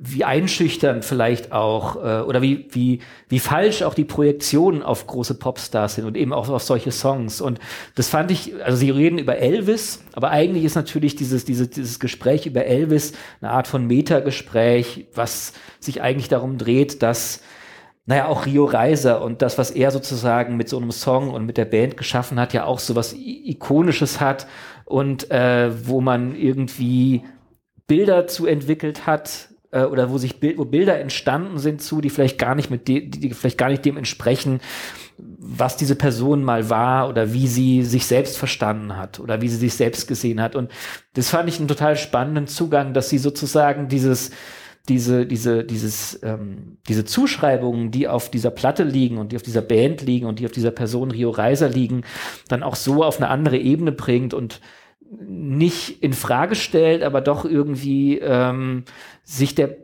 wie 0.00 0.24
einschüchtern 0.24 1.02
vielleicht 1.02 1.52
auch 1.52 1.96
äh, 1.96 2.22
oder 2.22 2.40
wie, 2.40 2.68
wie, 2.70 3.00
wie 3.28 3.40
falsch 3.40 3.82
auch 3.82 3.94
die 3.94 4.04
Projektionen 4.04 4.82
auf 4.82 5.06
große 5.06 5.34
Popstars 5.34 5.96
sind 5.96 6.04
und 6.04 6.16
eben 6.16 6.32
auch 6.32 6.48
auf 6.48 6.62
solche 6.62 6.92
Songs. 6.92 7.40
Und 7.40 7.58
das 7.96 8.08
fand 8.08 8.30
ich, 8.30 8.54
also 8.64 8.78
sie 8.78 8.90
reden 8.90 9.18
über 9.18 9.38
Elvis, 9.38 10.02
aber 10.12 10.30
eigentlich 10.30 10.64
ist 10.64 10.76
natürlich 10.76 11.16
dieses, 11.16 11.44
dieses, 11.44 11.70
dieses 11.70 11.98
Gespräch 11.98 12.46
über 12.46 12.64
Elvis 12.64 13.12
eine 13.40 13.50
Art 13.50 13.66
von 13.66 13.86
Metagespräch, 13.86 15.06
was 15.14 15.52
sich 15.80 16.00
eigentlich 16.00 16.28
darum 16.28 16.58
dreht, 16.58 17.02
dass 17.02 17.42
naja, 18.08 18.26
auch 18.26 18.46
Rio 18.46 18.64
Reiser 18.64 19.20
und 19.20 19.42
das, 19.42 19.58
was 19.58 19.70
er 19.70 19.90
sozusagen 19.90 20.56
mit 20.56 20.70
so 20.70 20.78
einem 20.78 20.92
Song 20.92 21.28
und 21.28 21.44
mit 21.44 21.58
der 21.58 21.66
Band 21.66 21.98
geschaffen 21.98 22.40
hat, 22.40 22.54
ja 22.54 22.64
auch 22.64 22.78
so 22.78 22.96
was 22.96 23.12
Ikonisches 23.14 24.18
hat 24.18 24.46
und 24.86 25.30
äh, 25.30 25.70
wo 25.86 26.00
man 26.00 26.34
irgendwie 26.34 27.22
Bilder 27.86 28.26
zu 28.26 28.46
entwickelt 28.46 29.06
hat 29.06 29.50
äh, 29.72 29.82
oder 29.82 30.08
wo 30.08 30.16
sich 30.16 30.40
Bild, 30.40 30.56
wo 30.56 30.64
Bilder 30.64 30.98
entstanden 30.98 31.58
sind 31.58 31.82
zu, 31.82 32.00
die 32.00 32.08
vielleicht 32.08 32.38
gar 32.38 32.54
nicht 32.54 32.70
mit 32.70 32.88
de, 32.88 33.10
die 33.10 33.34
vielleicht 33.34 33.58
gar 33.58 33.68
nicht 33.68 33.84
dem 33.84 33.98
entsprechen, 33.98 34.60
was 35.18 35.76
diese 35.76 35.94
Person 35.94 36.42
mal 36.42 36.70
war 36.70 37.10
oder 37.10 37.34
wie 37.34 37.46
sie 37.46 37.82
sich 37.82 38.06
selbst 38.06 38.38
verstanden 38.38 38.96
hat 38.96 39.20
oder 39.20 39.42
wie 39.42 39.50
sie 39.50 39.58
sich 39.58 39.74
selbst 39.74 40.08
gesehen 40.08 40.40
hat. 40.40 40.56
Und 40.56 40.70
das 41.12 41.28
fand 41.28 41.50
ich 41.50 41.58
einen 41.58 41.68
total 41.68 41.94
spannenden 41.94 42.46
Zugang, 42.46 42.94
dass 42.94 43.10
sie 43.10 43.18
sozusagen 43.18 43.88
dieses 43.88 44.30
diese, 44.88 45.26
diese, 45.26 45.64
dieses, 45.64 46.20
ähm, 46.22 46.78
diese 46.88 47.04
Zuschreibungen, 47.04 47.90
die 47.90 48.08
auf 48.08 48.30
dieser 48.30 48.50
Platte 48.50 48.84
liegen 48.84 49.18
und 49.18 49.32
die 49.32 49.36
auf 49.36 49.42
dieser 49.42 49.62
Band 49.62 50.02
liegen 50.02 50.26
und 50.26 50.38
die 50.38 50.46
auf 50.46 50.52
dieser 50.52 50.70
Person 50.70 51.10
Rio 51.10 51.30
Reiser 51.30 51.68
liegen, 51.68 52.02
dann 52.48 52.62
auch 52.62 52.76
so 52.76 53.04
auf 53.04 53.18
eine 53.18 53.28
andere 53.28 53.58
Ebene 53.58 53.92
bringt 53.92 54.34
und 54.34 54.60
nicht 55.20 56.02
in 56.02 56.12
Frage 56.12 56.54
stellt, 56.54 57.02
aber 57.02 57.20
doch 57.20 57.44
irgendwie 57.44 58.18
ähm, 58.18 58.84
sich 59.24 59.54
der 59.54 59.76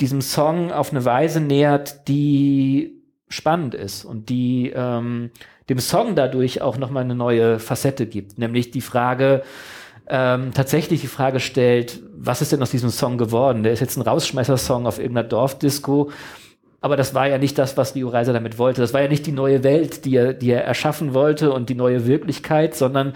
diesem 0.00 0.20
Song 0.20 0.72
auf 0.72 0.90
eine 0.90 1.04
Weise 1.04 1.40
nähert, 1.40 2.08
die 2.08 3.02
spannend 3.28 3.74
ist 3.74 4.04
und 4.04 4.28
die 4.28 4.72
ähm, 4.74 5.30
dem 5.68 5.78
Song 5.78 6.14
dadurch 6.14 6.60
auch 6.62 6.76
nochmal 6.76 7.04
eine 7.04 7.14
neue 7.14 7.58
Facette 7.58 8.06
gibt, 8.06 8.38
nämlich 8.38 8.70
die 8.70 8.80
Frage, 8.80 9.42
ähm, 10.08 10.52
tatsächlich 10.54 11.00
die 11.00 11.06
Frage 11.06 11.40
stellt, 11.40 12.00
was 12.16 12.42
ist 12.42 12.52
denn 12.52 12.62
aus 12.62 12.70
diesem 12.70 12.90
Song 12.90 13.18
geworden? 13.18 13.62
Der 13.62 13.72
ist 13.72 13.80
jetzt 13.80 13.96
ein 13.96 14.02
Rausschmeißer-Song 14.02 14.86
auf 14.86 14.98
irgendeiner 14.98 15.28
Dorfdisco. 15.28 16.10
Aber 16.80 16.96
das 16.96 17.14
war 17.14 17.26
ja 17.26 17.38
nicht 17.38 17.58
das, 17.58 17.76
was 17.76 17.94
Rio 17.94 18.08
Reiser 18.08 18.32
damit 18.32 18.58
wollte. 18.58 18.80
Das 18.80 18.94
war 18.94 19.02
ja 19.02 19.08
nicht 19.08 19.26
die 19.26 19.32
neue 19.32 19.64
Welt, 19.64 20.04
die 20.04 20.16
er, 20.16 20.34
die 20.34 20.50
er 20.50 20.64
erschaffen 20.64 21.14
wollte 21.14 21.52
und 21.52 21.68
die 21.68 21.74
neue 21.74 22.06
Wirklichkeit, 22.06 22.74
sondern 22.74 23.14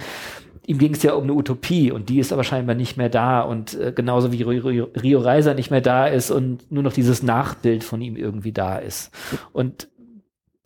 ihm 0.66 0.78
ging 0.78 0.94
es 0.94 1.02
ja 1.02 1.14
um 1.14 1.24
eine 1.24 1.34
Utopie 1.34 1.90
und 1.90 2.08
die 2.08 2.18
ist 2.18 2.32
aber 2.32 2.44
scheinbar 2.44 2.74
nicht 2.74 2.96
mehr 2.96 3.08
da 3.08 3.40
und 3.40 3.78
äh, 3.78 3.92
genauso 3.92 4.32
wie 4.32 4.42
Rio, 4.42 4.88
Rio, 5.02 5.20
Reiser 5.20 5.54
nicht 5.54 5.70
mehr 5.70 5.80
da 5.80 6.06
ist 6.06 6.30
und 6.30 6.70
nur 6.70 6.82
noch 6.82 6.92
dieses 6.92 7.22
Nachbild 7.22 7.84
von 7.84 8.00
ihm 8.00 8.16
irgendwie 8.16 8.52
da 8.52 8.78
ist. 8.78 9.10
Und 9.52 9.88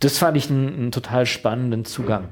das 0.01 0.18
fand 0.18 0.37
ich 0.37 0.51
einen, 0.51 0.75
einen 0.75 0.93
total 0.93 1.27
spannenden 1.27 1.85
Zugang. 1.85 2.29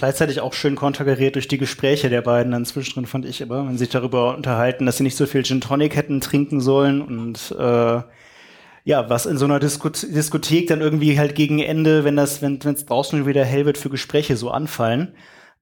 Gleichzeitig 0.00 0.40
auch 0.40 0.54
schön 0.54 0.76
konterkariert 0.76 1.34
durch 1.34 1.46
die 1.46 1.58
Gespräche 1.58 2.08
der 2.08 2.22
beiden 2.22 2.52
dann 2.52 2.64
zwischendrin, 2.64 3.04
fand 3.04 3.26
ich 3.26 3.42
immer, 3.42 3.66
wenn 3.66 3.72
sie 3.72 3.80
sich 3.80 3.90
darüber 3.90 4.34
unterhalten, 4.34 4.86
dass 4.86 4.96
sie 4.96 5.02
nicht 5.02 5.14
so 5.14 5.26
viel 5.26 5.42
Gin 5.42 5.60
Tonic 5.60 5.94
hätten 5.94 6.22
trinken 6.22 6.62
sollen 6.62 7.02
und 7.02 7.54
äh, 7.58 8.00
ja, 8.84 9.10
was 9.10 9.26
in 9.26 9.36
so 9.36 9.44
einer 9.44 9.60
Disko 9.60 9.90
Diskothek 9.90 10.68
dann 10.68 10.80
irgendwie 10.80 11.18
halt 11.18 11.34
gegen 11.34 11.58
Ende, 11.58 12.02
wenn 12.02 12.16
das, 12.16 12.40
wenn 12.40 12.58
es 12.64 12.86
draußen 12.86 13.26
wieder 13.26 13.44
hell 13.44 13.66
wird, 13.66 13.76
für 13.76 13.90
Gespräche 13.90 14.38
so 14.38 14.50
anfallen. 14.50 15.16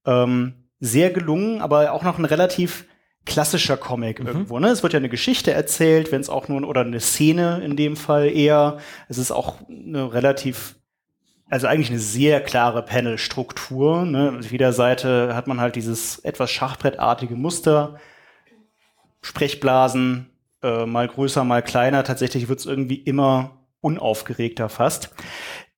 Ähm, 0.07 0.69
sehr 0.79 1.11
gelungen, 1.11 1.61
aber 1.61 1.91
auch 1.91 2.05
noch 2.05 2.17
ein 2.17 2.25
relativ 2.25 2.85
klassischer 3.27 3.77
Comic 3.77 4.21
mhm. 4.21 4.27
irgendwo. 4.29 4.61
Ne? 4.61 4.69
Es 4.69 4.85
wird 4.85 4.93
ja 4.93 5.01
eine 5.01 5.09
Geschichte 5.09 5.51
erzählt, 5.51 6.13
wenn 6.13 6.21
es 6.21 6.29
auch 6.29 6.47
nur, 6.47 6.63
oder 6.63 6.83
eine 6.83 7.01
Szene 7.01 7.61
in 7.65 7.75
dem 7.75 7.97
Fall 7.97 8.29
eher. 8.29 8.79
Es 9.09 9.19
ist 9.19 9.33
auch 9.33 9.69
eine 9.69 10.13
relativ 10.13 10.78
also 11.51 11.67
eigentlich 11.67 11.91
eine 11.91 11.99
sehr 11.99 12.41
klare 12.41 12.83
Panelstruktur. 12.83 14.05
Ne? 14.05 14.37
Auf 14.39 14.51
jeder 14.51 14.73
Seite 14.73 15.35
hat 15.35 15.47
man 15.47 15.61
halt 15.61 15.77
dieses 15.77 16.19
etwas 16.21 16.51
schachbrettartige 16.51 17.35
Muster, 17.37 17.99
Sprechblasen, 19.23 20.31
äh, 20.63 20.87
mal 20.87 21.09
größer, 21.09 21.45
mal 21.45 21.63
kleiner. 21.63 22.05
Tatsächlich 22.05 22.49
wird 22.49 22.61
es 22.61 22.67
irgendwie 22.67 22.97
immer 22.97 23.59
unaufgeregter 23.81 24.69
fast. 24.69 25.11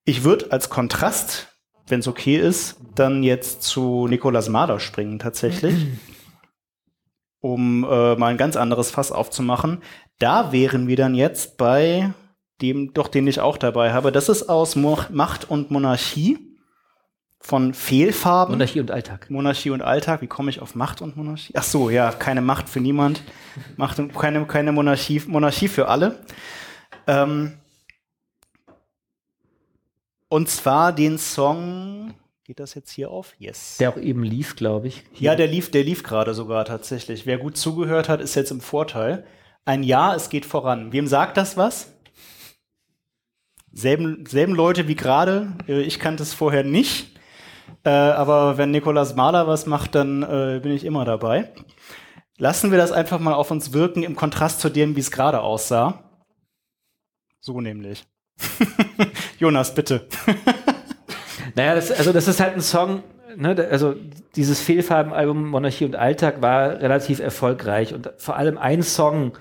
Ich 0.05 0.25
würde 0.25 0.51
als 0.51 0.71
Kontrast, 0.71 1.49
wenn 1.87 2.01
es 2.01 2.09
okay 2.09 2.37
ist, 2.37 2.81
dann 2.95 3.23
jetzt 3.23 3.63
zu 3.63 4.07
Nicolas 4.09 4.49
Marder 4.49 4.81
springen 4.81 5.19
tatsächlich, 5.19 5.87
um 7.41 7.85
äh, 7.85 8.17
mal 8.17 8.29
ein 8.29 8.37
ganz 8.37 8.57
anderes 8.57 8.91
Fass 8.91 9.13
aufzumachen. 9.13 9.83
Da 10.19 10.53
wären 10.53 10.89
wir 10.89 10.97
dann 10.97 11.15
jetzt 11.15 11.57
bei 11.57 12.13
dem, 12.63 12.95
doch 12.95 13.09
den 13.09 13.27
ich 13.27 13.41
auch 13.41 13.57
dabei 13.57 13.93
habe. 13.93 14.13
Das 14.13 14.29
ist 14.29 14.49
aus 14.49 14.77
Mo 14.77 14.99
Macht 15.11 15.51
und 15.51 15.71
Monarchie 15.71 16.39
von 17.41 17.73
Fehlfarben. 17.73 18.55
Monarchie 18.55 18.81
und 18.81 18.91
Alltag. 18.91 19.31
Monarchie 19.31 19.71
und 19.71 19.83
Alltag. 19.83 20.21
Wie 20.21 20.27
komme 20.27 20.51
ich 20.51 20.61
auf 20.61 20.75
Macht 20.75 21.01
und 21.01 21.17
Monarchie? 21.17 21.55
Ach 21.57 21.63
so, 21.63 21.91
ja, 21.91 22.13
keine 22.13 22.43
Macht 22.43 22.69
für 22.69 22.81
niemand. 22.81 23.23
Macht 23.77 23.99
und 23.99 24.15
keine, 24.15 24.45
keine 24.47 24.73
Monarchie, 24.73 25.23
Monarchie 25.27 25.69
für 25.69 25.89
alle. 25.89 26.19
Ähm, 27.07 27.55
und 30.29 30.49
zwar 30.49 30.93
den 30.93 31.19
Song, 31.19 32.15
geht 32.45 32.61
das 32.61 32.75
jetzt 32.75 32.91
hier 32.91 33.11
auf? 33.11 33.35
Yes. 33.39 33.79
Der 33.79 33.91
auch 33.91 33.97
eben 33.97 34.23
lief, 34.23 34.55
glaube 34.55 34.89
ich. 34.89 35.03
Hier. 35.13 35.33
Ja, 35.33 35.37
der 35.37 35.49
lief, 35.49 35.71
der 35.71 35.83
lief 35.83 36.03
gerade 36.03 36.35
sogar 36.35 36.65
tatsächlich. 36.67 37.27
Wer 37.27 37.39
gut 37.39 37.57
zugehört 37.57 38.09
hat, 38.09 38.21
ist 38.21 38.35
jetzt 38.35 38.51
im 38.51 38.61
Vorteil. 38.61 39.25
Ein 39.65 39.83
Ja, 39.83 40.15
es 40.15 40.29
geht 40.31 40.47
voran. 40.47 40.93
Wem 40.93 41.07
sagt 41.07 41.37
das 41.37 41.57
was? 41.57 41.93
Selben, 43.73 44.25
selben 44.27 44.55
Leute 44.55 44.89
wie 44.89 44.97
gerade. 44.97 45.53
Äh, 45.69 45.83
ich 45.83 45.99
kannte 45.99 46.23
es 46.23 46.35
vorher 46.35 46.65
nicht. 46.65 47.17
Äh, 47.85 47.91
aber 47.91 48.59
wenn 48.59 48.71
Nikolaus 48.71 49.15
Mahler 49.15 49.47
was 49.47 49.67
macht, 49.67 49.95
dann 49.95 50.23
äh, 50.23 50.61
bin 50.63 50.73
ich 50.73 50.85
immer 50.85 51.05
dabei. 51.05 51.53
Lassen 52.37 52.71
wir 52.71 52.79
das 52.79 52.93
einfach 52.93 53.21
mal 53.21 53.35
auf 53.35 53.51
uns 53.51 53.73
wirken 53.73 54.03
im 54.03 54.17
Kontrast 54.17 54.61
zu 54.61 54.71
dem, 54.71 54.97
wie 54.97 55.01
es 55.01 55.11
gerade 55.11 55.41
aussah. 55.41 56.05
So 57.41 57.61
nämlich. 57.61 58.05
Jonas, 59.39 59.75
bitte. 59.75 60.07
naja, 61.55 61.75
das, 61.75 61.91
also 61.91 62.13
das 62.13 62.29
ist 62.29 62.41
halt 62.41 62.55
ein 62.55 62.61
Song, 62.61 63.03
ne, 63.37 63.69
also 63.71 63.95
dieses 64.37 64.61
Fehlfarbenalbum 64.61 65.49
Monarchie 65.49 65.85
und 65.85 65.97
Alltag 65.97 66.43
war 66.43 66.81
relativ 66.81 67.21
erfolgreich 67.21 67.95
und 67.95 68.11
vor 68.17 68.37
allem 68.37 68.59
ein 68.59 68.83
Song, 68.83 69.33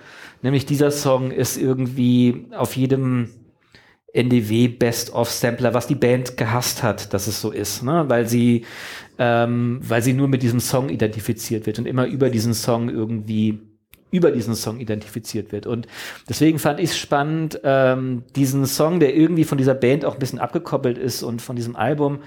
nämlich 0.42 0.66
dieser 0.66 0.92
Song 0.92 1.32
ist 1.32 1.58
irgendwie 1.58 2.48
auf 2.52 2.76
jedem 2.76 3.30
NDW 4.14 4.68
Best 4.68 5.14
of 5.14 5.30
Sampler, 5.30 5.74
was 5.74 5.88
die 5.88 5.96
Band 5.96 6.38
gehasst 6.38 6.84
hat, 6.84 7.14
dass 7.14 7.28
es 7.28 7.42
so 7.42 7.52
ist, 7.52 7.84
ne? 7.84 8.06
weil 8.08 8.28
sie, 8.28 8.66
ähm, 9.18 9.80
weil 9.84 10.02
sie 10.02 10.14
nur 10.14 10.28
mit 10.28 10.42
diesem 10.42 10.60
Song 10.60 10.90
identifiziert 10.90 11.66
wird 11.66 11.80
und 11.80 11.86
immer 11.86 12.06
über 12.06 12.30
diesen 12.30 12.54
Song 12.54 12.90
irgendwie 12.90 13.60
über 14.12 14.32
diesen 14.32 14.56
Song 14.56 14.80
identifiziert 14.80 15.52
wird. 15.52 15.68
Und 15.68 15.88
deswegen 16.28 16.60
fand 16.60 16.80
ich 16.80 16.92
es 16.92 16.98
spannend, 16.98 17.60
ähm, 17.64 18.24
diesen 18.36 18.66
Song, 18.66 19.00
der 19.00 19.16
irgendwie 19.16 19.44
von 19.44 19.58
dieser 19.58 19.76
Band 19.76 20.04
auch 20.04 20.14
ein 20.14 20.20
bisschen 20.20 20.40
abgekoppelt 20.40 20.98
ist 20.98 21.22
und 21.22 21.42
von 21.42 21.56
diesem 21.56 21.76
Album, 21.76 22.20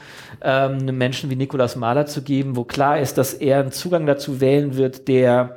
ähm, 0.43 0.79
einem 0.79 0.97
Menschen 0.97 1.31
wie 1.31 1.37
Nikolaus 1.37 1.77
Mahler 1.77 2.07
zu 2.07 2.23
geben, 2.23 2.57
wo 2.57 2.65
klar 2.65 3.01
ist, 3.01 3.19
dass 3.19 3.35
er 3.35 3.61
einen 3.61 3.73
Zugang 3.73 4.07
dazu 4.07 4.41
wählen 4.41 4.77
wird, 4.77 5.09
der 5.09 5.57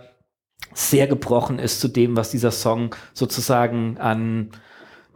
sehr 0.74 1.08
gebrochen 1.08 1.60
ist 1.60 1.80
zu 1.80 1.88
dem, 1.88 2.18
was 2.18 2.32
dieser 2.32 2.52
Song 2.52 2.96
sozusagen 3.14 3.98
an 3.98 4.50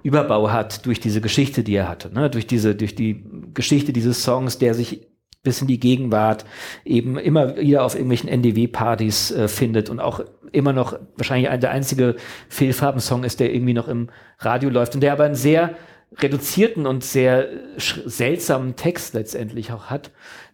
Überbau 0.04 0.52
hat 0.52 0.86
durch 0.86 1.00
diese 1.00 1.22
Geschichte, 1.22 1.64
die 1.64 1.76
er 1.76 1.90
hatte, 1.90 2.14
ne? 2.14 2.30
durch 2.30 2.48
diese, 2.48 2.76
durch 2.76 2.96
die 2.96 3.24
Geschichte 3.54 3.94
dieses 3.94 4.24
Songs, 4.24 4.58
der 4.58 4.74
sich 4.74 5.08
bis 5.44 5.62
in 5.62 5.68
die 5.68 5.80
Gegenwart 5.80 6.46
eben 6.84 7.18
immer 7.18 7.58
wieder 7.58 7.84
auf 7.84 7.96
irgendwelchen 7.96 8.30
NDW-Partys 8.30 9.32
äh, 9.32 9.48
findet 9.48 9.90
und 9.90 10.00
auch 10.00 10.22
immer 10.52 10.74
noch 10.74 11.00
wahrscheinlich 11.16 11.50
der 11.60 11.72
einzige 11.72 12.16
Fehlfarbensong 12.50 13.24
ist, 13.24 13.40
der 13.40 13.54
irgendwie 13.54 13.74
noch 13.74 13.88
im 13.88 14.10
Radio 14.40 14.70
läuft 14.70 14.96
und 14.96 15.02
der 15.02 15.14
aber 15.14 15.24
einen 15.24 15.36
sehr 15.36 15.76
reduzierten 16.18 16.88
und 16.88 17.04
sehr 17.04 17.48
seltsamen 17.78 18.76
Text 18.76 19.14
letztendlich 19.14 19.72
auch 19.72 19.86
hat, 19.86 20.12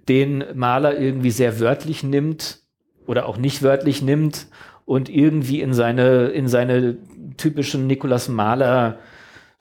den 0.08 0.44
Maler 0.54 1.00
irgendwie 1.00 1.32
sehr 1.32 1.60
wörtlich 1.60 2.04
nimmt 2.04 2.60
oder 3.08 3.26
auch 3.26 3.38
nicht 3.38 3.64
wörtlich 3.64 4.02
nimmt 4.02 4.48
und 4.86 5.10
irgendwie 5.10 5.62
in 5.62 5.74
seine, 5.74 6.28
in 6.28 6.48
seine 6.48 6.98
typischen 7.38 7.88
Nikolaus 7.88 8.28
Mahler 8.28 9.00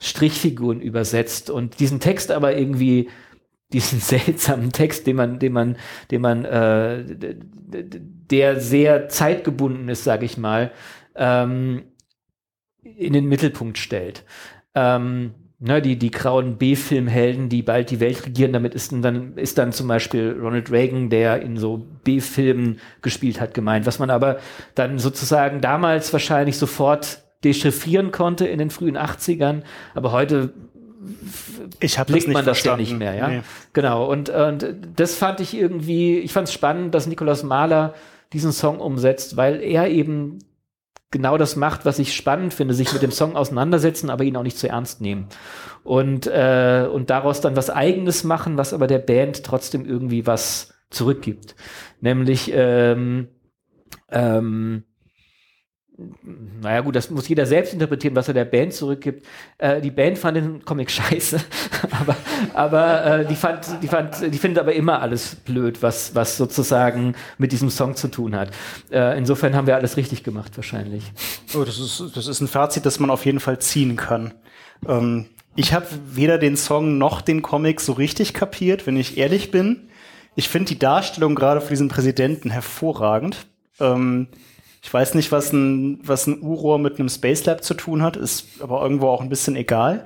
Strichfiguren 0.05 0.81
übersetzt 0.81 1.49
und 1.49 1.79
diesen 1.79 1.99
Text 1.99 2.31
aber 2.31 2.57
irgendwie 2.57 3.09
diesen 3.73 3.99
seltsamen 4.01 4.71
Text, 4.71 5.07
den 5.07 5.15
man, 5.15 5.39
den 5.39 5.53
man, 5.53 5.77
den 6.11 6.21
man, 6.21 6.45
äh, 6.45 7.03
der 8.29 8.59
sehr 8.59 9.09
zeitgebunden 9.09 9.89
ist, 9.89 10.03
sage 10.03 10.25
ich 10.25 10.37
mal, 10.37 10.71
ähm, 11.15 11.83
in 12.83 13.13
den 13.13 13.25
Mittelpunkt 13.25 13.77
stellt. 13.77 14.23
Ähm, 14.75 15.33
ne, 15.59 15.81
die, 15.81 15.97
die 15.97 16.11
grauen 16.11 16.57
B-Filmhelden, 16.57 17.49
die 17.49 17.63
bald 17.63 17.89
die 17.89 17.99
Welt 17.99 18.25
regieren, 18.25 18.53
damit 18.53 18.75
ist 18.75 18.91
dann, 18.91 19.37
ist 19.37 19.57
dann 19.57 19.71
zum 19.71 19.87
Beispiel 19.87 20.37
Ronald 20.39 20.71
Reagan, 20.71 21.09
der 21.09 21.41
in 21.41 21.57
so 21.57 21.87
B-Filmen 22.03 22.79
gespielt 23.01 23.41
hat, 23.41 23.53
gemeint. 23.53 23.85
Was 23.85 23.99
man 23.99 24.09
aber 24.09 24.37
dann 24.75 24.99
sozusagen 24.99 25.61
damals 25.61 26.13
wahrscheinlich 26.13 26.57
sofort 26.57 27.24
dechiffrieren 27.43 28.11
konnte 28.11 28.47
in 28.47 28.59
den 28.59 28.69
frühen 28.69 28.97
80ern, 28.97 29.63
aber 29.93 30.11
heute 30.11 30.53
ich 31.79 31.97
blickt 31.97 32.27
man 32.29 32.45
das 32.45 32.63
ja 32.63 32.77
nicht 32.77 32.97
mehr, 32.97 33.13
ja. 33.13 33.27
Nee. 33.27 33.41
Genau. 33.73 34.09
Und, 34.09 34.29
und 34.29 34.65
das 34.95 35.15
fand 35.15 35.39
ich 35.39 35.55
irgendwie, 35.55 36.17
ich 36.17 36.33
fand 36.33 36.47
es 36.47 36.53
spannend, 36.53 36.95
dass 36.95 37.05
Nikolaus 37.07 37.43
Mahler 37.43 37.93
diesen 38.33 38.51
Song 38.51 38.79
umsetzt, 38.79 39.37
weil 39.37 39.61
er 39.61 39.87
eben 39.87 40.39
genau 41.11 41.37
das 41.37 41.55
macht, 41.55 41.85
was 41.85 41.99
ich 41.99 42.13
spannend 42.13 42.53
finde, 42.53 42.73
sich 42.73 42.91
mit 42.91 43.01
dem 43.01 43.11
Song 43.11 43.35
auseinandersetzen, 43.35 44.09
aber 44.09 44.23
ihn 44.23 44.35
auch 44.35 44.43
nicht 44.43 44.57
zu 44.57 44.67
ernst 44.67 45.01
nehmen. 45.01 45.27
Und, 45.83 46.27
äh, 46.27 46.89
und 46.91 47.09
daraus 47.09 47.41
dann 47.41 47.55
was 47.55 47.69
Eigenes 47.69 48.23
machen, 48.23 48.57
was 48.57 48.73
aber 48.73 48.87
der 48.87 48.99
Band 48.99 49.43
trotzdem 49.43 49.85
irgendwie 49.85 50.25
was 50.25 50.73
zurückgibt. 50.89 51.55
Nämlich 52.01 52.51
ähm, 52.53 53.27
ähm, 54.11 54.83
naja 56.61 56.81
gut, 56.81 56.95
das 56.95 57.09
muss 57.09 57.27
jeder 57.29 57.45
selbst 57.45 57.73
interpretieren, 57.73 58.15
was 58.15 58.27
er 58.27 58.33
der 58.33 58.43
Band 58.43 58.73
zurückgibt. 58.73 59.25
Äh, 59.57 59.79
die 59.79 59.91
Band 59.91 60.17
fand 60.17 60.35
den 60.35 60.65
Comic 60.65 60.91
scheiße, 60.91 61.39
aber, 61.91 62.15
aber 62.53 63.05
äh, 63.05 63.25
die 63.25 63.35
fand, 63.35 63.65
die 63.81 63.87
fand, 63.87 64.33
die 64.33 64.37
findet 64.37 64.59
aber 64.59 64.73
immer 64.73 65.01
alles 65.01 65.35
blöd, 65.35 65.81
was, 65.81 66.13
was 66.13 66.35
sozusagen 66.35 67.15
mit 67.37 67.53
diesem 67.53 67.69
Song 67.69 67.95
zu 67.95 68.09
tun 68.09 68.35
hat. 68.35 68.51
Äh, 68.91 69.17
insofern 69.17 69.55
haben 69.55 69.67
wir 69.67 69.75
alles 69.75 69.95
richtig 69.95 70.23
gemacht, 70.23 70.51
wahrscheinlich. 70.57 71.11
Oh, 71.55 71.63
das 71.63 71.79
ist, 71.79 72.03
das 72.15 72.27
ist 72.27 72.41
ein 72.41 72.49
Fazit, 72.49 72.85
das 72.85 72.99
man 72.99 73.09
auf 73.09 73.25
jeden 73.25 73.39
Fall 73.39 73.59
ziehen 73.59 73.95
kann. 73.95 74.33
Ähm, 74.87 75.27
ich 75.55 75.73
habe 75.73 75.87
weder 76.11 76.37
den 76.37 76.57
Song 76.57 76.97
noch 76.97 77.21
den 77.21 77.41
Comic 77.41 77.79
so 77.79 77.93
richtig 77.93 78.33
kapiert, 78.33 78.85
wenn 78.85 78.97
ich 78.97 79.17
ehrlich 79.17 79.51
bin. 79.51 79.87
Ich 80.35 80.49
finde 80.49 80.67
die 80.67 80.79
Darstellung 80.79 81.35
gerade 81.35 81.61
für 81.61 81.69
diesen 81.69 81.87
Präsidenten 81.87 82.49
hervorragend. 82.49 83.47
Ähm, 83.79 84.27
ich 84.85 84.93
weiß 84.93 85.15
nicht, 85.15 85.31
was 85.31 85.51
ein, 85.51 85.99
was 86.03 86.27
ein 86.27 86.43
U-Rohr 86.43 86.77
mit 86.77 86.99
einem 86.99 87.09
Space 87.09 87.43
Lab 87.45 87.63
zu 87.63 87.73
tun 87.73 88.03
hat, 88.03 88.15
ist 88.15 88.61
aber 88.61 88.83
irgendwo 88.83 89.07
auch 89.07 89.19
ein 89.19 89.29
bisschen 89.29 89.55
egal. 89.55 90.05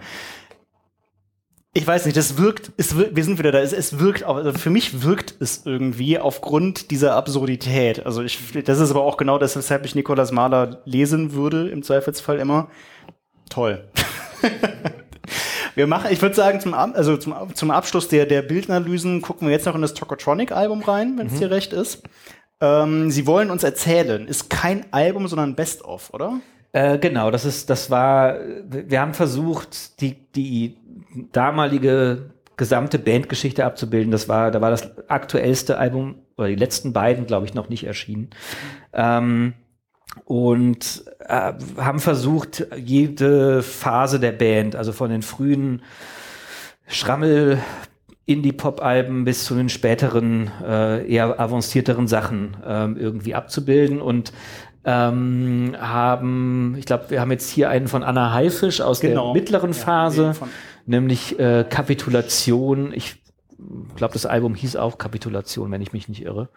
Ich 1.73 1.85
weiß 1.85 2.05
nicht, 2.05 2.15
das 2.15 2.37
wirkt, 2.37 2.71
es, 2.77 2.97
wir 2.97 3.23
sind 3.25 3.39
wieder 3.39 3.51
da, 3.51 3.59
es, 3.59 3.73
es 3.73 3.99
wirkt, 3.99 4.23
also 4.23 4.53
für 4.53 4.69
mich 4.69 5.03
wirkt 5.03 5.35
es 5.41 5.65
irgendwie 5.65 6.17
aufgrund 6.17 6.91
dieser 6.91 7.15
Absurdität. 7.15 8.05
Also 8.05 8.23
ich, 8.23 8.39
das 8.63 8.79
ist 8.79 8.91
aber 8.91 9.01
auch 9.01 9.17
genau 9.17 9.37
das, 9.37 9.57
weshalb 9.57 9.83
ich 9.83 9.95
Nikolaus 9.95 10.31
Mahler 10.31 10.81
lesen 10.85 11.33
würde, 11.33 11.67
im 11.67 11.83
Zweifelsfall 11.83 12.39
immer. 12.39 12.69
Toll. 13.49 13.83
wir 15.75 15.87
machen, 15.87 16.09
ich 16.09 16.21
würde 16.21 16.35
sagen, 16.35 16.61
zum, 16.61 16.73
also 16.73 17.17
zum, 17.17 17.35
zum 17.53 17.69
Abschluss 17.69 18.07
der, 18.07 18.25
der 18.25 18.43
Bildanalysen 18.43 19.21
gucken 19.21 19.49
wir 19.49 19.53
jetzt 19.53 19.65
noch 19.65 19.75
in 19.75 19.81
das 19.81 19.93
Tokotronic-Album 19.93 20.83
rein, 20.83 21.17
wenn 21.17 21.27
es 21.27 21.33
mhm. 21.33 21.39
dir 21.39 21.51
recht 21.51 21.73
ist. 21.73 22.01
Ähm, 22.61 23.09
Sie 23.11 23.25
wollen 23.25 23.51
uns 23.51 23.63
erzählen, 23.63 24.27
ist 24.27 24.49
kein 24.49 24.91
Album, 24.91 25.27
sondern 25.27 25.55
Best-of, 25.55 26.13
oder? 26.13 26.39
Äh, 26.71 26.99
genau, 26.99 27.31
das 27.31 27.45
ist, 27.45 27.69
das 27.69 27.89
war, 27.89 28.37
wir 28.69 29.01
haben 29.01 29.13
versucht, 29.13 30.01
die, 30.01 30.31
die 30.33 30.77
damalige 31.31 32.31
gesamte 32.57 32.99
Bandgeschichte 32.99 33.65
abzubilden. 33.65 34.11
Das 34.11 34.27
war, 34.27 34.51
da 34.51 34.61
war 34.61 34.69
das 34.69 35.09
aktuellste 35.09 35.77
Album, 35.77 36.15
oder 36.37 36.49
die 36.49 36.55
letzten 36.55 36.93
beiden, 36.93 37.25
glaube 37.25 37.45
ich, 37.45 37.53
noch 37.53 37.69
nicht 37.69 37.85
erschienen. 37.85 38.29
Ähm, 38.93 39.53
und 40.25 41.05
äh, 41.19 41.53
haben 41.77 41.99
versucht, 41.99 42.67
jede 42.75 43.63
Phase 43.63 44.19
der 44.19 44.33
Band, 44.33 44.75
also 44.75 44.91
von 44.91 45.09
den 45.09 45.21
frühen 45.21 45.81
Schrammel 46.87 47.59
Indie-Pop-Alben 48.29 49.25
bis 49.25 49.43
zu 49.43 49.55
den 49.55 49.69
späteren, 49.69 50.51
äh, 50.63 51.07
eher 51.11 51.39
avancierteren 51.39 52.07
Sachen 52.07 52.55
ähm, 52.65 52.95
irgendwie 52.97 53.33
abzubilden 53.33 54.01
und 54.01 54.31
ähm, 54.85 55.75
haben, 55.79 56.75
ich 56.77 56.85
glaube, 56.85 57.09
wir 57.09 57.21
haben 57.21 57.31
jetzt 57.31 57.49
hier 57.49 57.69
einen 57.69 57.87
von 57.87 58.03
Anna 58.03 58.33
Haifisch 58.33 58.81
aus 58.81 58.99
genau. 58.99 59.33
der 59.33 59.41
mittleren 59.41 59.73
Phase, 59.73 60.35
ja, 60.39 60.47
nämlich 60.85 61.39
äh, 61.39 61.65
Kapitulation. 61.67 62.93
Ich 62.93 63.21
glaube, 63.95 64.13
das 64.13 64.25
Album 64.25 64.55
hieß 64.55 64.75
auch 64.75 64.97
Kapitulation, 64.97 65.71
wenn 65.71 65.81
ich 65.81 65.91
mich 65.91 66.07
nicht 66.07 66.23
irre. 66.23 66.49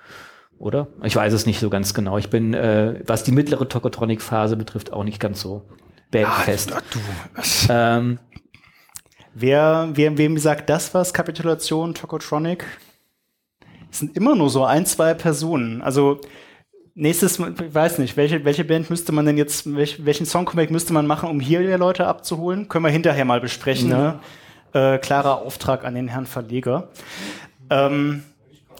Oder? 0.58 0.88
Ich 1.02 1.16
weiß 1.16 1.32
es 1.32 1.46
nicht 1.46 1.58
so 1.58 1.70
ganz 1.70 1.94
genau. 1.94 2.18
Ich 2.18 2.30
bin, 2.30 2.54
äh, 2.54 3.00
was 3.06 3.24
die 3.24 3.32
mittlere 3.32 3.68
Tokotronic-Phase 3.68 4.56
betrifft, 4.56 4.92
auch 4.92 5.02
nicht 5.02 5.18
ganz 5.18 5.40
so 5.40 5.62
bandfest. 6.12 6.72
Ah, 6.72 6.82
du. 6.92 6.98
Ähm, 7.68 8.18
Wer, 9.34 9.90
wer, 9.94 10.18
wem 10.18 10.38
sagt 10.38 10.68
das 10.68 10.92
was? 10.94 11.14
Kapitulation, 11.14 11.94
Tokotronic? 11.94 12.64
Es 13.90 13.98
sind 13.98 14.16
immer 14.16 14.34
nur 14.34 14.50
so 14.50 14.64
ein, 14.64 14.86
zwei 14.86 15.14
Personen. 15.14 15.82
Also 15.82 16.20
nächstes, 16.94 17.38
ich 17.38 17.74
weiß 17.74 17.98
nicht, 17.98 18.16
welche, 18.16 18.44
welche 18.44 18.64
Band 18.64 18.90
müsste 18.90 19.12
man 19.12 19.26
denn 19.26 19.38
jetzt, 19.38 19.74
welch, 19.74 20.04
welchen 20.04 20.26
Songcomic 20.26 20.70
müsste 20.70 20.92
man 20.92 21.06
machen, 21.06 21.28
um 21.28 21.40
hier 21.40 21.78
Leute 21.78 22.06
abzuholen? 22.06 22.68
Können 22.68 22.84
wir 22.84 22.90
hinterher 22.90 23.24
mal 23.24 23.40
besprechen. 23.40 23.88
Mhm. 23.88 23.94
Ne? 23.94 24.18
Äh, 24.74 24.98
klarer 24.98 25.42
Auftrag 25.42 25.84
an 25.84 25.94
den 25.94 26.08
Herrn 26.08 26.26
Verleger. 26.26 26.88
Ähm, 27.70 28.22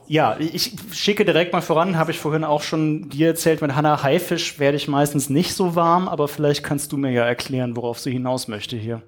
ja, 0.06 0.36
ich 0.38 0.76
schicke 0.92 1.24
direkt 1.24 1.52
mal 1.52 1.62
voran, 1.62 1.96
habe 1.96 2.10
ich 2.10 2.18
vorhin 2.18 2.44
auch 2.44 2.62
schon 2.62 3.08
dir 3.08 3.28
erzählt, 3.28 3.62
mit 3.62 3.74
Hannah 3.74 4.02
Haifisch 4.02 4.58
werde 4.58 4.76
ich 4.76 4.88
meistens 4.88 5.30
nicht 5.30 5.54
so 5.54 5.74
warm, 5.74 6.08
aber 6.08 6.28
vielleicht 6.28 6.62
kannst 6.62 6.92
du 6.92 6.98
mir 6.98 7.10
ja 7.10 7.24
erklären, 7.24 7.76
worauf 7.76 7.98
sie 7.98 8.10
hinaus 8.10 8.48
möchte 8.48 8.76
hier. 8.76 9.02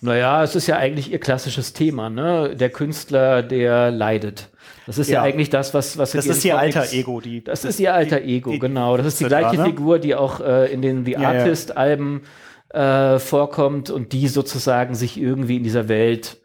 Naja, 0.00 0.42
es 0.42 0.54
ist 0.54 0.66
ja 0.66 0.76
eigentlich 0.76 1.10
ihr 1.10 1.18
klassisches 1.18 1.72
Thema, 1.72 2.10
ne? 2.10 2.54
Der 2.54 2.70
Künstler, 2.70 3.42
der 3.42 3.90
leidet. 3.90 4.50
Das 4.86 4.98
ist 4.98 5.08
ja, 5.08 5.16
ja 5.16 5.22
eigentlich 5.22 5.50
das, 5.50 5.74
was, 5.74 5.98
was 5.98 6.12
Das 6.12 6.26
ist 6.26 6.44
ihr 6.44 6.58
alter 6.58 6.92
Ego, 6.92 7.20
die. 7.20 7.42
Das 7.42 7.64
ist 7.64 7.80
ihr 7.80 7.94
alter 7.94 8.20
Ego, 8.20 8.52
die, 8.52 8.58
genau. 8.58 8.96
Das 8.96 9.06
ist 9.06 9.20
die 9.20 9.24
gleiche 9.24 9.56
da, 9.56 9.62
ne? 9.64 9.68
Figur, 9.70 9.98
die 9.98 10.14
auch 10.14 10.40
äh, 10.40 10.72
in 10.72 10.82
den 10.82 11.04
The 11.04 11.16
Artist-Alben 11.16 12.22
äh, 12.70 13.18
vorkommt 13.18 13.90
und 13.90 14.12
die 14.12 14.28
sozusagen 14.28 14.94
sich 14.94 15.18
irgendwie 15.18 15.56
in 15.56 15.64
dieser 15.64 15.88
Welt 15.88 16.38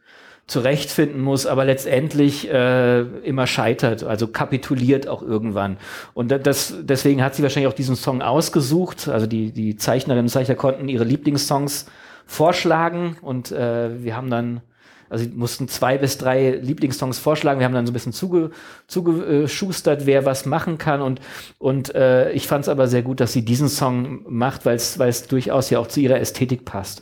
zurechtfinden 0.48 1.22
muss, 1.22 1.46
aber 1.46 1.66
letztendlich 1.66 2.52
äh, 2.52 3.02
immer 3.02 3.48
scheitert, 3.48 4.04
also 4.04 4.28
kapituliert 4.28 5.08
auch 5.08 5.22
irgendwann. 5.22 5.78
Und 6.14 6.30
das, 6.32 6.74
deswegen 6.82 7.24
hat 7.24 7.36
sie 7.36 7.44
wahrscheinlich 7.44 7.72
auch 7.72 7.76
diesen 7.76 7.96
Song 7.96 8.22
ausgesucht. 8.22 9.08
Also 9.08 9.28
die, 9.28 9.52
die 9.52 9.78
Zeichnerinnen 9.78 10.26
und 10.26 10.30
Zeichner 10.30 10.56
konnten 10.56 10.90
ihre 10.90 11.06
Lieblingssongs 11.06 11.86
vorschlagen 12.32 13.18
und 13.22 13.52
äh, 13.52 14.04
wir 14.04 14.16
haben 14.16 14.30
dann 14.30 14.62
also 15.10 15.26
sie 15.26 15.32
mussten 15.32 15.68
zwei 15.68 15.98
bis 15.98 16.18
drei 16.18 16.52
Lieblingssongs 16.52 17.20
vorschlagen. 17.20 17.60
Wir 17.60 17.66
haben 17.66 17.74
dann 17.74 17.86
so 17.86 17.92
ein 17.92 17.94
bisschen 17.94 18.14
zuge, 18.14 18.52
zugeschustert, 18.88 20.06
wer 20.06 20.24
was 20.24 20.46
machen 20.46 20.78
kann. 20.78 21.02
Und, 21.02 21.20
und 21.60 21.94
äh, 21.94 22.32
ich 22.32 22.48
fand 22.48 22.64
es 22.64 22.70
aber 22.70 22.88
sehr 22.88 23.02
gut, 23.02 23.20
dass 23.20 23.34
sie 23.34 23.44
diesen 23.44 23.68
Song 23.68 24.22
macht, 24.30 24.66
weil 24.66 24.78
es 24.78 25.28
durchaus 25.28 25.70
ja 25.70 25.80
auch 25.80 25.88
zu 25.88 26.00
ihrer 26.00 26.22
Ästhetik 26.22 26.64
passt. 26.64 27.02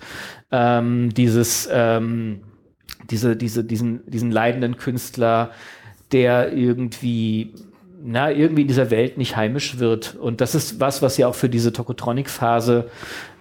Ähm, 0.49 1.13
dieses 1.13 1.69
ähm, 1.71 2.41
diese, 3.09 3.35
diese, 3.35 3.63
diesen, 3.63 4.09
diesen 4.09 4.31
leidenden 4.31 4.77
Künstler, 4.77 5.51
der 6.11 6.53
irgendwie, 6.53 7.53
na, 8.01 8.31
irgendwie 8.31 8.61
in 8.61 8.67
dieser 8.67 8.91
Welt 8.91 9.17
nicht 9.17 9.35
heimisch 9.35 9.79
wird. 9.79 10.15
Und 10.15 10.41
das 10.41 10.55
ist 10.55 10.79
was, 10.79 11.01
was 11.01 11.17
ja 11.17 11.27
auch 11.27 11.35
für 11.35 11.49
diese 11.49 11.73
Tokotronic-Phase 11.73 12.89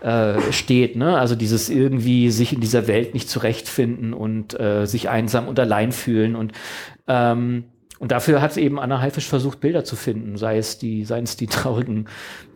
äh, 0.01 0.53
steht, 0.53 0.97
ne? 0.97 1.19
Also 1.19 1.35
dieses 1.35 1.69
irgendwie 1.69 2.31
sich 2.31 2.53
in 2.53 2.61
dieser 2.61 2.87
Welt 2.87 3.15
nicht 3.15 3.29
zurechtfinden 3.29 4.13
und 4.13 4.59
äh, 4.59 4.87
sich 4.87 5.09
einsam 5.09 5.49
und 5.49 5.59
allein 5.59 5.93
fühlen. 5.93 6.37
Und 6.37 6.53
ähm, 7.07 7.65
und 8.01 8.13
dafür 8.13 8.41
hat 8.41 8.57
eben 8.57 8.79
Anna 8.79 9.01
Haifisch 9.01 9.27
versucht, 9.27 9.59
Bilder 9.59 9.83
zu 9.83 9.97
finden, 9.97 10.37
sei 10.37 10.57
es 10.57 10.79
die, 10.79 11.05
seien 11.05 11.25
es 11.25 11.37
die 11.37 11.49
traurigen 11.49 12.07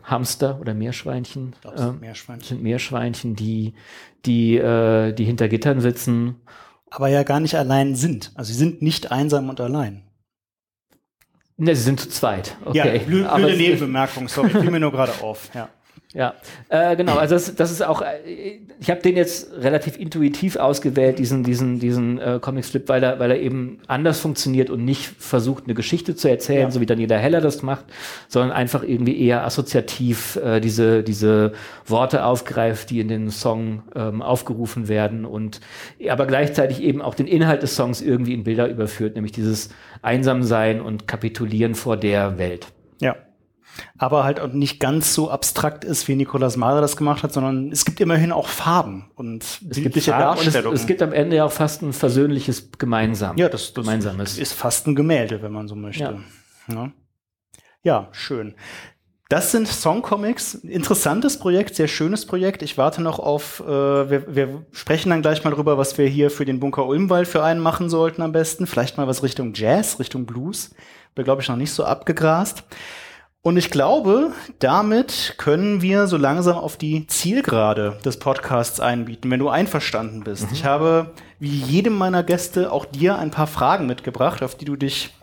Hamster 0.03 0.57
oder 0.61 0.73
Meerschweinchen. 0.73 1.53
Das 1.61 1.81
sind 1.81 1.99
Meerschweinchen. 1.99 2.47
sind 2.47 2.63
Meerschweinchen, 2.63 3.35
die, 3.35 3.73
die, 4.25 4.55
äh, 4.55 5.11
die 5.11 5.25
hinter 5.25 5.49
Gittern 5.49 5.81
sitzen 5.81 6.37
aber 6.93 7.07
ja 7.07 7.23
gar 7.23 7.39
nicht 7.39 7.55
allein 7.55 7.95
sind. 7.95 8.31
Also 8.35 8.53
sie 8.53 8.59
sind 8.59 8.81
nicht 8.81 9.11
einsam 9.11 9.49
und 9.49 9.59
allein. 9.59 10.03
Ne, 11.57 11.75
sie 11.75 11.83
sind 11.83 11.99
zu 11.99 12.09
zweit. 12.09 12.57
Okay. 12.65 12.97
Ja, 12.97 13.35
blöde 13.35 13.57
Nebenbemerkung, 13.57 14.27
sorry, 14.27 14.49
fiel 14.49 14.71
mir 14.71 14.79
nur 14.79 14.91
gerade 14.91 15.13
auf. 15.21 15.49
Ja. 15.53 15.69
Ja, 16.13 16.35
äh, 16.69 16.95
genau. 16.95 17.15
Also 17.15 17.33
das, 17.33 17.55
das 17.55 17.71
ist 17.71 17.81
auch. 17.81 18.03
Äh, 18.03 18.59
ich 18.79 18.91
habe 18.91 19.01
den 19.01 19.17
jetzt 19.17 19.51
relativ 19.53 19.97
intuitiv 19.97 20.57
ausgewählt, 20.57 21.17
diesen 21.17 21.43
diesen 21.43 21.79
diesen 21.79 22.19
äh, 22.19 22.37
Comic 22.39 22.65
Strip, 22.65 22.87
weil 22.87 23.01
er 23.01 23.17
weil 23.17 23.31
er 23.31 23.39
eben 23.39 23.79
anders 23.87 24.19
funktioniert 24.19 24.69
und 24.69 24.85
nicht 24.85 25.07
versucht 25.17 25.63
eine 25.63 25.73
Geschichte 25.73 26.15
zu 26.15 26.29
erzählen, 26.29 26.63
ja. 26.63 26.71
so 26.71 26.79
wie 26.81 26.85
Daniela 26.85 27.17
Heller 27.17 27.41
das 27.41 27.63
macht, 27.63 27.85
sondern 28.27 28.51
einfach 28.51 28.83
irgendwie 28.83 29.19
eher 29.19 29.43
assoziativ 29.43 30.35
äh, 30.35 30.59
diese 30.59 31.01
diese 31.01 31.53
Worte 31.87 32.25
aufgreift, 32.25 32.91
die 32.91 32.99
in 32.99 33.07
den 33.07 33.31
Song 33.31 33.81
ähm, 33.95 34.21
aufgerufen 34.21 34.87
werden 34.87 35.25
und 35.25 35.61
aber 36.07 36.27
gleichzeitig 36.27 36.83
eben 36.83 37.01
auch 37.01 37.15
den 37.15 37.27
Inhalt 37.27 37.63
des 37.63 37.75
Songs 37.75 38.01
irgendwie 38.01 38.35
in 38.35 38.43
Bilder 38.43 38.69
überführt, 38.69 39.15
nämlich 39.15 39.31
dieses 39.31 39.69
Einsamsein 40.03 40.79
und 40.79 41.07
Kapitulieren 41.07 41.73
vor 41.73 41.97
der 41.97 42.37
Welt. 42.37 42.67
Ja 43.01 43.15
aber 43.97 44.23
halt 44.23 44.39
auch 44.39 44.51
nicht 44.51 44.79
ganz 44.79 45.13
so 45.13 45.29
abstrakt 45.29 45.83
ist, 45.83 46.07
wie 46.07 46.15
Nikolaus 46.15 46.57
Mahler 46.57 46.81
das 46.81 46.97
gemacht 46.97 47.23
hat, 47.23 47.33
sondern 47.33 47.71
es 47.71 47.85
gibt 47.85 47.99
immerhin 47.99 48.31
auch 48.31 48.47
Farben 48.47 49.11
und 49.15 49.43
es 49.43 49.59
gibt 49.75 49.99
Farben 50.01 50.19
Darstellungen. 50.19 50.67
Und 50.67 50.73
es, 50.75 50.81
es, 50.81 50.87
gibt 50.87 51.01
am 51.01 51.13
Ende 51.13 51.37
ja 51.37 51.45
auch 51.45 51.51
fast 51.51 51.81
ein 51.81 51.93
versöhnliches 51.93 52.71
Gemeinsam. 52.77 53.37
Ja, 53.37 53.49
das, 53.49 53.73
das 53.73 53.83
Gemeinsames. 53.83 54.37
ist 54.37 54.53
fast 54.53 54.87
ein 54.87 54.95
Gemälde, 54.95 55.41
wenn 55.41 55.51
man 55.51 55.67
so 55.67 55.75
möchte. 55.75 56.03
Ja, 56.03 56.73
ja. 56.73 56.91
ja 57.83 58.07
schön. 58.11 58.55
Das 59.33 59.51
sind 59.51 59.67
Songcomics. 59.67 60.53
Interessantes 60.53 61.39
Projekt, 61.39 61.73
sehr 61.73 61.87
schönes 61.87 62.27
Projekt. 62.27 62.61
Ich 62.61 62.77
warte 62.77 63.01
noch 63.01 63.17
auf, 63.17 63.61
äh, 63.61 63.65
wir, 63.67 64.35
wir 64.35 64.65
sprechen 64.71 65.09
dann 65.09 65.23
gleich 65.23 65.43
mal 65.43 65.49
drüber, 65.49 65.77
was 65.79 65.97
wir 65.97 66.05
hier 66.05 66.29
für 66.29 66.45
den 66.45 66.59
Bunker 66.59 66.85
Ulmwald 66.85 67.27
für 67.27 67.43
einen 67.43 67.59
machen 67.59 67.89
sollten 67.89 68.21
am 68.21 68.31
besten. 68.31 68.67
Vielleicht 68.67 68.97
mal 68.97 69.07
was 69.07 69.23
Richtung 69.23 69.53
Jazz, 69.55 69.97
Richtung 69.99 70.27
Blues. 70.27 70.75
Wäre, 71.15 71.25
glaube 71.25 71.41
ich, 71.41 71.47
noch 71.47 71.55
nicht 71.55 71.71
so 71.71 71.83
abgegrast. 71.83 72.63
Und 73.45 73.57
ich 73.57 73.69
glaube, 73.69 74.31
damit 74.59 75.35
können 75.37 75.81
wir 75.81 76.07
so 76.07 76.15
langsam 76.15 76.55
auf 76.55 76.77
die 76.77 77.07
Zielgerade 77.07 77.99
des 78.05 78.17
Podcasts 78.17 78.79
einbieten, 78.79 79.29
wenn 79.29 79.41
du 79.41 79.49
einverstanden 79.49 80.23
bist. 80.23 80.47
Mhm. 80.47 80.53
Ich 80.53 80.63
habe, 80.63 81.11
wie 81.39 81.49
jedem 81.49 81.97
meiner 81.97 82.23
Gäste, 82.23 82.71
auch 82.71 82.85
dir 82.85 83.17
ein 83.17 83.31
paar 83.31 83.47
Fragen 83.47 83.85
mitgebracht, 83.85 84.43
auf 84.43 84.55
die 84.55 84.63
du 84.63 84.77
dich 84.77 85.13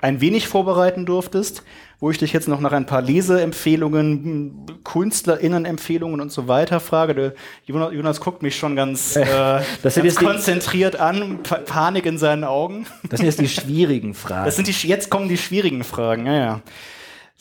ein 0.00 0.22
wenig 0.22 0.48
vorbereiten 0.48 1.04
durftest, 1.04 1.62
wo 2.00 2.10
ich 2.10 2.16
dich 2.16 2.32
jetzt 2.32 2.48
noch 2.48 2.60
nach 2.60 2.72
ein 2.72 2.86
paar 2.86 3.02
Leseempfehlungen, 3.02 4.64
KünstlerInnen-Empfehlungen 4.82 6.22
und 6.22 6.32
so 6.32 6.48
weiter 6.48 6.80
frage. 6.80 7.14
Der 7.14 7.34
Jonas, 7.66 8.22
guckt 8.22 8.42
mich 8.42 8.56
schon 8.56 8.74
ganz, 8.74 9.16
äh, 9.16 9.60
ganz 9.82 10.14
konzentriert 10.14 10.98
an, 10.98 11.40
Panik 11.66 12.06
in 12.06 12.16
seinen 12.16 12.44
Augen. 12.44 12.86
Das 13.10 13.18
sind 13.18 13.26
jetzt 13.26 13.38
die 13.38 13.48
schwierigen 13.60 14.14
Fragen. 14.14 14.46
Das 14.46 14.56
sind 14.56 14.66
die, 14.66 14.88
jetzt 14.88 15.10
kommen 15.10 15.28
die 15.28 15.36
schwierigen 15.36 15.84
Fragen, 15.84 16.24
ja, 16.24 16.34
ja. 16.34 16.60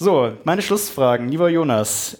So, 0.02 0.32
meine 0.46 0.62
Schlussfragen, 0.62 1.28
lieber 1.28 1.50
Jonas. 1.50 2.20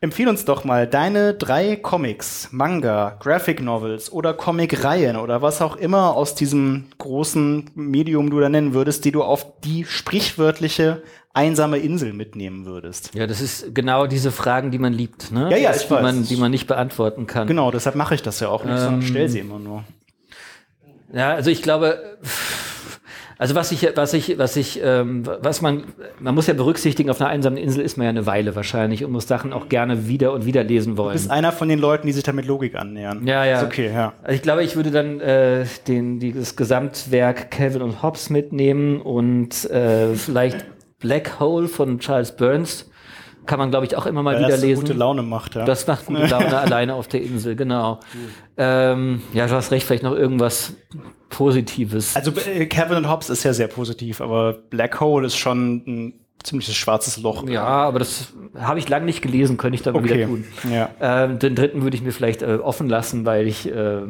Empfehl 0.00 0.26
uns 0.26 0.44
doch 0.44 0.64
mal 0.64 0.88
deine 0.88 1.34
drei 1.34 1.76
Comics, 1.76 2.48
Manga, 2.50 3.16
Graphic 3.20 3.62
Novels 3.62 4.10
oder 4.10 4.34
Comic-Reihen 4.34 5.14
oder 5.14 5.40
was 5.40 5.62
auch 5.62 5.76
immer 5.76 6.16
aus 6.16 6.34
diesem 6.34 6.86
großen 6.98 7.70
Medium 7.76 8.28
du 8.28 8.40
da 8.40 8.48
nennen 8.48 8.74
würdest, 8.74 9.04
die 9.04 9.12
du 9.12 9.22
auf 9.22 9.60
die 9.60 9.84
sprichwörtliche 9.84 11.04
einsame 11.32 11.78
Insel 11.78 12.12
mitnehmen 12.12 12.66
würdest. 12.66 13.14
Ja, 13.14 13.28
das 13.28 13.40
ist 13.40 13.72
genau 13.72 14.08
diese 14.08 14.32
Fragen, 14.32 14.72
die 14.72 14.80
man 14.80 14.92
liebt, 14.92 15.30
ne? 15.30 15.48
Ja, 15.48 15.56
ja, 15.56 15.70
ich 15.76 15.82
die 15.82 15.90
weiß. 15.90 16.02
Man, 16.02 16.24
die 16.24 16.36
man 16.36 16.50
nicht 16.50 16.66
beantworten 16.66 17.28
kann. 17.28 17.46
Genau, 17.46 17.70
deshalb 17.70 17.94
mache 17.94 18.16
ich 18.16 18.22
das 18.22 18.40
ja 18.40 18.48
auch 18.48 18.64
nicht, 18.64 18.72
ähm, 18.72 18.80
sondern 18.80 19.02
stell 19.02 19.28
sie 19.28 19.38
immer 19.38 19.60
nur. 19.60 19.84
Ja, 21.12 21.34
also 21.34 21.50
ich 21.50 21.62
glaube, 21.62 22.18
also 23.42 23.56
was 23.56 23.72
ich, 23.72 23.88
was 23.96 24.14
ich, 24.14 24.38
was 24.38 24.54
ich, 24.54 24.80
ähm, 24.84 25.24
was 25.40 25.62
man, 25.62 25.82
man 26.20 26.32
muss 26.32 26.46
ja 26.46 26.54
berücksichtigen, 26.54 27.10
auf 27.10 27.20
einer 27.20 27.28
einsamen 27.28 27.58
Insel 27.58 27.82
ist 27.82 27.96
man 27.96 28.04
ja 28.04 28.10
eine 28.10 28.24
Weile 28.24 28.54
wahrscheinlich 28.54 29.04
und 29.04 29.10
muss 29.10 29.26
Sachen 29.26 29.52
auch 29.52 29.68
gerne 29.68 30.06
wieder 30.06 30.32
und 30.32 30.46
wieder 30.46 30.62
lesen 30.62 30.96
wollen. 30.96 31.08
Du 31.08 31.14
bist 31.14 31.28
einer 31.28 31.50
von 31.50 31.68
den 31.68 31.80
Leuten, 31.80 32.06
die 32.06 32.12
sich 32.12 32.22
da 32.22 32.30
mit 32.30 32.46
Logik 32.46 32.76
annähern. 32.76 33.26
Ja, 33.26 33.44
ja. 33.44 33.58
Ist 33.58 33.64
okay, 33.64 33.90
ja. 33.92 34.12
Also 34.22 34.36
ich 34.36 34.42
glaube, 34.42 34.62
ich 34.62 34.76
würde 34.76 34.92
dann 34.92 35.18
äh, 35.18 35.66
den, 35.88 36.20
dieses 36.20 36.54
Gesamtwerk 36.54 37.50
Calvin 37.50 37.82
und 37.82 38.00
Hobbes 38.00 38.30
mitnehmen 38.30 39.00
und 39.00 39.68
äh, 39.72 40.14
vielleicht 40.14 40.64
Black 41.00 41.40
Hole 41.40 41.66
von 41.66 41.98
Charles 41.98 42.36
Burns 42.36 42.92
kann 43.46 43.58
man, 43.58 43.70
glaube 43.70 43.86
ich, 43.86 43.96
auch 43.96 44.06
immer 44.06 44.22
mal 44.22 44.34
ja, 44.34 44.38
wieder 44.38 44.50
das 44.50 44.62
lesen. 44.62 44.82
gute 44.82 44.92
Laune 44.92 45.22
macht, 45.22 45.56
ja. 45.56 45.64
Das 45.64 45.84
macht 45.88 46.06
gute 46.06 46.26
Laune 46.26 46.56
alleine 46.60 46.94
auf 46.94 47.08
der 47.08 47.22
Insel, 47.22 47.56
genau. 47.56 47.98
Ähm, 48.56 49.20
ja, 49.34 49.48
du 49.48 49.52
hast 49.52 49.72
recht, 49.72 49.84
vielleicht 49.84 50.04
noch 50.04 50.14
irgendwas 50.14 50.74
Positives. 51.32 52.14
Also 52.14 52.30
äh, 52.46 52.66
Kevin 52.66 52.98
und 52.98 53.08
Hobbs 53.08 53.30
ist 53.30 53.42
ja 53.42 53.52
sehr 53.52 53.66
positiv, 53.66 54.20
aber 54.20 54.52
Black 54.52 55.00
Hole 55.00 55.26
ist 55.26 55.36
schon 55.36 55.82
ein 55.86 56.21
ziemliches 56.42 56.74
schwarzes 56.74 57.18
Loch. 57.18 57.48
Ja, 57.48 57.64
aber 57.64 57.98
das 57.98 58.32
habe 58.58 58.78
ich 58.78 58.88
lange 58.88 59.06
nicht 59.06 59.22
gelesen, 59.22 59.56
könnte 59.56 59.76
ich 59.76 59.82
dann 59.82 59.94
okay. 59.94 60.04
wieder 60.04 60.26
tun. 60.26 60.44
Ja. 60.70 60.90
Ähm, 61.00 61.38
den 61.38 61.54
dritten 61.54 61.82
würde 61.82 61.96
ich 61.96 62.02
mir 62.02 62.12
vielleicht 62.12 62.42
äh, 62.42 62.58
offen 62.62 62.88
lassen, 62.88 63.24
weil 63.24 63.46
ich 63.46 63.70
äh, 63.70 64.02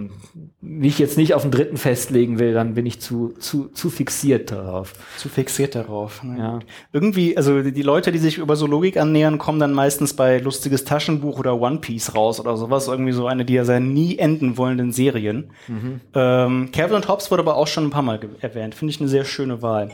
mich 0.61 0.99
jetzt 0.99 1.17
nicht 1.17 1.35
auf 1.35 1.43
den 1.43 1.51
dritten 1.51 1.77
festlegen 1.77 2.39
will, 2.39 2.55
dann 2.55 2.75
bin 2.75 2.87
ich 2.87 3.01
zu, 3.01 3.35
zu, 3.39 3.69
zu 3.69 3.91
fixiert 3.91 4.51
darauf. 4.51 4.93
Zu 5.17 5.29
fixiert 5.29 5.75
darauf. 5.75 6.23
Ne? 6.23 6.39
Ja. 6.39 6.59
Irgendwie, 6.93 7.37
also 7.37 7.63
die 7.63 7.83
Leute, 7.83 8.13
die 8.13 8.19
sich 8.19 8.39
über 8.39 8.57
so 8.57 8.67
Logik 8.67 8.97
annähern, 8.97 9.39
kommen 9.39 9.59
dann 9.61 9.73
meistens 9.73 10.15
bei 10.15 10.39
lustiges 10.39 10.85
Taschenbuch 10.85 11.39
oder 11.39 11.61
One 11.61 11.79
Piece 11.79 12.15
raus 12.15 12.41
oder 12.41 12.57
sowas. 12.57 12.89
Irgendwie 12.89 13.13
so 13.13 13.27
eine 13.27 13.45
dieser 13.45 13.81
nie 13.81 14.19
enden 14.19 14.57
wollenden 14.57 14.93
Serien. 14.93 15.51
Mhm. 15.69 16.01
Ähm, 16.15 16.71
Kevin 16.73 16.97
und 16.97 17.09
Hobbs 17.09 17.31
wurde 17.31 17.43
aber 17.43 17.57
auch 17.57 17.67
schon 17.67 17.85
ein 17.85 17.91
paar 17.91 18.03
Mal 18.03 18.21
erwähnt. 18.41 18.75
Finde 18.75 18.93
ich 18.93 19.01
eine 19.01 19.09
sehr 19.09 19.25
schöne 19.25 19.63
Wahl. 19.63 19.91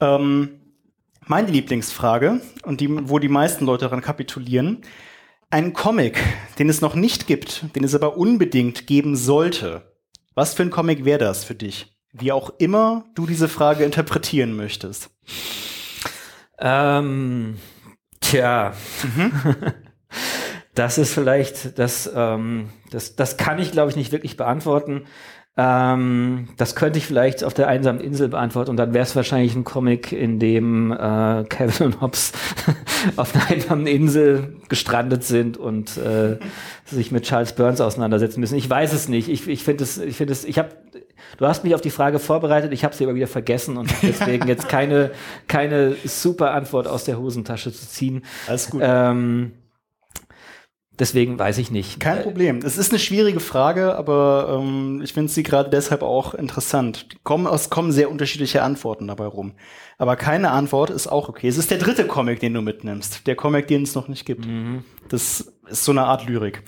Ähm, 0.00 0.61
meine 1.26 1.50
Lieblingsfrage 1.50 2.40
und 2.64 2.80
die, 2.80 3.08
wo 3.08 3.18
die 3.18 3.28
meisten 3.28 3.64
Leute 3.64 3.84
daran 3.84 4.00
kapitulieren. 4.00 4.82
Ein 5.50 5.72
Comic, 5.72 6.18
den 6.58 6.68
es 6.68 6.80
noch 6.80 6.94
nicht 6.94 7.26
gibt, 7.26 7.74
den 7.76 7.84
es 7.84 7.94
aber 7.94 8.16
unbedingt 8.16 8.86
geben 8.86 9.16
sollte. 9.16 9.92
Was 10.34 10.54
für 10.54 10.62
ein 10.62 10.70
Comic 10.70 11.04
wäre 11.04 11.18
das 11.18 11.44
für 11.44 11.54
dich? 11.54 11.94
Wie 12.12 12.32
auch 12.32 12.50
immer 12.58 13.04
du 13.14 13.26
diese 13.26 13.48
Frage 13.48 13.84
interpretieren 13.84 14.54
möchtest. 14.56 15.10
Ähm, 16.58 17.58
tja. 18.20 18.74
Mhm. 19.02 19.32
Das 20.74 20.96
ist 20.96 21.12
vielleicht, 21.12 21.78
das, 21.78 22.10
ähm, 22.14 22.70
das, 22.90 23.14
das 23.14 23.36
kann 23.36 23.58
ich, 23.58 23.72
glaube 23.72 23.90
ich, 23.90 23.96
nicht 23.96 24.10
wirklich 24.10 24.38
beantworten. 24.38 25.04
Ähm, 25.54 26.48
das 26.56 26.74
könnte 26.74 26.98
ich 26.98 27.06
vielleicht 27.06 27.44
auf 27.44 27.52
der 27.52 27.68
einsamen 27.68 28.00
Insel 28.00 28.28
beantworten 28.28 28.70
und 28.70 28.78
dann 28.78 28.94
wäre 28.94 29.02
es 29.02 29.14
wahrscheinlich 29.14 29.54
ein 29.54 29.64
Comic, 29.64 30.10
in 30.10 30.38
dem 30.38 30.92
äh, 30.92 31.44
Kevin 31.44 31.88
und 31.88 32.00
Hobbs 32.00 32.32
auf 33.16 33.34
einer 33.34 33.50
einsamen 33.50 33.86
Insel 33.86 34.56
gestrandet 34.70 35.24
sind 35.24 35.58
und 35.58 35.98
äh, 35.98 36.38
sich 36.86 37.12
mit 37.12 37.24
Charles 37.24 37.52
Burns 37.52 37.82
auseinandersetzen 37.82 38.40
müssen. 38.40 38.54
Ich 38.54 38.68
weiß 38.68 38.94
es 38.94 39.08
nicht. 39.08 39.28
Ich, 39.28 39.46
ich 39.46 39.62
finde 39.62 39.84
es, 39.84 39.98
ich 39.98 40.16
finde 40.16 40.32
es, 40.32 40.46
ich 40.46 40.58
habe, 40.58 40.70
du 41.36 41.46
hast 41.46 41.64
mich 41.64 41.74
auf 41.74 41.82
die 41.82 41.90
Frage 41.90 42.18
vorbereitet, 42.18 42.72
ich 42.72 42.82
habe 42.82 42.94
sie 42.94 43.04
aber 43.04 43.14
wieder 43.14 43.26
vergessen 43.26 43.76
und 43.76 43.92
deswegen 44.02 44.48
jetzt 44.48 44.70
keine, 44.70 45.10
keine 45.48 45.96
super 46.06 46.52
Antwort 46.52 46.88
aus 46.88 47.04
der 47.04 47.18
Hosentasche 47.18 47.74
zu 47.74 47.86
ziehen. 47.86 48.24
Alles 48.48 48.70
gut. 48.70 48.80
Ähm, 48.82 49.52
Deswegen 51.02 51.36
weiß 51.36 51.58
ich 51.58 51.72
nicht. 51.72 51.98
Kein 51.98 52.22
Problem. 52.22 52.60
Es 52.64 52.78
ist 52.78 52.92
eine 52.92 53.00
schwierige 53.00 53.40
Frage, 53.40 53.96
aber 53.96 54.60
ähm, 54.60 55.00
ich 55.02 55.12
finde 55.12 55.32
sie 55.32 55.42
gerade 55.42 55.68
deshalb 55.68 56.00
auch 56.00 56.32
interessant. 56.32 57.08
Kommen, 57.24 57.52
es 57.52 57.70
kommen 57.70 57.90
sehr 57.90 58.08
unterschiedliche 58.08 58.62
Antworten 58.62 59.08
dabei 59.08 59.26
rum. 59.26 59.54
Aber 59.98 60.14
keine 60.14 60.52
Antwort 60.52 60.90
ist 60.90 61.08
auch 61.08 61.28
okay. 61.28 61.48
Es 61.48 61.58
ist 61.58 61.72
der 61.72 61.78
dritte 61.78 62.06
Comic, 62.06 62.38
den 62.38 62.54
du 62.54 62.62
mitnimmst. 62.62 63.26
Der 63.26 63.34
Comic, 63.34 63.66
den 63.66 63.82
es 63.82 63.96
noch 63.96 64.06
nicht 64.06 64.24
gibt. 64.24 64.46
Mhm. 64.46 64.84
Das 65.08 65.52
ist 65.68 65.84
so 65.84 65.90
eine 65.90 66.04
Art 66.04 66.28
Lyrik. 66.28 66.62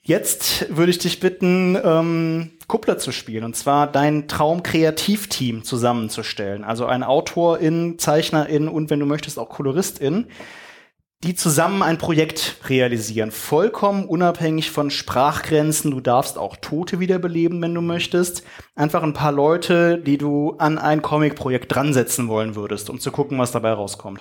Jetzt 0.00 0.74
würde 0.74 0.88
ich 0.88 0.98
dich 0.98 1.20
bitten, 1.20 1.76
ähm, 1.84 2.52
Kuppler 2.68 2.96
zu 2.96 3.12
spielen. 3.12 3.44
Und 3.44 3.54
zwar 3.54 3.86
dein 3.86 4.28
Traum-Kreativteam 4.28 5.62
zusammenzustellen. 5.62 6.64
Also 6.64 6.86
ein 6.86 7.02
Autorin, 7.02 7.98
Zeichnerin 7.98 8.66
und 8.68 8.88
wenn 8.88 9.00
du 9.00 9.04
möchtest 9.04 9.38
auch 9.38 9.50
Koloristin 9.50 10.28
die 11.24 11.34
zusammen 11.34 11.82
ein 11.82 11.98
Projekt 11.98 12.56
realisieren, 12.68 13.30
vollkommen 13.30 14.04
unabhängig 14.04 14.70
von 14.70 14.90
Sprachgrenzen. 14.90 15.90
Du 15.90 16.00
darfst 16.00 16.36
auch 16.36 16.56
Tote 16.56 17.00
wiederbeleben, 17.00 17.60
wenn 17.62 17.74
du 17.74 17.80
möchtest. 17.80 18.42
Einfach 18.74 19.02
ein 19.02 19.14
paar 19.14 19.32
Leute, 19.32 19.98
die 19.98 20.18
du 20.18 20.56
an 20.58 20.78
ein 20.78 21.00
Comic-Projekt 21.02 21.74
dran 21.74 21.94
setzen 21.94 22.28
wollen 22.28 22.54
würdest, 22.54 22.90
um 22.90 23.00
zu 23.00 23.10
gucken, 23.10 23.38
was 23.38 23.50
dabei 23.50 23.72
rauskommt. 23.72 24.20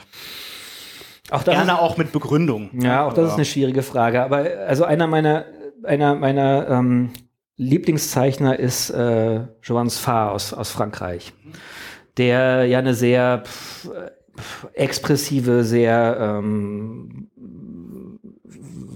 Auch 1.32 1.44
Gerne 1.44 1.74
ist, 1.74 1.80
auch 1.80 1.98
mit 1.98 2.12
Begründung. 2.12 2.70
Ja, 2.80 3.06
auch 3.06 3.14
das 3.14 3.30
ist 3.30 3.36
eine 3.36 3.46
schwierige 3.46 3.82
Frage. 3.82 4.24
Aber 4.24 4.46
also 4.68 4.86
einer 4.86 5.08
meiner, 5.08 5.46
einer 5.84 6.16
meiner 6.16 6.70
ähm, 6.70 7.12
Lieblingszeichner 7.58 8.58
ist 8.58 8.90
äh, 8.92 9.42
Joan 9.64 9.90
Sfar 9.90 10.32
aus, 10.32 10.54
aus 10.54 10.70
Frankreich, 10.72 11.34
der 12.18 12.66
ja 12.66 12.80
eine 12.80 12.94
sehr 12.94 13.44
pff, 13.46 13.90
expressive, 14.74 15.64
sehr, 15.64 16.18
ähm, 16.20 17.30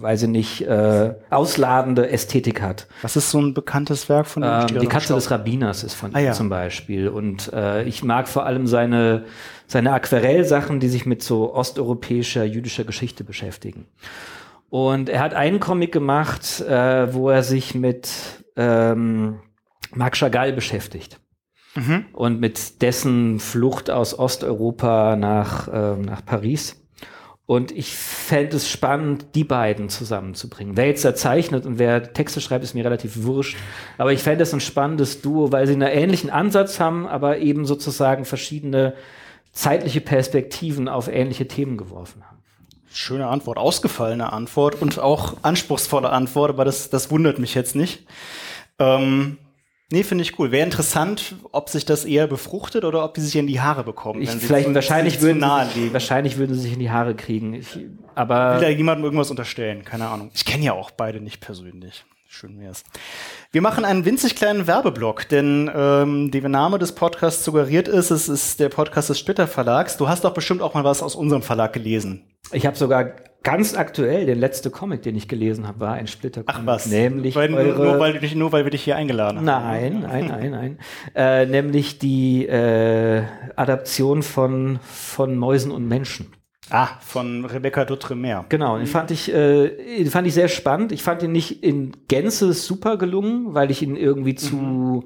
weiß 0.02 0.24
ich 0.24 0.30
nicht, 0.30 0.62
äh, 0.62 1.16
ausladende 1.30 2.10
Ästhetik 2.10 2.62
hat. 2.62 2.88
Was 3.02 3.16
ist 3.16 3.32
so 3.32 3.40
ein 3.40 3.54
bekanntes 3.54 4.10
Werk 4.10 4.28
von 4.28 4.44
ihm? 4.44 4.68
Ähm, 4.70 4.80
die 4.80 4.88
Katze 4.88 5.14
des 5.14 5.30
Rabbiners 5.32 5.84
ist 5.84 5.94
von 5.94 6.16
ah, 6.16 6.20
ihm 6.20 6.26
ja. 6.26 6.32
zum 6.34 6.50
Beispiel. 6.50 7.10
Und 7.10 7.52
äh, 7.54 7.84
ich 7.84 8.04
mag 8.04 8.28
vor 8.28 8.46
allem 8.46 8.68
seine, 8.68 9.26
seine 9.68 9.94
Aquarellsachen, 9.94 10.80
die 10.80 10.90
sich 10.90 11.06
mit 11.06 11.24
so 11.24 11.54
osteuropäischer, 11.54 12.44
jüdischer 12.44 12.84
Geschichte 12.84 13.24
beschäftigen. 13.24 13.88
Und 14.70 15.10
er 15.10 15.22
hat 15.22 15.34
einen 15.34 15.60
Comic 15.60 15.92
gemacht, 15.92 16.62
äh, 16.62 17.14
wo 17.14 17.30
er 17.30 17.44
sich 17.44 17.74
mit 17.74 18.10
ähm, 18.56 19.40
Marc 19.94 20.16
Chagall 20.16 20.54
beschäftigt 20.54 21.20
mhm. 21.80 22.06
und 22.14 22.40
mit 22.40 22.82
dessen 22.82 23.40
Flucht 23.40 23.90
aus 23.90 24.18
Osteuropa 24.18 25.16
nach, 25.16 25.68
äh, 25.68 25.96
nach 25.98 26.26
Paris. 26.26 26.76
Und 27.46 27.72
ich 27.72 27.96
fände 27.96 28.58
es 28.58 28.70
spannend, 28.70 29.34
die 29.34 29.44
beiden 29.44 29.90
zusammenzubringen. 29.90 30.78
Wer 30.78 30.86
jetzt 30.86 31.04
da 31.04 31.16
zeichnet 31.16 31.66
und 31.66 31.80
wer 31.80 32.14
Texte 32.14 32.42
schreibt, 32.42 32.64
ist 32.64 32.76
mir 32.76 32.86
relativ 32.86 33.24
wurscht. 33.24 33.58
Aber 33.98 34.14
ich 34.14 34.22
fände 34.22 34.44
es 34.44 34.54
ein 34.54 34.60
spannendes 34.60 35.22
Duo, 35.22 35.52
weil 35.52 35.66
sie 35.66 35.74
einen 35.74 35.82
ähnlichen 35.82 36.30
Ansatz 36.30 36.80
haben, 36.80 37.08
aber 37.08 37.40
eben 37.40 37.66
sozusagen 37.66 38.26
verschiedene 38.26 38.94
zeitliche 39.52 40.00
Perspektiven 40.00 40.88
auf 40.88 41.08
ähnliche 41.08 41.48
Themen 41.48 41.78
geworfen 41.78 42.24
haben. 42.24 42.38
Schöne 42.92 43.26
Antwort, 43.26 43.58
ausgefallene 43.58 44.32
Antwort 44.32 44.80
und 44.80 45.00
auch 45.00 45.38
anspruchsvolle 45.42 46.12
Antwort, 46.12 46.52
aber 46.52 46.66
das, 46.66 46.92
das 46.92 47.10
wundert 47.10 47.40
mich 47.40 47.56
jetzt 47.56 47.76
nicht. 47.76 48.06
Ähm, 48.78 49.38
Nee, 49.92 50.04
finde 50.04 50.22
ich 50.24 50.38
cool. 50.38 50.52
Wäre 50.52 50.64
interessant, 50.64 51.36
ob 51.52 51.70
sich 51.70 51.84
das 51.84 52.06
eher 52.06 52.28
befruchtet 52.28 52.86
oder 52.86 53.04
ob 53.04 53.16
die 53.16 53.22
sich 53.22 53.36
in 53.36 53.48
die 53.48 53.60
Haare 53.60 53.84
bekommen. 53.84 54.22
Ich, 54.22 54.30
vielleicht, 54.30 54.72
wahrscheinlich, 54.74 55.22
würden 55.22 55.42
sich, 55.74 55.92
wahrscheinlich 55.94 56.38
würden 56.38 56.56
sie 56.56 56.62
sich 56.62 56.74
in 56.74 56.80
die 56.80 56.92
Haare 56.92 57.16
kriegen. 57.16 57.56
Ich, 57.56 57.80
aber 58.14 58.56
Will 58.56 58.62
da 58.62 58.70
jemandem 58.70 59.06
irgendwas 59.06 59.32
unterstellen? 59.32 59.84
Keine 59.84 60.08
Ahnung. 60.08 60.30
Ich 60.36 60.46
kenne 60.46 60.64
ja 60.64 60.74
auch 60.74 60.92
beide 60.92 61.22
nicht 61.22 61.42
persönlich. 61.42 62.06
Schön 62.28 62.60
wär's. 62.60 62.84
Wir 63.52 63.64
machen 63.64 63.84
einen 63.84 64.06
winzig 64.06 64.36
kleinen 64.36 64.68
Werbeblock, 64.68 65.28
denn 65.28 65.72
ähm, 65.74 66.30
der 66.30 66.48
Name 66.48 66.78
des 66.78 66.92
Podcasts 66.92 67.44
suggeriert 67.44 67.88
ist, 67.88 68.12
es 68.12 68.30
ist 68.30 68.60
der 68.60 68.70
Podcast 68.70 69.10
des 69.10 69.18
Splitter 69.18 69.48
Verlags. 69.48 69.98
Du 69.98 70.08
hast 70.08 70.24
doch 70.24 70.36
bestimmt 70.36 70.62
auch 70.62 70.76
mal 70.76 70.84
was 70.84 71.02
aus 71.02 71.16
unserem 71.16 71.42
Verlag 71.42 71.74
gelesen. 71.74 72.30
Ich 72.52 72.68
habe 72.68 72.78
sogar 72.78 73.14
ganz 73.44 73.76
aktuell, 73.76 74.26
der 74.26 74.36
letzte 74.36 74.70
Comic, 74.70 75.04
den 75.04 75.16
ich 75.16 75.28
gelesen 75.28 75.68
habe, 75.68 75.80
war 75.80 75.94
ein 75.94 76.08
Splitter 76.08 76.44
Ach 76.46 76.62
was? 76.66 76.88
Nämlich 76.88 77.36
weil, 77.36 77.54
eure, 77.54 77.84
nur, 77.84 78.00
weil 78.00 78.20
dich, 78.20 78.36
nur 78.36 78.52
weil 78.52 78.66
wir 78.66 78.72
dich 78.72 78.84
hier 78.84 78.96
eingeladen 78.96 79.38
haben. 79.38 79.46
Nein, 79.46 80.02
nein, 80.02 80.28
nein, 80.28 80.52
nein. 80.52 80.80
äh, 81.16 81.46
nämlich 81.46 82.00
die 82.00 82.46
äh, 82.46 83.24
Adaption 83.56 84.24
von, 84.24 84.80
von 84.84 85.38
Mäusen 85.38 85.72
und 85.72 85.88
Menschen. 85.88 86.34
Ah, 86.72 86.90
von 87.02 87.46
Rebecca 87.46 87.84
Dutremere. 87.84 88.46
Genau, 88.50 88.78
den 88.78 88.86
fand 88.86 89.10
ich, 89.10 89.34
äh, 89.34 89.70
den 89.98 90.12
fand 90.12 90.28
ich 90.28 90.36
sehr 90.36 90.50
spannend. 90.50 90.92
Ich 90.92 91.02
fand 91.02 91.24
ihn 91.24 91.32
nicht 91.32 91.64
in 91.64 91.94
Gänze 92.08 92.54
super 92.54 92.98
gelungen, 92.98 93.56
weil 93.56 93.72
ich 93.72 93.82
ihn 93.82 93.96
irgendwie 93.96 94.36
zu 94.36 94.56
mhm. 94.56 95.04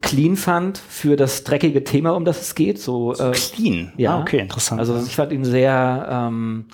clean 0.00 0.36
fand 0.36 0.78
für 0.78 1.16
das 1.16 1.44
dreckige 1.44 1.84
Thema, 1.84 2.12
um 2.12 2.24
das 2.24 2.40
es 2.40 2.54
geht. 2.54 2.80
So, 2.80 3.12
so 3.12 3.30
äh, 3.30 3.32
clean? 3.32 3.92
Ja, 3.98 4.16
ah, 4.16 4.20
okay, 4.22 4.38
interessant. 4.38 4.80
Also 4.80 4.96
ich 5.06 5.16
fand 5.16 5.32
ihn 5.32 5.44
sehr 5.44 6.08
ähm, 6.10 6.66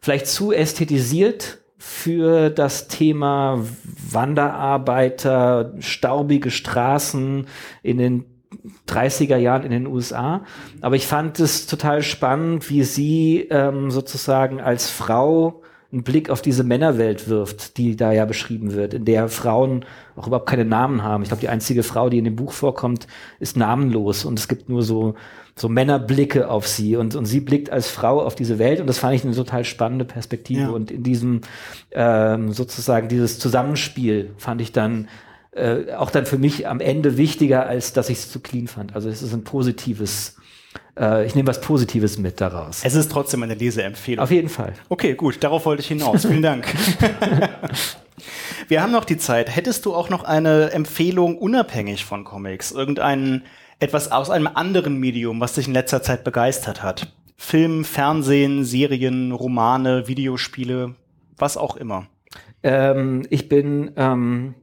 vielleicht 0.00 0.26
zu 0.26 0.52
ästhetisiert 0.52 1.58
für 1.78 2.50
das 2.50 2.88
Thema 2.88 3.64
Wanderarbeiter, 4.10 5.74
staubige 5.78 6.50
Straßen 6.50 7.46
in 7.82 7.98
den 7.98 8.24
30er 8.88 9.36
Jahren 9.36 9.62
in 9.62 9.70
den 9.70 9.86
USA. 9.86 10.44
Aber 10.80 10.96
ich 10.96 11.06
fand 11.06 11.38
es 11.38 11.66
total 11.66 12.02
spannend, 12.02 12.68
wie 12.70 12.82
sie 12.82 13.46
ähm, 13.50 13.90
sozusagen 13.90 14.60
als 14.60 14.90
Frau 14.90 15.62
einen 15.92 16.02
Blick 16.02 16.28
auf 16.28 16.42
diese 16.42 16.64
Männerwelt 16.64 17.28
wirft, 17.28 17.78
die 17.78 17.96
da 17.96 18.12
ja 18.12 18.26
beschrieben 18.26 18.72
wird, 18.72 18.92
in 18.92 19.06
der 19.06 19.28
Frauen 19.28 19.86
auch 20.16 20.26
überhaupt 20.26 20.48
keine 20.48 20.66
Namen 20.66 21.02
haben. 21.02 21.22
Ich 21.22 21.30
glaube, 21.30 21.40
die 21.40 21.48
einzige 21.48 21.82
Frau, 21.82 22.10
die 22.10 22.18
in 22.18 22.24
dem 22.24 22.36
Buch 22.36 22.52
vorkommt, 22.52 23.06
ist 23.40 23.56
namenlos 23.56 24.26
und 24.26 24.38
es 24.38 24.48
gibt 24.48 24.68
nur 24.68 24.82
so, 24.82 25.14
so 25.60 25.68
Männerblicke 25.68 26.48
auf 26.48 26.66
sie 26.66 26.96
und, 26.96 27.14
und 27.14 27.26
sie 27.26 27.40
blickt 27.40 27.70
als 27.70 27.88
Frau 27.88 28.22
auf 28.22 28.34
diese 28.34 28.58
Welt 28.58 28.80
und 28.80 28.86
das 28.86 28.98
fand 28.98 29.14
ich 29.14 29.24
eine 29.24 29.34
total 29.34 29.64
spannende 29.64 30.04
Perspektive 30.04 30.62
ja. 30.62 30.68
und 30.68 30.90
in 30.90 31.02
diesem 31.02 31.42
ähm, 31.92 32.52
sozusagen 32.52 33.08
dieses 33.08 33.38
Zusammenspiel 33.38 34.30
fand 34.38 34.60
ich 34.60 34.72
dann 34.72 35.08
äh, 35.52 35.92
auch 35.94 36.10
dann 36.10 36.26
für 36.26 36.38
mich 36.38 36.68
am 36.68 36.80
Ende 36.80 37.16
wichtiger, 37.16 37.66
als 37.66 37.92
dass 37.92 38.08
ich 38.08 38.18
es 38.18 38.30
zu 38.30 38.40
clean 38.40 38.68
fand. 38.68 38.94
Also 38.94 39.08
es 39.08 39.22
ist 39.22 39.32
ein 39.32 39.44
positives 39.44 40.36
äh, 40.98 41.26
ich 41.26 41.34
nehme 41.34 41.48
was 41.48 41.60
Positives 41.60 42.18
mit 42.18 42.40
daraus. 42.40 42.80
Es 42.84 42.94
ist 42.94 43.10
trotzdem 43.10 43.42
eine 43.42 43.54
Leseempfehlung. 43.54 44.22
Auf 44.22 44.30
jeden 44.30 44.48
Fall. 44.48 44.74
Okay, 44.88 45.14
gut, 45.14 45.42
darauf 45.42 45.66
wollte 45.66 45.82
ich 45.82 45.88
hinaus. 45.88 46.26
Vielen 46.26 46.42
Dank. 46.42 46.66
Wir 48.68 48.82
haben 48.82 48.92
noch 48.92 49.04
die 49.04 49.16
Zeit. 49.16 49.54
Hättest 49.54 49.86
du 49.86 49.94
auch 49.94 50.10
noch 50.10 50.24
eine 50.24 50.72
Empfehlung 50.72 51.38
unabhängig 51.38 52.04
von 52.04 52.24
Comics? 52.24 52.72
Irgendein 52.72 53.42
etwas 53.80 54.10
aus 54.10 54.30
einem 54.30 54.48
anderen 54.48 54.98
Medium, 54.98 55.40
was 55.40 55.54
dich 55.54 55.68
in 55.68 55.74
letzter 55.74 56.02
Zeit 56.02 56.24
begeistert 56.24 56.82
hat? 56.82 57.12
Film, 57.36 57.84
Fernsehen, 57.84 58.64
Serien, 58.64 59.32
Romane, 59.32 60.08
Videospiele, 60.08 60.96
was 61.36 61.56
auch 61.56 61.76
immer. 61.76 62.06
Ähm, 62.62 63.24
ich 63.30 63.48
bin 63.48 63.92
ähm, 63.96 64.54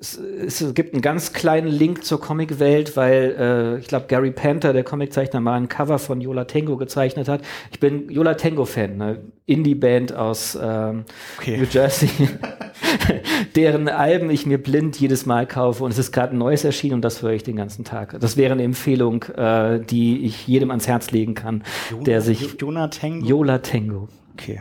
es, 0.00 0.16
es, 0.18 0.74
gibt 0.74 0.94
einen 0.94 1.02
ganz 1.02 1.32
kleinen 1.32 1.68
Link 1.68 2.04
zur 2.04 2.20
Comicwelt, 2.20 2.96
weil 2.96 3.36
äh, 3.38 3.78
ich 3.78 3.88
glaube, 3.88 4.06
Gary 4.06 4.30
Panther, 4.30 4.72
der 4.72 4.84
Comiczeichner, 4.84 5.40
mal 5.40 5.56
ein 5.56 5.68
Cover 5.68 5.98
von 5.98 6.20
Yola 6.20 6.44
Tango 6.44 6.76
gezeichnet 6.76 7.28
hat. 7.28 7.42
Ich 7.72 7.80
bin 7.80 8.08
Yola 8.10 8.34
Tango-Fan, 8.34 8.96
ne? 8.96 9.18
Indie-Band 9.46 10.14
aus 10.14 10.58
ähm, 10.60 11.04
okay. 11.38 11.56
New 11.56 11.64
Jersey, 11.70 12.10
deren 13.56 13.88
Alben 13.88 14.28
ich 14.30 14.44
mir 14.44 14.62
blind 14.62 15.00
jedes 15.00 15.24
Mal 15.24 15.46
kaufe 15.46 15.84
und 15.84 15.90
es 15.90 15.98
ist 15.98 16.12
gerade 16.12 16.34
ein 16.34 16.38
neues 16.38 16.64
erschienen 16.64 16.96
und 16.96 17.02
das 17.02 17.22
höre 17.22 17.32
ich 17.32 17.44
den 17.44 17.56
ganzen 17.56 17.84
Tag. 17.84 18.20
Das 18.20 18.36
wäre 18.36 18.52
eine 18.52 18.62
Empfehlung, 18.62 19.22
äh, 19.22 19.80
die 19.80 20.24
ich 20.26 20.46
jedem 20.46 20.70
ans 20.70 20.86
Herz 20.86 21.12
legen 21.12 21.34
kann, 21.34 21.64
Jona, 21.90 22.04
der 22.04 22.20
sich 22.20 22.60
Yola 22.60 22.88
Tango. 22.88 23.26
Yola 23.26 23.58
Tango. 23.58 24.08
Okay. 24.34 24.60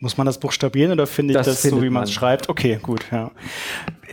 Muss 0.00 0.16
man 0.16 0.26
das 0.26 0.38
buchstabieren 0.38 0.92
oder 0.92 1.08
finde 1.08 1.32
ich 1.32 1.36
das, 1.38 1.46
das 1.46 1.62
so, 1.62 1.82
wie 1.82 1.90
man 1.90 2.04
es 2.04 2.12
schreibt? 2.12 2.48
Okay, 2.48 2.78
gut, 2.80 3.06
ja. 3.10 3.32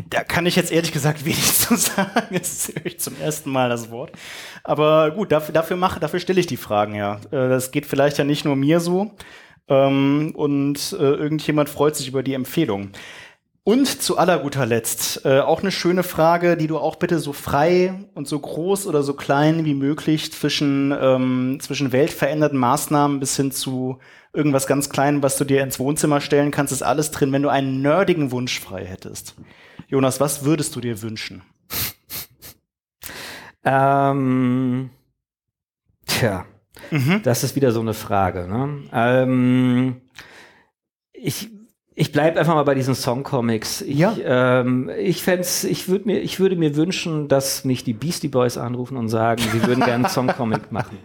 Da 0.10 0.24
kann 0.24 0.48
ich 0.48 0.56
jetzt 0.56 0.72
ehrlich 0.72 0.92
gesagt 0.92 1.26
wenig 1.26 1.44
zu 1.54 1.76
sagen. 1.76 2.28
Jetzt 2.32 2.70
höre 2.70 2.86
ich 2.88 3.00
zum 3.00 3.20
ersten 3.22 3.52
Mal 3.52 3.70
das 3.70 3.92
Wort. 3.92 4.12
Aber 4.64 5.12
gut, 5.12 5.32
dafür, 5.32 5.54
dafür 5.54 5.78
mache, 5.78 6.00
dafür 6.00 6.20
stelle 6.20 6.40
ich 6.40 6.48
die 6.48 6.58
Fragen 6.58 6.96
ja. 6.96 7.18
Äh, 7.32 7.50
das 7.50 7.72
geht 7.72 7.86
vielleicht 7.86 8.18
ja 8.18 8.24
nicht 8.24 8.46
nur 8.46 8.56
mir 8.56 8.80
so. 8.80 9.12
Ähm, 9.68 10.34
und 10.36 10.96
äh, 11.00 11.04
irgendjemand 11.04 11.70
freut 11.70 11.96
sich 11.96 12.08
über 12.08 12.24
die 12.24 12.34
Empfehlung. 12.34 12.90
Und 13.68 13.88
zu 13.88 14.20
aller 14.20 14.38
guter 14.38 14.68
Letzt 14.68 15.26
äh, 15.26 15.40
auch 15.40 15.62
eine 15.62 15.72
schöne 15.72 16.04
Frage, 16.04 16.56
die 16.56 16.68
du 16.68 16.78
auch 16.78 16.98
bitte 16.98 17.18
so 17.18 17.34
frei 17.34 17.96
und 18.14 18.28
so 18.28 18.38
groß 18.38 18.86
oder 18.86 19.02
so 19.02 19.16
klein 19.16 19.66
wie 19.66 19.74
möglich 19.74 20.32
zwischen, 20.32 20.96
ähm, 21.02 21.58
zwischen 21.60 21.92
weltverändernden 21.92 22.60
Maßnahmen 22.60 23.20
bis 23.20 23.36
hin 23.36 23.52
zu 23.52 23.98
irgendwas 24.34 24.68
ganz 24.68 24.92
Kleinem, 24.92 25.24
was 25.24 25.38
du 25.38 25.46
dir 25.46 25.64
ins 25.64 25.80
Wohnzimmer 25.80 26.22
stellen 26.22 26.52
kannst, 26.52 26.74
ist 26.74 26.84
alles 26.84 27.10
drin, 27.10 27.32
wenn 27.32 27.42
du 27.42 27.50
einen 27.50 27.82
nerdigen 27.82 28.30
Wunsch 28.30 28.60
frei 28.60 28.86
hättest. 28.86 29.34
Jonas, 29.88 30.20
was 30.20 30.46
würdest 30.46 30.76
du 30.76 30.82
dir 30.82 31.02
wünschen? 31.02 31.42
Ähm, 33.68 34.92
tja, 36.06 36.46
mhm. 36.92 37.22
das 37.24 37.44
ist 37.44 37.56
wieder 37.56 37.72
so 37.72 37.80
eine 37.80 37.96
Frage. 37.96 38.48
Ne? 38.48 38.84
Ähm, 38.94 40.02
ich 41.12 41.50
ich 41.98 42.12
bleibe 42.12 42.38
einfach 42.38 42.56
mal 42.56 42.64
bei 42.64 42.76
diesen 42.76 42.94
Songcomics. 42.94 43.82
Ich, 43.82 43.98
ja. 43.98 44.16
ähm, 44.26 44.92
ich 45.00 45.24
fänd's, 45.24 45.64
ich 45.64 45.88
würde 45.88 46.06
mir, 46.06 46.20
ich 46.20 46.42
würde 46.42 46.58
mir 46.58 46.76
wünschen, 46.76 47.30
dass 47.30 47.64
mich 47.64 47.86
die 47.86 47.94
Beastie 47.94 48.28
Boys 48.28 48.58
anrufen 48.58 48.98
und 48.98 49.08
sagen, 49.08 49.42
sie 49.42 49.64
würden 49.64 49.80
gerne 49.80 50.06
einen 50.06 50.10
Songcomic 50.10 50.72
machen. 50.74 50.98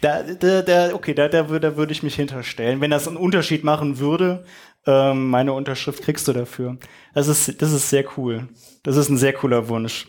Da, 0.00 0.22
da, 0.22 0.62
da, 0.62 0.94
okay, 0.94 1.12
da, 1.12 1.28
da, 1.28 1.42
da 1.42 1.76
würde 1.76 1.92
ich 1.92 2.02
mich 2.02 2.14
hinterstellen. 2.14 2.80
Wenn 2.80 2.90
das 2.90 3.06
einen 3.06 3.18
Unterschied 3.18 3.64
machen 3.64 3.98
würde, 3.98 4.44
ähm, 4.86 5.28
meine 5.28 5.52
Unterschrift 5.52 6.02
kriegst 6.02 6.26
du 6.26 6.32
dafür. 6.32 6.78
Das 7.12 7.28
ist, 7.28 7.60
das 7.60 7.72
ist 7.72 7.90
sehr 7.90 8.04
cool. 8.16 8.48
Das 8.82 8.96
ist 8.96 9.10
ein 9.10 9.18
sehr 9.18 9.34
cooler 9.34 9.68
Wunsch. 9.68 10.08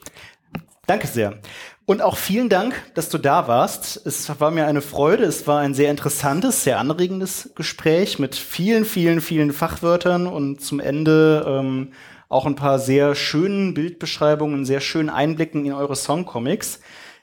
Danke 0.87 1.07
sehr. 1.07 1.39
Und 1.87 2.01
auch 2.01 2.17
vielen 2.17 2.49
Dank, 2.49 2.73
dass 2.95 3.09
du 3.09 3.19
da 3.19 3.47
warst. 3.47 4.01
Es 4.05 4.27
war 4.39 4.49
mir 4.49 4.65
eine 4.65 4.81
Freude. 4.81 5.23
Es 5.23 5.45
war 5.45 5.59
ein 5.59 5.75
sehr 5.75 5.91
interessantes, 5.91 6.63
sehr 6.63 6.79
anregendes 6.79 7.51
Gespräch 7.53 8.17
mit 8.17 8.35
vielen, 8.35 8.85
vielen, 8.85 9.21
vielen 9.21 9.53
Fachwörtern 9.53 10.25
und 10.25 10.61
zum 10.61 10.79
Ende 10.79 11.45
ähm, 11.47 11.91
auch 12.27 12.47
ein 12.47 12.55
paar 12.55 12.79
sehr 12.79 13.13
schönen 13.13 13.75
Bildbeschreibungen, 13.75 14.65
sehr 14.65 14.81
schönen 14.81 15.11
Einblicken 15.11 15.63
in 15.63 15.73
eure 15.73 15.95
Songcomics. 15.95 16.79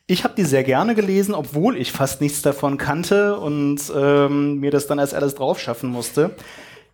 Ich 0.07 0.23
habe 0.23 0.35
die 0.37 0.45
sehr 0.45 0.63
gerne 0.63 0.95
gelesen, 0.95 1.35
obwohl 1.35 1.77
ich 1.77 1.91
fast 1.91 2.21
nichts 2.21 2.43
davon 2.43 2.79
kannte 2.79 3.37
und 3.39 3.81
ähm, 3.97 4.61
mir 4.61 4.71
das 4.71 4.87
dann 4.87 5.01
als 5.01 5.13
alles 5.13 5.35
drauf 5.35 5.59
schaffen 5.59 5.91
musste. 5.91 6.37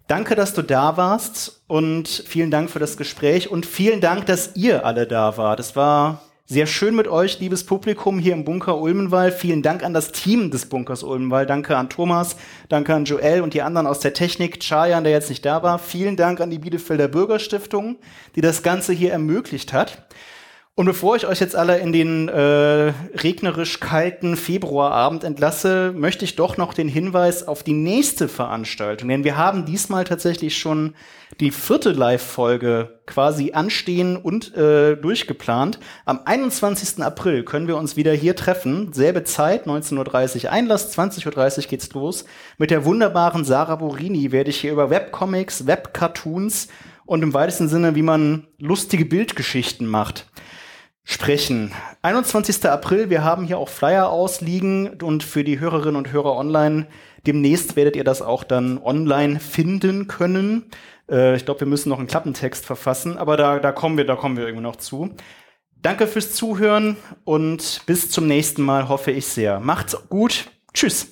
Danke, 0.07 0.35
dass 0.36 0.55
du 0.55 0.62
da 0.62 0.97
warst 0.97 1.62
und 1.66 2.09
vielen 2.09 2.51
Dank 2.51 2.70
für 2.70 2.78
das 2.78 2.97
Gespräch 2.97 3.51
und 3.51 3.66
vielen 3.66 4.01
Dank, 4.01 4.24
dass 4.24 4.57
ihr 4.57 4.86
alle 4.86 5.07
da 5.07 5.36
wart. 5.36 5.61
Es 5.61 5.77
war 5.77 6.23
sehr 6.51 6.66
schön 6.66 6.97
mit 6.97 7.09
euch, 7.09 7.41
liebes 7.41 7.65
Publikum 7.65 8.19
hier 8.19 8.33
im 8.33 8.47
Bunker 8.47 8.79
Ulmenwall. 8.79 9.33
Vielen 9.33 9.61
Dank 9.61 9.85
an 9.85 9.93
das 9.93 10.12
Team 10.12 10.51
des 10.51 10.65
Bunkers 10.65 11.03
Ulmenwall. 11.03 11.45
Danke 11.45 11.77
an 11.77 11.91
Thomas, 11.91 12.37
danke 12.70 12.95
an 12.95 13.05
Joel 13.05 13.43
und 13.43 13.53
die 13.53 13.61
anderen 13.61 13.87
aus 13.87 14.01
der 14.01 14.15
Technik. 14.15 14.59
Chayan, 14.61 15.05
der 15.05 15.12
jetzt 15.12 15.29
nicht 15.29 15.45
da 15.45 15.62
war. 15.62 15.79
Vielen 15.79 16.16
Dank 16.16 16.41
an 16.41 16.49
die 16.49 16.59
Bielefelder 16.59 17.07
Bürgerstiftung, 17.07 17.99
die 18.35 18.41
das 18.41 18.62
Ganze 18.62 18.95
hier 18.95 19.12
ermöglicht 19.12 19.75
hat. 19.75 20.07
Und 20.78 20.86
bevor 20.86 21.16
ich 21.16 21.26
euch 21.26 21.40
jetzt 21.40 21.56
alle 21.56 21.78
in 21.78 21.92
den 21.92 22.28
äh, 22.28 22.92
regnerisch 23.16 23.80
kalten 23.80 24.36
Februarabend 24.36 25.24
entlasse, 25.24 25.92
möchte 25.92 26.24
ich 26.24 26.36
doch 26.36 26.56
noch 26.56 26.72
den 26.72 26.86
Hinweis 26.86 27.48
auf 27.48 27.64
die 27.64 27.72
nächste 27.72 28.28
Veranstaltung, 28.28 29.09
denn 29.09 29.24
wir 29.24 29.36
haben 29.36 29.64
diesmal 29.64 30.05
tatsächlich 30.05 30.56
schon 30.56 30.94
die 31.40 31.50
vierte 31.50 31.90
Live-Folge 31.90 33.00
quasi 33.06 33.50
anstehen 33.55 34.16
und 34.16 34.56
äh, 34.56 34.94
durchgeplant. 34.94 35.80
Am 36.05 36.20
21. 36.24 37.02
April 37.02 37.42
können 37.42 37.66
wir 37.66 37.76
uns 37.76 37.96
wieder 37.96 38.12
hier 38.12 38.36
treffen, 38.36 38.92
selbe 38.92 39.24
Zeit, 39.24 39.66
19.30 39.66 40.44
Uhr 40.44 40.52
Einlass, 40.52 40.96
20.30 40.96 41.59
Uhr 41.59 41.68
geht's 41.70 41.92
los. 41.92 42.24
Mit 42.56 42.70
der 42.70 42.84
wunderbaren 42.84 43.44
Sarah 43.44 43.74
Borini 43.74 44.30
werde 44.30 44.50
ich 44.50 44.60
hier 44.60 44.70
über 44.70 44.90
Webcomics, 44.90 45.66
Webcartoons 45.66 46.68
und 47.05 47.24
im 47.24 47.34
weitesten 47.34 47.68
Sinne, 47.68 47.96
wie 47.96 48.02
man 48.02 48.46
lustige 48.60 49.06
Bildgeschichten 49.06 49.88
macht 49.88 50.26
sprechen. 51.09 51.72
21. 52.02 52.66
April, 52.66 53.09
wir 53.09 53.24
haben 53.24 53.47
hier 53.47 53.59
auch 53.59 53.70
Flyer 53.70 54.10
ausliegen 54.10 55.01
und 55.02 55.24
für 55.24 55.43
die 55.43 55.59
Hörerinnen 55.59 55.97
und 55.97 56.12
Hörer 56.12 56.36
online. 56.36 56.86
Demnächst 57.26 57.76
werdet 57.76 57.97
ihr 57.97 58.05
das 58.05 58.20
auch 58.20 58.44
dann 58.44 58.76
online 58.76 59.40
finden 59.40 60.06
können. 60.06 60.66
Äh, 61.10 61.35
ich 61.35 61.47
glaube, 61.47 61.60
wir 61.60 61.66
müssen 61.66 61.89
noch 61.89 61.98
einen 61.98 62.09
Klappentext 62.09 62.66
verfassen, 62.66 63.16
aber 63.16 63.39
da, 63.39 63.59
da 63.59 63.72
kommen 63.72 63.97
wir, 63.97 64.05
da 64.05 64.16
kommen 64.16 64.36
wir 64.36 64.44
irgendwie 64.44 64.62
noch 64.62 64.76
zu. 64.76 65.14
Danke 65.80 66.06
fürs 66.06 66.35
Zuhören 66.35 66.98
und 67.24 67.82
bis 67.86 68.10
zum 68.10 68.26
nächsten 68.26 68.62
Mal 68.62 68.89
hoffe 68.90 69.10
ich 69.10 69.26
sehr. 69.26 69.60
Macht's 69.60 69.97
gut. 70.10 70.51
Tschüss. 70.74 71.09